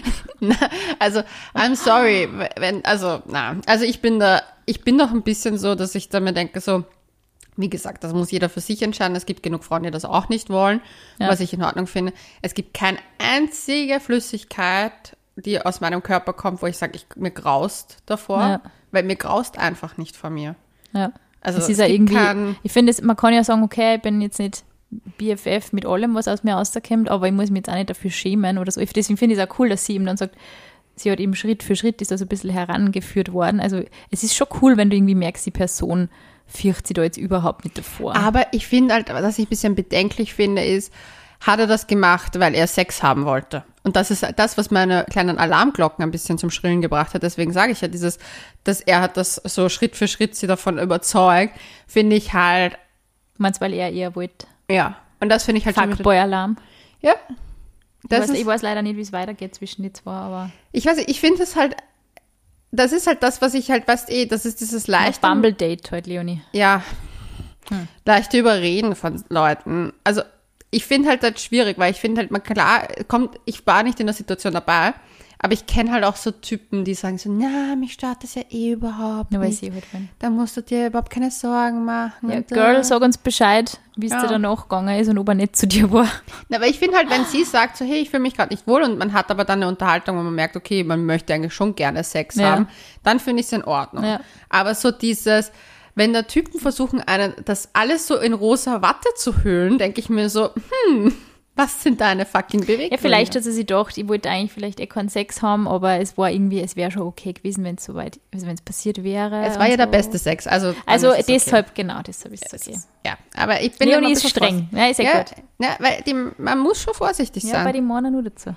Also, 0.98 1.22
I'm 1.54 1.76
sorry, 1.76 2.28
wenn, 2.58 2.84
also, 2.84 3.22
na, 3.26 3.56
also 3.66 3.84
ich 3.84 4.00
bin 4.00 4.18
da, 4.18 4.42
ich 4.66 4.82
bin 4.82 4.98
doch 4.98 5.12
ein 5.12 5.22
bisschen 5.22 5.56
so, 5.56 5.76
dass 5.76 5.94
ich 5.94 6.08
da 6.08 6.18
mir 6.18 6.32
denke, 6.32 6.60
so, 6.60 6.84
wie 7.56 7.70
gesagt, 7.70 8.02
das 8.02 8.12
muss 8.12 8.32
jeder 8.32 8.48
für 8.48 8.58
sich 8.60 8.82
entscheiden. 8.82 9.14
Es 9.16 9.24
gibt 9.26 9.44
genug 9.44 9.62
Frauen, 9.62 9.84
die 9.84 9.92
das 9.92 10.04
auch 10.04 10.28
nicht 10.28 10.50
wollen, 10.50 10.80
Ja. 11.20 11.28
was 11.28 11.38
ich 11.38 11.52
in 11.52 11.62
Ordnung 11.62 11.86
finde. 11.86 12.12
Es 12.40 12.54
gibt 12.54 12.74
keine 12.74 12.98
einzige 13.18 14.00
Flüssigkeit, 14.00 15.16
die 15.36 15.60
aus 15.64 15.80
meinem 15.80 16.02
Körper 16.02 16.32
kommt, 16.32 16.62
wo 16.62 16.66
ich 16.66 16.76
sage, 16.76 16.92
ich, 16.96 17.06
mir 17.16 17.30
graust 17.30 17.98
davor, 18.06 18.40
Ja. 18.40 18.60
weil 18.90 19.02
mir 19.04 19.16
graust 19.16 19.58
einfach 19.58 19.96
nicht 19.96 20.16
vor 20.16 20.30
mir. 20.30 20.56
Ja. 20.92 21.12
Also, 21.40 21.58
es 21.58 21.68
ist 21.68 21.78
ja 21.78 21.86
irgendwie, 21.86 22.14
keinen- 22.14 22.56
ich 22.62 22.70
finde, 22.72 22.90
es- 22.90 23.02
man 23.02 23.16
kann 23.16 23.34
ja 23.34 23.42
sagen, 23.42 23.62
okay, 23.64 23.96
ich 23.96 24.02
bin 24.02 24.20
jetzt 24.20 24.38
nicht 24.38 24.64
BFF 25.18 25.72
mit 25.72 25.86
allem, 25.86 26.14
was 26.14 26.28
aus 26.28 26.44
mir 26.44 26.54
rauskommt, 26.54 27.08
aber 27.10 27.26
ich 27.26 27.32
muss 27.32 27.50
mich 27.50 27.60
jetzt 27.60 27.70
auch 27.70 27.74
nicht 27.74 27.90
dafür 27.90 28.10
schämen 28.10 28.58
oder 28.58 28.70
so. 28.70 28.80
Deswegen 28.84 29.16
finde 29.16 29.34
ich 29.34 29.40
es 29.40 29.48
auch 29.48 29.58
cool, 29.58 29.68
dass 29.70 29.86
sie 29.86 29.94
ihm 29.94 30.04
dann 30.04 30.16
sagt, 30.18 30.36
sie 30.94 31.10
hat 31.10 31.18
eben 31.18 31.34
Schritt 31.34 31.62
für 31.62 31.74
Schritt 31.76 32.02
ist 32.02 32.10
da 32.10 32.18
so 32.18 32.26
ein 32.26 32.28
bisschen 32.28 32.50
herangeführt 32.50 33.32
worden. 33.32 33.58
Also 33.60 33.82
es 34.10 34.22
ist 34.22 34.34
schon 34.36 34.46
cool, 34.60 34.76
wenn 34.76 34.90
du 34.90 34.96
irgendwie 34.96 35.14
merkst, 35.14 35.46
die 35.46 35.50
Person 35.50 36.10
fürchtet 36.46 36.88
sich 36.88 36.94
da 36.94 37.02
jetzt 37.02 37.16
überhaupt 37.16 37.64
nicht 37.64 37.78
davor. 37.78 38.14
Aber 38.14 38.46
ich 38.52 38.66
finde 38.66 38.92
halt, 38.92 39.08
was 39.08 39.38
ich 39.38 39.46
ein 39.46 39.48
bisschen 39.48 39.74
bedenklich 39.74 40.34
finde, 40.34 40.62
ist, 40.62 40.92
hat 41.40 41.58
er 41.58 41.66
das 41.66 41.86
gemacht, 41.86 42.38
weil 42.38 42.54
er 42.54 42.66
Sex 42.66 43.02
haben 43.02 43.24
wollte? 43.24 43.64
Und 43.84 43.96
das 43.96 44.10
ist 44.12 44.24
das, 44.36 44.56
was 44.56 44.70
meine 44.70 45.04
kleinen 45.10 45.38
Alarmglocken 45.38 46.02
ein 46.04 46.10
bisschen 46.12 46.38
zum 46.38 46.50
Schrillen 46.50 46.82
gebracht 46.82 47.14
hat. 47.14 47.22
Deswegen 47.24 47.52
sage 47.52 47.72
ich 47.72 47.80
ja 47.80 47.88
dieses, 47.88 48.18
dass 48.64 48.80
er 48.80 49.00
hat 49.00 49.16
das 49.16 49.36
so 49.44 49.68
Schritt 49.68 49.96
für 49.96 50.06
Schritt 50.06 50.36
sie 50.36 50.46
davon 50.46 50.78
überzeugt, 50.78 51.54
finde 51.88 52.14
ich 52.16 52.32
halt, 52.32 52.78
Meinst 53.38 53.60
weil 53.60 53.72
er 53.72 53.90
eher 53.90 54.14
wollte. 54.14 54.46
ja. 54.68 54.96
Und 55.20 55.28
das 55.28 55.44
finde 55.44 55.60
ich 55.60 55.66
halt 55.66 55.76
Fuckboy-Alarm. 55.76 56.56
Ja. 57.00 57.14
Ich, 58.02 58.08
Das 58.08 58.20
weiß- 58.28 58.32
ist, 58.32 58.40
ich 58.40 58.46
weiß 58.46 58.62
leider 58.62 58.82
nicht, 58.82 58.96
wie 58.96 59.00
es 59.02 59.12
weitergeht 59.12 59.54
zwischen 59.54 59.84
die 59.84 59.92
zwei, 59.92 60.10
aber 60.12 60.50
ich 60.72 60.84
weiß 60.84 60.96
nicht, 60.96 61.08
ich 61.08 61.20
finde 61.20 61.42
es 61.44 61.54
halt, 61.54 61.76
das 62.72 62.90
ist 62.90 63.06
halt 63.06 63.22
das, 63.22 63.40
was 63.40 63.54
ich 63.54 63.70
halt, 63.70 63.86
weißt 63.86 64.10
eh, 64.10 64.26
das 64.26 64.44
ist 64.46 64.60
dieses 64.60 64.88
leichte. 64.88 65.20
Bumble-Date 65.20 65.90
heute, 65.92 66.10
Leonie. 66.10 66.42
ja, 66.52 66.82
leichte 68.04 68.36
Überreden 68.38 68.96
von 68.96 69.22
Leuten. 69.28 69.92
Also 70.04 70.22
ich 70.72 70.84
finde 70.84 71.08
halt 71.10 71.22
das 71.22 71.40
schwierig, 71.42 71.78
weil 71.78 71.92
ich 71.92 72.00
finde 72.00 72.20
halt, 72.22 72.30
man 72.32 72.42
klar, 72.42 72.88
kommt, 73.06 73.38
ich 73.44 73.64
war 73.66 73.82
nicht 73.84 74.00
in 74.00 74.06
der 74.06 74.14
Situation 74.14 74.52
dabei, 74.54 74.94
aber 75.44 75.52
ich 75.54 75.66
kenne 75.66 75.90
halt 75.90 76.04
auch 76.04 76.14
so 76.16 76.30
Typen, 76.30 76.84
die 76.84 76.94
sagen 76.94 77.18
so, 77.18 77.28
na, 77.30 77.74
mich 77.76 77.92
stört 77.94 78.22
das 78.22 78.36
ja 78.36 78.42
eh 78.48 78.72
überhaupt 78.72 79.32
Nur 79.32 79.40
weil 79.42 79.48
nicht. 79.48 79.58
sie 79.58 79.72
halt 79.72 79.92
wollen. 79.92 80.08
Da 80.20 80.30
musst 80.30 80.56
du 80.56 80.62
dir 80.62 80.86
überhaupt 80.86 81.10
keine 81.10 81.30
Sorgen 81.32 81.84
machen. 81.84 82.30
Ja, 82.30 82.36
und, 82.36 82.50
äh. 82.52 82.54
Girl, 82.54 82.84
sag 82.84 83.02
uns 83.02 83.18
Bescheid, 83.18 83.78
wie 83.96 84.06
es 84.06 84.12
Ja. 84.12 84.22
dir 84.22 84.28
danach 84.28 84.62
gegangen 84.68 84.98
ist 85.00 85.08
und 85.08 85.18
ob 85.18 85.28
er 85.28 85.34
nicht 85.34 85.56
zu 85.56 85.66
dir 85.66 85.90
war. 85.92 86.06
Na, 86.48 86.58
aber 86.58 86.68
ich 86.68 86.78
finde 86.78 86.96
halt, 86.96 87.10
wenn 87.10 87.24
sie 87.24 87.42
sagt 87.42 87.76
so, 87.76 87.84
hey, 87.84 87.98
ich 88.00 88.10
fühle 88.10 88.22
mich 88.22 88.34
gerade 88.36 88.54
nicht 88.54 88.66
wohl 88.68 88.82
und 88.82 88.98
man 88.98 89.12
hat 89.12 89.30
aber 89.32 89.44
dann 89.44 89.58
eine 89.58 89.68
Unterhaltung, 89.68 90.16
wo 90.16 90.22
man 90.22 90.34
merkt, 90.34 90.56
okay, 90.56 90.84
man 90.84 91.04
möchte 91.04 91.34
eigentlich 91.34 91.54
schon 91.54 91.74
gerne 91.74 92.04
Sex 92.04 92.36
Ja. 92.36 92.52
haben, 92.52 92.68
dann 93.02 93.18
finde 93.18 93.40
ich 93.40 93.46
es 93.46 93.52
in 93.52 93.64
Ordnung. 93.64 94.04
Ja. 94.04 94.20
Aber 94.48 94.76
so 94.76 94.92
dieses, 94.92 95.50
wenn 95.94 96.12
da 96.12 96.22
Typen 96.22 96.58
versuchen, 96.60 97.00
einen, 97.00 97.34
das 97.44 97.68
alles 97.72 98.06
so 98.06 98.16
in 98.16 98.32
rosa 98.32 98.82
Watte 98.82 99.08
zu 99.16 99.44
hüllen, 99.44 99.78
denke 99.78 100.00
ich 100.00 100.08
mir 100.08 100.28
so, 100.28 100.50
hm, 100.88 101.14
was 101.54 101.82
sind 101.82 102.00
deine 102.00 102.24
fucking 102.24 102.60
Beweggründe? 102.60 102.94
Ja, 102.94 102.98
vielleicht 102.98 103.34
hat 103.36 103.42
sie 103.44 103.52
sich 103.52 103.66
gedacht, 103.66 103.98
ich 103.98 104.08
wollte 104.08 104.30
eigentlich 104.30 104.52
vielleicht 104.52 104.80
eh 104.80 104.86
keinen 104.86 105.10
Sex 105.10 105.42
haben, 105.42 105.68
aber 105.68 106.00
es 106.00 106.16
war 106.16 106.30
irgendwie, 106.30 106.60
es 106.60 106.76
wäre 106.76 106.90
schon 106.90 107.02
okay 107.02 107.34
gewesen, 107.34 107.62
wenn 107.64 107.74
es 107.74 107.84
soweit, 107.84 108.18
also 108.32 108.46
wenn 108.46 108.54
es 108.54 108.62
passiert 108.62 109.04
wäre. 109.04 109.44
Es 109.44 109.58
war 109.58 109.68
ja 109.68 109.76
der 109.76 109.86
so. 109.86 109.90
beste 109.92 110.18
Sex, 110.18 110.46
also. 110.46 110.74
Also 110.86 111.08
ist 111.10 111.18
es 111.18 111.24
okay. 111.24 111.32
deshalb, 111.34 111.74
genau, 111.74 112.00
deshalb 112.00 112.32
ist 112.32 112.50
es 112.50 112.66
okay. 112.66 112.78
Ja, 113.04 113.18
aber 113.36 113.60
ich 113.60 113.76
bin 113.76 113.88
Leonie 113.90 114.12
ist 114.12 114.26
streng. 114.26 114.68
Ja, 114.72 114.86
ist 114.86 114.98
ja, 114.98 115.04
Ja, 115.04 115.18
gut. 115.18 115.32
ja, 115.58 115.76
weil 115.78 116.02
die, 116.06 116.14
man 116.14 116.58
muss 116.58 116.80
schon 116.80 116.94
vorsichtig 116.94 117.42
Ja, 117.44 117.58
bei 117.58 117.64
sein. 117.64 117.72
den 117.74 117.86
Männern 117.86 118.12
nur 118.12 118.22
dazu. 118.22 118.54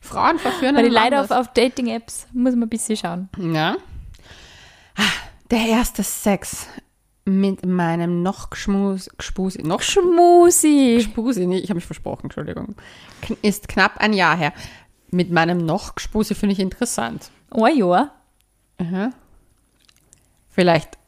Frauen 0.00 0.38
verführen 0.38 0.76
Bei 0.76 0.82
den 0.82 0.96
einen 0.96 1.12
Leuten 1.12 1.24
auf, 1.24 1.30
auf 1.30 1.52
Dating-Apps 1.52 2.28
muss 2.32 2.52
man 2.54 2.62
ein 2.64 2.68
bisschen 2.68 2.96
schauen. 2.96 3.28
Ja. 3.38 3.76
Ah, 4.96 5.02
Der 5.50 5.66
erste 5.66 6.02
Sex 6.02 6.66
mit 7.24 7.66
meinem 7.66 8.22
noch 8.22 8.50
geschmus, 8.50 9.10
gespusi, 9.18 9.62
noch 9.62 9.82
Schmusi. 9.82 11.00
Spusi, 11.02 11.46
nee, 11.46 11.58
ich 11.58 11.70
habe 11.70 11.76
mich 11.76 11.86
versprochen, 11.86 12.24
Entschuldigung, 12.24 12.76
ist 13.42 13.68
knapp 13.68 13.98
ein 13.98 14.12
Jahr 14.12 14.36
her. 14.36 14.52
Mit 15.10 15.30
meinem 15.30 15.58
noch 15.58 15.94
Gespusi 15.96 16.34
finde 16.34 16.52
ich 16.54 16.60
interessant. 16.60 17.30
Ein 17.50 17.76
Jahr. 17.76 18.12
Aha. 18.78 19.10
Vielleicht 20.50 20.98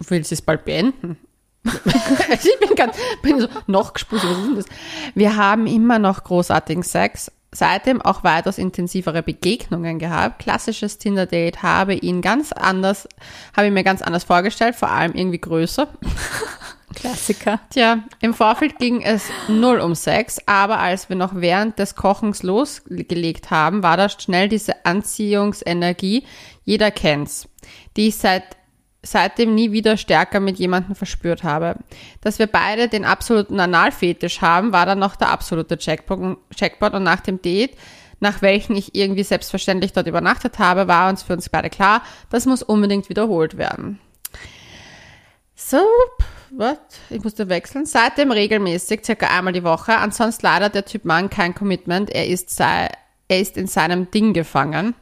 will 0.00 0.24
sie 0.24 0.34
es 0.34 0.42
bald 0.42 0.64
beenden. 0.64 1.18
ich 1.64 2.58
bin 2.60 2.74
ganz, 2.76 2.96
bin 3.22 3.40
so, 3.40 3.48
noch 3.66 3.92
Gespusi, 3.92 4.26
was 4.26 4.38
ist 4.38 4.46
denn 4.46 4.56
das? 4.56 4.66
Wir 5.14 5.36
haben 5.36 5.66
immer 5.66 5.98
noch 5.98 6.24
großartigen 6.24 6.82
Sex. 6.82 7.30
Seitdem 7.50 8.02
auch 8.02 8.24
weitaus 8.24 8.58
intensivere 8.58 9.22
Begegnungen 9.22 9.98
gehabt. 9.98 10.40
Klassisches 10.40 10.98
Tinder-Date 10.98 11.62
habe 11.62 11.94
ihn 11.94 12.20
ganz 12.20 12.52
anders, 12.52 13.08
habe 13.56 13.68
ich 13.68 13.72
mir 13.72 13.84
ganz 13.84 14.02
anders 14.02 14.24
vorgestellt, 14.24 14.76
vor 14.76 14.90
allem 14.90 15.14
irgendwie 15.14 15.40
größer. 15.40 15.88
Klassiker. 16.94 17.60
Tja, 17.70 18.04
im 18.20 18.34
Vorfeld 18.34 18.78
ging 18.78 19.02
es 19.02 19.24
null 19.46 19.80
um 19.80 19.94
Sex, 19.94 20.38
aber 20.46 20.78
als 20.78 21.08
wir 21.08 21.16
noch 21.16 21.34
während 21.34 21.78
des 21.78 21.94
Kochens 21.94 22.42
losgelegt 22.42 23.50
haben, 23.50 23.82
war 23.82 23.96
da 23.96 24.08
schnell 24.08 24.48
diese 24.48 24.84
Anziehungsenergie, 24.84 26.24
jeder 26.64 26.90
kennt's, 26.90 27.48
die 27.96 28.08
ich 28.08 28.16
seit 28.16 28.57
seitdem 29.10 29.54
nie 29.54 29.72
wieder 29.72 29.96
stärker 29.96 30.40
mit 30.40 30.58
jemandem 30.58 30.94
verspürt 30.94 31.42
habe. 31.42 31.76
Dass 32.20 32.38
wir 32.38 32.46
beide 32.46 32.88
den 32.88 33.04
absoluten 33.04 33.60
Analfetisch 33.60 34.40
haben, 34.40 34.72
war 34.72 34.86
dann 34.86 34.98
noch 34.98 35.16
der 35.16 35.30
absolute 35.30 35.78
Jackpot 35.78 36.92
und 36.92 37.02
nach 37.02 37.20
dem 37.20 37.42
Date, 37.42 37.76
nach 38.20 38.42
welchen 38.42 38.76
ich 38.76 38.94
irgendwie 38.94 39.22
selbstverständlich 39.22 39.92
dort 39.92 40.06
übernachtet 40.06 40.58
habe, 40.58 40.88
war 40.88 41.08
uns 41.08 41.22
für 41.22 41.32
uns 41.32 41.48
beide 41.48 41.70
klar, 41.70 42.02
das 42.30 42.46
muss 42.46 42.62
unbedingt 42.62 43.08
wiederholt 43.08 43.56
werden. 43.56 44.00
So, 45.54 45.84
was? 46.50 46.78
Ich 47.10 47.22
musste 47.22 47.48
wechseln. 47.48 47.84
Seitdem 47.84 48.30
regelmäßig, 48.30 49.04
circa 49.04 49.26
einmal 49.26 49.52
die 49.52 49.64
Woche. 49.64 49.96
Ansonsten 49.96 50.46
leider 50.46 50.68
der 50.68 50.84
Typ 50.84 51.04
Mann 51.04 51.30
kein 51.30 51.54
Commitment. 51.54 52.10
Er 52.10 52.26
ist, 52.26 52.50
sei, 52.50 52.88
er 53.28 53.40
ist 53.40 53.56
in 53.56 53.66
seinem 53.66 54.10
Ding 54.10 54.32
gefangen. 54.32 54.94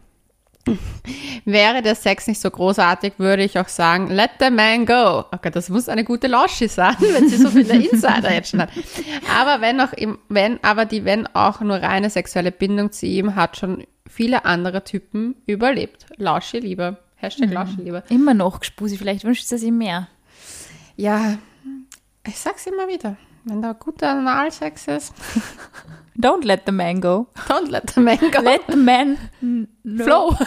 Wäre 1.44 1.82
der 1.82 1.94
Sex 1.94 2.26
nicht 2.26 2.40
so 2.40 2.50
großartig, 2.50 3.14
würde 3.18 3.44
ich 3.44 3.58
auch 3.58 3.68
sagen, 3.68 4.08
let 4.08 4.30
the 4.40 4.50
man 4.50 4.84
go. 4.84 5.24
Okay, 5.32 5.50
das 5.50 5.68
muss 5.68 5.88
eine 5.88 6.04
gute 6.04 6.26
Lausche 6.26 6.68
sein, 6.68 6.96
wenn 7.00 7.28
sie 7.28 7.36
so 7.36 7.50
viele 7.50 7.74
Insider 7.74 8.32
jetzt 8.32 8.50
schon 8.50 8.62
hat. 8.62 8.70
Aber 9.38 9.60
wenn 9.60 9.80
auch, 9.80 9.92
im, 9.92 10.18
wenn, 10.28 10.62
aber 10.62 10.84
die, 10.84 11.04
wenn 11.04 11.26
auch 11.28 11.60
nur 11.60 11.76
reine 11.76 12.10
sexuelle 12.10 12.52
Bindung 12.52 12.92
zu 12.92 13.06
ihm 13.06 13.36
hat 13.36 13.56
schon 13.56 13.84
viele 14.08 14.44
andere 14.44 14.84
Typen 14.84 15.36
überlebt. 15.46 16.06
Lausche 16.16 16.58
Liebe. 16.58 16.98
Hashtag 17.16 17.50
Lausche 17.50 17.80
Liebe. 17.80 18.02
Immer 18.08 18.34
noch, 18.34 18.62
Spusi, 18.62 18.98
vielleicht 18.98 19.24
wünscht 19.24 19.46
sie 19.46 19.58
sich 19.58 19.72
mehr. 19.72 20.08
Ja, 20.96 21.38
ich 22.26 22.38
sag's 22.38 22.66
immer 22.66 22.88
wieder. 22.88 23.16
Wenn 23.44 23.62
da 23.62 23.72
guter 23.72 24.10
Analsex 24.10 24.88
ist, 24.88 25.14
Don't 26.18 26.44
let 26.44 26.64
the 26.66 26.72
man 26.72 27.00
go. 27.00 27.26
don't 27.48 27.70
let 27.70 27.94
the 27.94 28.00
man 28.00 28.18
go. 28.18 28.40
Let 28.40 28.66
the 28.68 28.76
man 28.76 29.18
no. 29.40 30.04
Flow. 30.04 30.36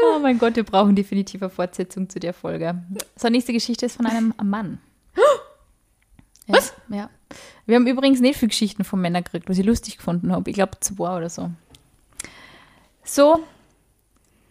Oh 0.00 0.20
mein 0.20 0.38
Gott, 0.38 0.56
wir 0.56 0.64
brauchen 0.64 0.96
definitiv 0.96 1.42
eine 1.42 1.50
Fortsetzung 1.50 2.08
zu 2.08 2.18
der 2.18 2.34
Folge. 2.34 2.82
So, 3.14 3.28
nächste 3.28 3.52
Geschichte 3.52 3.86
ist 3.86 3.96
von 3.96 4.06
einem 4.06 4.34
Mann. 4.42 4.80
Ja, 6.46 6.54
Was? 6.54 6.74
Ja. 6.88 7.08
Wir 7.66 7.76
haben 7.76 7.86
übrigens 7.86 8.20
nicht 8.20 8.36
viele 8.38 8.48
Geschichten 8.48 8.82
von 8.82 9.00
Männern 9.00 9.22
gekriegt, 9.22 9.48
was 9.48 9.58
ich 9.58 9.66
lustig 9.66 9.98
gefunden 9.98 10.32
habe. 10.32 10.50
Ich 10.50 10.54
glaube 10.56 10.80
zwei 10.80 11.16
oder 11.16 11.28
so. 11.28 11.50
So, 13.04 13.44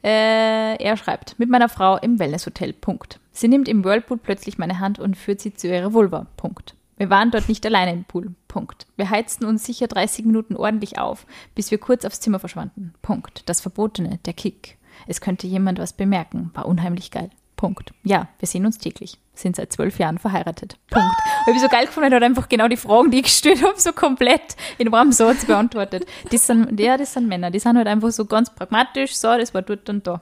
äh, 0.03 0.81
er 0.81 0.95
schreibt, 0.95 1.37
mit 1.37 1.49
meiner 1.49 1.67
Frau 1.67 1.97
im 1.97 2.17
Wellnesshotel, 2.17 2.71
Punkt. 2.71 3.19
Sie 3.31 3.47
nimmt 3.49 3.67
im 3.67 3.83
Whirlpool 3.83 4.17
plötzlich 4.17 4.57
meine 4.57 4.79
Hand 4.79 4.99
und 4.99 5.17
führt 5.17 5.41
sie 5.41 5.53
zu 5.53 5.67
ihrer 5.67 5.91
Vulva, 5.91 6.27
Punkt. 6.37 6.75
Wir 6.97 7.11
waren 7.11 7.29
dort 7.29 7.47
nicht 7.47 7.63
alleine 7.65 7.93
im 7.93 8.05
Pool, 8.05 8.33
Punkt. 8.47 8.87
Wir 8.95 9.11
heizten 9.11 9.45
uns 9.45 9.63
sicher 9.63 9.87
30 9.87 10.25
Minuten 10.25 10.55
ordentlich 10.55 10.97
auf, 10.97 11.27
bis 11.53 11.69
wir 11.69 11.77
kurz 11.77 12.05
aufs 12.05 12.19
Zimmer 12.19 12.39
verschwanden, 12.39 12.93
Punkt. 13.03 13.47
Das 13.47 13.61
Verbotene, 13.61 14.19
der 14.25 14.33
Kick. 14.33 14.77
Es 15.05 15.21
könnte 15.21 15.45
jemand 15.45 15.77
was 15.77 15.93
bemerken, 15.93 16.49
war 16.55 16.65
unheimlich 16.65 17.11
geil, 17.11 17.29
Punkt. 17.55 17.93
Ja, 18.03 18.29
wir 18.39 18.47
sehen 18.47 18.65
uns 18.65 18.79
täglich, 18.79 19.19
sind 19.35 19.55
seit 19.55 19.71
zwölf 19.71 19.99
Jahren 19.99 20.17
verheiratet, 20.17 20.79
Punkt. 20.89 21.13
Und 21.45 21.55
ich 21.55 21.61
so 21.61 21.67
geil 21.67 21.85
gefunden, 21.85 22.11
er 22.11 22.15
hat 22.15 22.23
einfach 22.23 22.49
genau 22.49 22.67
die 22.67 22.77
Fragen, 22.77 23.11
die 23.11 23.17
ich 23.17 23.25
gestellt 23.25 23.61
habe, 23.61 23.79
so 23.79 23.93
komplett 23.93 24.55
in 24.79 24.91
einem 24.91 25.11
Satz 25.11 25.45
beantwortet. 25.45 26.07
Das 26.31 26.47
sind, 26.47 26.79
ja, 26.79 26.97
das 26.97 27.13
sind 27.13 27.27
Männer, 27.27 27.51
die 27.51 27.59
sind 27.59 27.77
halt 27.77 27.87
einfach 27.87 28.09
so 28.09 28.25
ganz 28.25 28.49
pragmatisch, 28.49 29.15
so, 29.15 29.37
das 29.37 29.53
war 29.53 29.61
dort 29.61 29.87
und 29.87 30.07
da. 30.07 30.21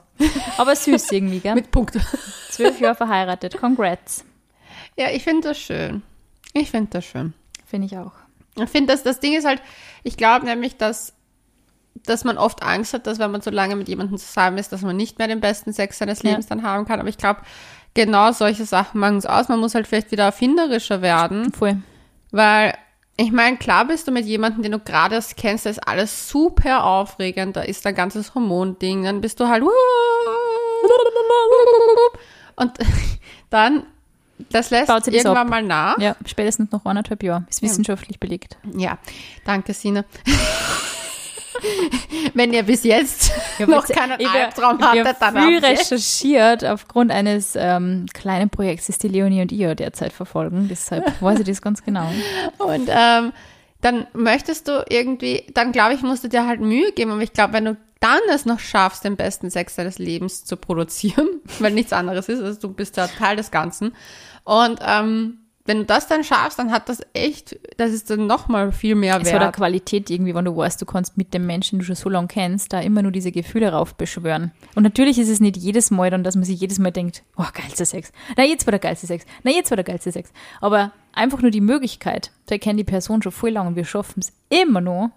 Aber 0.58 0.76
süß 0.76 1.10
irgendwie, 1.12 1.40
gell? 1.40 1.54
Mit 1.54 1.70
Punkt. 1.70 1.98
Zwölf 2.50 2.78
Jahre 2.80 2.96
verheiratet, 2.96 3.56
congrats. 3.58 4.26
Ja, 4.98 5.10
ich 5.10 5.24
finde 5.24 5.48
das 5.48 5.58
schön. 5.58 6.02
Ich 6.58 6.70
finde 6.70 6.88
das 6.90 7.04
schön. 7.04 7.34
Finde 7.66 7.86
ich 7.86 7.98
auch. 7.98 8.12
Ich 8.58 8.70
finde, 8.70 8.90
dass 8.92 9.02
das 9.02 9.20
Ding 9.20 9.34
ist 9.34 9.44
halt, 9.46 9.60
ich 10.02 10.16
glaube 10.16 10.46
nämlich, 10.46 10.78
dass, 10.78 11.12
dass 12.06 12.24
man 12.24 12.38
oft 12.38 12.62
Angst 12.62 12.94
hat, 12.94 13.06
dass 13.06 13.18
wenn 13.18 13.30
man 13.30 13.42
so 13.42 13.50
lange 13.50 13.76
mit 13.76 13.88
jemandem 13.88 14.16
zusammen 14.16 14.56
ist, 14.56 14.72
dass 14.72 14.80
man 14.80 14.96
nicht 14.96 15.18
mehr 15.18 15.28
den 15.28 15.40
besten 15.40 15.74
Sex 15.74 15.98
seines 15.98 16.22
Ja. 16.22 16.30
Lebens 16.30 16.46
dann 16.46 16.62
haben 16.62 16.86
kann. 16.86 16.98
Aber 16.98 17.10
ich 17.10 17.18
glaube, 17.18 17.40
genau 17.92 18.32
solche 18.32 18.64
Sachen 18.64 19.00
machen 19.00 19.18
es 19.18 19.26
aus. 19.26 19.48
Man 19.48 19.60
muss 19.60 19.74
halt 19.74 19.86
vielleicht 19.86 20.12
wieder 20.12 20.24
erfinderischer 20.24 21.02
werden, 21.02 21.52
Voll. 21.52 21.76
weil 22.30 22.72
ich 23.18 23.32
meine, 23.32 23.56
klar 23.58 23.86
bist 23.86 24.08
du 24.08 24.12
mit 24.12 24.24
jemandem, 24.26 24.62
den 24.62 24.72
du 24.72 24.78
gerade 24.78 25.14
erst 25.16 25.36
kennst, 25.36 25.66
da 25.66 25.70
ist 25.70 25.86
alles 25.86 26.28
super 26.28 26.84
aufregend, 26.84 27.56
da 27.56 27.62
ist 27.62 27.84
dein 27.84 27.94
ganzes 27.94 28.34
Hormonding, 28.34 29.04
dann 29.04 29.20
bist 29.20 29.40
du 29.40 29.48
halt 29.48 29.62
und 32.56 32.72
dann, 33.50 33.86
das 34.50 34.70
lässt 34.70 34.88
Baut 34.88 35.06
irgendwann 35.06 35.36
ab. 35.36 35.48
mal 35.48 35.62
nach. 35.62 35.98
Ja, 35.98 36.16
spätestens 36.26 36.70
noch 36.72 36.84
anderthalb 36.84 37.22
Jahre. 37.22 37.44
Ist 37.48 37.62
wissenschaftlich 37.62 38.20
belegt. 38.20 38.56
Ja, 38.76 38.98
danke, 39.44 39.72
Sina. 39.72 40.04
Wenn 42.34 42.52
ihr 42.52 42.62
bis 42.64 42.84
jetzt 42.84 43.32
Ich 43.58 43.66
noch 43.66 43.86
keinen 43.88 44.24
Albtraum 44.26 44.78
hattet, 44.80 45.16
dann 45.20 45.50
ihr- 45.50 45.62
recherchiert 45.62 46.64
aufgrund 46.64 47.10
eines 47.10 47.54
ähm, 47.56 48.04
kleinen 48.12 48.50
Projekts, 48.50 48.88
das 48.88 48.98
die 48.98 49.08
Leonie 49.08 49.40
und 49.40 49.52
ich 49.52 49.58
ja 49.58 49.74
derzeit 49.74 50.12
verfolgen. 50.12 50.68
Deshalb 50.68 51.10
weiß 51.22 51.40
ich 51.40 51.46
das 51.46 51.62
ganz 51.62 51.82
genau. 51.82 52.06
Und 52.58 52.88
ähm, 52.90 53.32
dann 53.80 54.06
möchtest 54.12 54.68
du 54.68 54.84
irgendwie, 54.88 55.46
dann 55.54 55.72
glaube 55.72 55.94
ich, 55.94 56.02
musst 56.02 56.24
du 56.24 56.28
dir 56.28 56.46
halt 56.46 56.60
Mühe 56.60 56.92
geben. 56.92 57.12
Aber 57.12 57.22
ich 57.22 57.32
glaube, 57.32 57.54
wenn 57.54 57.64
du 57.64 57.76
dann 58.06 58.34
es 58.34 58.46
noch 58.46 58.60
schaffst, 58.60 59.04
den 59.04 59.16
besten 59.16 59.50
Sex 59.50 59.76
deines 59.76 59.98
Lebens 59.98 60.44
zu 60.44 60.56
produzieren, 60.56 61.28
weil 61.58 61.72
nichts 61.72 61.92
anderes 61.92 62.28
ist, 62.28 62.40
also 62.40 62.60
du 62.60 62.72
bist 62.72 62.96
ja 62.96 63.06
Teil 63.06 63.36
des 63.36 63.50
Ganzen. 63.50 63.94
Und 64.44 64.78
ähm, 64.86 65.38
wenn 65.64 65.78
du 65.78 65.84
das 65.84 66.06
dann 66.06 66.22
schaffst, 66.22 66.60
dann 66.60 66.70
hat 66.70 66.88
das 66.88 67.00
echt, 67.12 67.58
das 67.76 67.90
ist 67.90 68.08
dann 68.08 68.28
nochmal 68.28 68.70
viel 68.70 68.94
mehr 68.94 69.16
Es 69.20 69.26
hat 69.26 69.34
eine 69.34 69.46
wert. 69.46 69.56
Qualität 69.56 70.10
irgendwie, 70.10 70.32
wenn 70.32 70.44
du 70.44 70.56
weißt, 70.56 70.80
du 70.80 70.86
kannst 70.86 71.18
mit 71.18 71.34
dem 71.34 71.44
Menschen, 71.44 71.76
den 71.76 71.80
du 71.80 71.84
schon 71.86 71.96
so 71.96 72.08
lange 72.08 72.28
kennst, 72.28 72.72
da 72.72 72.80
immer 72.80 73.02
nur 73.02 73.10
diese 73.10 73.32
Gefühle 73.32 73.72
raufbeschwören. 73.72 74.52
Und 74.76 74.84
natürlich 74.84 75.18
ist 75.18 75.28
es 75.28 75.40
nicht 75.40 75.56
jedes 75.56 75.90
Mal 75.90 76.10
dann, 76.10 76.22
dass 76.22 76.36
man 76.36 76.44
sich 76.44 76.60
jedes 76.60 76.78
Mal 76.78 76.92
denkt, 76.92 77.24
oh, 77.36 77.46
geilster 77.52 77.84
Sex. 77.84 78.12
Na, 78.36 78.44
jetzt 78.44 78.66
war 78.66 78.70
der 78.70 78.78
geilste 78.78 79.08
Sex. 79.08 79.24
Na, 79.42 79.50
jetzt 79.50 79.70
war 79.70 79.76
der 79.76 79.84
geilste 79.84 80.12
Sex. 80.12 80.32
Aber 80.60 80.92
einfach 81.12 81.42
nur 81.42 81.50
die 81.50 81.60
Möglichkeit, 81.60 82.30
da 82.46 82.58
kennt 82.58 82.78
die 82.78 82.84
Person 82.84 83.20
schon 83.22 83.32
voll 83.32 83.50
lang 83.50 83.66
und 83.66 83.76
wir 83.76 83.84
schaffen 83.84 84.20
es 84.20 84.32
immer 84.48 84.80
noch, 84.80 85.10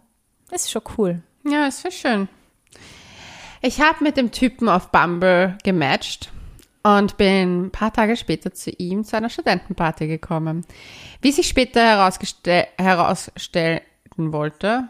das 0.50 0.64
ist 0.64 0.72
schon 0.72 0.82
cool. 0.98 1.22
Ja, 1.46 1.68
ist 1.68 1.84
so 1.84 1.92
schön. 1.92 2.28
Ich 3.62 3.82
habe 3.82 4.04
mit 4.04 4.16
dem 4.16 4.32
Typen 4.32 4.70
auf 4.70 4.90
Bumble 4.90 5.58
gematcht 5.64 6.32
und 6.84 7.18
bin 7.18 7.66
ein 7.66 7.72
paar 7.72 7.92
Tage 7.92 8.16
später 8.16 8.54
zu 8.54 8.72
ihm 8.72 9.04
zu 9.04 9.18
einer 9.18 9.30
Studentenparty 9.30 10.08
gekommen. 10.08 10.66
Wie 11.22 11.34
sich 11.34 11.50
später 11.50 11.82
herausstellen 11.82 13.82
wollte, 14.18 14.88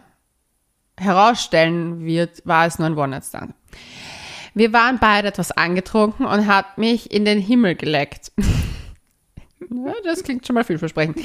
herausstellen 0.97 2.05
wird, 2.05 2.45
war 2.45 2.67
es 2.67 2.77
nur 2.77 2.87
ein 2.87 2.97
One-Night-Stand. 2.97 3.55
Wir 4.53 4.71
waren 4.71 4.99
beide 4.99 5.29
etwas 5.29 5.51
angetrunken 5.51 6.25
und 6.25 6.45
hat 6.45 6.77
mich 6.77 7.11
in 7.11 7.25
den 7.25 7.39
Himmel 7.39 7.75
geleckt. 7.75 8.31
ja, 9.59 9.93
das 10.03 10.23
klingt 10.23 10.45
schon 10.45 10.53
mal 10.53 10.63
vielversprechend. 10.63 11.17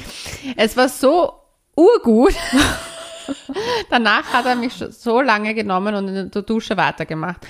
Es 0.57 0.75
war 0.77 0.89
so 0.89 1.33
urgut. 1.75 2.33
Danach 3.89 4.33
hat 4.33 4.45
er 4.45 4.55
mich 4.55 4.73
so 4.73 5.21
lange 5.21 5.53
genommen 5.53 5.95
und 5.95 6.07
in 6.07 6.31
der 6.31 6.41
Dusche 6.41 6.77
weitergemacht. 6.77 7.45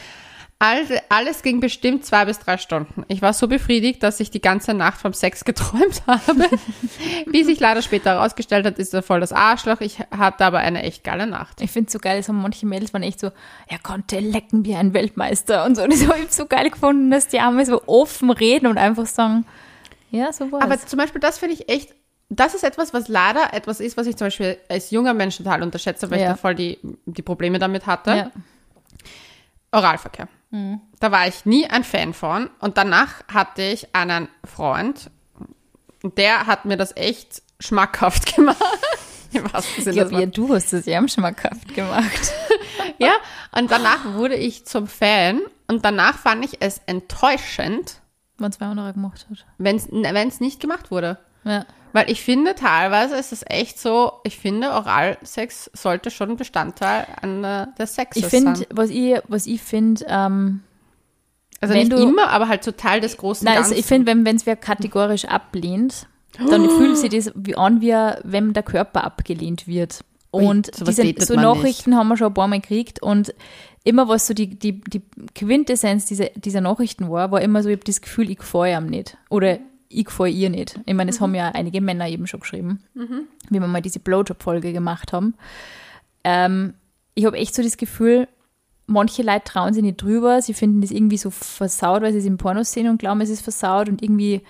Also, 0.58 0.94
alles 1.10 1.42
ging 1.42 1.60
bestimmt 1.60 2.06
zwei 2.06 2.24
bis 2.24 2.40
drei 2.40 2.58
Stunden. 2.58 3.04
Ich 3.10 3.22
war 3.22 3.34
so 3.34 3.50
befriedigt, 3.50 4.02
dass 4.04 4.22
ich 4.22 4.32
die 4.32 4.40
ganze 4.40 4.74
Nacht 4.74 5.02
vom 5.02 5.12
Sex 5.12 5.44
geträumt 5.46 6.04
habe. 6.08 6.50
Wie 7.28 7.44
sich 7.44 7.60
leider 7.60 7.82
später 7.82 8.12
herausgestellt 8.12 8.66
hat, 8.66 8.80
ist 8.80 8.94
er 8.94 9.04
voll 9.04 9.20
das 9.20 9.34
Arschloch. 9.34 9.82
Ich 9.82 10.00
hatte 10.12 10.46
aber 10.46 10.60
eine 10.60 10.84
echt 10.84 11.04
geile 11.04 11.28
Nacht. 11.28 11.60
Ich 11.60 11.72
finde 11.72 11.88
es 11.88 11.94
so 11.94 12.00
geil, 12.00 12.24
so 12.24 12.32
manche 12.32 12.66
Mädels 12.66 12.94
waren 12.94 13.04
echt 13.04 13.20
so, 13.20 13.32
er 13.68 13.80
konnte 13.80 14.20
lecken 14.20 14.64
wie 14.64 14.76
ein 14.76 14.94
Weltmeister 14.94 15.66
und 15.66 15.76
so. 15.76 15.84
Und 15.84 15.92
das 15.92 16.08
habe 16.08 16.20
ich 16.20 16.32
so 16.32 16.46
geil 16.46 16.70
gefunden, 16.70 17.12
dass 17.12 17.28
die 17.28 17.42
Arme 17.42 17.66
so 17.66 17.82
offen 17.86 18.32
reden 18.32 18.68
und 18.68 18.78
einfach 18.78 19.08
sagen, 19.08 19.46
ja, 20.10 20.32
so 20.32 20.52
war 20.54 20.62
Aber 20.62 20.80
zum 20.80 20.98
Beispiel, 20.98 21.20
das 21.20 21.38
finde 21.38 21.56
ich 21.56 21.68
echt, 21.68 21.94
das 22.30 22.54
ist 22.56 22.64
etwas, 22.64 22.94
was 22.94 23.08
leider 23.08 23.54
etwas 23.54 23.80
ist, 23.80 23.98
was 23.98 24.08
ich 24.08 24.16
zum 24.18 24.28
Beispiel 24.28 24.58
als 24.70 24.92
junger 24.92 25.14
Mensch 25.14 25.38
total 25.38 25.62
unterschätze, 25.64 26.10
weil 26.10 26.18
ich 26.18 26.24
Ja. 26.24 26.30
da 26.32 26.36
voll 26.36 26.56
die, 26.56 26.80
die 27.06 27.22
Probleme 27.22 27.60
damit 27.60 27.86
hatte. 27.88 28.12
Ja. 28.16 28.32
Oralverkehr. 29.72 30.28
Da 31.02 31.12
war 31.12 31.28
ich 31.28 31.46
nie 31.46 31.68
ein 31.68 31.84
Fan 31.84 32.14
von. 32.14 32.50
Und 32.60 32.78
danach 32.78 33.28
hatte 33.28 33.62
ich 33.62 33.94
einen 33.94 34.30
Freund, 34.46 35.12
und 36.02 36.18
der 36.18 36.46
hat 36.48 36.66
mir 36.66 36.78
das 36.78 36.96
echt 36.96 37.42
schmackhaft 37.60 38.36
gemacht. 38.36 38.58
Ich 39.32 39.84
glaube, 39.86 40.20
ja, 40.22 40.26
du 40.28 40.54
hast 40.54 40.72
es 40.72 40.86
ja 40.86 41.06
schmackhaft 41.08 41.74
gemacht. 41.74 42.34
Ja, 42.98 43.12
und 43.52 43.70
danach 43.72 44.14
wurde 44.14 44.36
ich 44.36 44.66
zum 44.66 44.88
Fan 44.88 45.42
und 45.68 45.84
danach 45.84 46.18
fand 46.18 46.46
ich 46.46 46.62
es 46.62 46.80
enttäuschend, 46.86 48.00
Wenn 48.38 48.54
zwei 48.54 48.68
andere 48.68 48.94
gemacht 48.94 49.26
hat. 49.30 49.46
wenn 49.58 49.76
es 50.30 50.40
nicht 50.40 50.62
gemacht 50.62 50.92
wurde. 50.92 51.18
Ja. 51.44 51.66
Weil 51.96 52.12
ich 52.12 52.22
finde, 52.22 52.56
teilweise 52.56 53.16
ist 53.16 53.32
es 53.32 53.46
echt 53.48 53.80
so, 53.80 54.12
ich 54.26 54.38
finde, 54.38 54.72
Oralsex 54.72 55.72
sollte 55.74 56.12
schon 56.12 56.36
Bestandteil 56.36 57.08
des 57.80 57.96
Sexes 57.96 58.22
Ich 58.22 58.30
finde, 58.30 58.54
sein. 58.58 58.68
was 58.70 58.90
ich, 58.90 59.16
was 59.30 59.48
ich 59.48 59.62
finde, 59.62 60.06
ähm, 60.10 60.60
Also 61.62 61.74
wenn 61.74 61.88
nicht 61.88 61.94
du- 61.94 62.04
immer, 62.04 62.32
aber 62.32 62.50
halt 62.50 62.66
so 62.66 62.72
Teil 62.74 63.00
des 63.00 63.16
großen 63.16 63.46
nein, 63.46 63.56
also 63.60 63.70
Ganzen. 63.70 63.80
ich 63.80 63.86
finde, 63.86 64.26
wenn 64.26 64.36
es 64.36 64.46
wer 64.46 64.58
kategorisch 64.58 65.24
ablehnt, 65.24 66.08
dann 66.50 66.70
fühlt 66.78 66.98
sich 66.98 67.12
das 67.12 67.32
wie 67.34 67.56
an, 67.56 67.80
wie 67.80 67.94
wenn 68.24 68.52
der 68.52 68.64
Körper 68.64 69.06
abgelehnt 69.06 69.66
wird. 69.66 70.04
Und 70.32 70.76
sowas 70.76 70.98
diese, 70.98 71.26
so 71.26 71.36
Nachrichten 71.36 71.96
haben 71.96 72.10
wir 72.10 72.18
schon 72.18 72.28
ein 72.28 72.34
paar 72.34 72.50
Mal 72.50 72.60
gekriegt 72.60 73.02
und 73.02 73.34
immer 73.86 74.10
was 74.10 74.28
so 74.28 74.34
die, 74.34 74.60
die, 74.60 74.82
die 74.82 75.02
Quintessenz 75.34 76.08
dieser, 76.08 76.26
dieser 76.36 76.60
Nachrichten 76.60 77.10
war, 77.10 77.32
war 77.32 77.40
immer 77.42 77.64
so, 77.64 77.70
ich 77.70 77.76
habe 77.78 77.86
das 77.86 78.02
Gefühl, 78.02 78.30
ich 78.30 78.40
gefahre 78.40 78.74
ihm 78.74 78.88
nicht. 78.88 79.16
Oder 79.30 79.60
ich 79.96 80.06
gefahre 80.06 80.30
ihr 80.30 80.50
nicht. 80.50 80.80
Ich 80.86 80.94
meine, 80.94 81.12
das 81.12 81.22
haben 81.22 81.36
ja 81.36 81.50
einige 81.50 81.82
Männer 81.82 82.08
eben 82.08 82.28
schon 82.28 82.40
geschrieben, 82.40 82.80
wie 83.50 83.60
wir 83.60 83.68
mal 83.68 83.82
diese 83.82 84.00
Blowjob-Folge 84.00 84.74
gemacht 84.74 85.14
haben. 85.14 85.36
Ähm, 86.24 86.74
ich 87.14 87.26
habe 87.26 87.38
echt 87.38 87.56
so 87.56 87.64
das 87.64 87.78
Gefühl, 87.78 88.28
manche 88.88 89.24
Leute 89.24 89.46
trauen 89.46 89.74
sich 89.74 89.84
nicht 89.84 90.02
drüber, 90.02 90.42
sie 90.42 90.54
finden 90.54 90.82
das 90.82 90.92
irgendwie 90.92 91.18
so 91.18 91.30
versaut, 91.30 92.02
weil 92.02 92.12
sie 92.12 92.20
es 92.20 92.26
im 92.26 92.38
Porno 92.38 92.64
sehen 92.64 92.90
und 92.90 92.98
glauben, 92.98 93.22
es 93.22 93.30
ist 93.30 93.42
versaut 93.42 93.90
und 93.90 94.04
irgendwie 94.04 94.42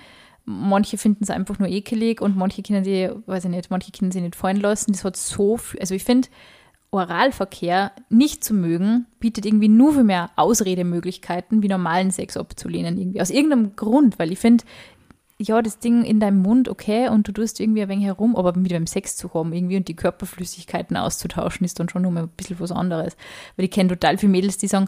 manche 0.46 0.98
finden 0.98 1.24
es 1.24 1.30
einfach 1.30 1.60
nur 1.60 1.68
ekelig 1.68 2.22
und 2.22 2.38
manche 2.38 2.62
können 2.62 2.84
sie, 2.84 3.10
weiß 3.26 3.46
ich 3.46 3.52
nicht, 3.52 3.72
manche 3.72 3.91
können 3.91 4.12
sie 4.12 4.22
nicht 4.22 4.36
fallen 4.36 4.60
lassen. 4.60 4.91
Das 4.91 5.04
hat 5.04 5.18
so 5.18 5.58
viel, 5.58 5.80
also 5.80 5.96
ich 5.96 6.04
finde, 6.04 6.28
Oralverkehr 6.91 7.91
nicht 8.10 8.43
zu 8.43 8.54
mögen, 8.54 9.08
bietet 9.20 9.46
irgendwie 9.46 9.68
nur 9.68 9.93
für 9.93 10.04
mehr 10.04 10.30
Ausredemöglichkeiten, 10.36 11.62
wie 11.62 11.68
normalen 11.68 12.12
Sex 12.12 12.38
abzulehnen 12.38 12.98
irgendwie. 12.98 13.22
Aus 13.22 13.32
irgendeinem 13.32 13.76
Grund, 13.76 14.18
weil 14.18 14.32
ich 14.32 14.39
finde, 14.39 14.64
ja, 15.38 15.62
das 15.62 15.80
Ding 15.80 16.04
in 16.04 16.20
deinem 16.20 16.42
Mund, 16.42 16.70
okay, 16.70 17.10
und 17.10 17.28
du 17.28 17.32
tust 17.34 17.60
irgendwie 17.60 17.82
ein 17.82 17.90
wenig 17.90 18.06
herum, 18.06 18.36
aber 18.36 18.56
mit 18.58 18.72
beim 18.72 18.88
Sex 18.88 19.18
zu 19.18 19.34
haben 19.34 19.52
irgendwie 19.52 19.76
und 19.78 19.88
die 19.88 19.96
Körperflüssigkeiten 19.96 20.96
auszutauschen, 20.98 21.66
ist 21.66 21.80
dann 21.80 21.90
schon 21.90 22.04
nochmal 22.04 22.24
ein 22.24 22.30
bisschen 22.30 22.60
was 22.60 22.72
anderes. 22.72 23.18
Weil 23.58 23.66
ich 23.66 23.72
kenne 23.72 23.90
total 23.90 24.18
viele 24.18 24.32
Mädels, 24.32 24.58
die 24.58 24.68
sagen, 24.68 24.88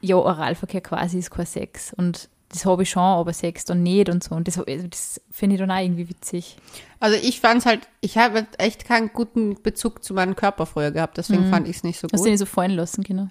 ja, 0.00 0.16
Oralverkehr 0.16 0.80
quasi 0.80 1.18
ist 1.18 1.30
kein 1.30 1.46
Sex. 1.46 1.92
Und 1.92 2.28
das 2.48 2.64
habe 2.64 2.82
ich 2.82 2.90
schon, 2.90 3.02
aber 3.02 3.32
Sex 3.32 3.64
dann 3.64 3.82
nicht 3.82 4.08
und 4.08 4.22
so. 4.24 4.34
Und 4.34 4.48
das, 4.48 4.58
also 4.58 4.86
das 4.88 5.20
finde 5.30 5.54
ich 5.54 5.60
dann 5.60 5.70
auch 5.70 5.80
irgendwie 5.80 6.08
witzig. 6.08 6.56
Also 7.00 7.16
ich 7.22 7.40
fand 7.40 7.60
es 7.60 7.66
halt, 7.66 7.88
ich 8.00 8.18
habe 8.18 8.46
echt 8.58 8.84
keinen 8.86 9.12
guten 9.12 9.60
Bezug 9.62 10.02
zu 10.02 10.14
meinem 10.14 10.34
Körper 10.36 10.66
früher 10.66 10.90
gehabt, 10.90 11.16
deswegen 11.18 11.48
fand 11.50 11.68
ich 11.68 11.76
es 11.76 11.84
nicht 11.84 11.98
so 12.00 12.06
Hast 12.06 12.12
du 12.12 12.16
gut. 12.18 12.26
den 12.26 12.32
nicht 12.32 12.40
so 12.40 12.46
fallen 12.46 12.72
lassen, 12.72 13.02
genau? 13.04 13.28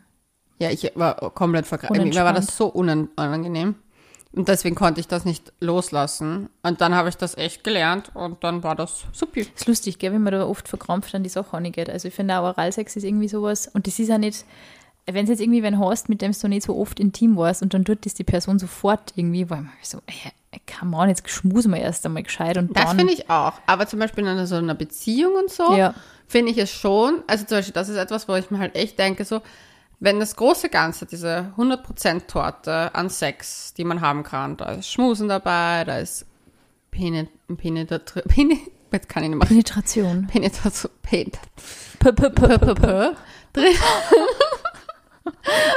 Ja, 0.60 0.70
ich 0.70 0.90
war 0.96 1.16
komplett 1.32 1.66
verkrampft. 1.66 2.02
Mir 2.02 2.24
war 2.24 2.32
das 2.34 2.56
so 2.56 2.68
unan- 2.74 3.10
unangenehm. 3.18 3.76
Und 4.36 4.48
deswegen 4.50 4.76
konnte 4.76 5.00
ich 5.00 5.08
das 5.08 5.24
nicht 5.26 5.54
loslassen. 5.62 6.50
Und 6.64 6.82
dann 6.82 6.94
habe 6.94 7.10
ich 7.10 7.16
das 7.16 7.38
echt 7.38 7.64
gelernt 7.64 8.12
und 8.14 8.44
dann 8.44 8.64
war 8.64 8.76
das 8.76 9.06
super. 9.14 9.40
ist 9.42 9.68
lustig, 9.68 9.98
gell, 10.00 10.12
wenn 10.14 10.24
man 10.24 10.34
da 10.34 10.46
oft 10.46 10.68
verkrampft 10.68 11.14
an 11.16 11.24
die 11.24 11.30
Sache 11.30 11.56
angeht. 11.56 11.90
Also 11.90 12.08
ich 12.10 12.14
finde 12.14 12.38
auch 12.38 12.44
Oralsex 12.44 12.96
ist 12.98 13.04
irgendwie 13.04 13.28
sowas, 13.30 13.68
und 13.74 13.88
das 13.88 13.98
ist 14.00 14.10
ja 14.10 14.18
nicht, 14.18 14.44
wenn 15.06 15.24
es 15.24 15.30
jetzt 15.30 15.42
irgendwie 15.42 15.64
wen 15.64 15.80
hast, 15.80 16.10
mit 16.10 16.22
dem 16.22 16.32
du 16.34 16.48
nicht 16.48 16.66
so 16.66 16.76
oft 16.78 17.00
intim 17.00 17.38
warst 17.38 17.62
und 17.62 17.74
dann 17.74 17.86
tut 17.86 18.06
das 18.06 18.14
die 18.16 18.24
Person 18.24 18.60
sofort 18.60 19.14
irgendwie, 19.16 19.50
weil 19.50 19.62
man 19.62 19.72
so, 19.84 20.00
ey, 20.08 20.60
come 20.80 20.98
on, 20.98 21.10
jetzt 21.10 21.30
schmusen 21.30 21.72
wir 21.72 21.80
erst 21.80 22.06
einmal 22.06 22.24
gescheit 22.24 22.58
und 22.58 22.76
Das 22.76 22.86
dann. 22.88 22.98
finde 22.98 23.14
ich 23.14 23.30
auch. 23.30 23.54
Aber 23.68 23.88
zum 23.88 24.00
Beispiel 24.00 24.24
in 24.24 24.32
einer, 24.32 24.48
so 24.48 24.56
einer 24.56 24.74
Beziehung 24.76 25.36
und 25.36 25.52
so, 25.52 25.76
Ja. 25.78 25.94
finde 26.28 26.52
ich 26.52 26.58
es 26.58 26.72
schon, 26.72 27.24
also 27.28 27.46
zum 27.46 27.58
Beispiel, 27.60 27.74
das 27.74 27.88
ist 27.90 27.98
etwas, 27.98 28.28
wo 28.28 28.36
ich 28.36 28.50
mir 28.52 28.60
halt 28.60 28.76
echt 28.76 28.98
denke, 29.00 29.24
so, 29.26 29.42
wenn 30.00 30.20
das 30.20 30.36
große 30.36 30.70
Ganze, 30.70 31.06
diese 31.06 31.54
100% 31.58 32.28
Torte 32.28 32.94
an 32.94 33.10
Sex, 33.10 33.74
die 33.74 33.84
man 33.84 34.02
haben 34.02 34.24
kann, 34.24 34.58
da 34.58 34.72
ist 34.72 34.92
Schmusen 34.92 35.28
dabei, 35.28 35.84
da 35.86 36.00
ist 36.00 36.26
Penet. 36.92 37.30
Penetration. 39.50 40.28
Penetration, 40.28 40.90
Pen, 41.02 41.32
P 42.00 42.10
-p 42.10 42.30
-p 42.30 42.30
-p 42.30 42.58
-p 42.58 42.76
P, 42.76 43.16
drin. 43.54 43.76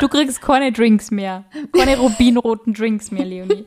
Du 0.00 0.08
kriegst 0.08 0.42
keine 0.42 0.72
Drinks 0.72 1.10
mehr. 1.10 1.44
Keine 1.74 1.98
rubinroten 1.98 2.74
Drinks 2.74 3.10
mehr, 3.10 3.24
Leonie. 3.24 3.64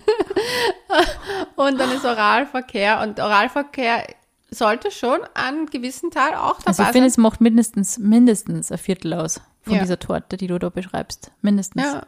Und 1.56 1.80
dann 1.80 1.92
ist 1.92 2.06
Oralverkehr 2.06 3.02
und 3.02 3.20
Oralverkehr 3.20 4.06
sollte 4.52 4.92
schon 4.92 5.20
einen 5.34 5.66
gewissen 5.68 6.12
Teil 6.12 6.36
auch 6.36 6.60
dabei 6.60 6.68
Also 6.68 6.84
ich 6.84 6.88
sein. 6.88 6.94
finde, 6.94 7.08
es 7.08 7.18
macht 7.18 7.42
mindestens, 7.42 7.98
mindestens 7.98 8.72
ein 8.72 8.78
Viertel 8.78 9.14
aus 9.14 9.42
von 9.62 9.74
Ja. 9.76 9.82
dieser 9.82 10.00
Torte, 10.00 10.38
die 10.38 10.48
du 10.48 10.58
da 10.60 10.70
beschreibst. 10.70 11.32
Mindestens. 11.42 11.84
Ja, 11.84 12.04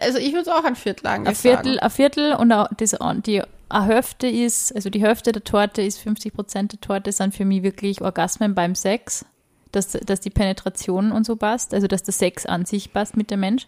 also 0.00 0.18
ich 0.18 0.32
würde 0.32 0.54
auch 0.54 0.64
ein 0.64 0.76
Viertel 0.76 1.06
Ein 1.06 1.26
eigentlich 1.26 1.38
Viertel, 1.38 1.74
sagen. 1.74 1.78
ein 1.80 1.90
Viertel 1.90 2.32
und 2.34 2.48
das, 2.50 2.96
die 3.24 3.42
eine 3.68 3.84
Hälfte 3.86 4.28
ist, 4.28 4.74
also 4.74 4.90
die 4.90 5.00
Hälfte 5.02 5.32
der 5.32 5.42
Torte 5.42 5.82
ist 5.82 5.98
50 5.98 6.32
Prozent 6.32 6.72
der 6.72 6.80
Torte 6.80 7.10
sind 7.10 7.34
für 7.34 7.44
mich 7.44 7.62
wirklich 7.64 8.00
Orgasmen 8.00 8.54
beim 8.54 8.74
Sex, 8.76 9.24
dass, 9.72 9.88
dass 9.88 10.20
die 10.20 10.30
Penetration 10.30 11.10
und 11.10 11.26
so 11.26 11.34
passt, 11.34 11.74
also 11.74 11.88
dass 11.88 12.04
der 12.04 12.14
Sex 12.14 12.46
an 12.46 12.64
sich 12.64 12.92
passt 12.92 13.16
mit 13.16 13.30
dem 13.32 13.40
Mensch. 13.40 13.66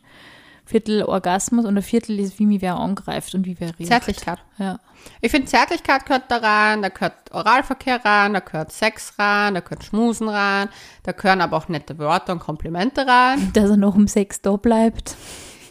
Viertel 0.69 1.03
Orgasmus 1.03 1.64
und 1.64 1.79
ein 1.79 1.83
Viertel 1.83 2.21
ist, 2.21 2.39
wie 2.39 2.45
mich 2.45 2.61
wer 2.61 2.77
angreift 2.77 3.35
und 3.35 3.47
wie 3.47 3.59
wer 3.59 3.69
redet. 3.71 3.87
Zärtlichkeit. 3.87 4.39
Ja. 4.59 4.79
Ich 5.23 5.31
finde, 5.31 5.47
Zärtlichkeit 5.47 6.05
gehört 6.05 6.25
da 6.29 6.37
rein, 6.37 6.83
da 6.83 6.91
gehört 6.91 7.14
Oralverkehr 7.31 8.05
rein, 8.05 8.35
da 8.35 8.41
gehört 8.41 8.71
Sex 8.71 9.14
rein, 9.19 9.55
da 9.55 9.61
gehört 9.61 9.85
Schmusen 9.85 10.29
rein, 10.29 10.69
da 11.05 11.12
gehören 11.12 11.41
aber 11.41 11.57
auch 11.57 11.69
nette 11.69 11.97
Wörter 11.99 12.35
und 12.35 12.41
Komplimente 12.41 13.07
rein. 13.07 13.51
Dass 13.55 13.71
er 13.71 13.79
noch 13.79 13.95
um 13.95 14.09
Sex 14.09 14.43
da 14.43 14.57
bleibt. 14.57 15.16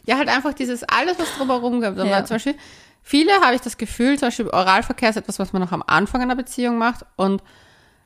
Ja, 0.06 0.18
halt 0.18 0.30
einfach 0.30 0.54
dieses 0.54 0.84
alles, 0.84 1.20
was 1.20 1.32
drumherum 1.38 1.80
gibt. 1.80 2.00
Ja. 2.00 2.26
Zum 2.26 2.36
Beispiel, 2.38 2.56
viele 3.04 3.34
habe 3.42 3.54
ich 3.54 3.62
das 3.62 3.78
Gefühl, 3.78 4.18
zum 4.18 4.30
Beispiel 4.30 4.50
Oralverkehr 4.50 5.12
ist 5.12 5.18
etwas, 5.18 5.38
was 5.38 5.54
man 5.54 5.62
noch 5.62 5.74
am 5.74 5.84
Anfang 5.86 6.24
einer 6.24 6.36
Beziehung 6.36 6.80
macht 6.80 7.06
und 7.18 7.44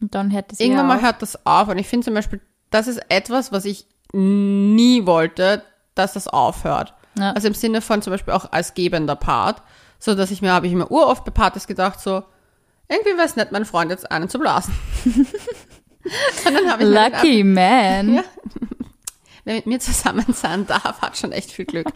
Und 0.02 0.14
dann 0.14 0.34
hört 0.34 0.52
es 0.52 0.60
irgendwann 0.60 0.88
mal 0.88 1.02
hört 1.02 1.22
das 1.22 1.46
auf. 1.46 1.70
Und 1.70 1.78
ich 1.78 1.88
finde 1.88 2.04
zum 2.04 2.16
Beispiel, 2.16 2.42
das 2.70 2.88
ist 2.88 3.00
etwas, 3.08 3.54
was 3.54 3.64
ich 3.64 3.86
nie 4.14 5.06
wollte, 5.06 5.64
dass 5.96 6.14
das 6.14 6.28
aufhört. 6.28 6.94
Ja. 7.18 7.32
Also 7.32 7.48
im 7.48 7.54
Sinne 7.54 7.82
von 7.82 8.02
zum 8.02 8.12
Beispiel 8.12 8.34
auch 8.34 8.52
als 8.52 8.74
gebender 8.74 9.16
Part, 9.16 9.62
so 10.00 10.16
dass 10.16 10.32
ich 10.32 10.42
mir, 10.42 10.54
habe 10.54 10.68
ich 10.68 10.74
mir 10.74 10.90
uroft 10.90 11.26
bei 11.26 11.32
Partys 11.32 11.68
gedacht, 11.68 12.00
so, 12.00 12.24
irgendwie 12.88 13.16
wäre 13.16 13.26
es 13.26 13.36
nett, 13.36 13.52
meinen 13.52 13.66
Freund 13.66 13.92
jetzt 13.92 14.12
einen 14.12 14.30
zu 14.30 14.40
blasen. 14.40 14.74
Mir 16.46 16.62
gedacht, 16.62 16.82
Lucky 16.82 17.44
man. 17.44 18.16
Ja. 18.16 18.24
wer 19.44 19.56
mit 19.56 19.66
mir 19.66 19.80
zusammen 19.80 20.26
sein 20.34 20.66
darf, 20.66 21.02
hat 21.02 21.18
schon 21.18 21.32
echt 21.32 21.52
viel 21.52 21.66
Glück. 21.66 21.88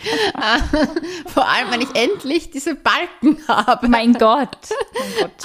Vor 1.26 1.48
allem, 1.48 1.72
wenn 1.72 1.82
ich 1.82 1.94
endlich 1.96 2.52
diese 2.52 2.76
Balken 2.76 3.40
habe. 3.48 3.88
Mein 3.88 4.14
Gott. 4.14 4.58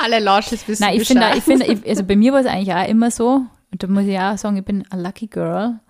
Alle 0.02 0.20
Lausches 0.20 0.68
wissen 0.68 0.82
Nein, 0.82 0.98
ich 0.98 1.08
finde, 1.42 1.66
also 1.86 2.04
bei 2.04 2.16
mir 2.16 2.32
war 2.32 2.40
es 2.40 2.46
eigentlich 2.46 2.74
auch 2.74 2.86
immer 2.86 3.10
so, 3.10 3.46
und 3.72 3.82
da 3.82 3.86
muss 3.86 4.04
ich 4.04 4.18
auch 4.18 4.36
sagen, 4.36 4.56
ich 4.56 4.64
bin 4.64 4.86
a 4.90 4.96
lucky 4.96 5.26
girl. 5.26 5.80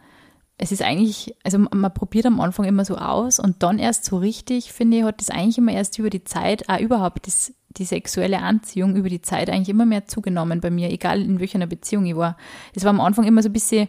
Es 0.63 0.73
ist 0.73 0.83
eigentlich, 0.83 1.35
also 1.43 1.59
man, 1.59 1.95
probiert 1.95 2.27
am 2.27 2.39
Anfang 2.39 2.67
immer 2.67 2.85
so 2.85 2.99
aus 2.99 3.39
und 3.39 3.63
dann 3.63 3.79
erst 3.79 4.05
so 4.05 4.19
richtig, 4.19 4.75
finde 4.75 4.99
ich, 4.99 5.05
hat 5.05 5.19
das 5.19 5.31
eigentlich 5.31 5.57
immer 5.57 5.73
erst 5.73 5.99
über 5.99 6.11
die 6.11 6.23
Zeit, 6.23 6.69
auch 6.69 6.79
überhaupt 6.79 7.27
das, 7.27 7.55
die 7.71 7.87
sexuelle 7.87 8.41
Anziehung 8.41 8.95
über 8.95 9.09
die 9.09 9.23
Zeit 9.23 9.49
eigentlich 9.49 9.71
immer 9.71 9.87
mehr 9.87 10.07
zugenommen 10.07 10.61
bei 10.61 10.71
mir, 10.71 10.91
egal 10.91 11.23
in 11.23 11.41
welcher 11.41 11.67
Beziehung 11.67 12.05
ich 12.05 12.15
war. 12.15 12.37
Es 12.75 12.85
war 12.85 12.91
am 12.91 13.01
Anfang 13.01 13.25
immer 13.25 13.43
so 13.43 13.49
ein 13.49 13.55
bisschen, 13.55 13.89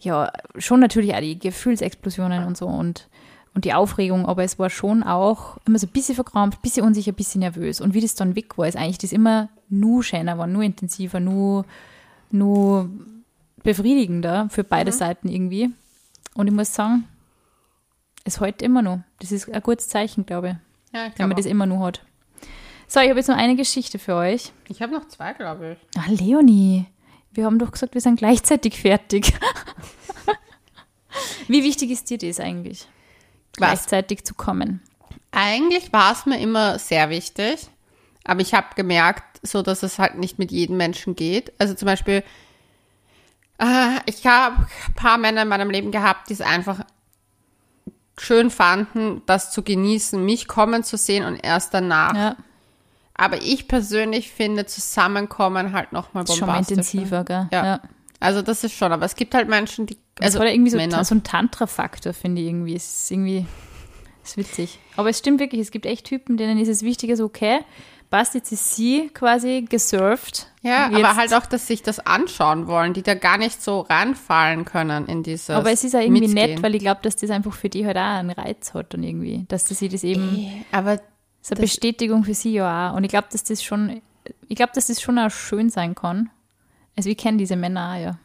ja, 0.00 0.32
schon 0.56 0.80
natürlich 0.80 1.14
auch 1.14 1.20
die 1.20 1.38
Gefühlsexplosionen 1.38 2.44
und 2.44 2.56
so 2.56 2.66
und, 2.66 3.08
und 3.54 3.64
die 3.64 3.74
Aufregung, 3.74 4.26
aber 4.26 4.42
es 4.42 4.58
war 4.58 4.70
schon 4.70 5.04
auch 5.04 5.58
immer 5.66 5.78
so 5.78 5.86
ein 5.86 5.92
bisschen 5.92 6.16
verkrampft, 6.16 6.58
ein 6.58 6.62
bisschen 6.62 6.84
unsicher, 6.84 7.12
ein 7.12 7.16
bisschen 7.16 7.42
nervös. 7.42 7.80
Und 7.80 7.94
wie 7.94 8.00
das 8.00 8.16
dann 8.16 8.34
weg 8.34 8.58
war, 8.58 8.66
ist 8.66 8.76
eigentlich 8.76 8.98
das 8.98 9.12
immer 9.12 9.50
nur 9.68 10.02
schöner 10.02 10.36
war, 10.36 10.48
nur 10.48 10.64
intensiver, 10.64 11.20
nur, 11.20 11.64
nur 12.32 12.90
befriedigender 13.62 14.48
für 14.50 14.64
beide 14.64 14.90
Seiten 14.90 15.28
irgendwie. 15.28 15.70
Und 16.38 16.46
ich 16.46 16.52
muss 16.54 16.72
sagen, 16.72 17.08
es 18.22 18.40
hält 18.40 18.62
immer 18.62 18.80
noch. 18.80 19.00
Das 19.18 19.32
ist 19.32 19.52
ein 19.52 19.60
gutes 19.60 19.88
Zeichen, 19.88 20.24
glaube 20.24 20.50
ich, 20.50 20.94
ja, 20.94 21.08
ich 21.08 21.18
wenn 21.18 21.26
man 21.26 21.36
das 21.36 21.46
immer 21.46 21.66
noch 21.66 21.84
hat. 21.84 22.00
So, 22.86 23.00
ich 23.00 23.08
habe 23.08 23.18
jetzt 23.18 23.26
noch 23.28 23.36
eine 23.36 23.56
Geschichte 23.56 23.98
für 23.98 24.14
euch. 24.14 24.46
auch. 24.46 24.70
Ich 24.70 24.80
habe 24.80 24.92
noch 24.92 25.08
zwei, 25.08 25.32
glaube 25.32 25.72
ich. 25.72 25.98
Ah, 25.98 26.04
Leonie, 26.06 26.86
wir 27.32 27.44
haben 27.44 27.58
doch 27.58 27.72
gesagt, 27.72 27.94
wir 27.94 28.00
sind 28.00 28.20
gleichzeitig 28.20 28.80
fertig. 28.80 29.34
Wie 31.48 31.64
wichtig 31.64 31.90
ist 31.90 32.08
dir 32.08 32.18
das 32.18 32.38
eigentlich? 32.38 32.86
Was? 33.56 33.56
Gleichzeitig 33.56 34.24
zu 34.24 34.34
kommen. 34.34 34.80
Eigentlich 35.32 35.92
war 35.92 36.12
es 36.12 36.24
mir 36.24 36.38
immer 36.38 36.78
sehr 36.78 37.10
wichtig, 37.10 37.66
aber 38.22 38.42
ich 38.42 38.54
habe 38.54 38.76
gemerkt, 38.76 39.40
so 39.42 39.62
dass 39.62 39.82
es 39.82 39.98
halt 39.98 40.16
nicht 40.16 40.38
mit 40.38 40.52
jedem 40.52 40.76
Menschen 40.76 41.16
geht. 41.16 41.52
Also 41.58 41.74
zum 41.74 41.86
Beispiel, 41.86 42.22
äh, 43.58 43.98
ich 44.06 44.26
habe 44.26 44.66
ein 44.88 44.94
paar 44.94 45.18
Männer 45.18 45.42
in 45.42 45.48
meinem 45.48 45.70
Leben 45.70 45.90
gehabt, 45.90 46.28
die 46.28 46.34
es 46.34 46.40
einfach 46.40 46.80
schön 48.18 48.50
fanden, 48.50 49.22
das 49.26 49.52
zu 49.52 49.62
genießen, 49.62 50.24
mich 50.24 50.48
kommen 50.48 50.82
zu 50.82 50.96
sehen 50.96 51.24
und 51.24 51.36
erst 51.36 51.72
danach. 51.74 52.14
Ja, 52.16 52.36
Aber 53.14 53.40
ich 53.42 53.68
persönlich 53.68 54.30
finde 54.32 54.66
Zusammenkommen 54.66 55.72
halt 55.72 55.92
nochmal 55.92 56.24
ist 56.24 56.36
schon 56.36 56.46
bombastischer. 56.48 56.80
intensiver, 56.80 57.24
gell? 57.24 57.48
Ja. 57.52 57.80
Also 58.20 58.42
das 58.42 58.64
ist 58.64 58.72
schon, 58.74 58.90
aber 58.92 59.04
es 59.04 59.14
gibt 59.14 59.34
halt 59.34 59.48
Menschen, 59.48 59.86
die, 59.86 59.96
Also 60.20 60.40
war 60.40 60.46
irgendwie 60.46 60.70
so, 60.72 60.76
Männer. 60.76 61.04
so 61.04 61.14
ein 61.14 61.22
Tantra-Faktor, 61.22 62.12
finde 62.12 62.42
ich 62.42 62.48
irgendwie. 62.48 62.74
Es 62.74 63.02
ist 63.02 63.10
irgendwie, 63.12 63.46
ist 64.24 64.36
witzig. 64.36 64.80
Aber 64.96 65.08
es 65.10 65.18
stimmt 65.20 65.38
wirklich, 65.38 65.60
es 65.60 65.70
gibt 65.70 65.86
echt 65.86 66.04
Typen, 66.06 66.36
denen 66.36 66.58
ist 66.58 66.68
es 66.68 66.82
wichtiger, 66.82 67.16
so, 67.16 67.24
okay, 67.24 67.60
ist 68.10 68.74
sie 68.74 69.10
quasi 69.12 69.66
gesurft. 69.68 70.46
Ja, 70.62 70.86
aber 70.86 71.16
halt 71.16 71.34
auch, 71.34 71.46
dass 71.46 71.66
sich 71.66 71.82
das 71.82 72.00
anschauen 72.00 72.66
wollen, 72.66 72.94
die 72.94 73.02
da 73.02 73.14
gar 73.14 73.38
nicht 73.38 73.62
so 73.62 73.80
reinfallen 73.80 74.64
können 74.64 75.06
in 75.06 75.22
dieses 75.22 75.50
Aber 75.50 75.70
es 75.70 75.84
ist 75.84 75.92
ja 75.92 76.00
irgendwie 76.00 76.28
Mitgehen. 76.28 76.50
nett, 76.54 76.62
weil 76.62 76.74
ich 76.74 76.80
glaube, 76.80 77.00
dass 77.02 77.16
das 77.16 77.30
einfach 77.30 77.52
für 77.52 77.68
die 77.68 77.86
halt 77.86 77.96
auch 77.96 78.00
einen 78.00 78.30
Reiz 78.30 78.74
hat 78.74 78.94
und 78.94 79.02
irgendwie, 79.02 79.44
dass 79.48 79.68
sie 79.68 79.88
das 79.88 80.04
eben, 80.04 80.64
Aber 80.72 80.96
das 80.96 81.04
ist 81.42 81.52
eine 81.52 81.60
Bestätigung 81.60 82.24
für 82.24 82.34
sie 82.34 82.52
ja 82.52 82.90
auch. 82.90 82.96
Und 82.96 83.04
ich 83.04 83.10
glaube, 83.10 83.28
dass 83.30 83.44
das 83.44 83.62
schon, 83.62 84.02
ich 84.48 84.56
glaube, 84.56 84.72
dass 84.74 84.88
das 84.88 85.00
schon 85.00 85.18
auch 85.18 85.30
schön 85.30 85.70
sein 85.70 85.94
kann. 85.94 86.30
Also 86.96 87.10
ich 87.10 87.16
kenne 87.16 87.38
diese 87.38 87.56
Männer 87.56 87.94
auch, 87.94 88.00
ja. 88.00 88.18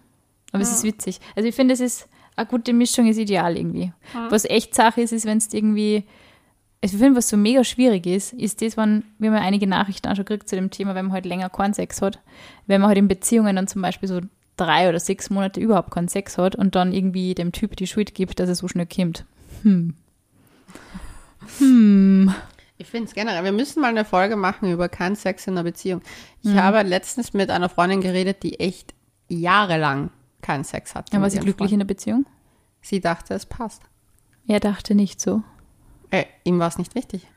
Aber 0.51 0.61
es 0.61 0.71
ist 0.71 0.83
witzig. 0.83 1.19
Also 1.35 1.49
ich 1.49 1.55
finde, 1.55 1.73
es 1.73 1.79
ist 1.79 2.07
eine 2.35 2.47
gute 2.47 2.73
Mischung 2.73 3.07
ist 3.07 3.17
ideal 3.17 3.57
irgendwie. 3.57 3.91
Was 4.29 4.45
echt 4.45 4.73
Sache 4.75 5.01
ist, 5.01 5.11
ist, 5.11 5.25
wenn 5.25 5.37
es 5.37 5.53
irgendwie, 5.53 6.03
ich 6.83 6.91
finde, 6.91 7.15
was 7.15 7.29
so 7.29 7.37
mega 7.37 7.63
schwierig 7.63 8.05
ist, 8.05 8.33
ist 8.33 8.61
das, 8.61 8.75
wenn, 8.75 9.03
wir 9.17 9.29
haben 9.29 9.37
ja 9.37 9.43
einige 9.43 9.67
Nachrichten 9.67 10.07
auch 10.09 10.15
schon 10.15 10.25
gekriegt 10.25 10.49
zu 10.49 10.55
dem 10.55 10.69
Thema, 10.69 10.95
wenn 10.95 11.05
man 11.05 11.13
halt 11.13 11.25
länger 11.25 11.49
keinen 11.49 11.73
Sex 11.73 12.01
hat, 12.01 12.19
wenn 12.67 12.81
man 12.81 12.89
halt 12.89 12.97
in 12.97 13.07
Beziehungen 13.07 13.55
dann 13.55 13.67
zum 13.67 13.81
Beispiel 13.81 14.09
so 14.09 14.19
drei 14.57 14.89
oder 14.89 14.99
sechs 14.99 15.29
Monate 15.29 15.61
überhaupt 15.61 15.91
keinen 15.91 16.09
Sex 16.09 16.37
hat 16.37 16.55
und 16.55 16.75
dann 16.75 16.91
irgendwie 16.91 17.35
dem 17.35 17.53
Typ 17.53 17.77
die 17.77 17.87
Schuld 17.87 18.13
gibt, 18.13 18.39
dass 18.39 18.49
er 18.49 18.55
so 18.55 18.67
schnell 18.67 18.85
kommt. 18.85 19.25
Hm. 19.61 19.95
Hm. 21.59 22.33
Ich 22.77 22.87
finde 22.87 23.07
es 23.07 23.13
generell, 23.13 23.45
wir 23.45 23.53
müssen 23.53 23.81
mal 23.81 23.87
eine 23.87 24.03
Folge 24.03 24.35
machen 24.35 24.69
über 24.69 24.89
keinen 24.89 25.15
Sex 25.15 25.47
in 25.47 25.53
einer 25.53 25.63
Beziehung. 25.63 26.01
Ich 26.41 26.53
habe 26.53 26.81
letztens 26.81 27.31
mit 27.31 27.49
einer 27.49 27.69
Freundin 27.69 28.01
geredet, 28.01 28.43
die 28.43 28.59
echt 28.59 28.93
jahrelang 29.29 30.09
keinen 30.41 30.65
Sex 30.65 30.95
hatte. 30.95 31.15
Ja, 31.15 31.21
war 31.21 31.29
sie 31.29 31.37
glücklich 31.37 31.69
Freund. 31.69 31.71
in 31.71 31.79
der 31.79 31.85
Beziehung? 31.85 32.25
Sie 32.81 32.99
dachte, 32.99 33.35
es 33.35 33.45
passt. 33.45 33.83
Er 34.47 34.59
dachte 34.59 34.95
nicht 34.95 35.21
so. 35.21 35.43
Äh, 36.13 36.25
ihm 36.43 36.59
war 36.59 36.67
es 36.67 36.77
nicht 36.77 36.93
wichtig. 36.93 37.27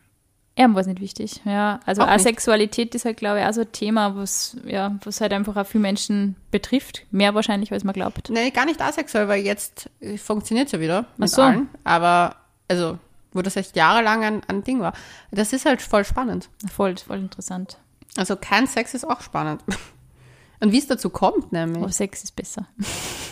Er 0.55 0.73
war 0.75 0.83
es 0.83 0.87
nicht 0.87 1.01
wichtig, 1.01 1.41
ja. 1.47 1.81
Also 1.87 2.03
Auch 2.03 2.07
nicht. 2.07 2.17
Asexualität 2.17 2.95
ist 2.95 3.07
halt, 3.07 3.17
glaube 3.17 3.41
ich, 3.41 3.47
auch 3.47 3.53
so 3.55 3.63
ein 3.63 3.73
Thema, 3.73 4.17
was, 4.17 4.55
ja, 4.67 4.95
was 5.03 5.23
halt 5.23 5.33
einfach 5.33 5.57
auch 5.57 5.67
viele 5.67 5.81
Menschen 5.81 6.37
betrifft. 6.51 7.07
Mehr 7.11 7.35
wahrscheinlich, 7.35 7.73
als 7.73 7.85
man 7.85 7.95
glaubt. 7.95 8.29
Nee, 8.29 8.51
gar 8.51 8.67
nicht 8.67 8.83
asexuell, 8.83 9.29
weil 9.29 9.43
jetzt 9.43 9.89
funktioniert 10.23 10.67
es 10.67 10.73
ja 10.73 10.81
wieder 10.81 11.07
mit 11.17 11.31
so. 11.31 11.41
allen. 11.41 11.71
Aber, 11.85 12.37
also, 12.69 12.99
wo 13.33 13.41
das 13.41 13.57
echt 13.57 13.77
jahrelang 13.77 14.25
ein, 14.25 14.43
ein 14.47 14.63
Ding 14.63 14.81
war. 14.81 14.93
Das 15.31 15.55
ist 15.55 15.65
halt 15.65 15.81
voll 15.81 16.05
spannend. 16.05 16.51
Voll, 16.71 16.97
voll 16.99 17.19
interessant. 17.19 17.79
Also, 18.19 18.37
kein 18.37 18.67
Sex 18.67 18.93
ist 18.93 19.05
auch 19.05 19.23
spannend. 19.23 19.63
Und 20.61 20.73
wie 20.73 20.79
es 20.79 20.87
dazu 20.87 21.09
kommt, 21.09 21.51
nämlich. 21.53 21.83
Aber 21.83 21.93
Sex 21.93 22.25
ist 22.25 22.37
besser. 22.37 22.67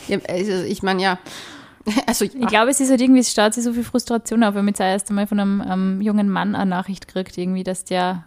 Ja, 0.08 0.18
also, 0.26 0.52
ich 0.62 0.82
meine, 0.82 1.02
ja. 1.02 1.18
Also, 2.06 2.24
Ich 2.24 2.46
glaube, 2.46 2.70
es 2.70 2.80
ist 2.80 2.90
halt 2.90 3.00
irgendwie, 3.00 3.20
es 3.20 3.30
staut 3.30 3.54
sich 3.54 3.64
so 3.64 3.72
viel 3.72 3.84
Frustration 3.84 4.42
auf, 4.42 4.54
wenn 4.54 4.64
man 4.64 4.72
jetzt 4.72 4.80
erst 4.80 5.10
einmal 5.10 5.26
von 5.26 5.40
einem 5.40 5.62
ähm, 5.66 6.00
jungen 6.00 6.28
Mann 6.28 6.54
eine 6.54 6.68
Nachricht 6.68 7.08
kriegt, 7.08 7.36
irgendwie, 7.36 7.64
dass 7.64 7.84
der 7.84 8.24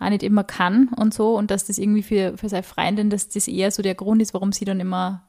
auch 0.00 0.08
nicht 0.08 0.22
immer 0.22 0.44
kann 0.44 0.88
und 0.96 1.14
so 1.14 1.36
und 1.36 1.50
dass 1.50 1.66
das 1.66 1.78
irgendwie 1.78 2.02
für, 2.02 2.36
für 2.36 2.48
seine 2.48 2.62
Freundin, 2.62 3.10
dass 3.10 3.28
das 3.28 3.48
eher 3.48 3.70
so 3.70 3.82
der 3.82 3.94
Grund 3.94 4.22
ist, 4.22 4.34
warum 4.34 4.52
sie 4.52 4.64
dann 4.64 4.80
immer 4.80 5.22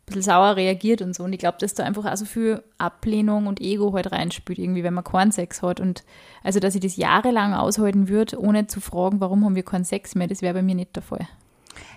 ein 0.00 0.06
bisschen 0.06 0.22
sauer 0.22 0.56
reagiert 0.56 1.02
und 1.02 1.14
so. 1.14 1.24
Und 1.24 1.32
ich 1.32 1.38
glaube, 1.38 1.58
dass 1.60 1.74
da 1.74 1.84
einfach 1.84 2.04
auch 2.04 2.16
so 2.16 2.24
viel 2.24 2.62
Ablehnung 2.78 3.46
und 3.46 3.60
Ego 3.60 3.92
halt 3.94 4.12
reinspielt, 4.12 4.58
irgendwie, 4.58 4.82
wenn 4.82 4.94
man 4.94 5.04
keinen 5.04 5.32
Sex 5.32 5.62
hat. 5.62 5.80
Und 5.80 6.04
also, 6.42 6.60
dass 6.60 6.74
ich 6.74 6.80
das 6.80 6.96
jahrelang 6.96 7.54
aushalten 7.54 8.08
würde, 8.08 8.40
ohne 8.40 8.66
zu 8.66 8.80
fragen, 8.80 9.20
warum 9.20 9.44
haben 9.44 9.54
wir 9.56 9.62
keinen 9.62 9.84
Sex 9.84 10.14
mehr, 10.14 10.26
das 10.26 10.42
wäre 10.42 10.54
bei 10.54 10.62
mir 10.62 10.74
nicht 10.74 10.96
der 10.96 11.02
Fall. 11.02 11.28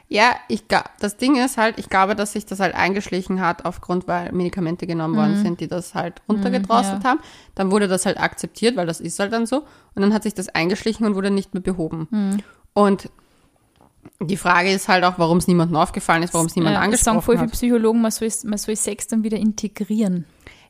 Ja, 0.09 0.35
ich 0.47 0.67
ga- 0.67 0.83
das 0.99 1.17
Ding 1.17 1.37
ist 1.37 1.57
halt, 1.57 1.79
ich 1.79 1.89
glaube, 1.89 2.15
dass 2.15 2.33
sich 2.33 2.45
das 2.45 2.59
halt 2.59 2.75
eingeschlichen 2.75 3.41
hat, 3.41 3.65
aufgrund, 3.65 4.07
weil 4.07 4.31
Medikamente 4.31 4.85
genommen 4.85 5.15
worden 5.15 5.41
sind, 5.41 5.59
die 5.59 5.67
das 5.67 5.95
halt 5.95 6.21
runtergedrosselt 6.29 6.99
Mhm. 6.99 7.03
ja. 7.03 7.09
haben. 7.09 7.19
Dann 7.55 7.71
wurde 7.71 7.87
das 7.87 8.05
halt 8.05 8.19
akzeptiert, 8.19 8.75
weil 8.75 8.85
das 8.85 8.99
ist 8.99 9.17
halt 9.19 9.33
dann 9.33 9.45
so. 9.47 9.63
Und 9.95 10.01
dann 10.01 10.13
hat 10.13 10.23
sich 10.23 10.33
das 10.35 10.49
eingeschlichen 10.49 11.05
und 11.07 11.15
wurde 11.15 11.31
nicht 11.31 11.53
mehr 11.55 11.63
behoben. 11.63 12.07
Mhm. 12.11 12.37
Und 12.73 13.09
die 14.19 14.37
Frage 14.37 14.69
ist 14.71 14.87
halt 14.87 15.03
auch, 15.03 15.17
warum 15.17 15.37
es 15.37 15.47
niemandem 15.47 15.77
aufgefallen 15.77 16.23
ist, 16.23 16.33
warum 16.33 16.47
es 16.47 16.55
niemand 16.55 16.75
Ja, 16.75 16.87
das 16.87 17.01
sagen 17.01 17.21
voll 17.21 17.35
angesprochen 17.35 17.37
viele 17.37 17.41
hat. 17.47 17.51
Psychologen, 17.53 18.01
man 18.01 18.11
soll, 18.11 18.29
man 18.45 18.57
soll 18.59 18.75
Sex 18.75 19.07
dann 19.07 19.23
wieder 19.23 19.37
integrieren. 19.37 20.25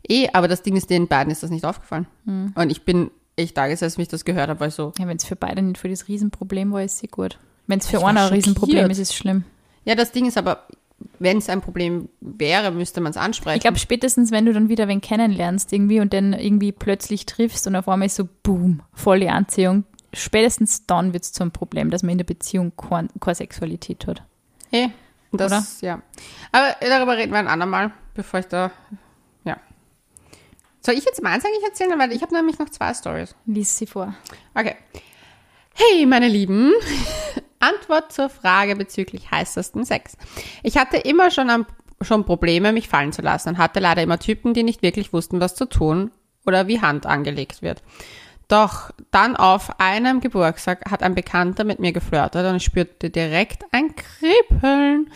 Eh, 0.08 0.30
aber 0.34 0.48
das 0.48 0.62
Ding 0.62 0.76
ist, 0.76 0.90
den 0.90 1.08
beiden 1.08 1.32
ist 1.32 1.44
das 1.44 1.50
nicht 1.50 1.66
aufgefallen. 1.66 2.08
Mhm. 2.26 2.54
Und 2.56 2.70
ich 2.72 2.84
bin 2.86 3.10
echt 3.36 3.58
da 3.58 3.68
gesessen, 3.68 3.98
wie 3.98 4.04
ich 4.04 4.08
das 4.10 4.26
gehört 4.26 4.50
habe, 4.50 4.60
weil 4.60 4.72
so, 4.72 4.94
Ja, 5.00 5.08
wenn 5.08 5.18
es 5.18 5.26
für 5.26 5.36
beide 5.36 5.62
nicht 5.62 5.80
für 5.80 5.90
das 5.90 6.08
Riesenproblem 6.08 6.72
war, 6.72 6.84
ist 6.84 7.00
sie 7.00 7.08
gut. 7.08 7.40
Wenn 7.68 7.80
es 7.80 7.88
für 7.88 8.06
einen 8.06 8.18
ein. 8.18 8.34
Riesenproblem 8.34 8.90
ist, 8.90 9.00
ist 9.00 9.10
es 9.12 9.16
schlimm. 9.16 9.44
ja, 9.86 9.96
das 9.96 10.12
Ding 10.12 10.26
ist 10.26 10.38
aber, 10.38 10.68
wenn 11.20 11.38
es 11.38 11.50
ein 11.50 11.62
Problem 11.62 12.10
wäre, 12.22 12.72
müsste 12.72 13.02
man 13.02 13.12
es 13.12 13.18
ansprechen. 13.18 13.58
Ich 13.58 13.62
glaube, 13.64 13.80
spätestens, 13.80 14.32
wenn 14.32 14.46
du 14.46 14.54
dann 14.54 14.70
wieder 14.70 14.88
wen 14.88 15.02
kennenlernst 15.02 15.72
irgendwie 15.74 16.00
und 16.00 16.14
dann 16.14 16.34
irgendwie 16.34 16.72
plötzlich 16.72 17.26
triffst 17.26 17.68
und 17.68 17.76
auf 17.76 17.88
einmal 17.90 18.06
ist 18.08 18.16
so, 18.16 18.28
boom, 18.44 18.82
volle 18.94 19.32
Anziehung, 19.32 19.84
spätestens 20.14 20.86
dann 20.86 21.14
wird 21.14 21.24
es 21.24 21.32
zum 21.32 21.52
Problem, 21.52 21.90
dass 21.90 22.04
man 22.04 22.12
in 22.12 22.18
der 22.20 22.26
Beziehung 22.26 22.74
kein- 22.78 23.10
keine 23.20 23.36
Sexualität 23.36 24.06
hat. 24.08 24.24
Eh, 24.72 24.90
das, 25.32 25.82
ja. 25.82 26.02
Aber 26.52 26.76
darüber 26.82 27.18
reden 27.18 27.32
wir 27.32 27.40
ein 27.40 27.48
andermal, 27.48 27.92
bevor 28.14 28.40
ich 28.42 28.46
da, 28.48 28.72
ja. 29.46 29.58
Soll 30.82 30.96
ich 30.96 31.06
jetzt 31.06 31.22
meins 31.24 31.44
eigentlich 31.46 31.64
erzählen? 31.64 31.98
Weil 31.98 32.12
ich 32.12 32.22
habe 32.22 32.34
nämlich 32.36 32.60
noch 32.60 32.70
zwei 32.70 32.94
Stories. 32.94 33.36
Lies 33.46 33.78
sie 33.78 33.88
vor. 33.88 34.14
Okay. 34.54 34.76
Hey, 35.76 36.06
meine 36.06 36.28
Lieben. 36.28 36.72
Antwort 37.60 38.14
zur 38.14 38.30
Frage 38.30 38.76
bezüglich 38.76 39.32
heißesten 39.32 39.86
Sex. 39.86 40.18
Ich 40.62 40.78
hatte 40.78 40.98
immer 40.98 41.32
schon, 41.32 41.50
am, 41.50 41.66
schon 42.00 42.26
Probleme, 42.26 42.72
mich 42.72 42.88
fallen 42.88 43.12
zu 43.12 43.24
lassen 43.24 43.50
und 43.50 43.58
hatte 43.58 43.80
leider 43.80 44.04
immer 44.04 44.20
Typen, 44.20 44.54
die 44.54 44.62
nicht 44.62 44.84
wirklich 44.84 45.14
wussten, 45.14 45.40
was 45.40 45.56
zu 45.56 45.66
tun 45.66 46.12
oder 46.46 46.68
wie 46.68 46.82
Hand 46.82 47.08
angelegt 47.08 47.64
wird. 47.64 47.82
Doch 48.48 48.92
dann 49.10 49.36
auf 49.36 49.80
einem 49.80 50.20
Geburtstag 50.20 50.92
hat 50.92 51.02
ein 51.02 51.16
Bekannter 51.16 51.64
mit 51.64 51.80
mir 51.80 51.92
geflirtet 51.92 52.46
und 52.46 52.58
ich 52.58 52.64
spürte 52.64 53.10
direkt 53.10 53.64
ein 53.72 53.96
Kribbeln. 53.96 55.10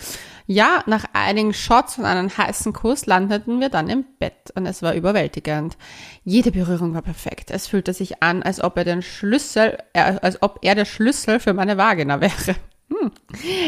Ja, 0.49 0.81
nach 0.85 1.03
einigen 1.11 1.53
Shots 1.53 1.97
und 1.97 2.05
einem 2.05 2.35
heißen 2.35 2.71
Kuss 2.71 3.05
landeten 3.05 3.59
wir 3.59 3.67
dann 3.67 3.89
im 3.89 4.05
Bett 4.17 4.51
und 4.55 4.65
es 4.65 4.81
war 4.81 4.93
überwältigend. 4.93 5.77
Jede 6.23 6.51
Berührung 6.51 6.93
war 6.93 7.01
perfekt. 7.01 7.51
Es 7.51 7.67
fühlte 7.67 7.93
sich 7.93 8.23
an, 8.23 8.43
als 8.43 8.63
ob 8.63 8.77
er 8.77 8.85
den 8.85 9.01
Schlüssel, 9.01 9.77
äh, 9.91 9.99
als 10.21 10.41
ob 10.41 10.59
er 10.61 10.73
der 10.73 10.85
Schlüssel 10.85 11.41
für 11.41 11.53
meine 11.53 11.77
Vagina 11.77 12.21
wäre. 12.21 12.55
Hm. 12.89 13.11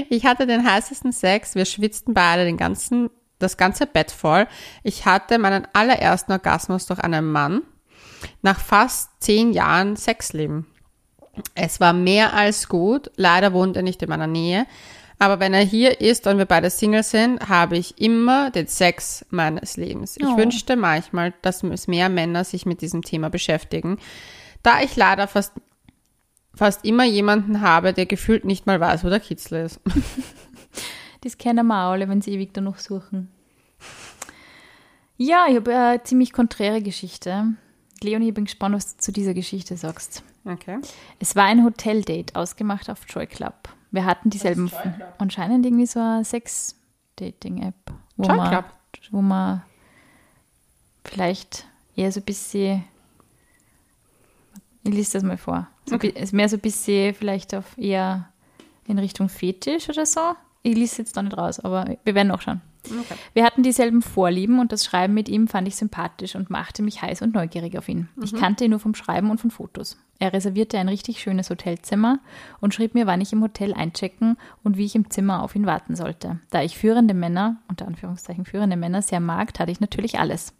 Ich 0.09 0.25
hatte 0.25 0.47
den 0.47 0.65
heißesten 0.65 1.11
Sex. 1.11 1.55
Wir 1.55 1.65
schwitzten 1.65 2.13
beide 2.13 2.45
den 2.45 2.55
ganzen, 2.55 3.09
das 3.37 3.57
ganze 3.57 3.85
Bett 3.85 4.11
voll. 4.11 4.47
Ich 4.81 5.05
hatte 5.05 5.37
meinen 5.37 5.67
allerersten 5.73 6.31
Orgasmus 6.31 6.85
durch 6.85 7.01
einen 7.01 7.29
Mann 7.29 7.63
nach 8.41 8.59
fast 8.61 9.09
zehn 9.19 9.51
Jahren 9.51 9.97
Sexleben. 9.97 10.65
Es 11.55 11.81
war 11.81 11.91
mehr 11.91 12.33
als 12.33 12.69
gut. 12.69 13.11
Leider 13.17 13.51
wohnt 13.51 13.75
er 13.75 13.83
nicht 13.83 14.01
in 14.01 14.09
meiner 14.09 14.27
Nähe. 14.27 14.65
Aber 15.21 15.39
wenn 15.41 15.53
er 15.53 15.63
hier 15.65 15.99
ist 15.99 16.25
und 16.27 16.37
wir 16.37 16.45
beide 16.45 16.69
Single 16.69 17.03
sind, 17.03 17.49
habe 17.49 17.77
ich 17.77 17.99
immer 18.01 18.51
den 18.51 18.67
Sex 18.67 19.25
meines 19.29 19.75
Lebens. 19.75 20.15
Ich 20.17 20.25
Oh. 20.25 20.37
wünschte 20.37 20.77
manchmal, 20.77 21.33
dass 21.41 21.61
mehr 21.87 22.07
Männer 22.09 22.45
sich 22.45 22.65
mit 22.65 22.81
diesem 22.81 23.01
Thema 23.01 23.29
beschäftigen, 23.29 23.97
da 24.63 24.81
ich 24.81 24.95
leider 24.95 25.27
fast, 25.27 25.53
fast 26.55 26.85
immer 26.85 27.03
jemanden 27.03 27.59
habe, 27.61 27.91
der 27.93 28.05
gefühlt 28.05 28.45
nicht 28.45 28.65
mal 28.65 28.79
weiß, 28.79 29.03
wo 29.03 29.09
der 29.09 29.19
Kitzel 29.19 29.65
ist. 29.65 29.79
Das 31.21 31.37
kennen 31.37 31.67
wir 31.67 31.75
alle, 31.75 32.07
wenn 32.07 32.21
sie 32.21 32.31
ewig 32.31 32.53
danach 32.53 32.77
suchen. 32.79 33.29
Ja, 35.17 35.47
ich 35.49 35.55
habe 35.57 35.75
eine 35.75 36.03
ziemlich 36.03 36.31
konträre 36.31 36.81
Geschichte. 36.81 37.45
Leonie, 38.01 38.29
ich 38.29 38.33
bin 38.33 38.45
gespannt, 38.45 38.73
was 38.75 38.95
du 38.95 39.01
zu 39.01 39.11
dieser 39.11 39.33
Geschichte 39.33 39.75
sagst. 39.75 40.23
Okay. 40.45 40.79
Es 41.19 41.35
war 41.35 41.43
ein 41.43 41.65
Hoteldate, 41.65 42.35
ausgemacht 42.35 42.89
auf 42.89 42.99
Joy 43.09 43.27
Club. 43.27 43.67
Wir 43.91 44.05
hatten 44.05 44.29
dieselben, 44.29 44.71
anscheinend 45.17 45.65
irgendwie 45.65 45.85
so 45.87 45.99
eine 45.99 46.23
Sex-Dating-App, 46.23 47.73
wo 48.17 48.27
man, 48.27 48.63
wo 49.11 49.21
man 49.21 49.63
vielleicht 51.03 51.65
eher 51.95 52.11
so 52.11 52.19
ein 52.19 52.23
bisschen, 52.25 52.83
ich 54.83 54.93
lese 54.93 55.13
das 55.13 55.23
mal 55.23 55.37
vor, 55.37 55.67
so 55.85 55.95
Okay. 55.95 56.09
ist 56.09 56.33
mehr 56.33 56.49
so 56.49 56.57
ein 56.57 56.61
bisschen 56.61 57.13
vielleicht 57.15 57.55
auf 57.55 57.77
eher 57.77 58.29
in 58.85 58.99
Richtung 58.99 59.29
Fetisch 59.29 59.89
oder 59.89 60.05
so. 60.05 60.35
Ich 60.61 60.75
lese 60.75 60.91
es 60.93 60.97
jetzt 60.97 61.17
da 61.17 61.21
nicht 61.23 61.37
raus, 61.37 61.59
aber 61.59 61.97
wir 62.03 62.15
werden 62.15 62.27
noch 62.27 62.41
schauen. 62.41 62.61
Okay. 62.85 63.15
Wir 63.33 63.43
hatten 63.43 63.63
dieselben 63.63 64.01
Vorlieben 64.01 64.59
und 64.59 64.71
das 64.71 64.85
Schreiben 64.85 65.13
mit 65.13 65.29
ihm 65.29 65.47
fand 65.47 65.67
ich 65.67 65.75
sympathisch 65.75 66.35
und 66.35 66.49
machte 66.49 66.81
mich 66.81 67.01
heiß 67.01 67.21
und 67.21 67.33
neugierig 67.33 67.77
auf 67.77 67.89
ihn. 67.89 68.09
Ich 68.21 68.33
kannte 68.33 68.65
ihn 68.65 68.71
nur 68.71 68.79
vom 68.79 68.95
Schreiben 68.95 69.29
und 69.29 69.39
von 69.39 69.51
Fotos. 69.51 69.97
Er 70.19 70.33
reservierte 70.33 70.77
ein 70.77 70.89
richtig 70.89 71.21
schönes 71.21 71.49
Hotelzimmer 71.49 72.19
und 72.59 72.73
schrieb 72.73 72.93
mir, 72.93 73.07
wann 73.07 73.21
ich 73.21 73.31
im 73.31 73.41
Hotel 73.41 73.73
einchecken 73.73 74.37
und 74.63 74.77
wie 74.77 74.85
ich 74.85 74.95
im 74.95 75.09
Zimmer 75.09 75.41
auf 75.43 75.55
ihn 75.55 75.65
warten 75.65 75.95
sollte. 75.95 76.39
Da 76.49 76.61
ich 76.61 76.77
führende 76.77 77.13
Männer, 77.13 77.57
unter 77.69 77.87
Anführungszeichen 77.87 78.45
führende 78.45 78.75
Männer, 78.75 79.01
sehr 79.01 79.21
mag, 79.21 79.53
tat 79.53 79.69
ich 79.69 79.79
natürlich 79.79 80.19
alles. 80.19 80.53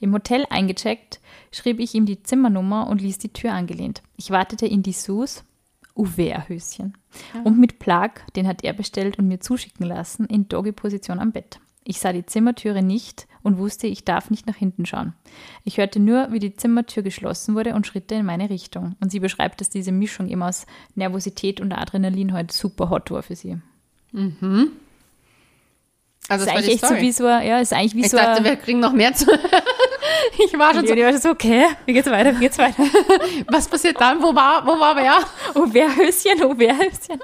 Im 0.00 0.12
Hotel 0.12 0.44
eingecheckt, 0.50 1.20
schrieb 1.52 1.78
ich 1.78 1.94
ihm 1.94 2.06
die 2.06 2.22
Zimmernummer 2.22 2.88
und 2.88 3.00
ließ 3.00 3.18
die 3.18 3.32
Tür 3.32 3.52
angelehnt. 3.52 4.02
Ich 4.16 4.30
wartete 4.30 4.66
in 4.66 4.82
Dessous, 4.82 5.44
Uwehr-Höschen. 5.94 6.94
Und 7.44 7.58
mit 7.58 7.78
Plag, 7.78 8.20
den 8.34 8.48
hat 8.48 8.64
er 8.64 8.72
bestellt 8.72 9.18
und 9.18 9.28
mir 9.28 9.40
zuschicken 9.40 9.86
lassen, 9.86 10.26
in 10.26 10.48
Doggy-Position 10.48 11.20
am 11.20 11.32
Bett. 11.32 11.60
Ich 11.86 12.00
sah 12.00 12.12
die 12.14 12.24
Zimmertüre 12.24 12.82
nicht 12.82 13.26
und 13.42 13.58
wusste, 13.58 13.86
ich 13.86 14.04
darf 14.04 14.30
nicht 14.30 14.46
nach 14.46 14.56
hinten 14.56 14.86
schauen. 14.86 15.12
Ich 15.64 15.76
hörte 15.76 16.00
nur, 16.00 16.32
wie 16.32 16.38
die 16.38 16.56
Zimmertür 16.56 17.02
geschlossen 17.02 17.54
wurde 17.54 17.74
und 17.74 17.86
Schritte 17.86 18.14
in 18.14 18.24
meine 18.24 18.48
Richtung. 18.48 18.96
Und 19.00 19.10
sie 19.10 19.20
beschreibt, 19.20 19.60
dass 19.60 19.68
diese 19.68 19.92
Mischung 19.92 20.26
eben 20.28 20.42
aus 20.42 20.64
Nervosität 20.94 21.60
und 21.60 21.72
Adrenalin 21.72 22.32
heute 22.32 22.54
super 22.54 22.88
hot 22.88 23.10
war 23.10 23.22
für 23.22 23.36
sie. 23.36 23.58
Also 26.28 26.44
ist 26.44 26.46
das 26.46 26.46
war 26.46 26.54
eigentlich 26.54 26.74
echt 26.82 26.86
so 26.86 26.96
wie 26.96 27.12
so, 27.12 27.26
ein- 27.26 27.46
ja, 27.46 27.58
ist 27.58 27.72
eigentlich 27.74 27.94
wie 27.94 28.00
ich 28.00 28.10
so, 28.10 28.16
dachte, 28.16 28.38
ein- 28.38 28.44
wir 28.44 28.56
kriegen 28.56 28.80
noch 28.80 28.92
mehr 28.94 29.12
zu. 29.12 29.26
Ich 30.38 30.58
war 30.58 30.74
schon 30.74 30.86
so, 30.86 30.94
war 30.94 31.10
schon 31.12 31.20
so, 31.20 31.30
okay, 31.30 31.66
wie 31.86 31.92
geht's 31.92 32.10
weiter, 32.10 32.34
wie 32.34 32.40
geht's 32.40 32.58
weiter? 32.58 32.82
was 33.48 33.68
passiert 33.68 34.00
dann? 34.00 34.22
Wo 34.22 34.34
war, 34.34 34.66
wo 34.66 34.78
war 34.78 34.96
wer? 34.96 35.18
Oh, 35.54 35.66
wer 35.70 35.94
Höschen, 35.94 36.42
oh, 36.44 36.54
wer 36.56 36.76
Höschen. 36.76 37.20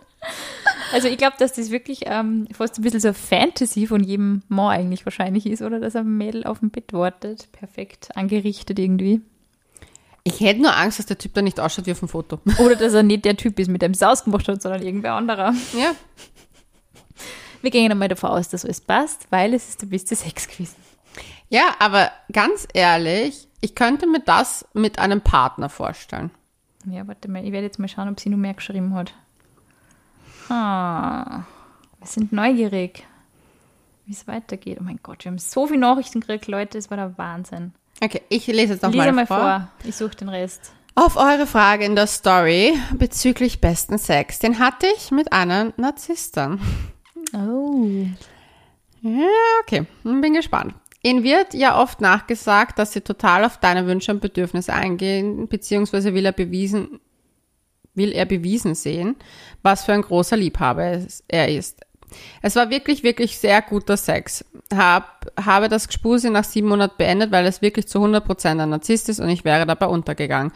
Also 0.92 1.08
ich 1.08 1.18
glaube, 1.18 1.36
dass 1.38 1.52
das 1.52 1.70
wirklich 1.70 2.02
ähm, 2.06 2.48
fast 2.52 2.78
ein 2.78 2.82
bisschen 2.82 3.00
so 3.00 3.12
Fantasy 3.12 3.86
von 3.86 4.02
jedem 4.02 4.42
Mann 4.48 4.70
eigentlich 4.70 5.06
wahrscheinlich 5.06 5.46
ist, 5.46 5.62
oder 5.62 5.80
dass 5.80 5.96
ein 5.96 6.16
Mädel 6.16 6.44
auf 6.44 6.60
dem 6.60 6.70
Bett 6.70 6.92
wartet. 6.92 7.50
Perfekt 7.52 8.16
angerichtet 8.16 8.78
irgendwie. 8.78 9.20
Ich 10.24 10.40
hätte 10.40 10.60
nur 10.60 10.76
Angst, 10.76 10.98
dass 10.98 11.06
der 11.06 11.16
Typ 11.18 11.34
da 11.34 11.42
nicht 11.42 11.58
ausschaut 11.58 11.86
wie 11.86 11.92
auf 11.92 12.00
dem 12.00 12.08
Foto. 12.08 12.40
Oder 12.58 12.76
dass 12.76 12.92
er 12.92 13.02
nicht 13.02 13.24
der 13.24 13.36
Typ 13.36 13.58
ist, 13.58 13.68
mit 13.68 13.80
dem 13.80 13.92
es 13.92 14.02
ausgemacht 14.02 14.46
hat, 14.48 14.60
sondern 14.60 14.82
irgendwer 14.82 15.14
anderer. 15.14 15.54
Ja. 15.72 15.94
Wir 17.62 17.70
gehen 17.70 17.90
einmal 17.90 18.08
davon 18.08 18.30
aus, 18.30 18.48
dass 18.48 18.64
alles 18.64 18.80
passt, 18.80 19.26
weil 19.30 19.54
es 19.54 19.70
ist 19.70 19.82
der 19.82 19.86
beste 19.86 20.14
Sex 20.14 20.46
gewesen. 20.46 20.76
Ja, 21.50 21.74
aber 21.80 22.12
ganz 22.32 22.66
ehrlich, 22.72 23.48
ich 23.60 23.74
könnte 23.74 24.06
mir 24.06 24.20
das 24.20 24.64
mit 24.72 24.98
einem 24.98 25.20
Partner 25.20 25.68
vorstellen. 25.68 26.30
Ja, 26.86 27.06
warte 27.06 27.28
mal, 27.28 27.44
ich 27.44 27.52
werde 27.52 27.66
jetzt 27.66 27.78
mal 27.78 27.88
schauen, 27.88 28.08
ob 28.08 28.20
sie 28.20 28.30
nur 28.30 28.38
mehr 28.38 28.54
geschrieben 28.54 28.94
hat. 28.94 29.12
Ah, 30.48 31.42
wir 31.98 32.06
sind 32.06 32.32
neugierig, 32.32 33.06
wie 34.06 34.12
es 34.12 34.26
weitergeht. 34.26 34.78
Oh 34.80 34.84
mein 34.84 35.00
Gott, 35.02 35.24
wir 35.24 35.32
haben 35.32 35.38
so 35.38 35.66
viele 35.66 35.80
Nachrichten 35.80 36.20
gekriegt, 36.20 36.46
Leute, 36.46 36.78
es 36.78 36.88
war 36.88 36.96
der 36.96 37.18
Wahnsinn. 37.18 37.74
Okay, 38.02 38.22
ich 38.28 38.46
lese 38.46 38.74
jetzt 38.74 38.82
nochmal 38.82 39.12
mal 39.12 39.26
vor. 39.26 39.36
vor, 39.36 39.68
ich 39.84 39.96
suche 39.96 40.16
den 40.16 40.28
Rest. 40.28 40.72
Auf 40.94 41.16
eure 41.16 41.46
Frage 41.46 41.84
in 41.84 41.96
der 41.96 42.06
Story 42.06 42.78
bezüglich 42.94 43.60
besten 43.60 43.98
Sex, 43.98 44.38
den 44.38 44.58
hatte 44.60 44.86
ich 44.96 45.10
mit 45.10 45.32
einer 45.32 45.72
Narzissten. 45.76 46.60
Oh. 47.32 48.06
Ja, 49.02 49.26
okay, 49.62 49.86
bin 50.02 50.34
gespannt. 50.34 50.74
Ihnen 51.02 51.24
wird 51.24 51.54
ja 51.54 51.80
oft 51.80 52.00
nachgesagt, 52.00 52.78
dass 52.78 52.92
sie 52.92 53.00
total 53.00 53.44
auf 53.44 53.56
deine 53.58 53.86
Wünsche 53.86 54.12
und 54.12 54.20
Bedürfnisse 54.20 54.72
eingehen, 54.74 55.48
beziehungsweise 55.48 56.12
will 56.14 56.26
er 56.26 56.32
bewiesen, 56.32 57.00
will 57.94 58.12
er 58.12 58.26
bewiesen 58.26 58.74
sehen, 58.74 59.16
was 59.62 59.84
für 59.84 59.92
ein 59.92 60.02
großer 60.02 60.36
Liebhaber 60.36 60.84
es- 60.92 61.24
er 61.28 61.48
ist. 61.48 61.80
Es 62.42 62.56
war 62.56 62.70
wirklich, 62.70 63.02
wirklich 63.02 63.38
sehr 63.38 63.62
guter 63.62 63.96
Sex. 63.96 64.44
Hab, 64.74 65.30
habe 65.42 65.68
das 65.68 65.86
Gespuse 65.86 66.28
nach 66.30 66.44
sieben 66.44 66.68
Monaten 66.68 66.94
beendet, 66.98 67.30
weil 67.30 67.46
es 67.46 67.62
wirklich 67.62 67.86
zu 67.88 67.98
100% 68.00 68.60
ein 68.60 68.68
Narzisst 68.70 69.08
ist 69.08 69.20
und 69.20 69.28
ich 69.28 69.44
wäre 69.44 69.64
dabei 69.64 69.86
untergegangen. 69.86 70.52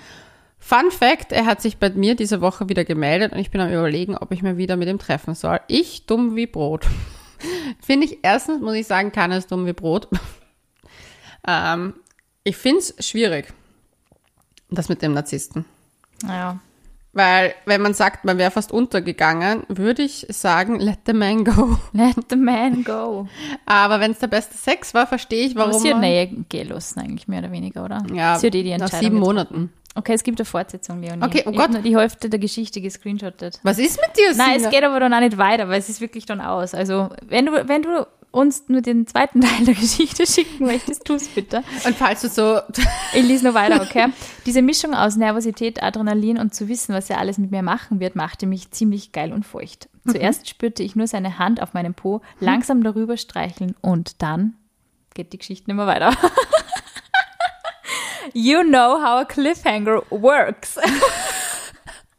Fun 0.58 0.90
Fact, 0.90 1.32
er 1.32 1.46
hat 1.46 1.60
sich 1.62 1.76
bei 1.78 1.90
mir 1.90 2.16
diese 2.16 2.40
Woche 2.40 2.68
wieder 2.68 2.84
gemeldet 2.84 3.32
und 3.32 3.38
ich 3.38 3.50
bin 3.50 3.60
am 3.60 3.70
überlegen, 3.72 4.16
ob 4.16 4.32
ich 4.32 4.42
mir 4.42 4.56
wieder 4.56 4.76
mit 4.76 4.88
ihm 4.88 4.98
treffen 4.98 5.34
soll. 5.34 5.60
Ich 5.68 6.06
dumm 6.06 6.36
wie 6.36 6.46
Brot. 6.46 6.86
Finde 7.80 8.06
ich 8.06 8.18
erstens, 8.22 8.60
muss 8.62 8.74
ich 8.74 8.86
sagen, 8.86 9.12
keiner 9.12 9.36
ist 9.36 9.52
dumm 9.52 9.66
wie 9.66 9.74
Brot. 9.74 10.08
Ähm, 11.46 11.94
ich 12.42 12.56
finde 12.56 12.80
es 12.80 13.06
schwierig, 13.06 13.52
das 14.70 14.88
mit 14.88 15.02
dem 15.02 15.12
Narzissten. 15.12 15.64
Naja. 16.22 16.60
Weil, 17.14 17.54
wenn 17.64 17.80
man 17.80 17.94
sagt, 17.94 18.24
man 18.24 18.38
wäre 18.38 18.50
fast 18.50 18.72
untergegangen, 18.72 19.62
würde 19.68 20.02
ich 20.02 20.26
sagen, 20.30 20.80
let 20.80 20.98
the 21.06 21.12
man 21.12 21.44
go. 21.44 21.78
Let 21.92 22.16
the 22.28 22.34
man 22.36 22.82
go. 22.82 23.28
Aber 23.66 24.00
wenn 24.00 24.10
es 24.10 24.18
der 24.18 24.26
beste 24.26 24.56
Sex 24.56 24.94
war, 24.94 25.06
verstehe 25.06 25.46
ich, 25.46 25.56
Aber 25.56 25.68
warum 25.68 25.80
sie 25.80 25.94
hat. 25.94 26.00
Nähe 26.00 26.26
gehen 26.26 26.68
lassen, 26.68 26.98
eigentlich 26.98 27.28
mehr 27.28 27.38
oder 27.38 27.52
weniger, 27.52 27.84
oder? 27.84 28.02
Ja, 28.12 28.36
sie 28.36 28.48
hat 28.48 28.54
eh 28.56 28.64
die 28.64 28.76
nach 28.76 28.88
sieben 28.88 29.00
getroffen. 29.00 29.18
Monaten. 29.20 29.72
Okay, 29.94 30.12
es 30.12 30.24
gibt 30.24 30.40
eine 30.40 30.44
Fortsetzung, 30.44 31.00
Leonie. 31.00 31.22
Okay, 31.24 31.44
oh 31.46 31.52
Gott. 31.52 31.70
nur 31.70 31.82
die 31.82 31.96
Hälfte 31.96 32.28
der 32.28 32.40
Geschichte 32.40 32.80
gescreenshottet. 32.80 33.60
Was 33.62 33.78
ist 33.78 33.96
mit 34.04 34.16
dir, 34.16 34.34
Nein, 34.34 34.58
Sina? 34.58 34.68
es 34.68 34.74
geht 34.74 34.82
aber 34.82 34.98
dann 34.98 35.14
auch 35.14 35.20
nicht 35.20 35.38
weiter, 35.38 35.68
weil 35.68 35.78
es 35.78 35.88
ist 35.88 36.00
wirklich 36.00 36.26
dann 36.26 36.40
aus. 36.40 36.74
Also, 36.74 37.10
wenn 37.28 37.46
du, 37.46 37.68
wenn 37.68 37.82
du 37.82 38.04
uns 38.34 38.68
nur 38.68 38.82
den 38.82 39.06
zweiten 39.06 39.40
Teil 39.42 39.64
der 39.64 39.74
Geschichte 39.74 40.26
schicken 40.26 40.66
möchtest, 40.66 41.04
tu's 41.04 41.28
bitte. 41.28 41.62
Und 41.84 41.96
falls 41.96 42.22
du 42.22 42.28
so... 42.28 42.60
Ich 43.14 43.22
lese 43.22 43.46
noch 43.46 43.54
weiter, 43.54 43.80
okay? 43.82 44.08
Diese 44.46 44.62
Mischung 44.62 44.94
aus 44.94 45.16
Nervosität, 45.16 45.82
Adrenalin 45.82 46.38
und 46.38 46.54
zu 46.54 46.68
wissen, 46.68 46.94
was 46.94 47.10
er 47.10 47.18
alles 47.18 47.38
mit 47.38 47.50
mir 47.50 47.62
machen 47.62 48.00
wird, 48.00 48.16
machte 48.16 48.46
mich 48.46 48.70
ziemlich 48.70 49.12
geil 49.12 49.32
und 49.32 49.44
feucht. 49.44 49.88
Zuerst 50.06 50.48
spürte 50.48 50.82
ich 50.82 50.96
nur 50.96 51.06
seine 51.06 51.38
Hand 51.38 51.62
auf 51.62 51.72
meinem 51.72 51.94
Po, 51.94 52.20
langsam 52.38 52.82
darüber 52.82 53.16
streicheln 53.16 53.74
und 53.80 54.20
dann 54.20 54.54
geht 55.14 55.32
die 55.32 55.38
Geschichte 55.38 55.72
mehr 55.72 55.86
weiter. 55.86 56.12
You 58.36 58.64
know 58.64 59.00
how 59.00 59.20
a 59.20 59.24
cliffhanger 59.24 60.02
works. 60.10 60.76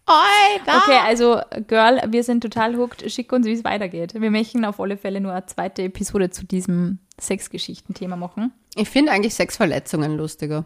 Alter! 0.06 0.77
Okay, 0.77 0.99
also 1.03 1.41
Girl, 1.68 2.02
wir 2.10 2.23
sind 2.23 2.41
total 2.41 2.76
hooked. 2.77 3.10
Schick 3.11 3.32
uns, 3.32 3.45
wie 3.48 3.53
es 3.53 3.64
weitergeht. 3.64 4.14
Wir 4.14 4.32
möchten 4.32 4.64
auf 4.65 4.80
alle 4.80 4.98
Fälle 4.98 5.19
nur 5.19 5.32
eine 5.32 5.45
zweite 5.48 5.84
Episode 5.84 6.30
zu 6.30 6.45
diesem 6.45 6.99
Sexgeschichten-Thema 7.19 8.15
machen. 8.15 8.53
Ich 8.76 8.90
finde 8.90 9.11
eigentlich 9.11 9.34
Sexverletzungen 9.34 10.15
lustiger. 10.18 10.65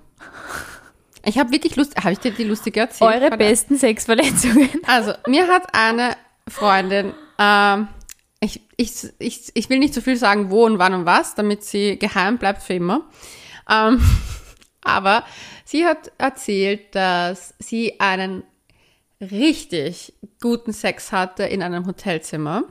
Ich 1.25 1.37
habe 1.37 1.51
wirklich 1.51 1.75
Lust... 1.75 1.95
Habe 1.97 2.13
ich 2.13 2.19
dir 2.19 2.31
die 2.31 2.43
lustige 2.43 2.81
erzählt? 2.81 3.21
Eure 3.21 3.37
besten 3.37 3.77
Sexverletzungen. 3.77 4.69
Also, 4.87 5.13
mir 5.27 5.47
hat 5.47 5.73
eine 5.73 6.15
Freundin, 6.47 7.13
ähm, 7.37 7.87
ich, 8.41 8.61
ich, 8.77 9.09
ich, 9.19 9.51
ich 9.53 9.69
will 9.69 9.79
nicht 9.79 9.93
zu 9.93 10.01
viel 10.01 10.15
sagen, 10.15 10.49
wo 10.49 10.65
und 10.65 10.79
wann 10.79 10.93
und 10.93 11.05
was, 11.05 11.35
damit 11.35 11.63
sie 11.63 11.97
geheim 11.97 12.37
bleibt 12.37 12.63
für 12.63 12.73
immer. 12.73 13.01
Ähm, 13.69 14.01
aber 14.81 15.23
sie 15.65 15.85
hat 15.85 16.11
erzählt, 16.17 16.95
dass 16.95 17.53
sie 17.59 17.99
einen 17.99 18.43
richtig 19.21 20.13
guten 20.41 20.73
Sex 20.73 21.11
hatte 21.11 21.43
in 21.43 21.61
einem 21.61 21.85
Hotelzimmer. 21.85 22.63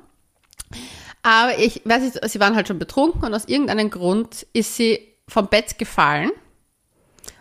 Aber 1.23 1.59
ich 1.59 1.83
weiß 1.85 2.03
nicht, 2.03 2.31
sie 2.31 2.41
waren 2.41 2.57
halt 2.57 2.69
schon 2.69 2.79
betrunken 2.79 3.25
und 3.25 3.35
aus 3.35 3.47
irgendeinem 3.47 3.91
Grund 3.91 4.47
ist 4.53 4.77
sie 4.77 5.01
vom 5.27 5.49
Bett 5.49 5.79
gefallen 5.79 6.31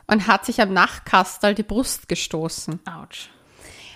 und 0.07 0.27
hat 0.27 0.45
sich 0.45 0.61
am 0.61 0.73
Nachtkastel 0.73 1.55
die 1.55 1.63
Brust 1.63 2.09
gestoßen. 2.09 2.79
Autsch. 2.85 3.29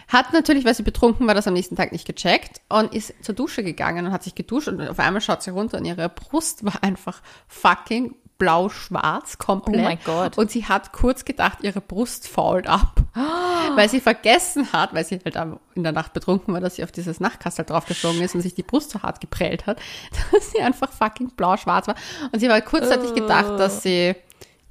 Hat 0.08 0.34
natürlich, 0.34 0.66
weil 0.66 0.76
sie 0.76 0.84
betrunken 0.84 1.26
war, 1.26 1.36
das 1.36 1.48
am 1.48 1.54
nächsten 1.54 1.78
Tag 1.78 1.94
nicht 1.94 2.06
gecheckt 2.06 2.60
und 2.68 2.94
ist 2.94 3.14
zur 3.24 3.34
Dusche 3.34 3.64
gegangen 3.64 4.06
und 4.06 4.12
hat 4.12 4.24
sich 4.24 4.36
geduscht 4.36 4.68
und 4.68 4.82
auf 4.82 5.00
einmal 5.00 5.22
schaut 5.22 5.42
sie 5.42 5.52
runter 5.52 5.78
und 5.78 5.86
ihre 5.86 6.10
Brust 6.10 6.66
war 6.66 6.84
einfach 6.84 7.22
fucking 7.48 8.16
blau-schwarz 8.42 9.38
komplett. 9.38 9.80
Oh 9.80 9.84
mein 9.84 10.00
Gott. 10.04 10.36
Und 10.40 10.50
sie 10.50 10.66
hat 10.66 10.94
kurz 10.94 11.26
gedacht, 11.26 11.60
ihre 11.62 11.80
Brust 11.80 12.28
fault 12.28 12.68
ab. 12.68 12.96
Weil 13.76 13.88
sie 13.88 14.02
vergessen 14.02 14.74
hat, 14.74 14.96
weil 14.96 15.06
sie 15.06 15.20
halt 15.24 15.38
in 15.76 15.84
der 15.84 15.92
Nacht 15.92 16.12
betrunken 16.14 16.52
war, 16.54 16.60
dass 16.60 16.76
sie 16.76 16.84
auf 16.84 16.92
dieses 16.92 17.20
Nachtkastel 17.20 17.64
draufgeflogen 17.64 18.20
ist 18.22 18.34
und 18.34 18.42
sich 18.42 18.56
die 18.56 18.64
Brust 18.64 18.90
so 18.90 19.04
hart 19.04 19.22
geprellt 19.22 19.68
hat, 19.68 19.80
dass 20.32 20.52
sie 20.52 20.60
einfach 20.60 20.92
fucking 20.92 21.30
blau-schwarz 21.38 21.88
war. 21.88 21.96
Und 22.32 22.40
sie 22.40 22.50
war 22.50 22.60
kurzzeitig 22.62 23.14
gedacht, 23.14 23.60
dass 23.60 23.84
sie 23.84 24.16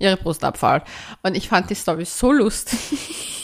ihre 0.00 0.16
Brust 0.16 0.42
abfault. 0.42 0.82
Und 1.22 1.36
ich 1.36 1.48
fand 1.48 1.70
die 1.70 1.76
Story 1.76 2.04
so 2.04 2.32
lustig. 2.32 2.78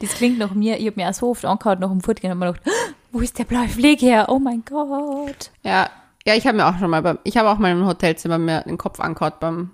Das 0.00 0.10
klingt 0.10 0.38
nach 0.38 0.52
mir, 0.52 0.78
ich 0.78 0.86
habe 0.86 1.00
mir 1.00 1.08
auch 1.08 1.14
so 1.14 1.30
oft 1.30 1.44
angehört 1.44 1.80
nach 1.80 1.88
dem 1.88 2.00
Fortgehen 2.00 2.32
und 2.32 2.38
mir 2.38 2.52
gedacht, 2.52 2.66
"Ah, 2.66 2.92
wo 3.12 3.20
ist 3.20 3.38
der 3.38 3.44
blaue 3.44 3.68
Pflege 3.68 4.06
her? 4.06 4.26
Oh 4.28 4.38
mein 4.38 4.62
Gott. 4.64 5.50
Ja, 5.62 5.90
ja, 6.26 6.34
ich 6.34 6.46
habe 6.46 6.56
mir 6.56 6.66
auch 6.66 6.78
schon 6.78 6.90
mal 6.90 7.02
beim, 7.02 7.18
ich 7.24 7.36
habe 7.36 7.48
auch 7.48 7.58
mal 7.58 7.70
im 7.70 7.86
Hotelzimmer 7.86 8.38
mir 8.38 8.62
den 8.62 8.78
Kopf 8.78 9.00
angehaut 9.00 9.38
beim, 9.40 9.70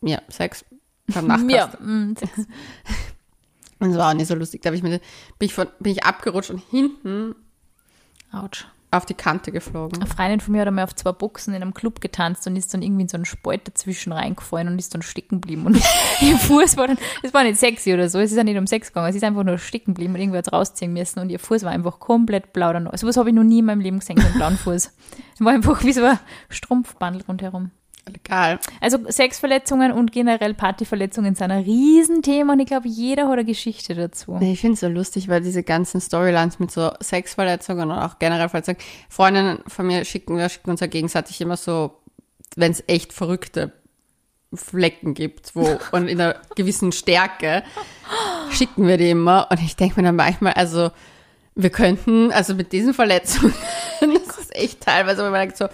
ja, 0.00 0.20
Sex, 0.28 0.64
beim 1.06 1.26
Mir. 1.46 1.66
Nachtkast. 1.66 1.80
mm, 1.80 2.12
Sex. 2.16 2.32
Und 3.78 3.90
es 3.90 3.96
war 3.96 4.10
auch 4.10 4.14
nicht 4.14 4.26
so 4.26 4.34
lustig. 4.34 4.62
Da 4.62 4.72
ich 4.72 4.82
mir, 4.82 5.00
bin 5.38 5.46
ich 5.46 5.54
von, 5.54 5.68
bin 5.78 5.92
ich 5.92 6.04
abgerutscht 6.04 6.50
und 6.50 6.58
hinten 6.58 7.36
Autsch. 8.32 8.66
Auf 8.90 9.04
die 9.04 9.14
Kante 9.14 9.52
geflogen. 9.52 10.00
Eine 10.00 10.10
Freundin 10.10 10.40
von 10.40 10.52
mir 10.52 10.62
hat 10.62 10.68
einmal 10.68 10.84
auf 10.84 10.94
zwei 10.94 11.12
Boxen 11.12 11.54
in 11.54 11.62
einem 11.62 11.74
Club 11.74 12.00
getanzt 12.00 12.46
und 12.46 12.56
ist 12.56 12.72
dann 12.72 12.82
irgendwie 12.82 13.02
in 13.02 13.08
so 13.08 13.16
einen 13.16 13.26
Spalt 13.26 13.68
dazwischen 13.68 14.12
reingefallen 14.12 14.68
und 14.68 14.78
ist 14.78 14.94
dann 14.94 15.02
stecken 15.02 15.40
geblieben. 15.40 15.66
Und 15.66 15.76
ihr 16.20 16.38
Fuß 16.38 16.76
war 16.78 16.86
dann, 16.86 16.98
es 17.22 17.34
war 17.34 17.44
nicht 17.44 17.58
sexy 17.58 17.92
oder 17.92 18.08
so, 18.08 18.18
es 18.18 18.30
ist 18.30 18.36
ja 18.36 18.44
nicht 18.44 18.56
um 18.56 18.66
Sex 18.66 18.88
gegangen, 18.88 19.08
es 19.08 19.16
ist 19.16 19.24
einfach 19.24 19.44
nur 19.44 19.58
stecken 19.58 19.92
geblieben 19.92 20.14
und 20.14 20.20
irgendwer 20.20 20.38
hat 20.38 20.52
rausziehen 20.52 20.92
müssen 20.92 21.20
und 21.20 21.28
ihr 21.30 21.38
Fuß 21.38 21.64
war 21.64 21.72
einfach 21.72 22.00
komplett 22.00 22.52
blau. 22.52 22.72
Dann, 22.72 22.88
sowas 22.94 23.16
habe 23.16 23.28
ich 23.28 23.34
noch 23.34 23.44
nie 23.44 23.58
in 23.58 23.66
meinem 23.66 23.80
Leben 23.80 23.98
gesehen, 23.98 24.18
so 24.18 24.26
einen 24.26 24.36
blauen 24.36 24.56
Fuß. 24.56 24.92
Es 25.34 25.44
war 25.44 25.52
einfach 25.52 25.82
wie 25.84 25.92
so 25.92 26.04
ein 26.04 26.18
Strumpfbandel 26.48 27.22
rundherum. 27.28 27.70
Egal. 28.12 28.58
Also 28.80 28.98
Sexverletzungen 29.08 29.92
und 29.92 30.12
generell 30.12 30.54
Partyverletzungen 30.54 31.34
sind 31.34 31.50
ein 31.50 31.62
Riesenthema 31.62 32.52
und 32.52 32.60
ich 32.60 32.66
glaube, 32.66 32.88
jeder 32.88 33.24
hat 33.24 33.32
eine 33.32 33.44
Geschichte 33.44 33.94
dazu. 33.94 34.38
Ich 34.40 34.60
finde 34.60 34.74
es 34.74 34.80
so 34.80 34.88
lustig, 34.88 35.28
weil 35.28 35.40
diese 35.40 35.62
ganzen 35.62 36.00
Storylines 36.00 36.58
mit 36.58 36.70
so 36.70 36.90
Sexverletzungen 37.02 37.90
und 37.90 37.98
auch 37.98 38.18
generell 38.18 38.48
Verletzungen, 38.48 38.78
Freundinnen 39.08 39.60
von 39.66 39.86
mir 39.86 40.04
schicken, 40.04 40.36
wir 40.36 40.48
schicken 40.48 40.70
uns 40.70 40.80
ja 40.80 40.86
gegenseitig 40.86 41.40
immer 41.40 41.56
so, 41.56 41.98
wenn 42.56 42.72
es 42.72 42.82
echt 42.86 43.12
verrückte 43.12 43.72
Flecken 44.54 45.14
gibt, 45.14 45.54
wo 45.54 45.78
und 45.92 46.08
in 46.08 46.20
einer 46.20 46.36
gewissen 46.56 46.92
Stärke 46.92 47.62
schicken 48.50 48.86
wir 48.86 48.96
die 48.96 49.10
immer. 49.10 49.48
Und 49.50 49.60
ich 49.60 49.76
denke 49.76 50.00
mir 50.00 50.06
dann 50.06 50.16
manchmal, 50.16 50.54
also 50.54 50.90
wir 51.54 51.70
könnten, 51.70 52.32
also 52.32 52.54
mit 52.54 52.72
diesen 52.72 52.94
Verletzungen, 52.94 53.54
das 54.00 54.38
ist 54.38 54.54
echt 54.54 54.80
teilweise, 54.80 55.24
wenn 55.24 55.32
man 55.32 55.40
denkt 55.40 55.56
so, 55.56 55.68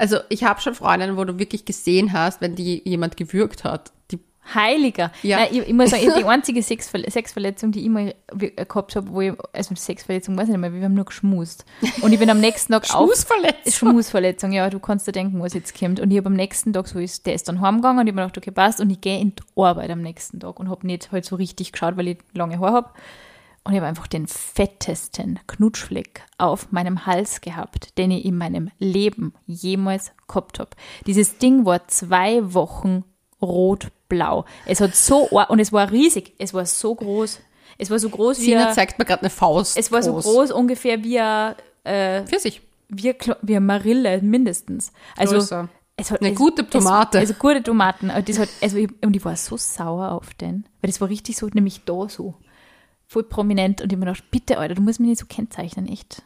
also 0.00 0.16
ich 0.28 0.42
habe 0.44 0.60
schon 0.60 0.74
Freundinnen, 0.74 1.16
wo 1.16 1.24
du 1.24 1.38
wirklich 1.38 1.64
gesehen 1.64 2.12
hast, 2.12 2.40
wenn 2.40 2.54
die 2.56 2.82
jemand 2.88 3.16
gewürgt 3.16 3.64
hat, 3.64 3.92
die 4.10 4.18
Heiliger. 4.54 5.12
Ja. 5.22 5.38
Nein, 5.40 5.48
ich, 5.52 5.58
ich 5.68 5.72
muss 5.74 5.90
sagen, 5.90 6.10
die 6.18 6.24
einzige 6.26 6.62
Sexverle 6.62 7.08
Sexverletzung, 7.10 7.70
die 7.72 7.82
ich 7.82 7.88
mal 7.90 8.14
wi- 8.32 8.52
äh, 8.56 8.64
gehabt 8.64 8.96
habe, 8.96 9.08
wo 9.12 9.20
ich, 9.20 9.32
also 9.52 9.74
Sexverletzung 9.74 10.36
weiß 10.36 10.44
ich 10.44 10.52
nicht 10.52 10.58
mehr, 10.60 10.72
wir 10.72 10.82
haben 10.82 10.94
nur 10.94 11.04
geschmust. 11.04 11.64
Und 12.00 12.12
ich 12.12 12.18
bin 12.18 12.30
am 12.30 12.40
nächsten 12.40 12.72
Tag 12.72 12.84
auf. 12.94 13.10
Fußverletzung. 13.10 13.72
Schmusverletzung, 13.90 14.52
ja, 14.52 14.68
du 14.70 14.80
kannst 14.80 15.06
dir 15.06 15.12
denken, 15.12 15.40
was 15.40 15.52
jetzt 15.54 15.78
kommt. 15.78 16.00
Und 16.00 16.10
ich 16.10 16.16
habe 16.16 16.26
am 16.28 16.32
nächsten 16.34 16.72
Tag, 16.72 16.88
so 16.88 16.98
ist, 16.98 17.26
der 17.26 17.34
ist 17.34 17.48
dann 17.48 17.60
heimgegangen 17.60 18.00
und 18.00 18.06
ich 18.06 18.12
habe 18.12 18.22
mir 18.22 18.26
gedacht, 18.28 18.38
okay, 18.38 18.50
passt. 18.50 18.80
Und 18.80 18.90
ich 18.90 19.00
gehe 19.00 19.20
in 19.20 19.34
die 19.36 19.42
Arbeit 19.62 19.90
am 19.90 20.00
nächsten 20.00 20.40
Tag 20.40 20.58
und 20.58 20.70
habe 20.70 20.86
nicht 20.86 21.12
halt 21.12 21.24
so 21.26 21.36
richtig 21.36 21.70
geschaut, 21.72 21.96
weil 21.96 22.08
ich 22.08 22.18
lange 22.32 22.58
Haare 22.58 22.72
habe. 22.72 22.90
Und 23.64 23.72
ich 23.74 23.78
habe 23.78 23.88
einfach 23.88 24.06
den 24.06 24.26
fettesten 24.26 25.38
Knutschfleck 25.46 26.22
auf 26.38 26.72
meinem 26.72 27.04
Hals 27.04 27.42
gehabt, 27.42 27.98
den 27.98 28.10
ich 28.10 28.24
in 28.24 28.38
meinem 28.38 28.70
Leben 28.78 29.34
jemals 29.46 30.12
gehabt 30.26 30.58
habe. 30.58 30.70
Dieses 31.06 31.36
Ding 31.38 31.66
war 31.66 31.86
zwei 31.88 32.54
Wochen 32.54 33.04
rot-blau. 33.42 34.44
Es 34.64 34.80
hat 34.80 34.94
so, 34.94 35.28
und 35.28 35.58
es 35.58 35.72
war 35.72 35.90
riesig, 35.90 36.34
es 36.38 36.54
war 36.54 36.64
so 36.64 36.94
groß. 36.94 37.40
Es 37.78 37.90
war 37.90 37.98
so 37.98 38.08
groß 38.08 38.40
wie, 38.40 38.44
Sina 38.44 38.72
zeigt 38.72 38.98
mir 38.98 39.04
gerade 39.04 39.22
eine 39.22 39.30
Faust. 39.30 39.76
es 39.76 39.90
war 39.90 40.02
so 40.02 40.14
groß 40.14 40.52
ungefähr 40.52 41.02
wie 41.02 41.18
ein, 41.18 41.54
äh, 41.84 42.24
Pfirsich. 42.24 42.62
wie, 42.88 43.14
wie 43.42 43.56
eine 43.56 43.64
Marille 43.64 44.20
mindestens. 44.22 44.92
Also 45.16 45.36
Größer. 45.36 45.68
es 45.96 46.10
hat, 46.10 46.20
Eine 46.20 46.32
es, 46.32 46.38
gute 46.38 46.68
Tomate. 46.68 47.18
Es, 47.18 47.30
also 47.30 47.34
gute 47.34 47.62
Tomaten. 47.62 48.10
Das 48.26 48.38
hat, 48.38 48.48
also 48.62 48.76
ich, 48.76 48.90
und 49.02 49.16
ich 49.16 49.24
war 49.24 49.36
so 49.36 49.56
sauer 49.56 50.12
auf 50.12 50.34
den, 50.34 50.64
weil 50.80 50.90
das 50.90 51.00
war 51.00 51.08
richtig 51.08 51.38
so, 51.38 51.46
nämlich 51.46 51.84
da 51.84 52.08
so, 52.08 52.34
voll 53.10 53.24
prominent. 53.24 53.82
Und 53.82 53.92
ich 53.92 53.98
mir 53.98 54.06
gedacht, 54.06 54.30
bitte, 54.30 54.58
Alter, 54.58 54.76
du 54.76 54.82
musst 54.82 55.00
mich 55.00 55.08
nicht 55.08 55.18
so 55.18 55.26
kennzeichnen, 55.26 55.88
echt. 55.88 56.22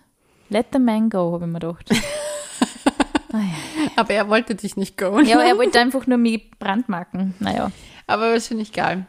Let 0.51 0.66
the 0.73 0.78
man 0.78 1.09
go, 1.09 1.32
habe 1.32 1.47
ich 1.47 1.51
mir 1.51 1.59
gedacht. 1.59 1.90
ah, 3.32 3.39
ja. 3.39 3.90
Aber 3.97 4.11
er 4.12 4.28
wollte 4.28 4.55
dich 4.55 4.77
nicht 4.77 4.98
go. 4.98 5.19
ja, 5.20 5.36
aber 5.36 5.47
er 5.47 5.56
wollte 5.56 5.81
einfach 5.81 6.06
nur 6.06 6.19
mich 6.19 6.51
brandmarken. 6.59 7.35
Naja, 7.40 7.73
Aber 8.06 8.35
das 8.35 8.48
finde 8.48 8.65
ich 8.65 8.73
geil. 8.73 9.06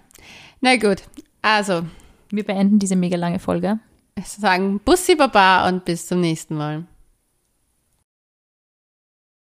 Na 0.61 0.77
gut. 0.77 1.03
Also, 1.41 1.83
wir 2.29 2.45
beenden 2.45 2.79
diese 2.79 2.95
mega 2.95 3.17
lange 3.17 3.39
Folge. 3.39 3.79
sagen 4.23 4.79
Bussi 4.79 5.15
Baba 5.15 5.67
und 5.67 5.83
bis 5.83 6.07
zum 6.07 6.21
nächsten 6.21 6.55
Mal. 6.55 6.85